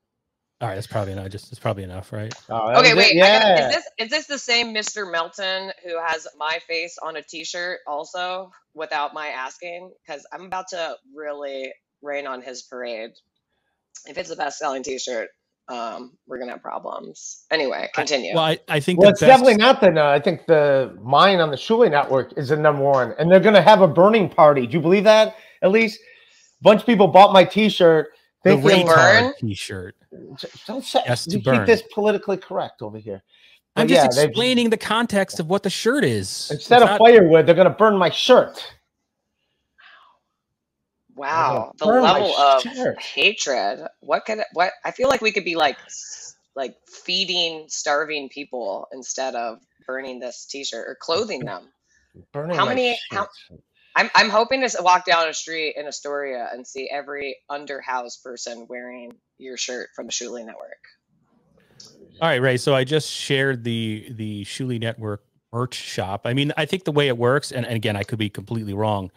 All 0.65 0.71
right, 0.71 0.75
that's 0.77 0.87
probably 0.87 1.13
enough. 1.13 1.29
Just 1.29 1.51
it's 1.51 1.59
probably 1.59 1.83
enough, 1.83 2.11
right? 2.11 2.33
Okay, 2.49 2.95
wait. 2.95 3.21
I 3.21 3.39
gotta, 3.39 3.67
is 3.67 3.75
this 3.75 3.85
is 3.99 4.09
this 4.09 4.25
the 4.25 4.39
same 4.39 4.73
Mr. 4.73 5.09
Melton 5.11 5.71
who 5.83 6.01
has 6.03 6.25
my 6.39 6.57
face 6.67 6.97
on 7.03 7.17
a 7.17 7.21
T-shirt 7.21 7.81
also 7.85 8.49
without 8.73 9.13
my 9.13 9.27
asking? 9.27 9.91
Because 10.03 10.25
I'm 10.33 10.45
about 10.45 10.69
to 10.69 10.95
really 11.13 11.71
rain 12.01 12.25
on 12.25 12.41
his 12.41 12.63
parade. 12.63 13.11
If 14.07 14.17
it's 14.17 14.29
the 14.29 14.35
best-selling 14.35 14.81
T-shirt, 14.81 15.29
um, 15.67 16.13
we're 16.25 16.39
gonna 16.39 16.53
have 16.53 16.63
problems. 16.63 17.43
Anyway, 17.51 17.87
continue. 17.93 18.33
Well, 18.33 18.45
I, 18.45 18.59
I 18.67 18.79
think 18.79 18.97
Well, 18.99 19.09
the 19.09 19.11
it's 19.11 19.19
best- 19.21 19.29
definitely 19.29 19.57
not 19.57 19.81
the. 19.81 19.91
No, 19.91 20.07
I 20.07 20.19
think 20.19 20.47
the 20.47 20.97
mine 20.99 21.41
on 21.41 21.51
the 21.51 21.57
Shuli 21.57 21.91
network 21.91 22.35
is 22.39 22.49
the 22.49 22.57
number 22.57 22.81
one, 22.81 23.13
and 23.19 23.31
they're 23.31 23.39
going 23.39 23.53
to 23.53 23.61
have 23.61 23.81
a 23.83 23.87
burning 23.87 24.29
party. 24.29 24.65
Do 24.65 24.73
you 24.73 24.81
believe 24.81 25.03
that? 25.03 25.35
At 25.61 25.69
least, 25.69 25.99
a 25.99 26.63
bunch 26.63 26.79
of 26.81 26.87
people 26.87 27.07
bought 27.07 27.33
my 27.33 27.43
T-shirt. 27.43 28.07
The 28.45 28.57
thinking- 28.61 28.87
retard 28.87 29.37
T-shirt. 29.39 29.95
Don't 30.67 30.83
say. 30.83 31.01
Yes, 31.05 31.25
to 31.25 31.31
you 31.37 31.41
keep 31.41 31.65
this 31.65 31.83
politically 31.93 32.37
correct 32.37 32.81
over 32.81 32.97
here. 32.97 33.21
I'm 33.75 33.87
just 33.89 34.17
yeah, 34.17 34.23
explaining 34.23 34.69
the 34.69 34.77
context 34.77 35.39
of 35.41 35.49
what 35.49 35.63
the 35.63 35.69
shirt 35.69 36.05
is. 36.05 36.49
Instead 36.51 36.81
It's 36.81 36.83
of 36.83 36.89
not- 36.91 36.99
firewood, 36.99 37.45
they're 37.45 37.55
going 37.55 37.67
to 37.67 37.73
burn 37.73 37.97
my 37.97 38.09
shirt. 38.09 38.65
Wow, 41.15 41.71
the 41.77 41.85
level 41.85 42.35
of 42.35 42.61
shirt. 42.61 43.01
hatred. 43.01 43.79
What 44.01 44.25
could 44.25 44.39
what? 44.53 44.71
I 44.83 44.91
feel 44.91 45.07
like 45.07 45.21
we 45.21 45.31
could 45.31 45.45
be 45.45 45.55
like 45.55 45.77
like 46.55 46.75
feeding 46.87 47.65
starving 47.67 48.27
people 48.29 48.87
instead 48.91 49.33
of 49.35 49.59
burning 49.87 50.19
this 50.19 50.45
T-shirt 50.45 50.85
or 50.87 50.95
clothing 50.99 51.45
them. 51.45 51.69
Burning 52.33 52.57
How 52.57 52.65
many? 52.65 52.97
How, 53.11 53.27
I'm 53.95 54.09
I'm 54.13 54.29
hoping 54.29 54.67
to 54.67 54.77
walk 54.81 55.05
down 55.05 55.29
a 55.29 55.33
street 55.33 55.75
in 55.77 55.87
Astoria 55.87 56.49
and 56.51 56.67
see 56.67 56.89
every 56.91 57.37
underhouse 57.49 58.21
person 58.21 58.67
wearing 58.69 59.13
your 59.37 59.57
shirt 59.57 59.89
from 59.95 60.07
the 60.07 60.11
Shuli 60.11 60.45
Network. 60.45 60.83
All 62.21 62.29
right, 62.29 62.41
Ray. 62.41 62.57
So 62.57 62.75
I 62.75 62.83
just 62.83 63.09
shared 63.09 63.63
the 63.63 64.07
the 64.11 64.43
Shuli 64.45 64.79
Network 64.79 65.23
merch 65.53 65.75
shop. 65.75 66.21
I 66.25 66.33
mean, 66.33 66.51
I 66.57 66.65
think 66.65 66.83
the 66.83 66.91
way 66.91 67.07
it 67.07 67.17
works, 67.17 67.51
and, 67.51 67.65
and 67.65 67.75
again, 67.75 67.95
I 67.95 68.03
could 68.03 68.19
be 68.19 68.29
completely 68.29 68.73
wrong. 68.73 69.11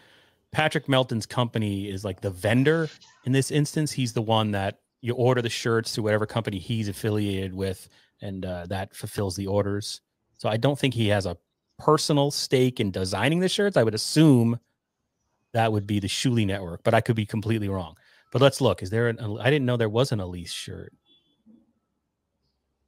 Patrick 0.52 0.88
Melton's 0.88 1.26
company 1.26 1.88
is 1.88 2.04
like 2.04 2.20
the 2.20 2.30
vendor 2.30 2.88
in 3.24 3.32
this 3.32 3.50
instance. 3.50 3.92
He's 3.92 4.12
the 4.12 4.22
one 4.22 4.52
that 4.52 4.78
you 5.00 5.14
order 5.14 5.42
the 5.42 5.50
shirts 5.50 5.92
to 5.92 6.02
whatever 6.02 6.26
company 6.26 6.58
he's 6.58 6.88
affiliated 6.88 7.54
with, 7.54 7.88
and 8.22 8.44
uh, 8.46 8.66
that 8.66 8.94
fulfills 8.94 9.36
the 9.36 9.48
orders. 9.48 10.00
So 10.36 10.48
I 10.48 10.56
don't 10.56 10.78
think 10.78 10.94
he 10.94 11.08
has 11.08 11.26
a 11.26 11.36
personal 11.78 12.30
stake 12.30 12.80
in 12.80 12.90
designing 12.90 13.40
the 13.40 13.48
shirts. 13.48 13.76
I 13.76 13.82
would 13.82 13.94
assume 13.94 14.58
that 15.58 15.72
would 15.72 15.88
be 15.88 15.98
the 15.98 16.06
Shuli 16.06 16.46
Network, 16.46 16.84
but 16.84 16.94
I 16.94 17.00
could 17.00 17.16
be 17.16 17.26
completely 17.26 17.68
wrong. 17.68 17.96
But 18.30 18.40
let's 18.40 18.60
look. 18.60 18.80
Is 18.80 18.90
there 18.90 19.08
an? 19.08 19.18
I 19.40 19.50
didn't 19.50 19.66
know 19.66 19.76
there 19.76 19.88
was 19.88 20.12
an 20.12 20.20
Elise 20.20 20.52
shirt. 20.52 20.92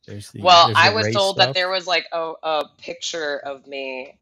There's 0.07 0.31
the, 0.31 0.41
Well, 0.41 0.67
there's 0.69 0.77
the 0.77 0.83
I 0.85 0.95
was 0.95 1.13
told 1.13 1.35
stuff. 1.35 1.49
that 1.49 1.55
there 1.55 1.69
was 1.69 1.89
like 1.89 2.07
a, 2.13 2.33
a 2.45 2.65
picture 2.79 3.39
of 3.39 3.67
me. 3.67 4.19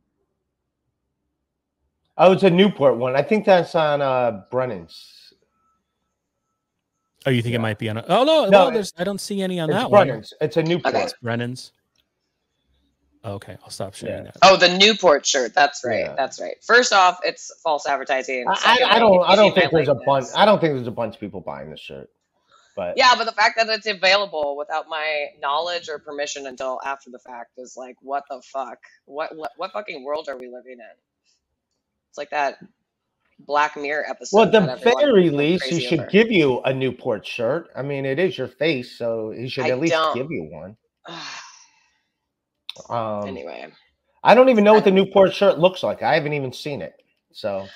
Oh, 2.16 2.32
it's 2.32 2.42
a 2.42 2.48
Newport 2.48 2.96
one. 2.96 3.14
I 3.16 3.22
think 3.22 3.44
that's 3.44 3.74
on 3.74 4.00
uh 4.00 4.42
Brennan's. 4.50 5.34
Oh, 7.26 7.30
you 7.30 7.42
think 7.42 7.54
it 7.54 7.60
might 7.60 7.78
be 7.78 7.90
on? 7.90 7.98
A, 7.98 8.04
oh 8.08 8.24
no, 8.24 8.46
No, 8.46 8.68
no, 8.68 8.70
there's. 8.70 8.94
I 8.96 9.04
don't 9.04 9.20
see 9.20 9.42
any 9.42 9.60
on 9.60 9.68
It's 9.68 9.78
that 9.78 9.90
one. 9.90 10.06
Brennan's. 10.06 10.32
It's 10.40 10.56
a 10.56 10.62
Newport. 10.62 10.94
It's 10.94 11.14
Brennan's. 11.22 11.72
Okay, 13.24 13.56
I'll 13.62 13.70
stop 13.70 13.94
sharing 13.94 14.24
that. 14.24 14.36
Oh, 14.42 14.56
the 14.56 14.76
Newport 14.78 15.26
shirt. 15.26 15.52
That's 15.54 15.84
right. 15.84 16.00
Yeah. 16.00 16.14
That's 16.16 16.40
right. 16.40 16.56
First 16.62 16.92
off, 16.92 17.18
it's 17.24 17.52
false 17.62 17.86
advertising. 17.86 18.46
I, 18.48 18.78
I, 18.82 18.96
I 18.96 18.98
don't. 18.98 19.22
I 19.22 19.34
don't 19.36 19.54
think 19.54 19.72
might 19.72 19.78
there's 19.78 19.88
a 19.88 19.94
bunch. 20.06 20.26
this- 20.26 20.36
I 20.36 20.44
don't 20.44 20.60
think 20.60 20.74
there's 20.74 20.86
a 20.86 20.92
bunch 20.92 21.14
of 21.14 21.20
people 21.20 21.40
buying 21.40 21.70
this 21.70 21.80
shirt. 21.80 22.10
But 22.76 22.94
Yeah, 22.96 23.14
but 23.16 23.24
the 23.24 23.32
fact 23.32 23.56
that 23.56 23.68
it's 23.68 23.86
available 23.86 24.56
without 24.56 24.88
my 24.88 25.30
knowledge 25.40 25.88
or 25.88 25.98
permission 25.98 26.46
until 26.46 26.78
after 26.84 27.10
the 27.10 27.18
fact 27.18 27.58
is 27.58 27.76
like, 27.76 27.96
what 28.02 28.22
the 28.30 28.40
fuck? 28.40 28.78
What 29.04 29.36
what, 29.36 29.50
what 29.56 29.72
fucking 29.72 30.04
world 30.04 30.28
are 30.28 30.36
we 30.36 30.46
living 30.46 30.78
in? 30.78 30.96
It's 32.10 32.18
like 32.18 32.30
that 32.30 32.58
Black 33.40 33.76
Mirror 33.76 34.04
episode. 34.08 34.36
well, 34.36 34.50
the 34.50 34.76
very 34.76 35.30
least, 35.30 35.64
he 35.64 35.80
should 35.80 36.00
over. 36.00 36.10
give 36.10 36.30
you 36.30 36.60
a 36.60 36.72
Newport 36.72 37.26
shirt. 37.26 37.68
I 37.74 37.82
mean, 37.82 38.04
it 38.04 38.20
is 38.20 38.38
your 38.38 38.48
face, 38.48 38.96
so 38.96 39.30
he 39.30 39.48
should 39.48 39.64
I 39.64 39.70
at 39.70 39.80
least 39.80 39.94
don't. 39.94 40.14
give 40.14 40.30
you 40.30 40.44
one. 40.44 40.76
Um, 42.88 43.26
Anyway, 43.28 43.66
I 44.24 44.34
don't 44.34 44.48
even 44.48 44.64
know 44.64 44.74
what 44.74 44.84
the 44.84 44.90
Newport 44.90 45.34
shirt 45.34 45.58
looks 45.58 45.82
like. 45.82 46.02
I 46.02 46.14
haven't 46.14 46.32
even 46.32 46.52
seen 46.52 46.82
it. 46.82 46.94
So 47.32 47.66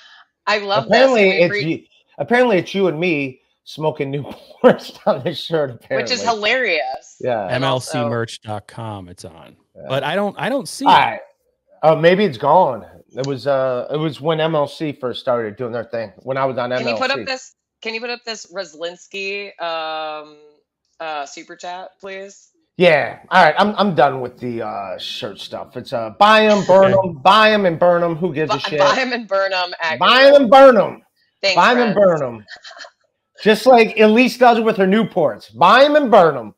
I 0.47 0.57
love 0.59 0.87
apparently 0.87 1.29
this. 1.31 1.51
it's 1.51 1.63
you, 1.65 1.83
apparently 2.17 2.57
it's 2.57 2.73
you 2.73 2.87
and 2.87 2.99
me 2.99 3.41
smoking 3.63 4.11
Newports 4.63 4.97
on 5.07 5.23
this 5.23 5.39
shirt. 5.39 5.71
Apparently, 5.71 6.03
which 6.03 6.11
is 6.11 6.23
hilarious. 6.23 7.17
Yeah, 7.21 7.47
And 7.49 7.63
also- 7.63 8.09
MLCmerch.com. 8.09 9.09
It's 9.09 9.25
on, 9.25 9.55
but 9.87 10.03
I 10.03 10.15
don't. 10.15 10.35
I 10.37 10.49
don't 10.49 10.67
see. 10.67 10.85
All 10.85 10.91
it. 10.91 10.95
right. 10.95 11.19
Oh, 11.83 11.95
maybe 11.95 12.23
it's 12.23 12.37
gone. 12.37 12.85
It 13.15 13.27
was 13.27 13.45
uh, 13.47 13.87
it 13.91 13.97
was 13.97 14.19
when 14.21 14.39
MLC 14.39 14.99
first 14.99 15.19
started 15.19 15.55
doing 15.55 15.71
their 15.71 15.83
thing. 15.85 16.11
When 16.23 16.37
I 16.37 16.45
was 16.45 16.57
on 16.57 16.69
MLC. 16.71 16.77
Can 16.79 16.87
you 16.87 16.95
put 16.95 17.11
up 17.11 17.25
this? 17.25 17.55
Can 17.81 17.93
you 17.93 17.99
put 18.01 18.09
up 18.09 18.21
this 18.25 18.51
Reslinsky 18.51 19.47
um, 19.61 20.37
uh, 20.99 21.25
super 21.25 21.55
chat, 21.55 21.89
please? 21.99 22.49
Yeah. 22.77 23.19
All 23.29 23.43
right. 23.43 23.55
I'm 23.57 23.75
I'm 23.75 23.95
done 23.95 24.21
with 24.21 24.39
the 24.39 24.63
uh 24.63 24.97
shirt 24.97 25.39
stuff. 25.39 25.77
It's 25.77 25.93
uh 25.93 26.11
buy 26.19 26.47
them, 26.47 26.65
burn 26.65 26.91
them, 26.91 27.13
buy 27.23 27.49
them 27.49 27.65
and 27.65 27.79
burn 27.79 28.01
them. 28.01 28.15
Who 28.15 28.33
gives 28.33 28.53
a 28.53 28.59
shit? 28.59 28.79
Buy 28.79 28.95
them 28.95 29.13
and 29.13 29.27
burn 29.27 29.51
them. 29.51 29.71
Buy 29.99 30.23
them 30.23 30.41
and 30.41 30.49
burn 30.49 30.75
them. 30.75 31.01
Thanks, 31.41 31.55
buy 31.55 31.73
them 31.73 31.87
and 31.87 31.95
burn 31.95 32.19
them. 32.19 32.45
Just 33.43 33.65
like 33.65 33.99
Elise 33.99 34.37
does 34.37 34.59
with 34.59 34.77
her 34.77 34.87
Newports. 34.87 35.55
Buy 35.55 35.83
them 35.83 35.95
and 35.95 36.09
burn 36.09 36.35
them. 36.35 36.55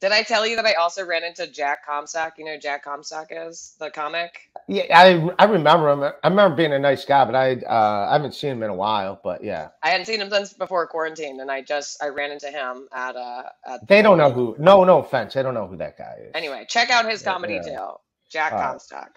Did 0.00 0.12
I 0.12 0.22
tell 0.22 0.46
you 0.46 0.56
that 0.56 0.64
I 0.64 0.72
also 0.74 1.04
ran 1.04 1.24
into 1.24 1.46
Jack 1.46 1.84
Comstock? 1.84 2.38
You 2.38 2.46
know 2.46 2.54
who 2.54 2.58
Jack 2.58 2.84
Comstock 2.84 3.26
is 3.30 3.74
the 3.78 3.90
comic. 3.90 4.48
Yeah, 4.66 4.84
I 4.98 5.30
I 5.38 5.44
remember 5.44 5.90
him. 5.90 6.02
I 6.24 6.28
remember 6.28 6.56
being 6.56 6.72
a 6.72 6.78
nice 6.78 7.04
guy, 7.04 7.24
but 7.26 7.34
I 7.34 7.56
uh 7.68 8.08
I 8.08 8.12
haven't 8.14 8.34
seen 8.34 8.52
him 8.52 8.62
in 8.62 8.70
a 8.70 8.74
while. 8.74 9.20
But 9.22 9.44
yeah, 9.44 9.68
I 9.82 9.90
hadn't 9.90 10.06
seen 10.06 10.20
him 10.20 10.30
since 10.30 10.54
before 10.54 10.86
quarantine, 10.86 11.40
and 11.40 11.50
I 11.50 11.60
just 11.60 12.02
I 12.02 12.08
ran 12.08 12.30
into 12.30 12.46
him 12.50 12.88
at 12.94 13.14
uh 13.14 13.42
at 13.66 13.86
they 13.88 14.00
don't 14.00 14.16
know 14.16 14.30
who. 14.30 14.56
No, 14.58 14.84
no 14.84 15.00
offense. 15.00 15.34
They 15.34 15.42
don't 15.42 15.54
know 15.54 15.66
who 15.66 15.76
that 15.76 15.98
guy 15.98 16.16
is. 16.22 16.30
Anyway, 16.34 16.64
check 16.68 16.88
out 16.88 17.04
his 17.08 17.20
comedy 17.22 17.54
yeah. 17.54 17.62
too. 17.76 17.88
Jack 18.30 18.52
All 18.52 18.58
right. 18.58 18.68
Comstock. 18.70 19.10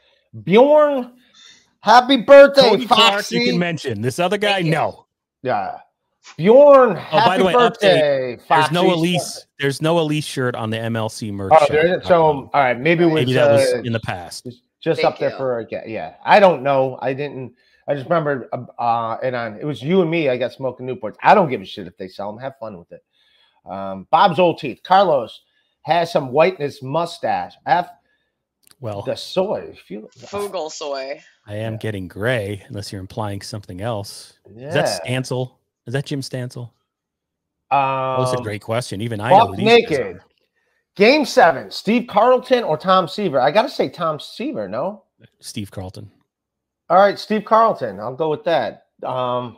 Bjorn, 0.43 1.13
happy 1.79 2.17
birthday, 2.17 2.61
Cody 2.69 2.87
Clark, 2.87 3.13
Foxy. 3.13 3.37
you 3.37 3.45
can 3.51 3.59
mention 3.59 4.01
this 4.01 4.19
other 4.19 4.37
guy. 4.37 4.61
No. 4.63 5.05
Yeah. 5.43 5.77
Bjorn, 6.37 6.91
Oh, 6.91 6.95
happy 6.95 7.25
by 7.27 7.37
the 7.37 7.45
way, 7.45 7.53
birthday. 7.53 8.37
update. 8.37 8.47
There's 8.49 8.71
no 8.71 8.83
Foxy. 8.85 8.93
Elise. 8.99 9.45
There's 9.63 9.81
no 9.81 9.97
Elise 9.97 10.25
shirt 10.25 10.55
on 10.55 10.71
the 10.71 10.77
MLC 10.77 11.31
merch. 11.31 11.53
Oh, 11.55 11.65
there 11.69 11.85
isn't. 11.85 12.05
So, 12.05 12.21
all 12.21 12.49
right, 12.53 12.77
maybe 12.77 13.05
it 13.05 13.07
was, 13.07 13.33
that 13.33 13.49
was 13.49 13.73
uh, 13.75 13.77
in 13.77 13.93
the 13.93 13.99
past. 14.01 14.45
just 14.81 14.99
Thank 14.99 15.13
up 15.13 15.19
there 15.19 15.29
you. 15.29 15.37
for 15.37 15.59
a. 15.59 15.67
Yeah, 15.87 16.15
I 16.25 16.41
don't 16.41 16.63
know. 16.63 16.99
I 17.01 17.13
didn't. 17.13 17.53
I 17.87 17.93
just 17.93 18.09
remember, 18.09 18.49
uh, 18.51 18.65
uh, 18.77 19.17
and 19.23 19.37
on 19.37 19.55
it 19.55 19.63
was 19.63 19.81
you 19.81 20.01
and 20.01 20.11
me. 20.11 20.27
I 20.27 20.35
got 20.35 20.51
smoking 20.51 20.85
Newports. 20.85 21.15
I 21.23 21.33
don't 21.33 21.49
give 21.49 21.61
a 21.61 21.65
shit 21.65 21.87
if 21.87 21.95
they 21.95 22.09
sell 22.09 22.29
them. 22.29 22.41
Have 22.41 22.57
fun 22.59 22.77
with 22.77 22.91
it. 22.91 23.05
Um, 23.65 24.05
Bob's 24.11 24.37
old 24.37 24.59
teeth. 24.59 24.81
Carlos 24.83 25.39
has 25.83 26.11
some 26.11 26.33
whiteness 26.33 26.83
mustache. 26.83 27.53
F 27.65 27.87
Well, 28.81 29.01
the 29.03 29.15
soy. 29.15 29.69
If 29.71 29.89
you, 29.89 30.09
Fogel 30.17 30.71
soy. 30.71 31.21
I 31.47 31.55
am 31.55 31.77
getting 31.77 32.09
gray, 32.09 32.61
unless 32.67 32.91
you're 32.91 32.99
implying 32.99 33.39
something 33.39 33.79
else. 33.79 34.33
Yeah. 34.53 34.67
Is 34.67 34.73
that 34.73 35.05
Stancil? 35.05 35.53
Is 35.87 35.93
that 35.93 36.05
Jim 36.05 36.19
Stancil? 36.19 36.71
Um, 37.73 38.23
That's 38.23 38.39
a 38.39 38.43
great 38.43 38.61
question. 38.61 39.01
Even 39.01 39.19
I 39.19 39.29
know 39.29 39.39
Buck 39.39 39.49
who 39.49 39.55
these 39.57 39.65
guys 39.65 39.89
naked. 39.89 40.21
Game 40.95 41.25
seven. 41.25 41.71
Steve 41.71 42.07
Carlton 42.07 42.63
or 42.63 42.77
Tom 42.77 43.07
Seaver? 43.07 43.39
I 43.39 43.51
got 43.51 43.63
to 43.63 43.69
say 43.69 43.89
Tom 43.89 44.19
Seaver. 44.19 44.67
No. 44.67 45.03
Steve 45.39 45.71
Carlton. 45.71 46.11
All 46.89 46.97
right, 46.97 47.17
Steve 47.17 47.45
Carlton. 47.45 47.99
I'll 47.99 48.15
go 48.15 48.29
with 48.29 48.43
that. 48.43 48.87
Um, 49.03 49.57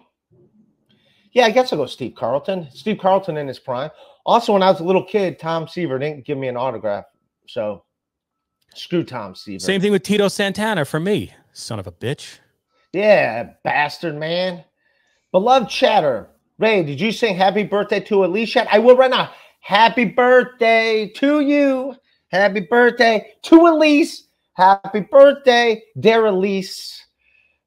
yeah, 1.32 1.46
I 1.46 1.52
guess 1.52 1.74
I'll 1.74 1.80
go 1.80 1.86
Steve 1.86 2.16
Carlton. 2.16 2.70
Steve 2.72 2.98
Carlton 3.00 3.36
in 3.38 3.48
his 3.48 3.60
prime. 3.60 3.90
Also, 4.26 4.54
when 4.54 4.64
I 4.64 4.72
was 4.72 4.80
a 4.80 4.84
little 4.84 5.04
kid, 5.04 5.38
Tom 5.38 5.68
Seaver 5.68 6.00
didn't 6.00 6.26
give 6.26 6.38
me 6.38 6.48
an 6.48 6.56
autograph. 6.56 7.06
So 7.48 7.84
screw 8.74 9.04
Tom 9.04 9.36
Seaver. 9.36 9.60
Same 9.60 9.82
thing 9.82 9.92
with 9.92 10.04
Tito 10.04 10.30
Santana 10.30 10.86
for 10.86 11.00
me. 11.00 11.34
Son 11.52 11.80
of 11.80 11.88
a 11.88 11.92
bitch. 11.92 12.40
Yeah, 12.94 13.52
bastard 13.64 14.16
man. 14.16 14.64
Beloved 15.32 15.70
chatter. 15.70 16.30
Ray, 16.60 16.84
did 16.84 17.02
you 17.02 17.12
sing 17.12 17.36
happy 17.36 17.64
birthday 17.64 18.00
to 18.02 18.26
Alicia? 18.26 18.68
I 18.74 18.80
will 18.80 18.96
right 18.98 19.12
now. 19.12 19.32
Happy 19.62 20.06
birthday 20.06 21.08
to 21.18 21.42
you. 21.42 21.96
Happy 22.32 22.62
birthday 22.62 23.34
to 23.44 23.68
Elise. 23.68 24.28
Happy 24.54 25.02
birthday, 25.02 25.84
dear 26.00 26.26
Elise. 26.28 27.06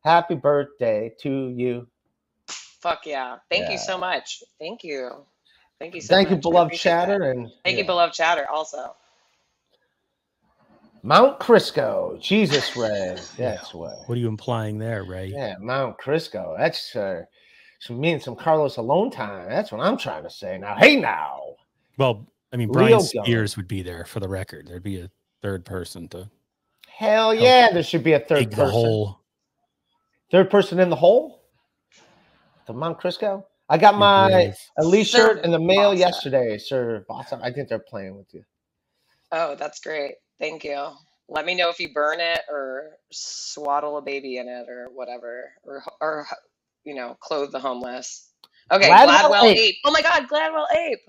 Happy 0.05 0.36
birthday 0.36 1.12
to 1.23 1.48
you. 1.56 1.89
Fuck 2.82 3.06
yeah. 3.06 3.39
Thank 3.51 3.62
Yeah. 3.62 3.73
you 3.73 3.78
so 3.78 3.98
much. 3.98 4.43
Thank 4.60 4.85
you. 4.85 5.27
Thank 5.81 5.94
you 5.94 6.01
so 6.02 6.16
Thank 6.16 6.31
you, 6.31 6.36
much. 6.36 6.48
We 6.48 6.56
beloved 6.56 6.59
appreciate 6.59 7.01
that. 7.01 7.09
chatter, 7.09 7.31
and 7.31 7.51
Thank 7.65 7.78
you, 7.78 7.85
yeah. 7.85 7.86
beloved 7.86 8.15
chatter, 8.15 8.47
also. 8.48 8.97
Mount 11.02 11.40
Crisco, 11.40 12.20
Jesus 12.20 12.77
Ray. 12.77 13.16
That's 13.39 13.74
what. 13.74 13.94
What 14.06 14.16
are 14.16 14.20
you 14.20 14.28
implying 14.28 14.78
there, 14.78 15.05
Ray? 15.05 15.28
Yeah, 15.35 15.56
Mount 15.60 15.97
Crisco. 15.98 16.56
That's 16.59 16.97
uh, 16.97 17.23
some 17.78 18.00
me 18.00 18.12
and 18.12 18.22
some 18.22 18.36
Carlos 18.36 18.76
alone 18.76 19.10
time. 19.10 19.48
That's 19.48 19.72
what 19.72 19.80
I'm 19.80 19.96
trying 19.96 20.24
to 20.24 20.30
say. 20.30 20.59
Now, 20.59 20.76
hey, 20.76 20.96
now. 20.96 21.42
Well, 21.96 22.26
I 22.52 22.56
mean, 22.56 22.68
Leo 22.68 22.74
Brian 22.88 23.00
Spears 23.00 23.56
would 23.56 23.68
be 23.68 23.82
there 23.82 24.05
for 24.05 24.20
the 24.20 24.28
record. 24.28 24.66
There'd 24.66 24.82
be 24.82 25.00
a 25.00 25.10
third 25.42 25.64
person 25.64 26.09
to 26.09 26.30
Hell 26.98 27.32
yeah, 27.32 27.70
there 27.72 27.84
should 27.84 28.02
be 28.02 28.14
a 28.14 28.18
third 28.18 28.40
dig 28.40 28.50
the 28.50 28.56
person. 28.56 28.72
hole. 28.72 29.20
Third 30.32 30.50
person 30.50 30.80
in 30.80 30.90
the 30.90 30.96
hole? 30.96 31.44
The 32.66 32.72
Mount 32.72 32.98
Crisco? 32.98 33.44
I 33.68 33.78
got 33.78 33.96
my 33.96 34.28
grave. 34.30 34.56
Elise 34.78 35.09
shirt 35.09 35.44
in 35.44 35.52
the 35.52 35.60
mail 35.60 35.92
Bossa. 35.92 35.98
yesterday, 35.98 36.59
Sir 36.59 37.06
Bossa. 37.09 37.38
I 37.40 37.52
think 37.52 37.68
they're 37.68 37.78
playing 37.78 38.16
with 38.16 38.34
you. 38.34 38.42
Oh, 39.30 39.55
that's 39.55 39.78
great. 39.78 40.16
Thank 40.40 40.64
you. 40.64 40.88
Let 41.28 41.44
me 41.44 41.55
know 41.55 41.68
if 41.68 41.78
you 41.78 41.92
burn 41.92 42.18
it 42.18 42.40
or 42.48 42.96
swaddle 43.12 43.98
a 43.98 44.02
baby 44.02 44.38
in 44.38 44.48
it 44.48 44.68
or 44.68 44.88
whatever, 44.92 45.52
or 45.62 45.84
or 46.00 46.26
you 46.89 46.94
know, 46.94 47.16
clothe 47.20 47.52
the 47.52 47.60
homeless. 47.60 48.32
Okay, 48.73 48.89
Gladwell 48.89 49.31
Gladwell, 49.31 49.44
Ape. 49.44 49.59
Ape. 49.59 49.77
Oh 49.85 49.93
my 49.93 50.02
God, 50.02 50.27
Gladwell 50.28 50.66
Ape. 50.74 51.01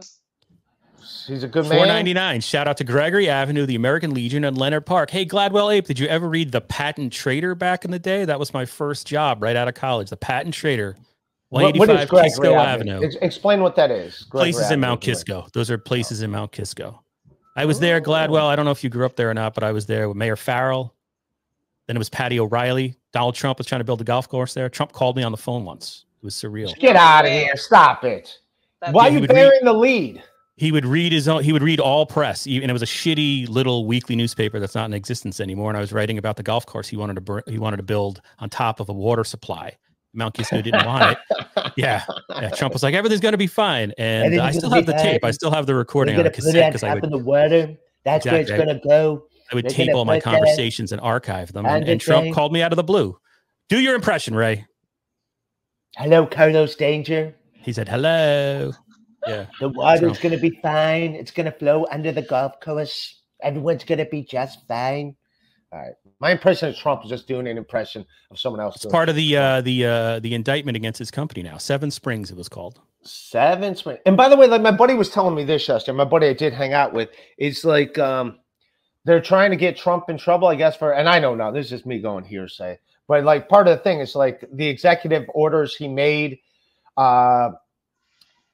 He's 1.25 1.43
a 1.43 1.47
good 1.47 1.65
Four 1.65 1.75
man. 1.75 1.87
ninety 1.87 2.13
nine. 2.13 2.41
Shout 2.41 2.67
out 2.67 2.77
to 2.77 2.83
Gregory 2.83 3.29
Avenue, 3.29 3.65
the 3.65 3.75
American 3.75 4.13
Legion, 4.13 4.43
and 4.43 4.57
Leonard 4.57 4.85
Park. 4.85 5.09
Hey, 5.09 5.25
Gladwell 5.25 5.73
Ape, 5.73 5.85
did 5.85 5.97
you 5.97 6.07
ever 6.07 6.27
read 6.27 6.51
The 6.51 6.61
Patent 6.61 7.13
Trader 7.13 7.55
back 7.55 7.85
in 7.85 7.91
the 7.91 7.99
day? 7.99 8.25
That 8.25 8.39
was 8.39 8.53
my 8.53 8.65
first 8.65 9.07
job 9.07 9.41
right 9.41 9.55
out 9.55 9.67
of 9.67 9.73
college. 9.73 10.09
The 10.09 10.17
Patent 10.17 10.53
Trader, 10.53 10.97
one 11.49 11.63
What, 11.63 11.69
eighty 11.69 11.79
what 11.79 11.89
is 11.89 11.97
five 11.97 12.09
Gregory 12.09 12.29
Kisco 12.29 12.55
Avenue? 12.55 12.91
Avenue. 12.95 13.07
Ex- 13.07 13.15
explain 13.21 13.61
what 13.61 13.75
that 13.77 13.89
is. 13.89 14.23
Gregory 14.29 14.51
places 14.51 14.71
in 14.71 14.79
Mount 14.79 15.01
Kisco. 15.01 15.47
Those 15.53 15.71
are 15.71 15.77
places 15.77 16.21
in 16.21 16.31
Mount 16.31 16.51
Kisco. 16.51 17.01
I 17.55 17.65
was 17.65 17.79
there, 17.79 17.97
oh. 17.97 18.01
Gladwell. 18.01 18.45
I 18.45 18.55
don't 18.55 18.65
know 18.65 18.71
if 18.71 18.83
you 18.83 18.89
grew 18.89 19.05
up 19.05 19.15
there 19.15 19.29
or 19.29 19.33
not, 19.33 19.53
but 19.53 19.63
I 19.63 19.71
was 19.71 19.85
there 19.85 20.07
with 20.07 20.17
Mayor 20.17 20.35
Farrell. 20.35 20.93
Then 21.89 21.95
it 21.95 21.97
was 21.97 22.09
Patty 22.11 22.39
O'Reilly. 22.39 22.95
Donald 23.13 23.33
Trump 23.33 23.57
was 23.57 23.65
trying 23.65 23.79
to 23.79 23.83
build 23.83 23.99
a 23.99 24.03
golf 24.03 24.29
course 24.29 24.53
there. 24.53 24.69
Trump 24.69 24.91
called 24.91 25.17
me 25.17 25.23
on 25.23 25.31
the 25.31 25.39
phone 25.39 25.65
once. 25.65 26.05
It 26.21 26.23
was 26.23 26.35
surreal. 26.35 26.77
Get 26.77 26.95
out 26.95 27.25
of 27.25 27.31
here. 27.31 27.55
Stop 27.55 28.03
it. 28.03 28.37
That's 28.79 28.93
Why 28.93 29.07
are 29.07 29.09
you 29.09 29.21
would 29.21 29.31
read- 29.31 29.35
bearing 29.35 29.63
the 29.63 29.73
lead? 29.73 30.21
He 30.55 30.71
would 30.71 30.85
read 30.85 31.11
his 31.11 31.27
own. 31.27 31.43
He 31.43 31.51
would 31.51 31.63
read 31.63 31.79
all 31.79 32.05
press, 32.05 32.45
and 32.45 32.63
it 32.63 32.71
was 32.71 32.83
a 32.83 32.85
shitty 32.85 33.49
little 33.49 33.87
weekly 33.87 34.15
newspaper 34.15 34.59
that's 34.59 34.75
not 34.75 34.85
in 34.85 34.93
existence 34.93 35.39
anymore. 35.39 35.71
And 35.71 35.77
I 35.77 35.79
was 35.79 35.91
writing 35.91 36.19
about 36.19 36.35
the 36.35 36.43
golf 36.43 36.67
course 36.67 36.87
he 36.87 36.95
wanted 36.95 37.25
to 37.25 37.43
he 37.47 37.57
wanted 37.57 37.77
to 37.77 37.83
build 37.83 38.21
on 38.37 38.51
top 38.51 38.79
of 38.79 38.89
a 38.89 38.93
water 38.93 39.23
supply. 39.23 39.75
Mount 40.13 40.35
Kisco 40.35 40.61
didn't 40.61 40.85
want 40.85 41.17
it. 41.17 41.17
Yeah, 41.75 42.03
yeah. 42.29 42.49
Trump 42.49 42.73
was 42.73 42.83
like, 42.83 42.93
everything's 42.93 43.21
going 43.21 43.31
to 43.31 43.37
be 43.37 43.47
fine, 43.47 43.93
and 43.97 44.25
Everything's 44.25 44.55
I 44.55 44.57
still 44.59 44.69
have 44.69 44.85
the 44.85 44.93
tape. 44.93 45.23
I 45.23 45.31
still 45.31 45.49
have 45.49 45.65
the 45.65 45.73
recording 45.73 46.15
They're 46.15 46.25
on 46.25 46.27
a 46.27 46.29
gonna 46.29 46.43
put 46.43 46.49
it 46.49 46.51
cassette 46.51 46.63
on 46.63 46.69
because 46.71 46.83
I 46.83 46.93
would 46.93 47.09
the 47.09 47.17
water. 47.17 47.77
That's 48.03 48.25
where 48.25 48.35
it's 48.41 48.51
gonna 48.51 48.79
go. 48.79 49.25
I 49.51 49.55
would 49.55 49.69
tape 49.69 49.93
all 49.93 50.05
my 50.05 50.19
conversations 50.19 50.91
and 50.91 51.01
archive 51.01 51.51
them. 51.53 51.65
And, 51.65 51.87
and 51.87 51.99
Trump 51.99 52.33
called 52.33 52.53
me 52.53 52.61
out 52.61 52.71
of 52.71 52.77
the 52.77 52.83
blue. 52.83 53.17
Do 53.67 53.79
your 53.79 53.95
impression, 53.95 54.35
Ray. 54.35 54.65
Hello, 55.95 56.25
Carlos 56.25 56.75
Danger. 56.75 57.35
He 57.53 57.73
said, 57.73 57.89
"Hello." 57.89 58.71
Yeah. 59.27 59.47
The 59.59 59.69
water's 59.69 60.01
Trump. 60.01 60.21
gonna 60.21 60.37
be 60.37 60.59
fine. 60.61 61.13
It's 61.13 61.31
gonna 61.31 61.51
flow 61.51 61.85
under 61.91 62.11
the 62.11 62.21
golf 62.21 62.59
course. 62.61 63.21
Everyone's 63.43 63.83
gonna 63.83 64.05
be 64.05 64.23
just 64.23 64.67
fine. 64.67 65.15
All 65.71 65.79
right. 65.79 65.93
My 66.19 66.31
impression 66.31 66.69
of 66.69 66.75
Trump 66.75 67.03
is 67.03 67.09
just 67.09 67.27
doing 67.27 67.47
an 67.47 67.57
impression 67.57 68.05
of 68.31 68.39
someone 68.39 68.59
else. 68.61 68.77
It's 68.77 68.85
part 68.85 69.09
of 69.09 69.15
the 69.15 69.37
uh, 69.37 69.61
the 69.61 69.85
uh, 69.85 70.19
the 70.19 70.33
indictment 70.33 70.75
against 70.75 70.99
his 70.99 71.11
company 71.11 71.43
now. 71.43 71.57
Seven 71.57 71.91
Springs, 71.91 72.31
it 72.31 72.37
was 72.37 72.49
called. 72.49 72.79
Seven 73.03 73.75
Springs. 73.75 73.99
And 74.05 74.17
by 74.17 74.29
the 74.29 74.35
way, 74.35 74.47
like 74.47 74.61
my 74.61 74.71
buddy 74.71 74.93
was 74.93 75.09
telling 75.09 75.35
me 75.35 75.43
this 75.43 75.67
yesterday. 75.67 75.95
My 75.95 76.05
buddy 76.05 76.27
I 76.27 76.33
did 76.33 76.53
hang 76.53 76.73
out 76.73 76.93
with 76.93 77.09
is 77.37 77.63
like 77.63 77.97
um 77.99 78.39
they're 79.09 79.19
trying 79.19 79.49
to 79.49 79.57
get 79.57 79.75
Trump 79.75 80.07
in 80.09 80.19
trouble, 80.19 80.47
I 80.47 80.53
guess, 80.53 80.75
for 80.75 80.93
and 80.93 81.09
I 81.09 81.17
know 81.17 81.33
now 81.33 81.49
this 81.49 81.65
is 81.65 81.71
just 81.71 81.85
me 81.87 81.99
going 81.99 82.23
hearsay, 82.23 82.77
but 83.07 83.23
like 83.23 83.49
part 83.49 83.67
of 83.67 83.75
the 83.75 83.83
thing 83.83 84.01
is 84.01 84.13
like 84.13 84.43
the 84.53 84.67
executive 84.67 85.25
orders 85.33 85.75
he 85.75 85.87
made, 85.87 86.37
uh 86.95 87.49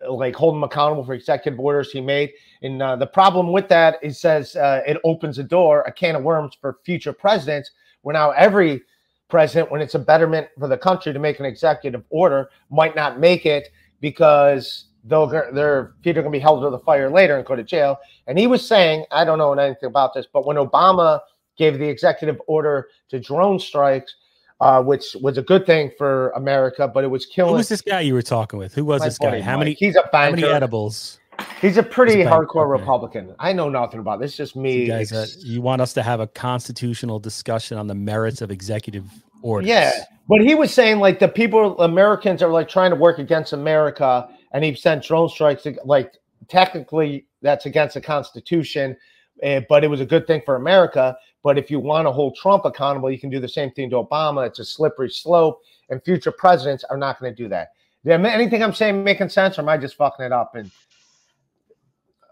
like 0.09 0.33
hold 0.33 0.55
him 0.55 0.63
accountable 0.63 1.03
for 1.03 1.13
executive 1.13 1.59
orders 1.59 1.91
he 1.91 1.99
made. 1.99 2.31
And 2.61 2.81
uh, 2.81 2.95
the 2.95 3.07
problem 3.07 3.51
with 3.51 3.67
that 3.67 3.97
is 4.01 4.17
says 4.17 4.55
uh, 4.55 4.81
it 4.87 4.97
opens 5.03 5.39
a 5.39 5.43
door, 5.43 5.81
a 5.81 5.91
can 5.91 6.15
of 6.15 6.23
worms 6.23 6.55
for 6.61 6.79
future 6.85 7.11
presidents, 7.11 7.71
where 8.01 8.13
now 8.13 8.31
every 8.31 8.83
president, 9.27 9.71
when 9.71 9.81
it's 9.81 9.95
a 9.95 9.99
betterment 9.99 10.47
for 10.57 10.69
the 10.69 10.77
country 10.77 11.11
to 11.11 11.19
make 11.19 11.39
an 11.39 11.45
executive 11.45 12.03
order, 12.09 12.49
might 12.69 12.95
not 12.95 13.19
make 13.19 13.45
it 13.45 13.69
because 13.99 14.85
they'll 15.05 15.27
their 15.27 15.93
feet 16.03 16.17
are 16.17 16.21
going 16.21 16.31
to 16.33 16.37
be 16.37 16.41
held 16.41 16.63
to 16.63 16.69
the 16.69 16.79
fire 16.79 17.09
later 17.09 17.37
and 17.37 17.45
go 17.45 17.55
to 17.55 17.63
jail. 17.63 17.97
And 18.27 18.37
he 18.37 18.47
was 18.47 18.65
saying, 18.65 19.05
I 19.11 19.23
don't 19.23 19.37
know 19.37 19.53
anything 19.53 19.87
about 19.87 20.13
this, 20.13 20.25
but 20.31 20.45
when 20.45 20.57
Obama 20.57 21.21
gave 21.57 21.79
the 21.79 21.87
executive 21.87 22.41
order 22.47 22.89
to 23.09 23.19
drone 23.19 23.59
strikes, 23.59 24.15
uh, 24.61 24.81
which 24.81 25.15
was 25.21 25.37
a 25.37 25.41
good 25.41 25.65
thing 25.65 25.91
for 25.97 26.29
America, 26.31 26.87
but 26.87 27.03
it 27.03 27.07
was 27.07 27.25
killing. 27.25 27.51
Who 27.51 27.57
was 27.57 27.69
this 27.69 27.81
guy 27.81 28.01
you 28.01 28.13
were 28.13 28.21
talking 28.21 28.57
with? 28.57 28.73
Who 28.73 28.85
was 28.85 29.01
My 29.01 29.07
this 29.07 29.17
guy? 29.17 29.41
How 29.41 29.57
many? 29.57 29.73
He's 29.73 29.95
a 29.95 30.09
how 30.11 30.31
many 30.31 30.43
edibles? 30.43 31.19
He's 31.61 31.77
a 31.77 31.83
pretty 31.83 32.17
He's 32.17 32.27
a 32.27 32.29
hardcore. 32.29 32.69
Republican. 32.69 33.35
I 33.39 33.51
know 33.51 33.69
nothing 33.69 33.99
about 33.99 34.21
this. 34.21 34.31
It's 34.31 34.37
just 34.37 34.55
me. 34.55 34.83
You 34.83 34.87
guys, 34.87 35.11
uh, 35.11 35.27
you 35.39 35.61
want 35.61 35.81
us 35.81 35.91
to 35.93 36.03
have 36.03 36.21
a 36.21 36.27
constitutional 36.27 37.19
discussion 37.19 37.77
on 37.77 37.87
the 37.87 37.95
merits 37.95 38.41
of 38.41 38.51
executive 38.51 39.05
orders? 39.41 39.67
Yeah, 39.67 39.91
but 40.29 40.41
he 40.41 40.55
was 40.55 40.73
saying 40.73 40.99
like 40.99 41.19
the 41.19 41.27
people, 41.27 41.79
Americans 41.81 42.41
are 42.41 42.49
like 42.49 42.69
trying 42.69 42.91
to 42.91 42.95
work 42.95 43.19
against 43.19 43.51
America, 43.51 44.29
and 44.55 44.63
he 44.63 44.73
sent 44.73 45.03
drone 45.03 45.27
strikes. 45.27 45.67
Like 45.83 46.13
technically, 46.47 47.27
that's 47.41 47.65
against 47.65 47.95
the 47.95 48.01
Constitution, 48.01 48.95
eh, 49.43 49.59
but 49.67 49.83
it 49.83 49.87
was 49.89 49.99
a 49.99 50.05
good 50.05 50.25
thing 50.27 50.41
for 50.45 50.55
America. 50.55 51.15
But 51.43 51.57
if 51.57 51.69
you 51.69 51.79
want 51.81 52.07
to 52.07 52.11
hold 52.11 52.37
Trump 52.37 52.63
accountable, 52.63 53.11
you 53.11 53.19
can 53.19 53.29
do 53.29 53.41
the 53.41 53.49
same 53.49 53.69
thing 53.71 53.89
to 53.89 53.97
Obama. 53.97 54.47
It's 54.47 54.59
a 54.59 54.65
slippery 54.65 55.09
slope, 55.09 55.61
and 55.89 56.01
future 56.03 56.31
presidents 56.31 56.85
are 56.85 56.95
not 56.97 57.19
going 57.19 57.35
to 57.35 57.43
do 57.43 57.49
that. 57.49 57.73
Yeah, 58.05 58.15
anything 58.15 58.63
I'm 58.63 58.73
saying 58.73 59.03
making 59.03 59.27
sense, 59.27 59.59
or 59.59 59.61
am 59.63 59.69
I 59.69 59.77
just 59.77 59.95
fucking 59.95 60.25
it 60.25 60.31
up? 60.31 60.55
And 60.55 60.71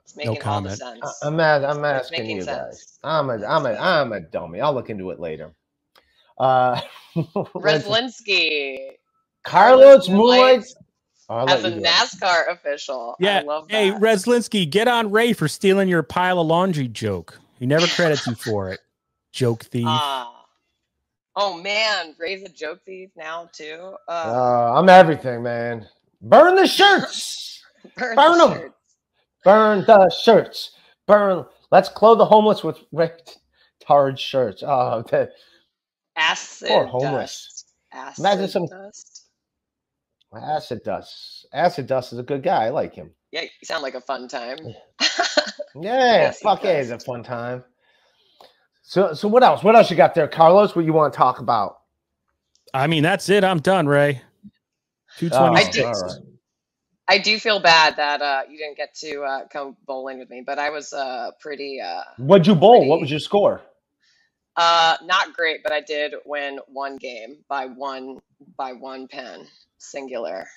It's 0.03 0.15
making 0.15 0.29
all 0.29 0.35
the 0.35 0.39
comment. 0.39 0.77
sense. 0.77 1.19
I'm 1.23 1.39
a- 1.41 1.43
I'm 1.43 1.83
asking 1.83 2.23
making 2.23 2.37
you 2.37 2.43
sense. 2.43 2.57
guys. 2.57 2.99
I'm 3.03 3.29
a 3.29 3.45
I'm 3.45 3.65
a 3.65 3.73
I'm 3.73 4.13
a 4.13 4.21
dummy. 4.21 4.61
I'll 4.61 4.73
look 4.73 4.89
into 4.89 5.09
it 5.11 5.19
later. 5.19 5.53
Uh, 6.37 6.79
Reslinsky 7.17 8.91
Carlos 9.43 10.07
Moonlight 10.07 10.39
Moonlight. 10.39 10.63
Oh, 11.34 11.38
I'll 11.38 11.49
as 11.49 11.64
a 11.65 11.69
you 11.72 11.81
go. 11.81 11.88
NASCAR 11.89 12.51
official. 12.51 13.15
Yeah. 13.19 13.39
I 13.39 13.41
love 13.43 13.68
that. 13.69 13.73
Hey, 13.76 13.91
Reslinsky, 13.91 14.69
get 14.69 14.88
on 14.88 15.11
Ray 15.11 15.34
for 15.34 15.47
stealing 15.47 15.88
your 15.89 16.03
pile 16.03 16.39
of 16.39 16.47
laundry 16.47 16.88
joke. 16.88 17.39
He 17.60 17.65
never 17.65 17.88
credits 17.95 18.27
you 18.27 18.35
for 18.35 18.69
it. 18.72 18.80
Joke 19.31 19.64
thief. 19.64 19.85
Ah. 19.88 20.45
oh 21.35 21.60
man, 21.61 22.14
Ray's 22.19 22.43
a 22.43 22.49
joke 22.49 22.81
thief 22.85 23.10
now 23.18 23.49
too. 23.51 23.95
Uh, 24.07 24.11
Uh, 24.11 24.73
I'm 24.80 24.88
everything, 24.89 25.41
man. 25.41 25.88
Burn 26.22 26.55
the 26.55 26.68
shirts. 26.68 27.61
burn 27.97 28.15
burn 28.15 28.38
the 28.38 28.43
'em. 28.45 28.51
shirt. 28.60 28.73
Burn 29.43 29.85
the 29.88 30.10
shirts. 30.11 30.72
Burn. 31.07 31.45
Let's 31.72 31.89
clothe 31.89 32.19
the 32.19 32.26
homeless 32.26 32.64
with 32.64 32.77
ripped, 32.91 33.39
tarred 33.85 34.19
shirts. 34.19 34.61
Oh, 34.65 35.03
the, 35.10 35.31
Acid 36.15 36.68
Poor 36.68 36.85
homeless. 36.85 37.47
dust. 37.47 37.73
Acid 37.91 38.19
Imagine 38.26 38.47
some- 38.47 38.68
dust. 38.68 39.12
Acid 40.39 40.84
dust. 40.84 41.47
Acid 41.53 41.88
dust 41.88 42.14
is 42.14 42.19
a 42.19 42.23
good 42.23 42.43
guy. 42.43 42.65
I 42.65 42.69
like 42.69 42.95
him. 42.95 43.11
Yeah, 43.31 43.41
you 43.43 43.49
sound 43.64 43.84
like 43.84 43.95
a 43.95 44.01
fun 44.01 44.27
time. 44.27 44.57
Yeah, 45.76 46.30
Acid 46.30 46.41
fuck 46.43 46.64
yeah, 46.64 46.72
it's 46.80 46.91
a 46.91 46.99
fun 46.99 47.23
time. 47.23 47.64
So, 48.84 49.14
so 49.14 49.27
what 49.27 49.43
else? 49.43 49.64
What 49.64 49.76
else 49.76 49.91
you 49.91 49.97
got 49.97 50.15
there, 50.15 50.27
Carlos? 50.27 50.76
What 50.76 50.85
you 50.85 50.93
want 50.93 51.14
to 51.14 51.18
talk 51.18 51.39
about? 51.39 51.77
I 52.73 52.88
mean, 52.88 53.03
that's 53.03 53.30
it. 53.30 53.43
I'm 53.43 53.60
done, 53.60 53.88
Ray. 53.88 54.22
Two 55.18 55.30
Oh, 55.31 55.38
twenty 55.38 55.55
I 55.55 55.64
do- 55.72 55.85
all 55.85 55.99
right. 55.99 56.22
I 57.07 57.19
do 57.19 57.39
feel 57.39 57.60
bad 57.61 57.97
that 57.97 58.22
uh, 58.22 58.43
you 58.49 58.57
didn't 58.57 58.77
get 58.77 58.95
to 59.01 59.23
uh, 59.23 59.47
come 59.49 59.77
bowling 59.88 60.19
with 60.19 60.30
me, 60.30 60.43
but 60.45 60.60
I 60.60 60.72
was 60.72 60.93
uh, 60.93 61.31
pretty 61.39 61.81
uh, 61.81 62.03
What'd 62.18 62.47
you 62.47 62.55
bowl? 62.55 62.88
What 62.88 63.01
was 63.01 63.11
your 63.11 63.19
score? 63.19 63.61
uh, 64.57 64.97
not 65.03 65.34
great, 65.34 65.64
but 65.64 65.72
I 65.73 65.81
did 65.81 66.15
win 66.26 66.60
one 66.68 66.97
game 66.97 67.39
by 67.49 67.65
one 67.68 68.19
by 68.57 68.73
one 68.73 69.07
pin, 69.07 69.47
singular. 69.84 70.47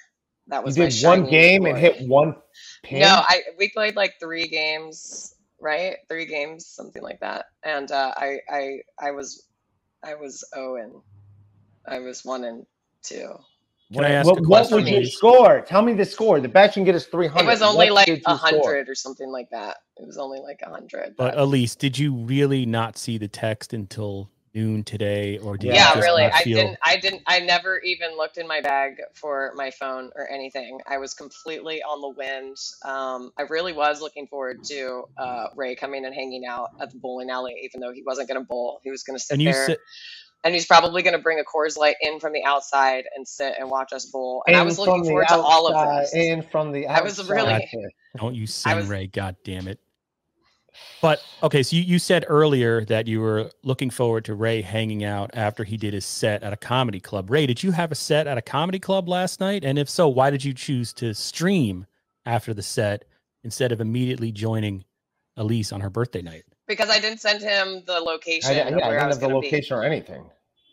That 0.48 0.64
was 0.64 0.78
my 0.78 0.88
did 0.88 1.04
one 1.04 1.18
shining 1.18 1.30
game 1.30 1.66
and 1.66 1.76
hit 1.76 2.06
one 2.06 2.36
pin. 2.82 3.00
No, 3.00 3.22
I 3.28 3.42
we 3.58 3.70
played 3.70 3.96
like 3.96 4.14
three 4.20 4.46
games, 4.46 5.34
right? 5.60 5.96
Three 6.08 6.26
games, 6.26 6.66
something 6.66 7.02
like 7.02 7.20
that. 7.20 7.46
And 7.64 7.90
uh, 7.90 8.12
I 8.16 8.38
I 8.48 8.78
I 8.98 9.10
was 9.10 9.46
I 10.04 10.14
was 10.14 10.44
oh 10.54 10.76
and 10.76 10.92
I 11.86 11.98
was 11.98 12.24
one 12.24 12.44
and 12.44 12.64
two. 13.02 13.34
Can 13.92 14.04
I 14.04 14.10
ask 14.10 14.26
what, 14.26 14.38
a 14.38 14.42
what 14.42 14.46
question, 14.46 14.76
was 14.78 14.90
your 14.90 15.00
please? 15.00 15.14
score? 15.14 15.60
Tell 15.60 15.80
me 15.80 15.92
the 15.92 16.04
score. 16.04 16.40
The 16.40 16.48
best 16.48 16.74
you 16.74 16.80
can 16.80 16.86
get 16.86 16.96
is 16.96 17.06
300. 17.06 17.40
It 17.40 17.46
was 17.46 17.62
only 17.62 17.90
like 17.90 18.08
a 18.08 18.20
a 18.26 18.34
hundred 18.34 18.88
or 18.88 18.96
something 18.96 19.30
like 19.30 19.48
that. 19.50 19.76
It 19.96 20.06
was 20.06 20.18
only 20.18 20.40
like 20.40 20.60
a 20.62 20.70
hundred. 20.70 21.14
But 21.16 21.38
Elise, 21.38 21.76
did 21.76 21.96
you 21.96 22.12
really 22.12 22.66
not 22.66 22.98
see 22.98 23.16
the 23.16 23.28
text 23.28 23.72
until 23.72 24.28
noon 24.56 24.82
today, 24.82 25.38
or 25.38 25.56
did 25.56 25.68
you 25.68 25.72
Yeah, 25.74 25.94
just 25.94 26.00
really. 26.06 26.22
not 26.22 26.34
I 26.34 26.42
feel? 26.42 26.56
didn't. 26.56 26.78
I 26.82 26.96
didn't. 26.96 27.22
I 27.26 27.40
never 27.40 27.78
even 27.80 28.16
looked 28.16 28.38
in 28.38 28.48
my 28.48 28.60
bag 28.60 28.96
for 29.14 29.52
my 29.54 29.70
phone 29.70 30.10
or 30.16 30.28
anything. 30.30 30.80
I 30.88 30.98
was 30.98 31.14
completely 31.14 31.82
on 31.82 32.00
the 32.00 32.08
wind. 32.08 32.56
Um, 32.84 33.32
I 33.38 33.42
really 33.42 33.72
was 33.74 34.00
looking 34.00 34.26
forward 34.26 34.64
to 34.64 35.04
uh, 35.18 35.48
Ray 35.54 35.74
coming 35.76 36.04
and 36.06 36.14
hanging 36.14 36.46
out 36.46 36.70
at 36.80 36.90
the 36.90 36.98
bowling 36.98 37.30
alley, 37.30 37.54
even 37.62 37.80
though 37.80 37.92
he 37.92 38.02
wasn't 38.02 38.28
going 38.28 38.40
to 38.40 38.46
bowl. 38.46 38.80
He 38.82 38.90
was 38.90 39.02
going 39.02 39.18
to 39.18 39.22
sit 39.24 39.34
And 39.34 39.42
you 39.42 39.52
there, 39.52 39.66
said 39.66 39.76
and 40.44 40.54
he's 40.54 40.66
probably 40.66 41.02
going 41.02 41.16
to 41.16 41.22
bring 41.22 41.40
a 41.40 41.44
Coors 41.44 41.76
Light 41.76 41.96
in 42.00 42.20
from 42.20 42.32
the 42.32 42.44
outside 42.44 43.04
and 43.16 43.26
sit 43.26 43.54
and 43.58 43.68
watch 43.68 43.92
us 43.92 44.06
bowl. 44.06 44.44
And 44.46 44.56
I 44.56 44.62
was 44.62 44.78
looking 44.78 45.02
the 45.02 45.08
forward 45.08 45.28
to 45.28 45.34
all 45.36 45.66
of 45.66 45.74
outside, 45.74 46.02
this. 46.04 46.14
And 46.14 46.48
from 46.50 46.72
the 46.72 46.86
I 46.86 47.02
was 47.02 47.28
really- 47.28 47.68
Don't 48.16 48.34
you 48.34 48.46
sing, 48.46 48.76
was- 48.76 48.86
Ray? 48.88 49.06
God 49.08 49.36
damn 49.44 49.68
it! 49.68 49.80
But 51.02 51.20
okay, 51.42 51.62
so 51.62 51.76
you, 51.76 51.82
you 51.82 51.98
said 51.98 52.24
earlier 52.28 52.84
that 52.86 53.06
you 53.06 53.20
were 53.20 53.50
looking 53.62 53.90
forward 53.90 54.24
to 54.26 54.34
Ray 54.34 54.62
hanging 54.62 55.04
out 55.04 55.30
after 55.34 55.64
he 55.64 55.76
did 55.76 55.94
his 55.94 56.04
set 56.04 56.42
at 56.42 56.52
a 56.52 56.56
comedy 56.56 57.00
club. 57.00 57.30
Ray, 57.30 57.46
did 57.46 57.62
you 57.62 57.72
have 57.72 57.92
a 57.92 57.94
set 57.94 58.26
at 58.26 58.38
a 58.38 58.42
comedy 58.42 58.78
club 58.78 59.08
last 59.08 59.40
night? 59.40 59.64
And 59.64 59.78
if 59.78 59.88
so, 59.88 60.08
why 60.08 60.30
did 60.30 60.44
you 60.44 60.54
choose 60.54 60.92
to 60.94 61.14
stream 61.14 61.86
after 62.24 62.54
the 62.54 62.62
set 62.62 63.04
instead 63.44 63.72
of 63.72 63.80
immediately 63.80 64.32
joining 64.32 64.84
Elise 65.36 65.72
on 65.72 65.80
her 65.82 65.90
birthday 65.90 66.22
night? 66.22 66.44
because 66.66 66.90
I 66.90 66.98
didn't 66.98 67.20
send 67.20 67.42
him 67.42 67.82
the 67.86 68.00
location 68.00 68.50
I, 68.50 68.54
yeah, 68.54 68.64
I 68.64 68.68
of 68.68 68.74
didn't 68.74 68.82
I 68.98 69.06
was 69.06 69.16
have 69.16 69.20
the 69.20 69.28
going 69.28 69.34
to 69.36 69.40
be. 69.40 69.46
location 69.46 69.76
or 69.76 69.84
anything. 69.84 70.30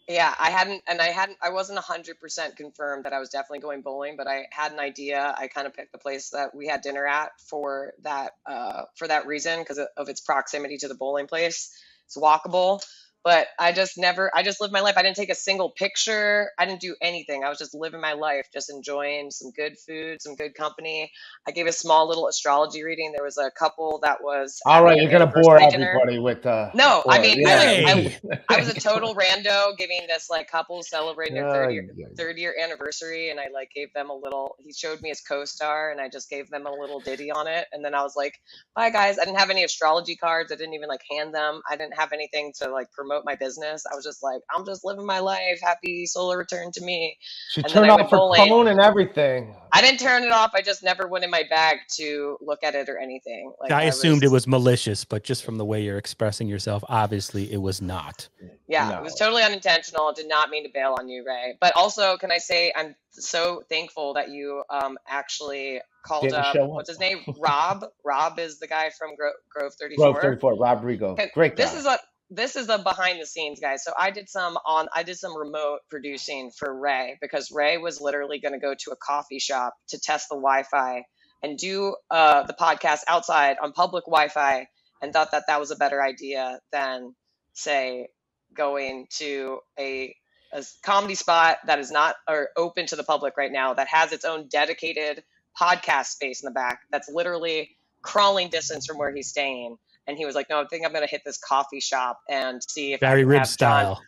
Yeah, 0.07 0.34
I 0.38 0.49
hadn't, 0.49 0.84
and 0.88 0.99
I 0.99 1.07
hadn't, 1.07 1.38
I 1.41 1.51
wasn't 1.51 1.80
100% 1.80 2.57
confirmed 2.57 3.05
that 3.05 3.13
I 3.13 3.19
was 3.19 3.30
definitely 3.30 3.59
going 3.59 3.81
bowling, 3.81 4.17
but 4.17 4.27
I 4.27 4.47
had 4.51 4.73
an 4.73 4.80
idea. 4.80 5.34
I 5.38 5.47
kind 5.47 5.65
of 5.65 5.73
picked 5.73 5.93
the 5.93 5.97
place 5.97 6.31
that 6.31 6.53
we 6.53 6.67
had 6.67 6.81
dinner 6.81 7.07
at 7.07 7.31
for 7.49 7.93
that, 8.03 8.34
uh, 8.45 8.84
for 8.95 9.07
that 9.07 9.27
reason, 9.27 9.59
because 9.59 9.77
of, 9.77 9.88
of 9.95 10.09
its 10.09 10.19
proximity 10.19 10.77
to 10.80 10.89
the 10.89 10.95
bowling 10.95 11.27
place. 11.27 11.71
It's 12.05 12.17
walkable, 12.17 12.84
but 13.23 13.47
I 13.57 13.71
just 13.71 13.97
never, 13.97 14.29
I 14.35 14.43
just 14.43 14.59
lived 14.59 14.73
my 14.73 14.81
life. 14.81 14.95
I 14.97 15.03
didn't 15.03 15.15
take 15.15 15.29
a 15.29 15.35
single 15.35 15.69
picture. 15.69 16.51
I 16.59 16.65
didn't 16.65 16.81
do 16.81 16.95
anything. 17.01 17.43
I 17.43 17.49
was 17.49 17.57
just 17.57 17.73
living 17.73 18.01
my 18.01 18.13
life, 18.13 18.47
just 18.53 18.69
enjoying 18.69 19.31
some 19.31 19.51
good 19.51 19.77
food, 19.77 20.21
some 20.21 20.35
good 20.35 20.55
company. 20.55 21.11
I 21.47 21.51
gave 21.51 21.67
a 21.67 21.71
small 21.71 22.07
little 22.07 22.27
astrology 22.27 22.83
reading. 22.83 23.13
There 23.13 23.23
was 23.23 23.37
a 23.37 23.49
couple 23.51 23.99
that 24.03 24.21
was. 24.21 24.59
All 24.65 24.83
right, 24.83 24.97
you're 24.99 25.11
gonna 25.11 25.27
bore 25.27 25.57
anniversary 25.57 25.71
dinner. 25.71 25.89
everybody 25.95 26.19
with. 26.19 26.45
Uh, 26.45 26.69
No, 26.73 27.03
I 27.07 27.19
mean, 27.19 27.47
I, 27.47 27.79
yeah. 27.79 27.93
like, 27.93 28.21
I, 28.31 28.39
I 28.55 28.59
was 28.59 28.69
a 28.69 28.79
total 28.79 29.15
rando 29.15 29.77
giving 29.77 30.01
this 30.07 30.29
like 30.29 30.49
couple 30.49 30.83
celebrating 30.83 31.35
their 31.35 31.49
third 31.49 31.71
year, 31.71 31.89
third 32.17 32.37
year 32.37 32.55
anniversary, 32.61 33.29
and 33.29 33.39
I 33.39 33.47
like 33.53 33.71
gave 33.73 33.93
them 33.93 34.09
a 34.09 34.15
little. 34.15 34.55
He 34.59 34.73
showed 34.73 35.01
me 35.01 35.09
his 35.09 35.21
co-star, 35.21 35.91
and 35.91 36.01
I 36.01 36.09
just 36.09 36.29
gave 36.29 36.49
them 36.49 36.65
a 36.65 36.71
little 36.71 36.99
ditty 36.99 37.31
on 37.31 37.47
it, 37.47 37.67
and 37.71 37.83
then 37.83 37.93
I 37.93 38.03
was 38.03 38.15
like, 38.15 38.39
"Bye, 38.75 38.89
guys." 38.89 39.17
I 39.17 39.25
didn't 39.25 39.39
have 39.39 39.49
any 39.49 39.63
astrology 39.63 40.15
cards. 40.17 40.51
I 40.51 40.55
didn't 40.55 40.73
even 40.73 40.89
like 40.89 41.03
hand 41.09 41.33
them. 41.33 41.61
I 41.69 41.77
didn't 41.77 41.97
have 41.97 42.11
anything 42.11 42.51
to 42.61 42.69
like 42.69 42.91
promote 42.91 43.12
my 43.26 43.35
business. 43.35 43.84
I 43.91 43.95
was 43.95 44.03
just 44.06 44.23
like, 44.23 44.41
"I'm 44.56 44.65
just 44.65 44.85
living 44.85 45.06
my 45.06 45.19
life. 45.19 45.60
Happy 45.61 46.06
solar 46.06 46.38
return 46.38 46.72
to 46.73 46.81
me." 46.84 47.18
She 47.49 47.64
And 47.64 47.72
turned 47.72 47.90
off 47.91 48.02
her 48.11 48.18
bowling. 48.18 48.41
phone 48.49 48.68
and 48.68 48.80
everything. 48.80 49.56
I 49.72 49.81
didn't 49.81 49.99
turn 49.99 50.23
it 50.23 50.31
off. 50.31 50.52
I 50.56 50.61
just 50.61 50.84
never 50.84 51.07
went 51.07 51.23
in 51.26 51.31
my 51.31 51.44
bag 51.49 51.77
to 51.98 52.38
look 52.41 52.64
at 52.64 52.76
it 52.76 52.90
or 52.90 52.98
anything. 52.98 53.53
Like 53.61 53.72
I 53.72 53.84
assumed 53.84 54.23
it 54.23 54.30
was 54.31 54.48
malicious, 54.48 55.06
but 55.06 55.23
just 55.23 55.44
from 55.44 55.57
the 55.57 55.65
way 55.65 55.81
you're 55.84 55.98
expressing 55.99 56.48
yourself, 56.48 56.84
obviously 56.90 57.52
it 57.52 57.57
was 57.61 57.81
not. 57.81 58.30
Yeah, 58.68 58.98
it 58.99 59.03
was 59.03 59.15
totally 59.15 59.44
unintentional. 59.44 60.14
Did 60.14 60.30
not 60.30 60.49
mean 60.49 60.64
to 60.64 60.72
bail 60.73 60.95
on 60.99 61.10
you, 61.10 61.26
Ray. 61.27 61.56
But 61.61 61.76
also, 61.76 62.18
can 62.18 62.31
I 62.31 62.40
say 62.40 62.73
I'm 62.76 62.95
so 63.11 63.64
thankful 63.69 64.14
that 64.15 64.30
you 64.30 64.64
um 64.69 64.98
actually 65.07 65.81
called 66.06 66.23
Didn't 66.23 66.40
up. 66.40 66.56
up. 66.56 66.69
What's 66.76 66.90
his 66.90 66.99
name? 66.99 67.19
Rob. 67.38 67.85
Rob 68.06 68.40
is 68.40 68.60
the 68.60 68.68
guy 68.68 68.90
from 68.98 69.15
Gro- 69.15 69.31
Grove 69.53 69.73
34. 69.80 70.06
Grove 70.06 70.22
34, 70.22 70.56
Rodrigo. 70.56 71.11
Okay, 71.14 71.31
Great 71.34 71.57
guy. 71.57 71.64
This 71.64 71.73
is 71.76 71.85
a 71.85 71.99
this 72.35 72.55
is 72.55 72.69
a 72.69 72.80
behind 72.80 73.22
the 73.22 73.26
scenes 73.26 73.60
guys. 73.60 73.84
So 73.84 73.93
I 73.97 74.11
did 74.11 74.30
some 74.30 74.57
on 74.65 74.88
I 74.93 75.03
did 75.03 75.18
some 75.18 75.38
remote 75.38 75.80
producing 75.89 76.51
for 76.57 76.73
Ray 76.73 77.18
because 77.22 77.51
Ray 77.51 77.77
was 77.77 78.01
literally 78.01 78.39
going 78.39 78.53
to 78.53 78.60
go 78.60 78.73
to 78.73 78.91
a 78.91 78.95
coffee 78.95 79.39
shop 79.39 79.76
to 79.89 79.99
test 79.99 80.30
the 80.30 80.35
Wi-Fi 80.35 81.03
and 81.43 81.57
do 81.57 81.95
uh, 82.10 82.43
the 82.43 82.53
podcast 82.53 83.01
outside 83.07 83.57
on 83.61 83.72
public 83.73 84.05
Wi-Fi 84.05 84.68
and 85.01 85.14
thought 85.14 85.31
that 85.31 85.43
that 85.47 85.60
was 85.60 85.72
a 85.72 85.76
better 85.76 86.01
idea 86.01 86.60
than 86.72 87.14
say 87.53 88.07
going 88.55 89.07
to 89.18 89.60
a 89.80 90.15
a 90.53 90.64
comedy 90.84 91.15
spot 91.15 91.57
that 91.65 91.80
is 91.80 91.91
not 91.91 92.15
or 92.27 92.49
open 92.57 92.85
to 92.88 92.95
the 92.95 93.03
public 93.03 93.38
right 93.38 93.51
now 93.51 93.73
that 93.73 93.88
has 93.88 94.11
its 94.11 94.26
own 94.26 94.47
dedicated 94.47 95.23
podcast 95.60 96.07
space 96.07 96.41
in 96.41 96.47
the 96.47 96.53
back 96.53 96.81
that's 96.91 97.10
literally 97.10 97.76
crawling 98.01 98.49
distance 98.49 98.85
from 98.85 98.97
where 98.97 99.14
he's 99.14 99.30
staying 99.30 99.77
and 100.07 100.17
he 100.17 100.25
was 100.25 100.35
like 100.35 100.47
no 100.49 100.61
i 100.61 100.65
think 100.69 100.85
i'm 100.85 100.91
going 100.91 101.05
to 101.05 101.09
hit 101.11 101.21
this 101.25 101.38
coffee 101.38 101.80
shop 101.80 102.19
and 102.30 102.61
see 102.67 102.93
if 102.93 102.97
I 103.03 103.07
Barry 103.07 103.21
can 103.21 103.30
Rib 103.30 103.39
have 103.39 103.47
John- 103.47 103.51
style. 103.84 104.01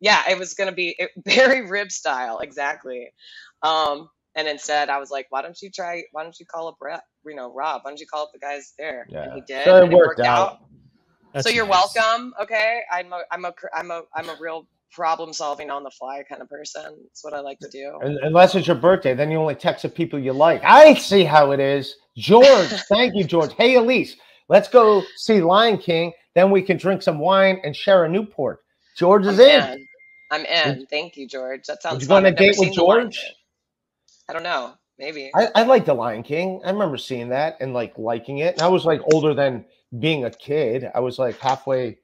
yeah 0.00 0.22
it 0.30 0.38
was 0.38 0.54
going 0.54 0.68
to 0.70 0.74
be 0.74 0.94
it, 0.98 1.10
very 1.26 1.68
rib 1.68 1.90
style 1.92 2.38
exactly 2.40 3.08
um 3.62 4.08
and 4.34 4.48
instead 4.48 4.88
i 4.90 4.98
was 4.98 5.10
like 5.10 5.26
why 5.30 5.42
don't 5.42 5.60
you 5.62 5.70
try 5.70 6.02
why 6.12 6.22
don't 6.22 6.38
you 6.40 6.46
call 6.46 6.68
up 6.68 6.76
Ra- 6.80 7.00
you 7.26 7.34
know 7.36 7.52
rob 7.52 7.82
why 7.84 7.90
don't 7.90 8.00
you 8.00 8.06
call 8.06 8.24
up 8.24 8.30
the 8.32 8.38
guys 8.40 8.72
there 8.78 9.06
and 9.24 9.32
he 9.34 9.40
did 9.46 9.64
So 9.66 9.76
it 9.76 9.82
and 9.84 9.92
worked 9.92 10.20
out. 10.20 10.58
so 11.40 11.48
you're 11.48 11.64
welcome. 11.66 12.34
Okay, 12.42 12.80
I'm 12.92 13.12
a 13.12 13.22
I'm 13.30 13.44
a 13.46 13.52
cr- 13.52 13.72
I'm 13.74 13.90
a 13.90 14.02
I'm 14.14 14.28
a 14.28 14.36
real 14.40 14.66
problem 14.90 15.32
solving 15.32 15.70
on 15.70 15.82
the 15.82 15.90
fly 15.90 16.22
kind 16.28 16.42
of 16.42 16.48
person. 16.50 16.94
It's 17.06 17.24
what 17.24 17.32
I 17.32 17.40
like 17.40 17.58
to 17.60 17.68
do. 17.70 17.98
Unless 18.02 18.54
it's 18.54 18.66
your 18.66 18.76
birthday, 18.76 19.14
then 19.14 19.30
you 19.30 19.38
only 19.38 19.54
text 19.54 19.82
the 19.84 19.88
people 19.88 20.18
you 20.18 20.34
like. 20.34 20.60
I 20.64 20.92
see 20.94 21.24
how 21.24 21.52
it 21.52 21.60
is. 21.60 21.94
George, 22.18 22.68
thank 22.90 23.14
you, 23.16 23.24
George. 23.24 23.54
Hey, 23.54 23.76
Elise, 23.76 24.16
let's 24.52 24.68
go 24.68 25.02
see 25.16 25.40
Lion 25.40 25.78
King. 25.78 26.12
Then 26.34 26.50
we 26.50 26.62
can 26.62 26.76
drink 26.76 27.02
some 27.02 27.18
wine 27.18 27.60
and 27.64 27.74
share 27.74 28.04
a 28.04 28.08
Newport. 28.08 28.60
George 28.96 29.26
is 29.26 29.40
I'm 29.40 29.46
in. 29.46 29.78
in. 29.80 29.86
I'm 30.30 30.44
in. 30.44 30.86
Thank 30.86 31.16
you, 31.16 31.26
George. 31.26 31.64
That 31.66 31.82
sounds 31.82 31.94
good. 31.94 32.02
you 32.02 32.08
go 32.08 32.16
on 32.16 32.22
fun. 32.22 32.26
a 32.26 32.28
I've 32.28 32.34
never 32.34 32.52
date 32.52 32.58
with 32.58 32.68
seen 32.68 32.76
The 32.76 32.84
Lion 32.84 33.10
George? 33.10 33.34
I 34.28 34.32
don't 34.34 34.42
know. 34.42 34.74
Maybe. 34.98 35.30
I, 35.34 35.48
I 35.54 35.62
like 35.64 35.86
the 35.86 35.94
Lion 35.94 36.22
King. 36.22 36.60
I 36.64 36.70
remember 36.70 36.98
seeing 36.98 37.30
that 37.30 37.56
and 37.60 37.72
like 37.74 37.98
liking 37.98 38.38
it. 38.38 38.54
And 38.54 38.62
I 38.62 38.68
was 38.68 38.84
like 38.84 39.00
older 39.12 39.34
than 39.34 39.64
being 39.98 40.24
a 40.24 40.30
kid. 40.30 40.90
I 40.94 41.00
was 41.00 41.18
like 41.18 41.38
halfway. 41.38 41.98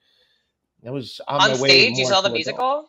I 0.87 0.91
was 0.91 1.21
on, 1.29 1.41
on 1.41 1.51
my 1.53 1.61
way. 1.61 1.69
stage, 1.69 1.99
you 1.99 2.07
saw 2.07 2.23
the 2.23 2.29
to 2.29 2.35
adult. 2.35 2.35
musical. 2.35 2.89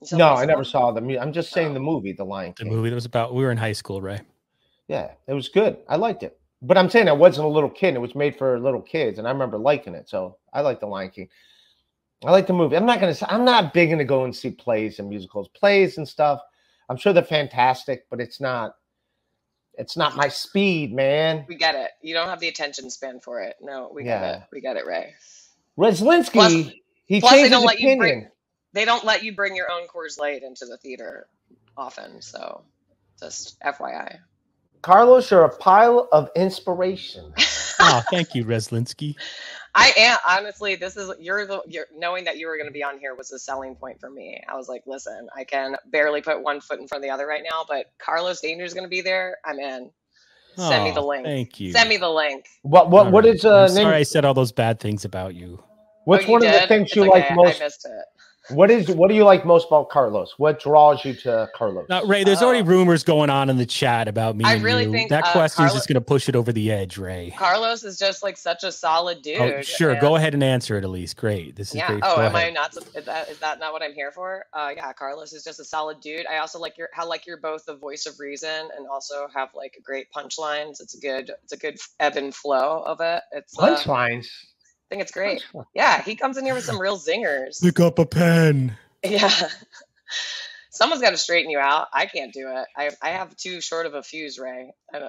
You 0.00 0.06
saw 0.06 0.16
the 0.16 0.18
No, 0.18 0.34
I 0.34 0.44
never 0.44 0.64
saw 0.64 0.92
the 0.92 1.00
music. 1.00 1.22
I'm 1.22 1.32
just 1.32 1.50
saying 1.50 1.70
oh. 1.70 1.74
the 1.74 1.80
movie, 1.80 2.12
The 2.12 2.24
Lion 2.24 2.52
King. 2.52 2.68
The 2.68 2.74
movie 2.74 2.90
that 2.90 2.94
was 2.94 3.06
about 3.06 3.34
we 3.34 3.42
were 3.42 3.50
in 3.50 3.58
high 3.58 3.72
school, 3.72 4.00
Ray. 4.00 4.20
Yeah, 4.88 5.10
it 5.26 5.34
was 5.34 5.48
good. 5.48 5.78
I 5.88 5.96
liked 5.96 6.22
it. 6.22 6.39
But 6.62 6.76
I'm 6.76 6.90
saying 6.90 7.08
I 7.08 7.12
wasn't 7.12 7.46
a 7.46 7.50
little 7.50 7.70
kid. 7.70 7.94
It 7.94 8.00
was 8.00 8.14
made 8.14 8.36
for 8.36 8.58
little 8.60 8.82
kids, 8.82 9.18
and 9.18 9.26
I 9.26 9.30
remember 9.30 9.58
liking 9.58 9.94
it. 9.94 10.08
So 10.08 10.36
I 10.52 10.60
like 10.60 10.80
The 10.80 10.86
Lion 10.86 11.10
King. 11.10 11.28
I 12.24 12.30
like 12.32 12.46
the 12.46 12.52
movie. 12.52 12.76
I'm 12.76 12.84
not 12.84 13.00
gonna 13.00 13.14
say 13.14 13.24
I'm 13.28 13.46
not 13.46 13.72
big 13.72 13.90
into 13.90 14.04
go 14.04 14.24
and 14.24 14.36
see 14.36 14.50
plays 14.50 14.98
and 14.98 15.08
musicals, 15.08 15.48
plays 15.48 15.96
and 15.96 16.06
stuff. 16.06 16.40
I'm 16.90 16.98
sure 16.98 17.12
they're 17.14 17.22
fantastic, 17.22 18.06
but 18.10 18.20
it's 18.20 18.40
not. 18.40 18.74
It's 19.74 19.96
not 19.96 20.16
my 20.16 20.28
speed, 20.28 20.92
man. 20.92 21.46
We 21.48 21.54
get 21.54 21.74
it. 21.74 21.92
You 22.02 22.12
don't 22.12 22.28
have 22.28 22.40
the 22.40 22.48
attention 22.48 22.90
span 22.90 23.20
for 23.20 23.40
it. 23.40 23.56
No, 23.62 23.90
we 23.94 24.02
get 24.02 24.22
it. 24.22 24.42
We 24.52 24.60
get 24.60 24.76
it, 24.76 24.84
Ray. 24.84 25.14
Reslinsky, 25.78 26.32
Plus- 26.32 26.70
he 27.06 27.20
Plus, 27.20 27.32
they 27.32 27.48
changed 27.48 27.50
don't 27.52 27.62
his 27.62 27.66
let 27.66 27.80
you 27.80 27.86
opinion. 27.88 27.98
bring. 27.98 28.28
They 28.74 28.84
don't 28.84 29.04
let 29.04 29.22
you 29.22 29.34
bring 29.34 29.56
your 29.56 29.70
own 29.70 29.86
Coors 29.88 30.18
Light 30.18 30.42
into 30.42 30.66
the 30.66 30.76
theater 30.76 31.28
often. 31.76 32.20
So, 32.20 32.62
just 33.18 33.58
FYI. 33.60 34.18
Carlos, 34.82 35.30
you're 35.30 35.44
a 35.44 35.56
pile 35.56 36.08
of 36.12 36.30
inspiration. 36.36 37.34
Oh, 37.80 38.02
thank 38.10 38.34
you, 38.34 38.44
Reslinsky. 38.44 39.16
I 39.74 39.92
am 39.96 40.18
honestly. 40.28 40.76
This 40.76 40.96
is 40.98 41.12
you're 41.20 41.46
the 41.46 41.62
you're, 41.66 41.86
knowing 41.96 42.24
that 42.24 42.38
you 42.38 42.48
were 42.48 42.56
going 42.56 42.68
to 42.68 42.72
be 42.72 42.84
on 42.84 42.98
here 42.98 43.14
was 43.14 43.32
a 43.32 43.38
selling 43.38 43.76
point 43.76 44.00
for 44.00 44.10
me. 44.10 44.42
I 44.48 44.56
was 44.56 44.68
like, 44.68 44.82
listen, 44.86 45.28
I 45.36 45.44
can 45.44 45.76
barely 45.86 46.22
put 46.22 46.42
one 46.42 46.60
foot 46.60 46.80
in 46.80 46.88
front 46.88 47.04
of 47.04 47.08
the 47.08 47.14
other 47.14 47.26
right 47.26 47.44
now, 47.50 47.64
but 47.68 47.86
Carlos 47.98 48.40
Danger 48.42 48.64
is 48.64 48.74
going 48.74 48.84
to 48.84 48.90
be 48.90 49.02
there. 49.02 49.38
I'm 49.46 49.60
in. 49.60 49.90
Send 50.56 50.84
me 50.84 50.92
the 50.92 51.02
link. 51.02 51.32
thank 51.32 51.60
you. 51.60 51.72
Send 51.72 51.88
me 51.88 51.98
the 51.98 52.10
link. 52.10 52.46
What 52.62 52.90
what 52.90 53.10
what 53.10 53.26
is 53.26 53.44
uh 53.44 53.66
I'm 53.66 53.68
name? 53.68 53.76
sorry 53.84 53.96
I 53.96 54.04
said 54.04 54.24
all 54.24 54.34
those 54.34 54.52
bad 54.52 54.80
things 54.80 55.04
about 55.04 55.34
you. 55.34 55.62
What's 56.04 56.26
Oh, 56.26 56.28
you 56.28 56.34
one 56.34 56.42
of 56.44 56.50
the 56.52 56.62
things 56.62 56.90
It's 56.90 56.96
you 56.96 57.04
okay, 57.04 57.08
like 57.08 57.30
I 57.30 57.34
most? 57.34 57.62
Missed 58.50 58.52
it. 58.52 58.56
What 58.56 58.70
is 58.70 58.88
what 58.90 59.08
do 59.08 59.14
you 59.14 59.24
like 59.24 59.44
most 59.46 59.66
about 59.68 59.88
Carlos? 59.88 60.34
What 60.38 60.60
draws 60.60 61.04
you 61.04 61.14
to 61.14 61.48
Carlos? 61.54 61.86
Now, 61.88 62.02
Ray, 62.04 62.24
there's 62.24 62.42
already 62.42 62.62
rumors 62.62 63.04
going 63.04 63.30
on 63.30 63.48
in 63.50 63.56
the 63.56 63.66
chat 63.66 64.08
about 64.08 64.36
me 64.36 64.44
Oh. 64.44 64.48
I 64.48 64.54
and 64.54 64.62
really 64.64 64.84
you. 64.84 64.92
think, 64.92 65.10
that 65.10 65.24
uh, 65.26 65.32
question 65.32 65.64
is 65.64 65.72
just 65.72 65.88
going 65.88 65.94
to 65.94 66.00
push 66.00 66.28
it 66.28 66.36
over 66.36 66.52
the 66.52 66.70
edge, 66.72 66.98
Ray. 66.98 67.32
Carlos 67.36 67.84
is 67.84 67.98
just 67.98 68.22
like 68.22 68.36
such 68.36 68.64
a 68.64 68.72
solid 68.72 69.22
dude. 69.22 69.40
Oh, 69.40 69.62
sure. 69.62 69.90
and- 69.90 70.00
Go 70.00 70.16
ahead 70.16 70.34
and 70.34 70.42
answer 70.42 70.76
it, 70.78 70.84
Elise. 70.84 71.14
Great. 71.14 71.56
This 71.56 71.70
is 71.70 71.76
Yeah. 71.76 71.86
great. 71.88 72.00
Oh, 72.04 72.16
Go 72.16 72.22
am 72.22 72.36
I 72.36 72.50
not? 72.50 72.74
Is 72.94 73.04
that 73.04 73.28
is 73.28 73.38
that 73.38 73.58
not 73.60 73.72
what 73.72 73.82
I'm 73.82 73.92
here 73.94 74.12
for? 74.12 74.44
Uh, 74.52 74.72
yeah. 74.74 74.92
Carlos 74.92 75.32
is 75.32 75.44
just 75.44 75.60
a 75.60 75.64
solid 75.64 76.00
dude. 76.00 76.26
I 76.26 76.38
also 76.38 76.58
like 76.58 76.76
your 76.78 76.88
how 76.92 77.06
like 77.08 77.26
you're 77.26 77.36
both 77.40 77.64
the 77.66 77.76
voice 77.76 78.06
of 78.06 78.18
reason 78.18 78.68
and 78.76 78.86
also 78.88 79.28
have 79.34 79.50
like 79.54 79.78
great 79.82 80.06
punchlines. 80.12 80.80
It's 80.80 80.94
a 80.94 81.00
good 81.00 81.30
it's 81.42 81.52
a 81.52 81.56
good 81.56 81.78
ebb 82.00 82.16
and 82.16 82.34
flow 82.34 82.82
of 82.86 83.00
it. 83.00 83.22
It's 83.32 83.58
uh, 83.58 83.62
Punchlines. 83.76 84.26
I 84.90 84.94
think 84.94 85.02
it's 85.02 85.12
great. 85.12 85.44
Yeah, 85.74 86.02
he 86.02 86.16
comes 86.16 86.36
in 86.36 86.44
here 86.44 86.54
with 86.54 86.64
some 86.64 86.80
real 86.80 86.98
zingers. 86.98 87.62
Pick 87.62 87.78
up 87.78 88.00
a 88.00 88.06
pen. 88.06 88.76
Yeah. 89.04 89.30
Someone's 90.70 91.02
got 91.02 91.10
to 91.10 91.16
straighten 91.16 91.50
you 91.50 91.58
out. 91.58 91.88
I 91.92 92.06
can't 92.06 92.32
do 92.32 92.48
it. 92.48 92.66
I 92.76 92.90
I 93.00 93.10
have 93.10 93.36
too 93.36 93.60
short 93.60 93.86
of 93.86 93.94
a 93.94 94.02
fuse, 94.02 94.38
Ray. 94.38 94.72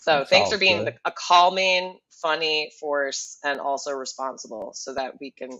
So 0.00 0.18
That's 0.18 0.30
thanks 0.30 0.52
for 0.52 0.58
being 0.58 0.84
good. 0.84 0.94
a 1.04 1.10
calming, 1.10 1.98
funny 2.22 2.70
force 2.78 3.38
and 3.42 3.58
also 3.58 3.90
responsible, 3.90 4.70
so 4.72 4.94
that 4.94 5.14
we 5.20 5.32
can 5.32 5.50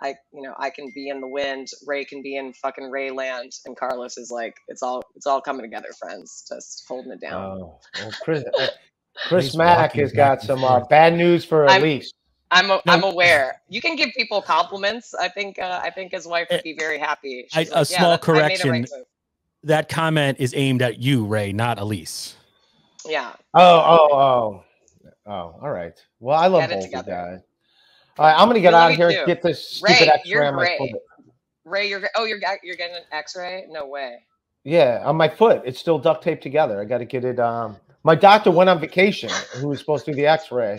I, 0.00 0.16
you 0.32 0.42
know, 0.42 0.54
I 0.58 0.70
can 0.70 0.90
be 0.94 1.08
in 1.08 1.20
the 1.20 1.28
wind. 1.28 1.68
Ray 1.86 2.04
can 2.04 2.22
be 2.22 2.36
in 2.36 2.52
fucking 2.52 2.90
Ray 2.90 3.10
land, 3.10 3.52
and 3.64 3.76
Carlos 3.76 4.18
is 4.18 4.30
like, 4.30 4.54
it's 4.68 4.82
all, 4.82 5.02
it's 5.14 5.26
all 5.26 5.40
coming 5.40 5.62
together, 5.62 5.88
friends. 5.98 6.44
Just 6.48 6.84
holding 6.88 7.12
it 7.12 7.20
down. 7.20 7.62
Oh, 7.62 7.80
well, 7.98 8.12
Chris, 8.22 8.44
uh, 8.58 8.66
Chris 9.28 9.46
He's 9.46 9.56
Mack 9.56 9.92
has 9.92 10.10
back 10.12 10.16
got 10.40 10.42
some 10.42 10.64
uh, 10.64 10.80
bad 10.80 11.14
news 11.14 11.44
for 11.44 11.68
I'm- 11.68 11.82
Elise. 11.82 12.12
I'm, 12.50 12.70
a, 12.70 12.80
I'm 12.86 13.02
aware. 13.02 13.60
You 13.68 13.80
can 13.80 13.96
give 13.96 14.10
people 14.16 14.40
compliments. 14.40 15.12
I 15.12 15.28
think, 15.28 15.58
uh, 15.58 15.80
I 15.82 15.90
think 15.90 16.12
his 16.12 16.24
wife 16.24 16.46
would 16.52 16.62
be 16.62 16.76
very 16.78 16.98
happy. 16.98 17.48
I, 17.52 17.64
She's 17.64 17.72
a 17.72 17.74
"Yeah, 17.78 17.82
small 17.82 18.10
that's- 18.10 18.14
a 18.14 18.18
correction. 18.18 18.70
right 18.70 18.88
that 19.64 19.88
comment 19.88 20.36
is 20.38 20.54
aimed 20.54 20.82
at 20.82 21.00
you, 21.00 21.24
Ray, 21.24 21.52
not 21.52 21.78
Elise. 21.80 22.36
Yeah. 23.06 23.32
Oh, 23.54 23.60
oh, 23.62 24.08
oh, 24.12 24.64
oh. 25.26 25.32
All 25.60 25.70
right. 25.70 25.94
Well, 26.20 26.38
I 26.38 26.46
love 26.46 26.60
Get 26.68 26.70
it 26.70 26.74
both 26.92 27.06
you 27.06 27.12
guys. 27.12 27.40
All 28.18 28.26
right, 28.26 28.38
I'm 28.38 28.46
gonna 28.48 28.60
get 28.60 28.72
We 28.72 28.78
out 28.78 28.86
of 28.86 28.90
you 28.92 28.96
here 28.98 29.08
and 29.08 29.16
too. 29.20 29.26
get 29.26 29.42
this 29.42 29.68
stupid 29.76 30.00
Ray, 30.02 30.08
X-ray 30.08 30.30
you're 30.30 30.44
on 30.44 30.54
my 30.54 30.64
great. 30.66 30.78
foot. 30.78 30.90
Ray, 31.64 31.88
you're, 31.88 32.02
oh, 32.14 32.24
you're, 32.24 32.38
you're 32.62 32.76
getting 32.76 32.94
an 32.96 33.02
X-ray? 33.10 33.64
No 33.70 33.86
way. 33.86 34.18
Yeah, 34.64 35.02
on 35.04 35.16
my 35.16 35.28
foot. 35.28 35.62
It's 35.64 35.80
still 35.80 35.98
duct 35.98 36.22
taped 36.22 36.42
together. 36.42 36.80
I 36.80 36.84
got 36.84 36.98
to 36.98 37.04
get 37.06 37.24
it. 37.24 37.40
Um, 37.40 37.76
my 38.04 38.14
doctor 38.14 38.50
went 38.50 38.70
on 38.70 38.78
vacation. 38.80 39.30
Who 39.56 39.68
was 39.68 39.80
supposed 39.80 40.04
to 40.04 40.12
do 40.12 40.16
the 40.16 40.26
X-ray? 40.26 40.78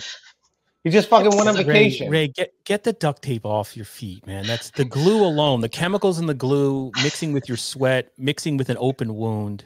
He 0.84 0.92
just 0.92 1.10
fucking 1.10 1.36
went 1.36 1.50
on 1.50 1.56
vacation. 1.58 2.12
Ray, 2.12 2.28
get 2.28 2.54
get 2.64 2.84
the 2.84 2.94
duct 2.94 3.24
tape 3.24 3.46
off 3.46 3.76
your 3.76 3.86
feet, 3.86 4.26
man. 4.28 4.46
That's 4.46 4.70
the 4.70 4.86
glue 4.86 5.26
alone. 5.26 5.62
The 5.62 5.70
chemicals 5.70 6.20
in 6.20 6.28
the 6.28 6.36
glue 6.36 6.92
mixing 7.02 7.34
with 7.34 7.48
your 7.50 7.58
sweat, 7.58 8.12
mixing 8.20 8.56
with 8.58 8.70
an 8.70 8.78
open 8.80 9.16
wound. 9.16 9.66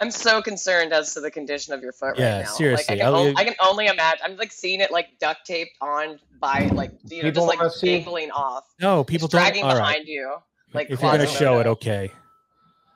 I'm 0.00 0.10
so 0.10 0.42
concerned 0.42 0.92
as 0.92 1.14
to 1.14 1.20
the 1.20 1.30
condition 1.30 1.72
of 1.72 1.80
your 1.80 1.92
foot 1.92 2.18
Yeah, 2.18 2.36
right 2.38 2.44
now. 2.44 2.50
seriously, 2.52 2.96
Like, 2.96 3.02
I, 3.02 3.04
can 3.06 3.14
only, 3.14 3.34
I 3.36 3.44
can 3.44 3.54
only 3.62 3.86
imagine. 3.86 4.20
I'm 4.24 4.36
like 4.36 4.52
seeing 4.52 4.80
it 4.80 4.90
like 4.90 5.18
duct 5.18 5.46
taped 5.46 5.72
on 5.80 6.18
by 6.38 6.68
like 6.74 6.92
you 7.08 7.22
know 7.22 7.28
People 7.30 7.44
just 7.44 7.46
like 7.48 7.58
wanna 7.58 7.70
see- 7.70 7.98
dangling 7.98 8.30
off. 8.30 8.64
No, 8.80 9.04
people 9.04 9.26
It's 9.26 9.32
don't. 9.32 9.40
dragging 9.42 9.62
behind 9.62 9.80
right. 9.80 10.04
you. 10.06 10.36
Like 10.74 10.90
If 10.90 11.00
you're 11.02 11.10
gonna 11.12 11.26
show 11.26 11.60
it, 11.60 11.66
okay. 11.66 12.10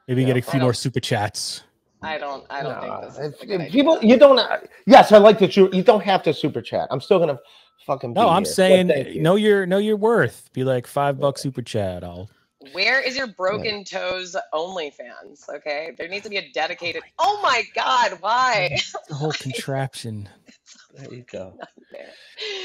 Maybe 0.09 0.25
get 0.25 0.37
a 0.37 0.43
few 0.43 0.61
more 0.61 0.75
super 0.75 1.01
chats. 1.01 1.63
I 2.03 2.19
don't. 2.19 2.45
I 2.51 2.63
don't 2.63 2.81
think 2.81 3.03
this 3.03 3.19
is 3.19 3.35
If- 3.35 3.43
a 3.43 3.47
good 3.47 3.55
if 3.57 3.61
idea. 3.63 3.71
people, 3.73 3.99
you 4.03 4.17
don't. 4.19 4.39
uh, 4.39 4.59
Yes, 4.87 5.13
I 5.13 5.19
like 5.19 5.39
that 5.41 5.57
you. 5.57 5.69
You 5.73 5.83
don't 5.83 6.03
have 6.03 6.23
to 6.25 6.33
super 6.35 6.63
chat. 6.63 6.89
I'm 6.91 7.01
still 7.01 7.19
gonna 7.19 7.39
fucking. 7.87 8.13
No, 8.15 8.25
be 8.25 8.29
I'm 8.31 8.45
here. 8.45 8.53
Saying 8.53 8.89
thank 8.89 9.09
you. 9.09 9.23
know 9.23 9.37
your 9.37 9.67
know 9.67 9.79
your 9.79 9.97
worth. 9.97 10.51
Be 10.53 10.65
like 10.65 10.87
five 10.87 11.19
bucks 11.21 11.43
super 11.43 11.63
chat. 11.63 12.03
I'll 12.05 12.31
Where 12.73 13.01
is 13.01 13.17
your 13.17 13.27
broken 13.29 13.85
toes 13.85 14.35
OnlyFans? 14.55 15.49
Okay, 15.49 15.93
there 15.99 16.09
needs 16.09 16.25
to 16.25 16.31
be 16.31 16.39
a 16.39 16.49
dedicated. 16.53 17.03
Oh 17.19 17.41
my 17.43 17.63
God, 17.75 18.19
why? 18.21 18.79
the 19.09 19.15
whole 19.15 19.33
contraption. 19.33 20.29
There 20.95 21.15
you 21.15 21.25
go. 21.31 21.55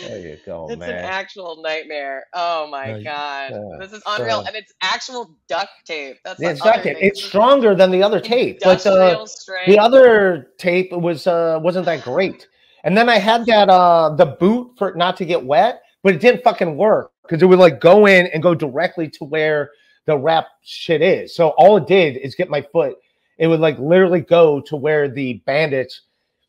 There 0.02 0.19
you 0.19 0.38
go, 0.45 0.68
It's 0.69 0.80
man. 0.80 0.89
an 0.89 0.95
actual 1.06 1.61
nightmare. 1.61 2.26
Oh 2.34 2.68
my 2.68 2.93
Right. 2.93 3.03
god, 3.03 3.52
Yeah, 3.52 3.77
this 3.80 3.93
is 3.93 4.02
unreal, 4.07 4.41
so- 4.41 4.47
and 4.47 4.56
it's 4.56 4.73
actual 4.81 5.38
duct 5.47 5.69
tape. 5.85 6.18
That's 6.23 6.39
Yeah, 6.39 6.49
the 6.49 6.52
it's 6.53 6.61
duct 6.64 6.84
tape. 6.84 6.97
thing. 6.97 7.07
It's 7.07 7.23
stronger 7.23 7.76
than 7.76 7.91
the 7.91 8.02
other 8.03 8.19
tape. 8.19 8.60
But 8.64 8.84
the, 8.84 9.26
strength. 9.26 9.68
the 9.68 9.80
other 9.80 10.52
tape 10.57 10.91
was 10.91 11.27
uh 11.27 11.60
wasn't 11.61 11.85
that 11.85 12.03
great. 12.03 12.47
And 12.84 12.97
then 12.97 13.10
I 13.10 13.18
had 13.18 13.45
that 13.47 13.69
uh 13.69 14.10
the 14.15 14.26
boot 14.26 14.72
for 14.77 14.93
not 14.95 15.18
to 15.18 15.26
get 15.26 15.43
wet, 15.43 15.81
but 16.03 16.15
it 16.15 16.22
didn't 16.22 16.43
fucking 16.43 16.77
work 16.77 17.11
because 17.23 17.41
it 17.41 17.45
would 17.47 17.60
like 17.60 17.80
go 17.80 18.06
in 18.06 18.27
and 18.27 18.41
go 18.43 18.53
directly 18.56 19.10
to 19.10 19.23
where 19.26 19.72
the 20.06 20.18
wrap 20.18 20.47
shit 20.64 21.02
is. 21.02 21.35
So 21.35 21.49
all 21.57 21.77
it 21.77 21.88
did 21.88 22.18
is 22.18 22.35
get 22.35 22.49
my 22.49 22.61
foot. 22.61 22.95
It 23.38 23.47
would 23.47 23.60
like 23.60 23.77
literally 23.80 24.22
go 24.22 24.61
to 24.61 24.76
where 24.76 25.10
the 25.10 25.41
bandage 25.45 26.02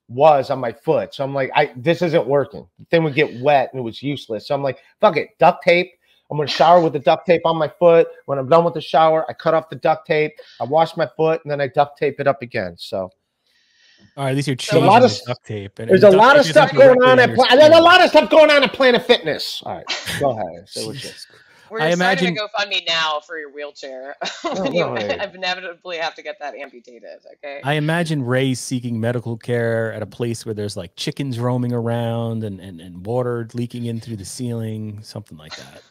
was 0.08 0.50
on 0.50 0.58
my 0.60 0.72
foot. 0.72 1.14
So 1.14 1.24
I'm 1.24 1.34
like, 1.34 1.50
I 1.54 1.72
this 1.76 2.02
isn't 2.02 2.26
working. 2.26 2.66
The 2.78 2.84
thing 2.86 3.02
would 3.04 3.14
get 3.14 3.40
wet 3.40 3.70
and 3.72 3.80
it 3.80 3.82
was 3.82 4.02
useless. 4.02 4.46
So 4.48 4.54
I'm 4.54 4.62
like, 4.62 4.78
fuck 5.00 5.16
it, 5.16 5.30
duct 5.38 5.62
tape. 5.64 5.92
I'm 6.30 6.36
gonna 6.36 6.48
shower 6.48 6.80
with 6.80 6.92
the 6.92 6.98
duct 6.98 7.26
tape 7.26 7.42
on 7.44 7.56
my 7.56 7.68
foot. 7.68 8.08
When 8.26 8.38
I'm 8.38 8.48
done 8.48 8.64
with 8.64 8.74
the 8.74 8.80
shower, 8.80 9.24
I 9.28 9.32
cut 9.32 9.54
off 9.54 9.68
the 9.68 9.76
duct 9.76 10.06
tape, 10.06 10.32
I 10.60 10.64
wash 10.64 10.96
my 10.96 11.08
foot, 11.16 11.40
and 11.44 11.50
then 11.50 11.60
I 11.60 11.68
duct 11.68 11.98
tape 11.98 12.20
it 12.20 12.26
up 12.26 12.42
again. 12.42 12.74
So 12.78 13.10
All 14.16 14.24
right, 14.24 14.30
at 14.30 14.36
least 14.36 14.48
you're 14.48 14.56
There's 14.56 14.72
a 14.82 14.86
lot 14.86 15.04
of 15.04 15.10
the 15.10 15.22
duct 15.26 15.44
tape. 15.44 15.78
and- 15.78 15.90
there's 15.90 16.02
and 16.02 16.14
a 16.14 16.16
lot 16.16 16.38
of 16.38 16.44
stuff 16.46 16.72
going 16.72 17.02
on 17.02 17.18
at 17.18 17.28
your 17.28 17.36
Pla- 17.36 17.54
there's 17.56 17.74
a 17.76 17.80
lot 17.80 18.00
of 18.02 18.10
stuff 18.10 18.28
going 18.30 18.50
on 18.50 18.62
at 18.64 18.72
Planet 18.72 19.04
Fitness. 19.06 19.62
All 19.64 19.76
right, 19.76 19.84
go 20.20 20.30
ahead. 20.30 20.68
Say 20.68 20.86
what 20.86 21.02
you- 21.02 21.10
We're 21.70 21.80
I 21.80 21.94
starting 21.94 22.28
imagine- 22.28 22.34
to 22.36 22.40
GoFundMe 22.42 22.86
now 22.88 23.20
for 23.26 23.38
your 23.38 23.52
wheelchair. 23.52 24.16
Oh, 24.44 24.62
when 24.62 24.74
you 24.74 24.80
no, 24.84 24.94
inevitably 25.34 25.96
have 25.98 26.14
to 26.14 26.22
get 26.22 26.38
that 26.38 26.54
amputated. 26.54 27.08
Okay. 27.34 27.60
I 27.64 27.74
imagine 27.74 28.24
Ray 28.24 28.54
seeking 28.54 29.00
medical 29.00 29.36
care 29.36 29.92
at 29.92 30.02
a 30.02 30.06
place 30.06 30.46
where 30.46 30.54
there's 30.54 30.76
like 30.76 30.94
chickens 30.94 31.38
roaming 31.40 31.72
around 31.72 32.44
and, 32.44 32.60
and, 32.60 32.80
and 32.80 33.04
water 33.04 33.48
leaking 33.54 33.86
in 33.86 33.98
through 34.00 34.16
the 34.16 34.24
ceiling, 34.24 35.00
something 35.02 35.36
like 35.36 35.56
that. 35.56 35.82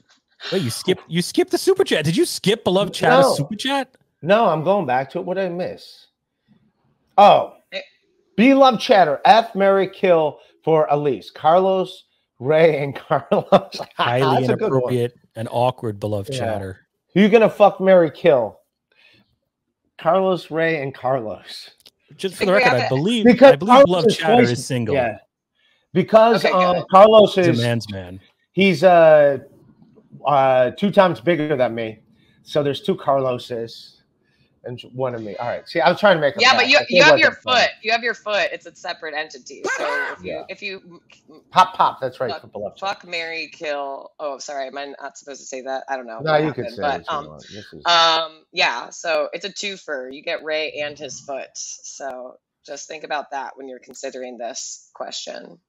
Wait, 0.53 0.61
you 0.61 0.69
skip 0.69 0.99
you 1.07 1.21
skipped 1.21 1.51
the 1.51 1.57
super 1.57 1.83
chat. 1.83 2.05
Did 2.05 2.15
you 2.15 2.25
skip 2.25 2.63
beloved 2.63 2.93
chat 2.93 3.09
No. 3.21 3.33
super 3.33 3.55
chat? 3.55 3.89
No, 4.21 4.45
I'm 4.45 4.63
going 4.63 4.85
back 4.85 5.09
to 5.11 5.19
it. 5.19 5.25
What 5.25 5.33
did 5.35 5.45
I 5.45 5.49
miss? 5.49 6.07
Oh, 7.17 7.55
beloved 8.37 8.79
chatter. 8.79 9.19
F 9.25 9.53
Mary 9.55 9.89
kill 9.89 10.39
for 10.63 10.87
Elise, 10.89 11.29
Carlos, 11.31 12.03
Ray, 12.39 12.81
and 12.83 12.95
Carlos. 13.07 13.79
Highly 13.97 14.47
That's 14.47 14.53
a 14.53 14.55
good 14.55 14.71
one. 14.71 14.93
inappropriate 14.93 15.17
and 15.35 15.47
awkward 15.51 15.99
beloved 15.99 16.33
Yeah. 16.33 16.39
chatter. 16.39 16.79
Who 17.13 17.21
you 17.21 17.29
gonna 17.29 17.49
fuck 17.49 17.79
Mary 17.79 18.11
kill? 18.11 18.59
Carlos, 19.97 20.51
Ray, 20.51 20.81
and 20.81 20.93
Carlos. 20.93 21.71
Just 22.17 22.35
for 22.35 22.45
the 22.45 22.53
record, 22.53 22.73
I 22.73 22.89
believe 22.89 23.25
I 23.27 23.31
Because 23.31 23.55
believe 23.57 23.69
Carlos 23.69 23.85
beloved 23.85 24.07
is 24.11 24.17
chatter 24.17 24.33
twice- 24.43 24.51
is 24.51 24.65
single. 24.65 24.95
Yeah. 24.95 25.17
Because 25.93 26.43
Okay, 26.45 26.53
um. 26.53 26.83
Carlos 26.91 27.35
He's 27.35 27.47
a 27.47 27.51
is 27.51 27.61
man's 27.61 27.89
man. 27.91 28.19
he's 28.51 28.83
uh 28.83 29.37
uh 30.25 30.71
two 30.71 30.91
times 30.91 31.21
bigger 31.21 31.55
than 31.55 31.73
me. 31.73 31.99
So 32.43 32.61
there's 32.63 32.81
two 32.81 32.95
Carloses 32.95 33.94
and 34.65 34.81
one 34.93 35.15
of 35.15 35.21
me. 35.21 35.35
All 35.37 35.47
right. 35.47 35.67
See, 35.67 35.79
I 35.81 35.89
was 35.89 35.99
trying 35.99 36.17
to 36.17 36.21
make 36.21 36.35
Yeah, 36.39 36.55
but 36.55 36.67
you 36.69 36.79
you 36.89 37.03
have 37.03 37.17
your 37.19 37.31
I'm 37.31 37.37
foot. 37.37 37.69
You 37.81 37.91
have 37.91 38.03
your 38.03 38.13
foot. 38.13 38.49
It's 38.51 38.65
a 38.65 38.75
separate 38.75 39.13
entity. 39.15 39.63
So 39.77 39.85
if 40.13 40.23
you 40.23 40.31
Yeah. 40.31 40.43
if 40.49 40.61
you 40.61 41.01
Pop 41.51 41.73
pop, 41.75 41.99
that's 42.01 42.19
right 42.19 42.31
fuck, 42.31 42.41
for 42.41 42.73
fuck 42.79 43.05
Mary 43.07 43.49
kill. 43.53 44.11
Oh, 44.19 44.37
sorry, 44.39 44.67
am 44.67 44.77
I 44.77 44.93
not 45.01 45.17
supposed 45.17 45.41
to 45.41 45.47
say 45.47 45.61
that? 45.61 45.83
I 45.89 45.95
don't 45.97 46.07
know. 46.07 46.21
No, 46.21 46.33
what 46.33 46.43
you 46.43 46.53
could 46.53 46.69
say 46.69 46.81
but 46.81 46.93
what 46.99 47.11
you 47.11 47.17
um, 47.17 47.27
want. 47.27 47.43
This 47.43 47.73
is- 47.73 47.83
um, 47.85 48.43
yeah. 48.51 48.89
So 48.89 49.29
it's 49.33 49.45
a 49.45 49.49
twofer. 49.49 50.13
You 50.13 50.21
get 50.23 50.43
Ray 50.43 50.73
and 50.83 50.97
his 50.97 51.19
foot. 51.19 51.49
So 51.55 52.37
just 52.65 52.87
think 52.87 53.03
about 53.03 53.31
that 53.31 53.57
when 53.57 53.67
you're 53.67 53.79
considering 53.79 54.37
this 54.37 54.89
question. 54.93 55.59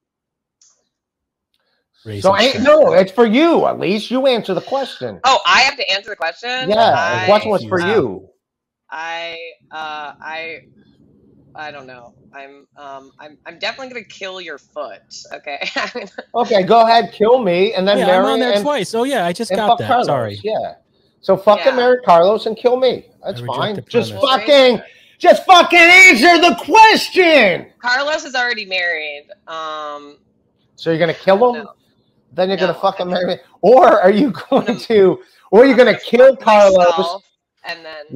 Ray's 2.05 2.23
So 2.23 2.33
I, 2.35 2.53
no, 2.61 2.93
it's 2.93 3.13
for 3.13 3.27
you. 3.27 3.67
At 3.67 3.79
least 3.81 4.11
you 4.11 4.27
answer 4.27 4.55
the 4.55 4.61
question. 4.61 5.21
Oh, 5.25 5.41
I 5.47 5.61
have 5.61 5.77
to 5.77 5.91
answer 5.91 6.11
the 6.11 6.17
question. 6.17 6.69
Yeah, 6.69 6.95
I, 6.95 7.21
the 7.21 7.27
question 7.27 7.51
was 7.51 7.65
for 7.65 7.81
uh, 7.81 7.95
you. 7.97 8.29
I 8.91 9.37
uh 9.71 10.13
I 10.23 10.59
I 11.55 11.71
don't 11.71 11.87
know. 11.87 12.15
I'm 12.35 12.67
um 12.77 13.13
I'm 13.19 13.39
I'm 13.47 13.59
definitely 13.59 13.93
gonna 13.93 14.05
kill 14.07 14.41
your 14.41 14.59
foot. 14.59 15.01
Okay. 15.33 15.59
Okay, 16.35 16.63
go 16.65 16.83
ahead, 16.83 17.13
kill 17.13 17.43
me, 17.43 17.73
and 17.73 17.89
then 17.89 17.99
Yeah, 17.99 18.07
marry 18.07 18.19
I'm 18.19 18.25
on 18.27 18.41
there 18.41 18.53
and, 18.53 18.63
twice. 18.63 18.95
Oh 18.95 19.05
yeah, 19.05 19.25
I 19.25 19.33
just 19.33 19.51
got 19.51 19.79
that. 19.79 19.89
Carlos. 19.89 20.07
Sorry. 20.07 20.39
Yeah. 20.45 20.75
So 21.21 21.37
fucking 21.37 21.65
Yeah. 21.73 21.77
marry 21.77 21.97
Carlos 22.05 22.45
and 22.47 22.57
kill 22.57 22.77
me. 22.77 23.07
That's 23.25 23.41
fine. 23.41 23.83
Just 23.89 24.13
fucking, 24.13 24.81
just 25.19 25.45
fucking 25.47 25.79
answer 25.79 26.39
the 26.39 26.55
question. 26.63 27.73
Carlos 27.81 28.25
is 28.25 28.35
already 28.35 28.67
married. 28.67 29.27
Um 29.49 30.19
So 30.77 30.91
you're 30.91 30.99
gonna 30.99 31.15
kill 31.15 31.55
him? 31.55 31.65
No. 31.65 31.73
Then 32.33 32.49
you're 32.51 32.59
gonna 32.59 32.75
No, 32.75 32.79
fucking 32.81 33.07
I'm 33.07 33.13
marry, 33.13 33.39
or 33.63 34.01
are 34.01 34.11
you 34.11 34.33
going 34.51 34.79
to, 34.79 35.19
or 35.51 35.63
are 35.63 35.67
you 35.67 35.77
gonna 35.77 35.99
kill 35.99 36.37
Carlos? 36.37 36.77
myself, 36.77 37.25
and 37.67 37.85
then 37.85 38.07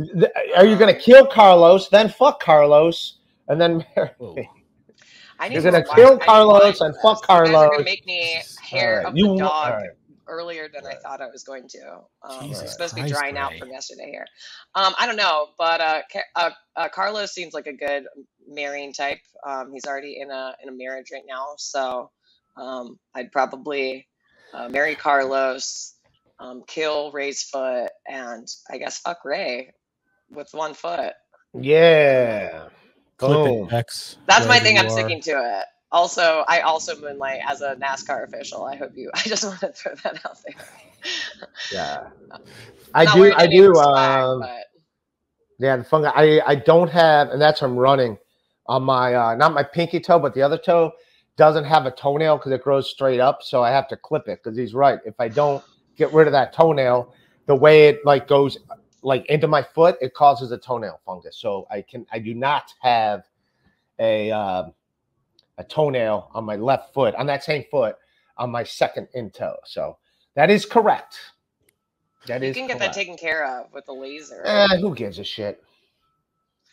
Are 0.57 0.67
you 0.67 0.77
gonna 0.77 0.95
kill 0.99 1.27
Carlos, 1.27 1.89
then 1.89 2.09
fuck 2.09 2.41
Carlos, 2.43 3.19
and 3.49 3.61
then 3.61 3.85
marry 3.97 4.11
me? 4.37 4.51
I 5.39 5.49
need 5.49 5.55
You're 5.55 5.63
gonna 5.63 5.85
kill 5.97 6.19
I 6.21 6.25
Carlos 6.25 6.81
and 6.81 6.95
for 6.95 7.01
fuck 7.03 7.21
this. 7.21 7.29
You're 7.31 7.55
Carlos. 7.57 7.71
gonna 7.71 7.85
make 7.85 8.07
me 8.07 8.43
hair 8.63 8.99
Alright, 8.99 9.07
of 9.07 9.17
you- 9.17 9.29
the 9.29 9.37
dog 9.37 9.67
alright. 9.73 9.91
earlier 10.29 10.69
than 10.73 10.87
I 10.87 10.95
thought 11.03 11.21
I 11.21 11.29
was 11.29 11.43
going 11.45 11.69
to. 11.69 12.01
Um, 12.23 12.41
Jesus 12.43 12.63
it's 12.63 12.73
supposed 12.73 12.91
to 12.91 12.97
be 12.97 13.01
Christ, 13.03 13.15
drying 13.21 13.37
out 13.39 13.53
Ray. 13.53 13.59
from 13.59 13.71
yesterday 13.71 14.11
here. 14.11 14.27
Um, 14.75 14.95
I 14.99 15.07
don't 15.07 15.17
know, 15.17 15.49
but 15.59 15.81
uh, 15.81 16.03
uh, 16.37 16.51
uh, 16.77 16.89
Carlos 16.89 17.33
seems 17.33 17.55
like 17.55 17.67
a 17.67 17.73
good 17.73 18.05
marrying 18.49 18.93
type. 18.93 19.21
Um, 19.47 19.73
he's 19.73 19.85
already 19.87 20.21
in 20.21 20.31
a 20.31 20.55
in 20.63 20.69
a 20.69 20.73
marriage 20.73 21.09
right 21.13 21.25
now, 21.29 21.55
so 21.57 22.11
um, 22.57 22.99
I'd 23.15 23.33
probably 23.33 24.07
uh, 24.55 24.69
marry 24.69 24.95
Carlos, 24.95 25.95
um, 26.41 26.65
kill 26.67 27.13
Ray's 27.13 27.43
foot, 27.43 27.91
and 28.09 28.49
I 28.71 28.79
guess 28.79 28.99
fuck 28.99 29.25
Ray 29.25 29.73
with 30.31 30.49
one 30.53 30.75
foot. 30.75 31.13
Yeah. 31.55 32.69
Boom. 33.19 33.69
it, 33.69 33.73
X. 33.73 34.17
That's 34.27 34.47
my 34.47 34.59
thing. 34.59 34.79
I'm 34.79 34.87
are. 34.87 34.91
sticking 34.91 35.21
to 35.23 35.33
it. 35.33 35.65
Also, 35.93 36.45
I 36.49 36.61
also 36.61 36.99
moonlight 37.01 37.41
as 37.47 37.61
a 37.61 37.75
NASCAR 37.77 38.27
official. 38.27 38.65
I 38.65 38.77
hope 38.77 38.93
you. 38.95 39.11
I 39.15 39.23
just 39.23 39.45
want 39.45 39.61
to 39.61 39.73
throw 39.73 39.95
that 40.05 40.25
out 40.25 40.39
there. 40.45 40.67
Yeah. 41.73 42.09
I 42.95 43.13
do. 43.15 43.33
I 43.33 43.47
do. 43.47 43.71
his 43.71 43.79
Um, 43.79 44.41
but 44.41 44.67
yeah, 45.59 45.77
the 45.77 45.85
fungi. 45.85 46.11
I 46.15 46.41
I 46.47 46.55
don't 46.55 46.91
have, 46.91 47.31
and 47.31 47.41
that's 47.41 47.61
from 47.61 47.77
running 47.77 48.19
on 48.67 48.83
my 48.83 49.15
uh, 49.15 49.35
not 49.35 49.53
my 49.53 49.63
pinky 49.63 50.01
toe, 50.01 50.19
but 50.19 50.35
the 50.35 50.43
other 50.43 50.59
toe 50.59 50.93
doesn't 51.37 51.65
have 51.65 51.87
a 51.87 51.91
toenail 51.91 52.37
because 52.37 52.53
it 52.53 52.63
grows 52.63 52.91
straight 52.91 53.21
up. 53.21 53.43
So 53.43 53.63
I 53.63 53.71
have 53.71 53.89
to 53.89 53.97
clip 53.97 54.29
it 54.29 54.41
because 54.43 54.57
he's 54.57 54.75
right. 54.75 54.99
If 55.05 55.15
I 55.19 55.29
don't, 55.29 55.59
if 55.59 55.70
get 56.01 56.13
rid 56.13 56.27
of 56.27 56.33
that 56.33 56.53
toenail. 56.53 57.15
The 57.47 57.55
way 57.55 57.89
it 57.89 58.05
like 58.05 58.27
goes 58.27 58.59
like 59.03 59.27
into 59.27 59.47
my 59.49 59.63
foot, 59.63 59.97
it 60.01 60.15
causes 60.15 60.51
a 60.53 60.59
toenail 60.59 61.01
fungus. 61.07 61.37
So 61.37 61.67
I 61.71 61.83
can 61.83 62.07
I 62.11 62.19
do 62.19 62.35
not 62.35 62.73
have 62.81 63.25
a 63.99 64.31
um, 64.31 64.73
a 65.59 65.65
toenail 65.65 66.31
on 66.35 66.45
my 66.45 66.57
left 66.57 66.93
foot 66.95 67.15
on 67.15 67.27
that 67.27 67.45
same 67.45 67.65
foot 67.71 67.97
on 68.39 68.51
my 68.51 68.65
second 68.65 69.09
in 69.15 69.31
toe. 69.31 69.57
So 69.65 69.99
that 70.35 70.51
is 70.51 70.65
correct. 70.65 71.19
That 72.27 72.43
You 72.43 72.49
is 72.49 72.57
can 72.57 72.67
get 72.67 72.79
correct. 72.79 72.95
that 72.95 72.99
taken 72.99 73.17
care 73.17 73.47
of 73.47 73.73
with 73.73 73.89
a 73.89 73.93
laser. 73.93 74.43
Eh, 74.45 74.77
who 74.79 74.95
gives 74.95 75.19
a 75.19 75.25
shit? 75.25 75.63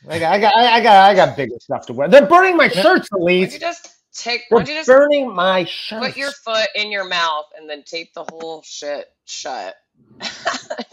I 0.07 0.19
got, 0.19 0.33
I 0.33 0.39
got, 0.39 0.55
I 0.55 0.79
got, 0.81 1.09
I 1.09 1.15
got 1.15 1.35
bigger 1.35 1.55
stuff 1.59 1.85
to 1.87 1.93
wear. 1.93 2.07
They're 2.07 2.27
burning 2.27 2.55
my 2.55 2.67
shirts, 2.69 3.09
Why 3.11 3.19
don't 3.19 3.29
you 3.29 3.45
Elise. 3.47 3.59
just 3.59 3.96
take? 4.17 4.41
Why 4.49 4.59
They're 4.59 4.65
don't 4.65 4.73
you 4.75 4.79
just 4.79 4.87
burning 4.87 5.33
my 5.33 5.65
shirts. 5.65 6.05
put 6.07 6.17
your 6.17 6.31
foot 6.31 6.67
in 6.75 6.91
your 6.91 7.07
mouth 7.07 7.45
and 7.57 7.69
then 7.69 7.83
tape 7.83 8.13
the 8.13 8.25
whole 8.29 8.61
shit 8.63 9.07
shut? 9.25 9.75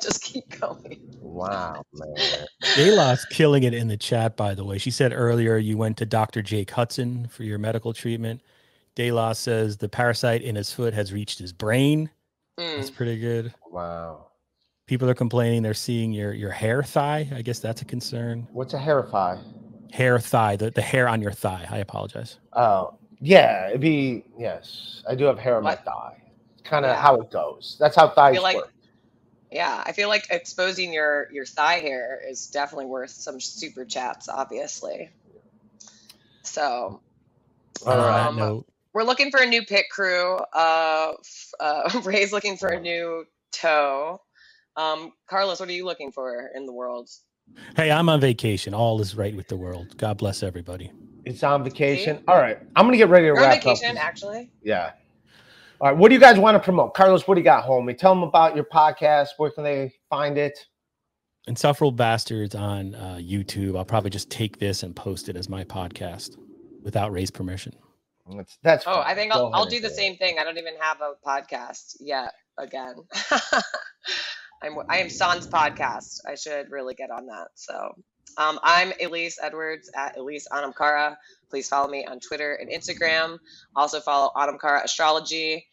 just 0.03 0.23
keep 0.23 0.61
going. 0.61 1.01
Wow, 1.21 1.83
man. 1.93 2.47
Dayla's 2.77 3.25
killing 3.27 3.63
it 3.65 3.75
in 3.75 3.89
the 3.89 3.97
chat, 3.97 4.37
by 4.37 4.55
the 4.55 4.65
way. 4.65 4.79
She 4.79 4.91
said 4.91 5.13
earlier 5.15 5.57
you 5.57 5.77
went 5.77 5.97
to 5.99 6.07
Dr. 6.07 6.43
Jake 6.43 6.71
Hudson 6.71 7.29
for 7.29 7.43
your 7.43 7.59
medical 7.59 7.93
treatment. 7.93 8.41
Dayla 8.97 9.35
says 9.37 9.77
the 9.77 9.89
parasite 9.89 10.43
in 10.43 10.55
his 10.55 10.73
foot 10.73 10.95
has 10.95 11.13
reached 11.13 11.39
his 11.39 11.53
brain. 11.53 12.11
That's 12.57 12.91
Mm. 12.91 12.95
pretty 12.95 13.19
good. 13.19 13.53
Wow. 13.71 14.27
People 14.87 15.09
are 15.11 15.15
complaining 15.15 15.63
they're 15.63 15.75
seeing 15.75 16.13
your 16.13 16.33
your 16.33 16.51
hair 16.51 16.83
thigh. 16.83 17.29
I 17.35 17.43
guess 17.43 17.59
that's 17.59 17.83
a 17.83 17.85
concern. 17.85 18.47
What's 18.53 18.75
a 18.75 18.79
hair 18.79 19.03
thigh? 19.03 19.39
Hair 19.93 20.21
thigh, 20.21 20.57
the, 20.57 20.71
the 20.71 20.83
hair 20.83 21.09
on 21.09 21.21
your 21.23 21.33
thigh. 21.33 21.67
I 21.71 21.79
apologize. 21.79 22.39
Oh, 22.53 22.99
yeah, 23.21 23.69
it'd 23.71 23.81
be 23.83 24.25
yes. 24.39 25.03
I 25.09 25.15
do 25.17 25.25
have 25.27 25.39
hair 25.39 25.57
on 25.57 25.65
my 25.65 25.77
thigh. 25.77 26.23
Kind 26.65 26.87
of 26.87 26.97
Yeah. 26.97 26.99
how 26.99 27.17
it 27.17 27.31
goes. 27.31 27.77
That's 27.81 27.97
how 27.97 28.09
I 28.33 28.39
thighs 28.39 28.39
like, 28.39 28.57
work. 28.57 28.73
yeah, 29.51 29.83
I 29.87 29.93
feel 29.93 30.09
like 30.09 30.27
exposing 30.31 30.93
your 30.93 31.29
your 31.33 31.47
thigh 31.47 31.81
hair 31.81 32.21
is 32.29 32.49
definitely 32.49 32.87
worth 32.87 33.13
some 33.13 33.41
super 33.41 33.85
chats, 33.87 34.29
obviously. 34.29 35.11
So, 36.45 37.03
On 37.87 37.99
that 38.03 38.35
um, 38.37 38.37
note, 38.37 38.67
we're 38.95 39.05
looking 39.05 39.31
for 39.33 39.41
a 39.41 39.47
new 39.47 39.65
pit 39.65 39.87
crew. 39.91 40.39
Uh, 40.55 41.15
uh, 41.61 42.01
Ray's 42.05 42.33
looking 42.33 42.57
for 42.59 42.71
a 42.71 42.81
new 42.81 43.25
toe. 43.53 44.21
Um, 44.77 45.13
Carlos, 45.29 45.61
what 45.61 45.69
are 45.69 45.73
you 45.75 45.87
looking 45.87 46.13
for 46.13 46.51
in 46.55 46.67
the 46.67 46.73
world? 46.75 47.11
hey, 47.77 47.91
I'm 47.91 48.09
on 48.09 48.21
vacation. 48.21 48.75
All 48.75 49.01
is 49.01 49.17
right 49.17 49.37
with 49.37 49.49
the 49.49 49.57
world. 49.57 49.97
God 49.99 50.19
bless 50.19 50.43
everybody. 50.43 50.93
It's 51.27 51.43
on 51.43 51.65
vacation. 51.65 52.23
All 52.29 52.37
right, 52.37 52.59
I'm 52.77 52.87
gonna 52.87 52.97
get 52.97 53.09
ready 53.09 53.25
to 53.25 53.27
You're 53.29 53.37
on 53.39 53.43
wrap 53.43 53.59
up. 53.59 53.65
vacation, 53.65 53.97
actually. 53.97 54.51
Yeah. 54.63 54.93
All 55.81 55.89
right. 55.91 55.97
What 55.97 56.09
do 56.09 56.15
you 56.15 56.21
guys 56.21 56.39
want 56.39 56.55
to 56.55 56.61
promote? 56.61 56.95
Carlos, 56.95 57.27
what 57.27 57.35
do 57.35 57.41
you 57.41 57.45
got, 57.45 57.65
homie? 57.67 57.97
Tell 57.97 58.15
them 58.15 58.23
about 58.23 58.55
your 58.55 58.65
podcast. 58.65 59.31
Where 59.39 59.51
can 59.51 59.65
they 59.65 59.93
find 60.09 60.39
it? 60.39 60.59
Insufferable 61.47 61.93
Bastards 61.93 62.55
on 62.55 62.95
uh, 62.95 63.19
YouTube. 63.21 63.77
I'll 63.77 63.85
probably 63.85 64.11
just 64.11 64.31
take 64.31 64.59
this 64.59 64.83
and 64.83 64.95
post 64.97 65.29
it 65.29 65.37
as 65.37 65.49
my 65.49 65.65
podcast 65.65 66.37
without 66.83 67.13
Ray's 67.13 67.31
permission. 67.31 67.75
That's 68.35 68.57
that's 68.63 68.85
Oh, 68.87 68.95
fine. 68.95 69.05
I 69.07 69.15
think 69.15 69.33
I'll, 69.33 69.51
I'll 69.53 69.67
do 69.67 69.81
the 69.81 69.89
it. 69.89 69.95
same 69.97 70.17
thing. 70.17 70.39
I 70.39 70.45
don't 70.45 70.57
even 70.57 70.75
have 70.81 70.99
a 71.03 71.13
podcast 71.27 71.97
yet. 72.01 72.33
Again, 72.59 72.95
I'm 74.63 74.77
I 74.89 74.99
am 74.99 75.11
Sans 75.11 75.47
podcast. 75.47 76.21
I 76.27 76.35
should 76.37 76.71
really 76.71 76.95
get 76.95 77.11
on 77.11 77.27
that. 77.27 77.49
So, 77.55 77.95
um, 78.37 78.59
I'm 78.63 78.93
Elise 79.01 79.39
Edwards 79.43 79.91
at 79.95 80.17
Elise 80.17 80.49
Anamkara. 80.51 81.17
Please 81.51 81.69
follow 81.69 81.89
me 81.89 82.05
on 82.05 82.21
Twitter 82.21 82.55
and 82.55 82.71
Instagram. 82.71 83.39
Also 83.77 84.01
follow 84.01 84.31
Anamkara 84.37 84.85
Astrology. 84.85 85.67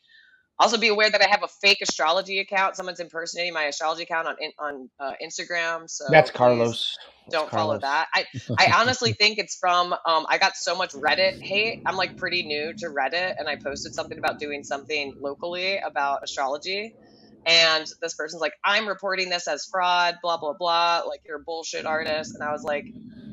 Also, 0.59 0.77
be 0.77 0.89
aware 0.89 1.09
that 1.09 1.23
I 1.23 1.27
have 1.27 1.41
a 1.41 1.47
fake 1.47 1.79
astrology 1.81 2.39
account. 2.39 2.75
Someone's 2.75 2.99
impersonating 2.99 3.51
my 3.51 3.63
astrology 3.63 4.03
account 4.03 4.27
on 4.27 4.35
on 4.59 4.89
uh, 4.99 5.13
Instagram. 5.23 5.89
So 5.89 6.03
That's 6.11 6.29
Carlos. 6.29 6.97
Don't 7.31 7.49
follow 7.49 7.79
Carlos. 7.79 7.81
that. 7.81 8.07
I 8.13 8.25
I 8.59 8.71
honestly 8.79 9.13
think 9.13 9.39
it's 9.39 9.55
from 9.55 9.91
um 9.93 10.27
I 10.29 10.37
got 10.37 10.55
so 10.55 10.75
much 10.75 10.91
Reddit 10.91 11.31
hate. 11.41 11.79
I'm 11.87 11.95
like 11.95 12.15
pretty 12.15 12.43
new 12.43 12.73
to 12.77 12.89
Reddit 12.89 13.33
and 13.39 13.49
I 13.49 13.55
posted 13.55 13.95
something 13.95 14.19
about 14.19 14.39
doing 14.39 14.63
something 14.63 15.15
locally 15.19 15.79
about 15.79 16.19
astrology. 16.23 16.93
And 17.45 17.87
this 18.01 18.13
person's 18.13 18.41
like, 18.41 18.53
I'm 18.63 18.87
reporting 18.87 19.29
this 19.29 19.47
as 19.47 19.65
fraud, 19.65 20.15
blah 20.21 20.37
blah 20.37 20.53
blah, 20.53 21.03
like 21.07 21.21
you're 21.25 21.37
a 21.37 21.43
bullshit 21.43 21.85
artist. 21.85 22.35
And 22.35 22.43
I 22.43 22.51
was 22.51 22.63
like, 22.63 22.85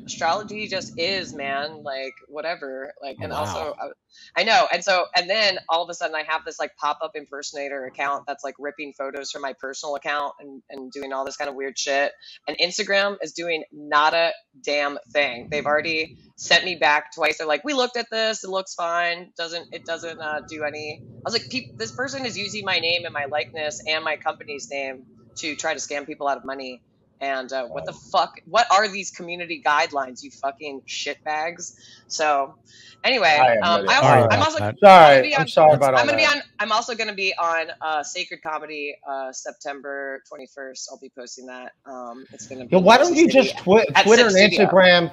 astrology 0.09 0.67
just 0.67 0.99
is, 0.99 1.33
man, 1.33 1.83
like 1.83 2.13
whatever. 2.27 2.93
Like 3.01 3.17
and 3.21 3.31
also 3.31 3.75
I, 3.79 4.41
I 4.41 4.43
know. 4.43 4.67
And 4.71 4.83
so 4.83 5.05
and 5.15 5.29
then 5.29 5.59
all 5.69 5.83
of 5.83 5.89
a 5.89 5.93
sudden 5.93 6.15
I 6.15 6.23
have 6.23 6.43
this 6.45 6.59
like 6.59 6.75
pop-up 6.77 7.11
impersonator 7.15 7.85
account 7.85 8.25
that's 8.27 8.43
like 8.43 8.55
ripping 8.59 8.93
photos 8.97 9.31
from 9.31 9.41
my 9.41 9.53
personal 9.53 9.95
account 9.95 10.33
and, 10.39 10.61
and 10.69 10.91
doing 10.91 11.13
all 11.13 11.25
this 11.25 11.37
kind 11.37 11.49
of 11.49 11.55
weird 11.55 11.77
shit. 11.77 12.11
And 12.47 12.57
Instagram 12.57 13.17
is 13.21 13.33
doing 13.33 13.63
not 13.71 14.13
a 14.13 14.31
damn 14.63 14.97
thing. 15.11 15.47
They've 15.49 15.65
already 15.65 16.17
sent 16.35 16.65
me 16.65 16.75
back 16.75 17.13
twice. 17.13 17.37
They're 17.37 17.47
like, 17.47 17.63
"We 17.63 17.73
looked 17.73 17.97
at 17.97 18.07
this. 18.09 18.43
It 18.43 18.49
looks 18.49 18.73
fine. 18.73 19.31
Doesn't 19.37 19.73
it 19.73 19.85
doesn't 19.85 20.19
uh, 20.19 20.41
do 20.47 20.63
any?" 20.63 21.01
I 21.03 21.21
was 21.23 21.33
like, 21.33 21.51
"This 21.77 21.91
person 21.91 22.25
is 22.25 22.37
using 22.37 22.65
my 22.65 22.79
name 22.79 23.05
and 23.05 23.13
my 23.13 23.25
likeness 23.25 23.81
and 23.87 24.03
my 24.03 24.17
company's 24.17 24.69
name 24.69 25.05
to 25.37 25.55
try 25.55 25.73
to 25.73 25.79
scam 25.79 26.05
people 26.05 26.27
out 26.27 26.37
of 26.37 26.45
money." 26.45 26.81
And 27.21 27.51
uh, 27.51 27.65
what 27.67 27.85
the 27.85 27.91
fuck? 27.93 28.39
What 28.45 28.65
are 28.71 28.87
these 28.87 29.11
community 29.11 29.61
guidelines? 29.65 30.23
You 30.23 30.31
fucking 30.31 30.81
shitbags. 30.87 31.75
So, 32.07 32.55
anyway, 33.03 33.27
I 33.41 33.55
am 33.55 33.63
um. 33.63 33.89
I 33.89 33.95
also, 33.95 34.07
Sorry 34.07 34.23
I'm 34.31 34.39
also, 34.41 34.59
that. 34.59 34.63
I'm 34.69 34.77
Sorry, 34.77 35.15
gonna 35.15 35.21
be 35.23 35.35
I'm 35.35 35.41
on- 35.41 35.47
sorry 35.49 35.73
about 35.73 35.93
all 35.95 35.99
I'm 35.99 36.05
gonna 36.05 36.17
be 36.17 36.23
that. 36.23 36.35
on. 36.37 36.41
I'm 36.59 36.71
also 36.71 36.95
gonna 36.95 37.13
be 37.13 37.33
on 37.35 37.67
uh, 37.81 38.03
Sacred 38.03 38.41
Comedy 38.41 38.95
uh, 39.05 39.33
September 39.33 40.23
21st. 40.31 40.87
I'll 40.91 40.99
be 40.99 41.11
posting 41.17 41.45
that. 41.47 41.73
Um, 41.85 42.25
it's 42.31 42.47
gonna 42.47 42.65
be. 42.65 42.71
Yo, 42.71 42.79
why 42.79 42.95
in 42.95 43.01
don't 43.01 43.15
you 43.15 43.27
Jersey 43.29 43.49
just 43.49 43.57
twi- 43.63 43.85
at 43.95 44.05
Twitter 44.05 44.23
and 44.27 44.31
Sip 44.31 44.51
Studio. 44.53 44.67
Instagram 44.69 45.11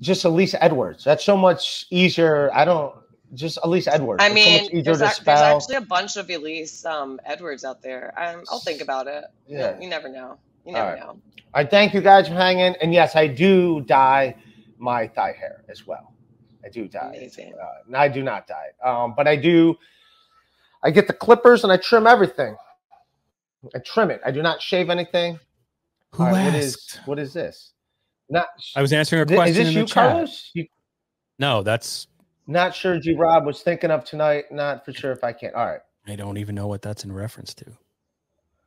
just 0.00 0.24
Elise 0.24 0.54
Edwards? 0.60 1.02
That's 1.02 1.24
so 1.24 1.36
much 1.36 1.86
easier. 1.90 2.50
I 2.54 2.64
don't 2.64 2.94
just 3.34 3.58
Elise 3.64 3.88
Edwards. 3.88 4.22
I 4.22 4.28
It's 4.28 4.34
so 4.68 4.70
mean, 4.70 4.84
there's, 4.84 4.98
to 5.00 5.06
ac- 5.06 5.22
there's 5.24 5.40
actually 5.40 5.74
a 5.76 5.80
bunch 5.80 6.16
of 6.16 6.30
Elise 6.30 6.84
um, 6.84 7.18
Edwards 7.24 7.64
out 7.64 7.82
there. 7.82 8.14
Um, 8.16 8.44
I'll 8.50 8.60
think 8.60 8.80
about 8.80 9.08
it. 9.08 9.24
You 9.48 9.58
Yeah. 9.58 9.80
You 9.80 9.88
never 9.88 10.08
know. 10.08 10.38
You 10.64 10.74
All 10.76 10.82
never 10.84 10.90
right. 10.92 11.00
know. 11.00 11.18
I 11.54 11.64
thank 11.64 11.92
you 11.94 12.00
guys 12.00 12.28
for 12.28 12.34
hanging. 12.34 12.74
And 12.80 12.92
yes, 12.94 13.16
I 13.16 13.26
do 13.26 13.82
dye 13.82 14.34
my 14.78 15.06
thigh 15.08 15.34
hair 15.38 15.64
as 15.68 15.86
well. 15.86 16.14
I 16.64 16.68
do 16.68 16.88
dye. 16.88 17.12
it. 17.14 17.38
Uh, 17.38 17.66
and 17.86 17.96
I 17.96 18.08
do 18.08 18.22
not 18.22 18.46
dye 18.46 18.68
it. 18.70 18.86
Um, 18.86 19.14
but 19.16 19.26
I 19.26 19.36
do. 19.36 19.76
I 20.84 20.90
get 20.90 21.06
the 21.06 21.12
clippers 21.12 21.64
and 21.64 21.72
I 21.72 21.76
trim 21.76 22.06
everything. 22.06 22.56
I 23.74 23.78
trim 23.80 24.10
it. 24.10 24.20
I 24.24 24.30
do 24.30 24.42
not 24.42 24.60
shave 24.62 24.90
anything. 24.90 25.38
Who 26.14 26.24
All 26.24 26.30
right, 26.32 26.44
what 26.46 26.54
is 26.54 26.74
asked? 26.74 27.00
what 27.06 27.18
is 27.18 27.32
this? 27.32 27.72
Not. 28.28 28.46
I 28.76 28.82
was 28.82 28.92
answering 28.92 29.22
a 29.22 29.26
question 29.26 29.48
Is 29.50 29.56
this 29.56 29.68
in 29.68 29.74
the 29.74 29.80
you, 29.80 29.86
chat. 29.86 30.10
Carlos? 30.10 30.50
You, 30.54 30.66
No, 31.38 31.62
that's 31.62 32.06
not 32.46 32.74
sure. 32.74 32.98
G. 32.98 33.14
Rob 33.14 33.46
was 33.46 33.62
thinking 33.62 33.90
of 33.90 34.04
tonight. 34.04 34.44
Not 34.50 34.84
for 34.84 34.92
sure 34.92 35.12
if 35.12 35.22
I 35.24 35.32
can. 35.32 35.54
All 35.54 35.66
right. 35.66 35.80
I 36.06 36.16
don't 36.16 36.38
even 36.38 36.54
know 36.54 36.66
what 36.66 36.82
that's 36.82 37.04
in 37.04 37.12
reference 37.12 37.54
to. 37.54 37.76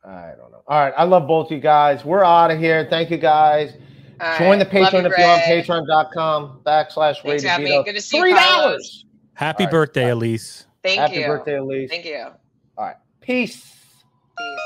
I 0.06 0.32
don't 0.38 0.52
know. 0.52 0.62
All 0.68 0.78
right. 0.78 0.94
I 0.96 1.04
love 1.04 1.26
both 1.26 1.50
you 1.50 1.58
guys. 1.58 2.04
We're 2.04 2.24
out 2.24 2.50
of 2.50 2.58
here. 2.58 2.86
Thank 2.88 3.10
you 3.10 3.16
guys. 3.18 3.72
All 4.20 4.38
Join 4.38 4.58
the 4.58 4.64
right. 4.64 4.74
Love 4.74 4.92
Patreon 4.92 5.02
you, 5.02 5.10
if 5.10 5.66
you're 5.68 5.76
on 5.76 5.84
patreon.com 5.86 6.60
backslash 6.64 7.22
Thanks 7.22 7.42
for 7.42 7.48
having 7.48 7.64
me. 7.64 7.70
Radio 7.70 7.82
Good 7.82 7.94
to 7.96 8.00
see 8.00 8.16
you, 8.16 8.22
Three 8.22 8.34
dollars. 8.34 9.04
Happy 9.34 9.64
All 9.64 9.66
right, 9.66 9.72
birthday, 9.72 10.10
Elise. 10.10 10.66
Thank 10.82 11.00
Happy 11.00 11.16
you. 11.16 11.26
birthday, 11.26 11.58
Elise. 11.58 11.90
Thank 11.90 12.06
you. 12.06 12.24
All 12.78 12.84
right. 12.84 12.96
Peace. 13.20 13.74
Peace. 14.38 14.60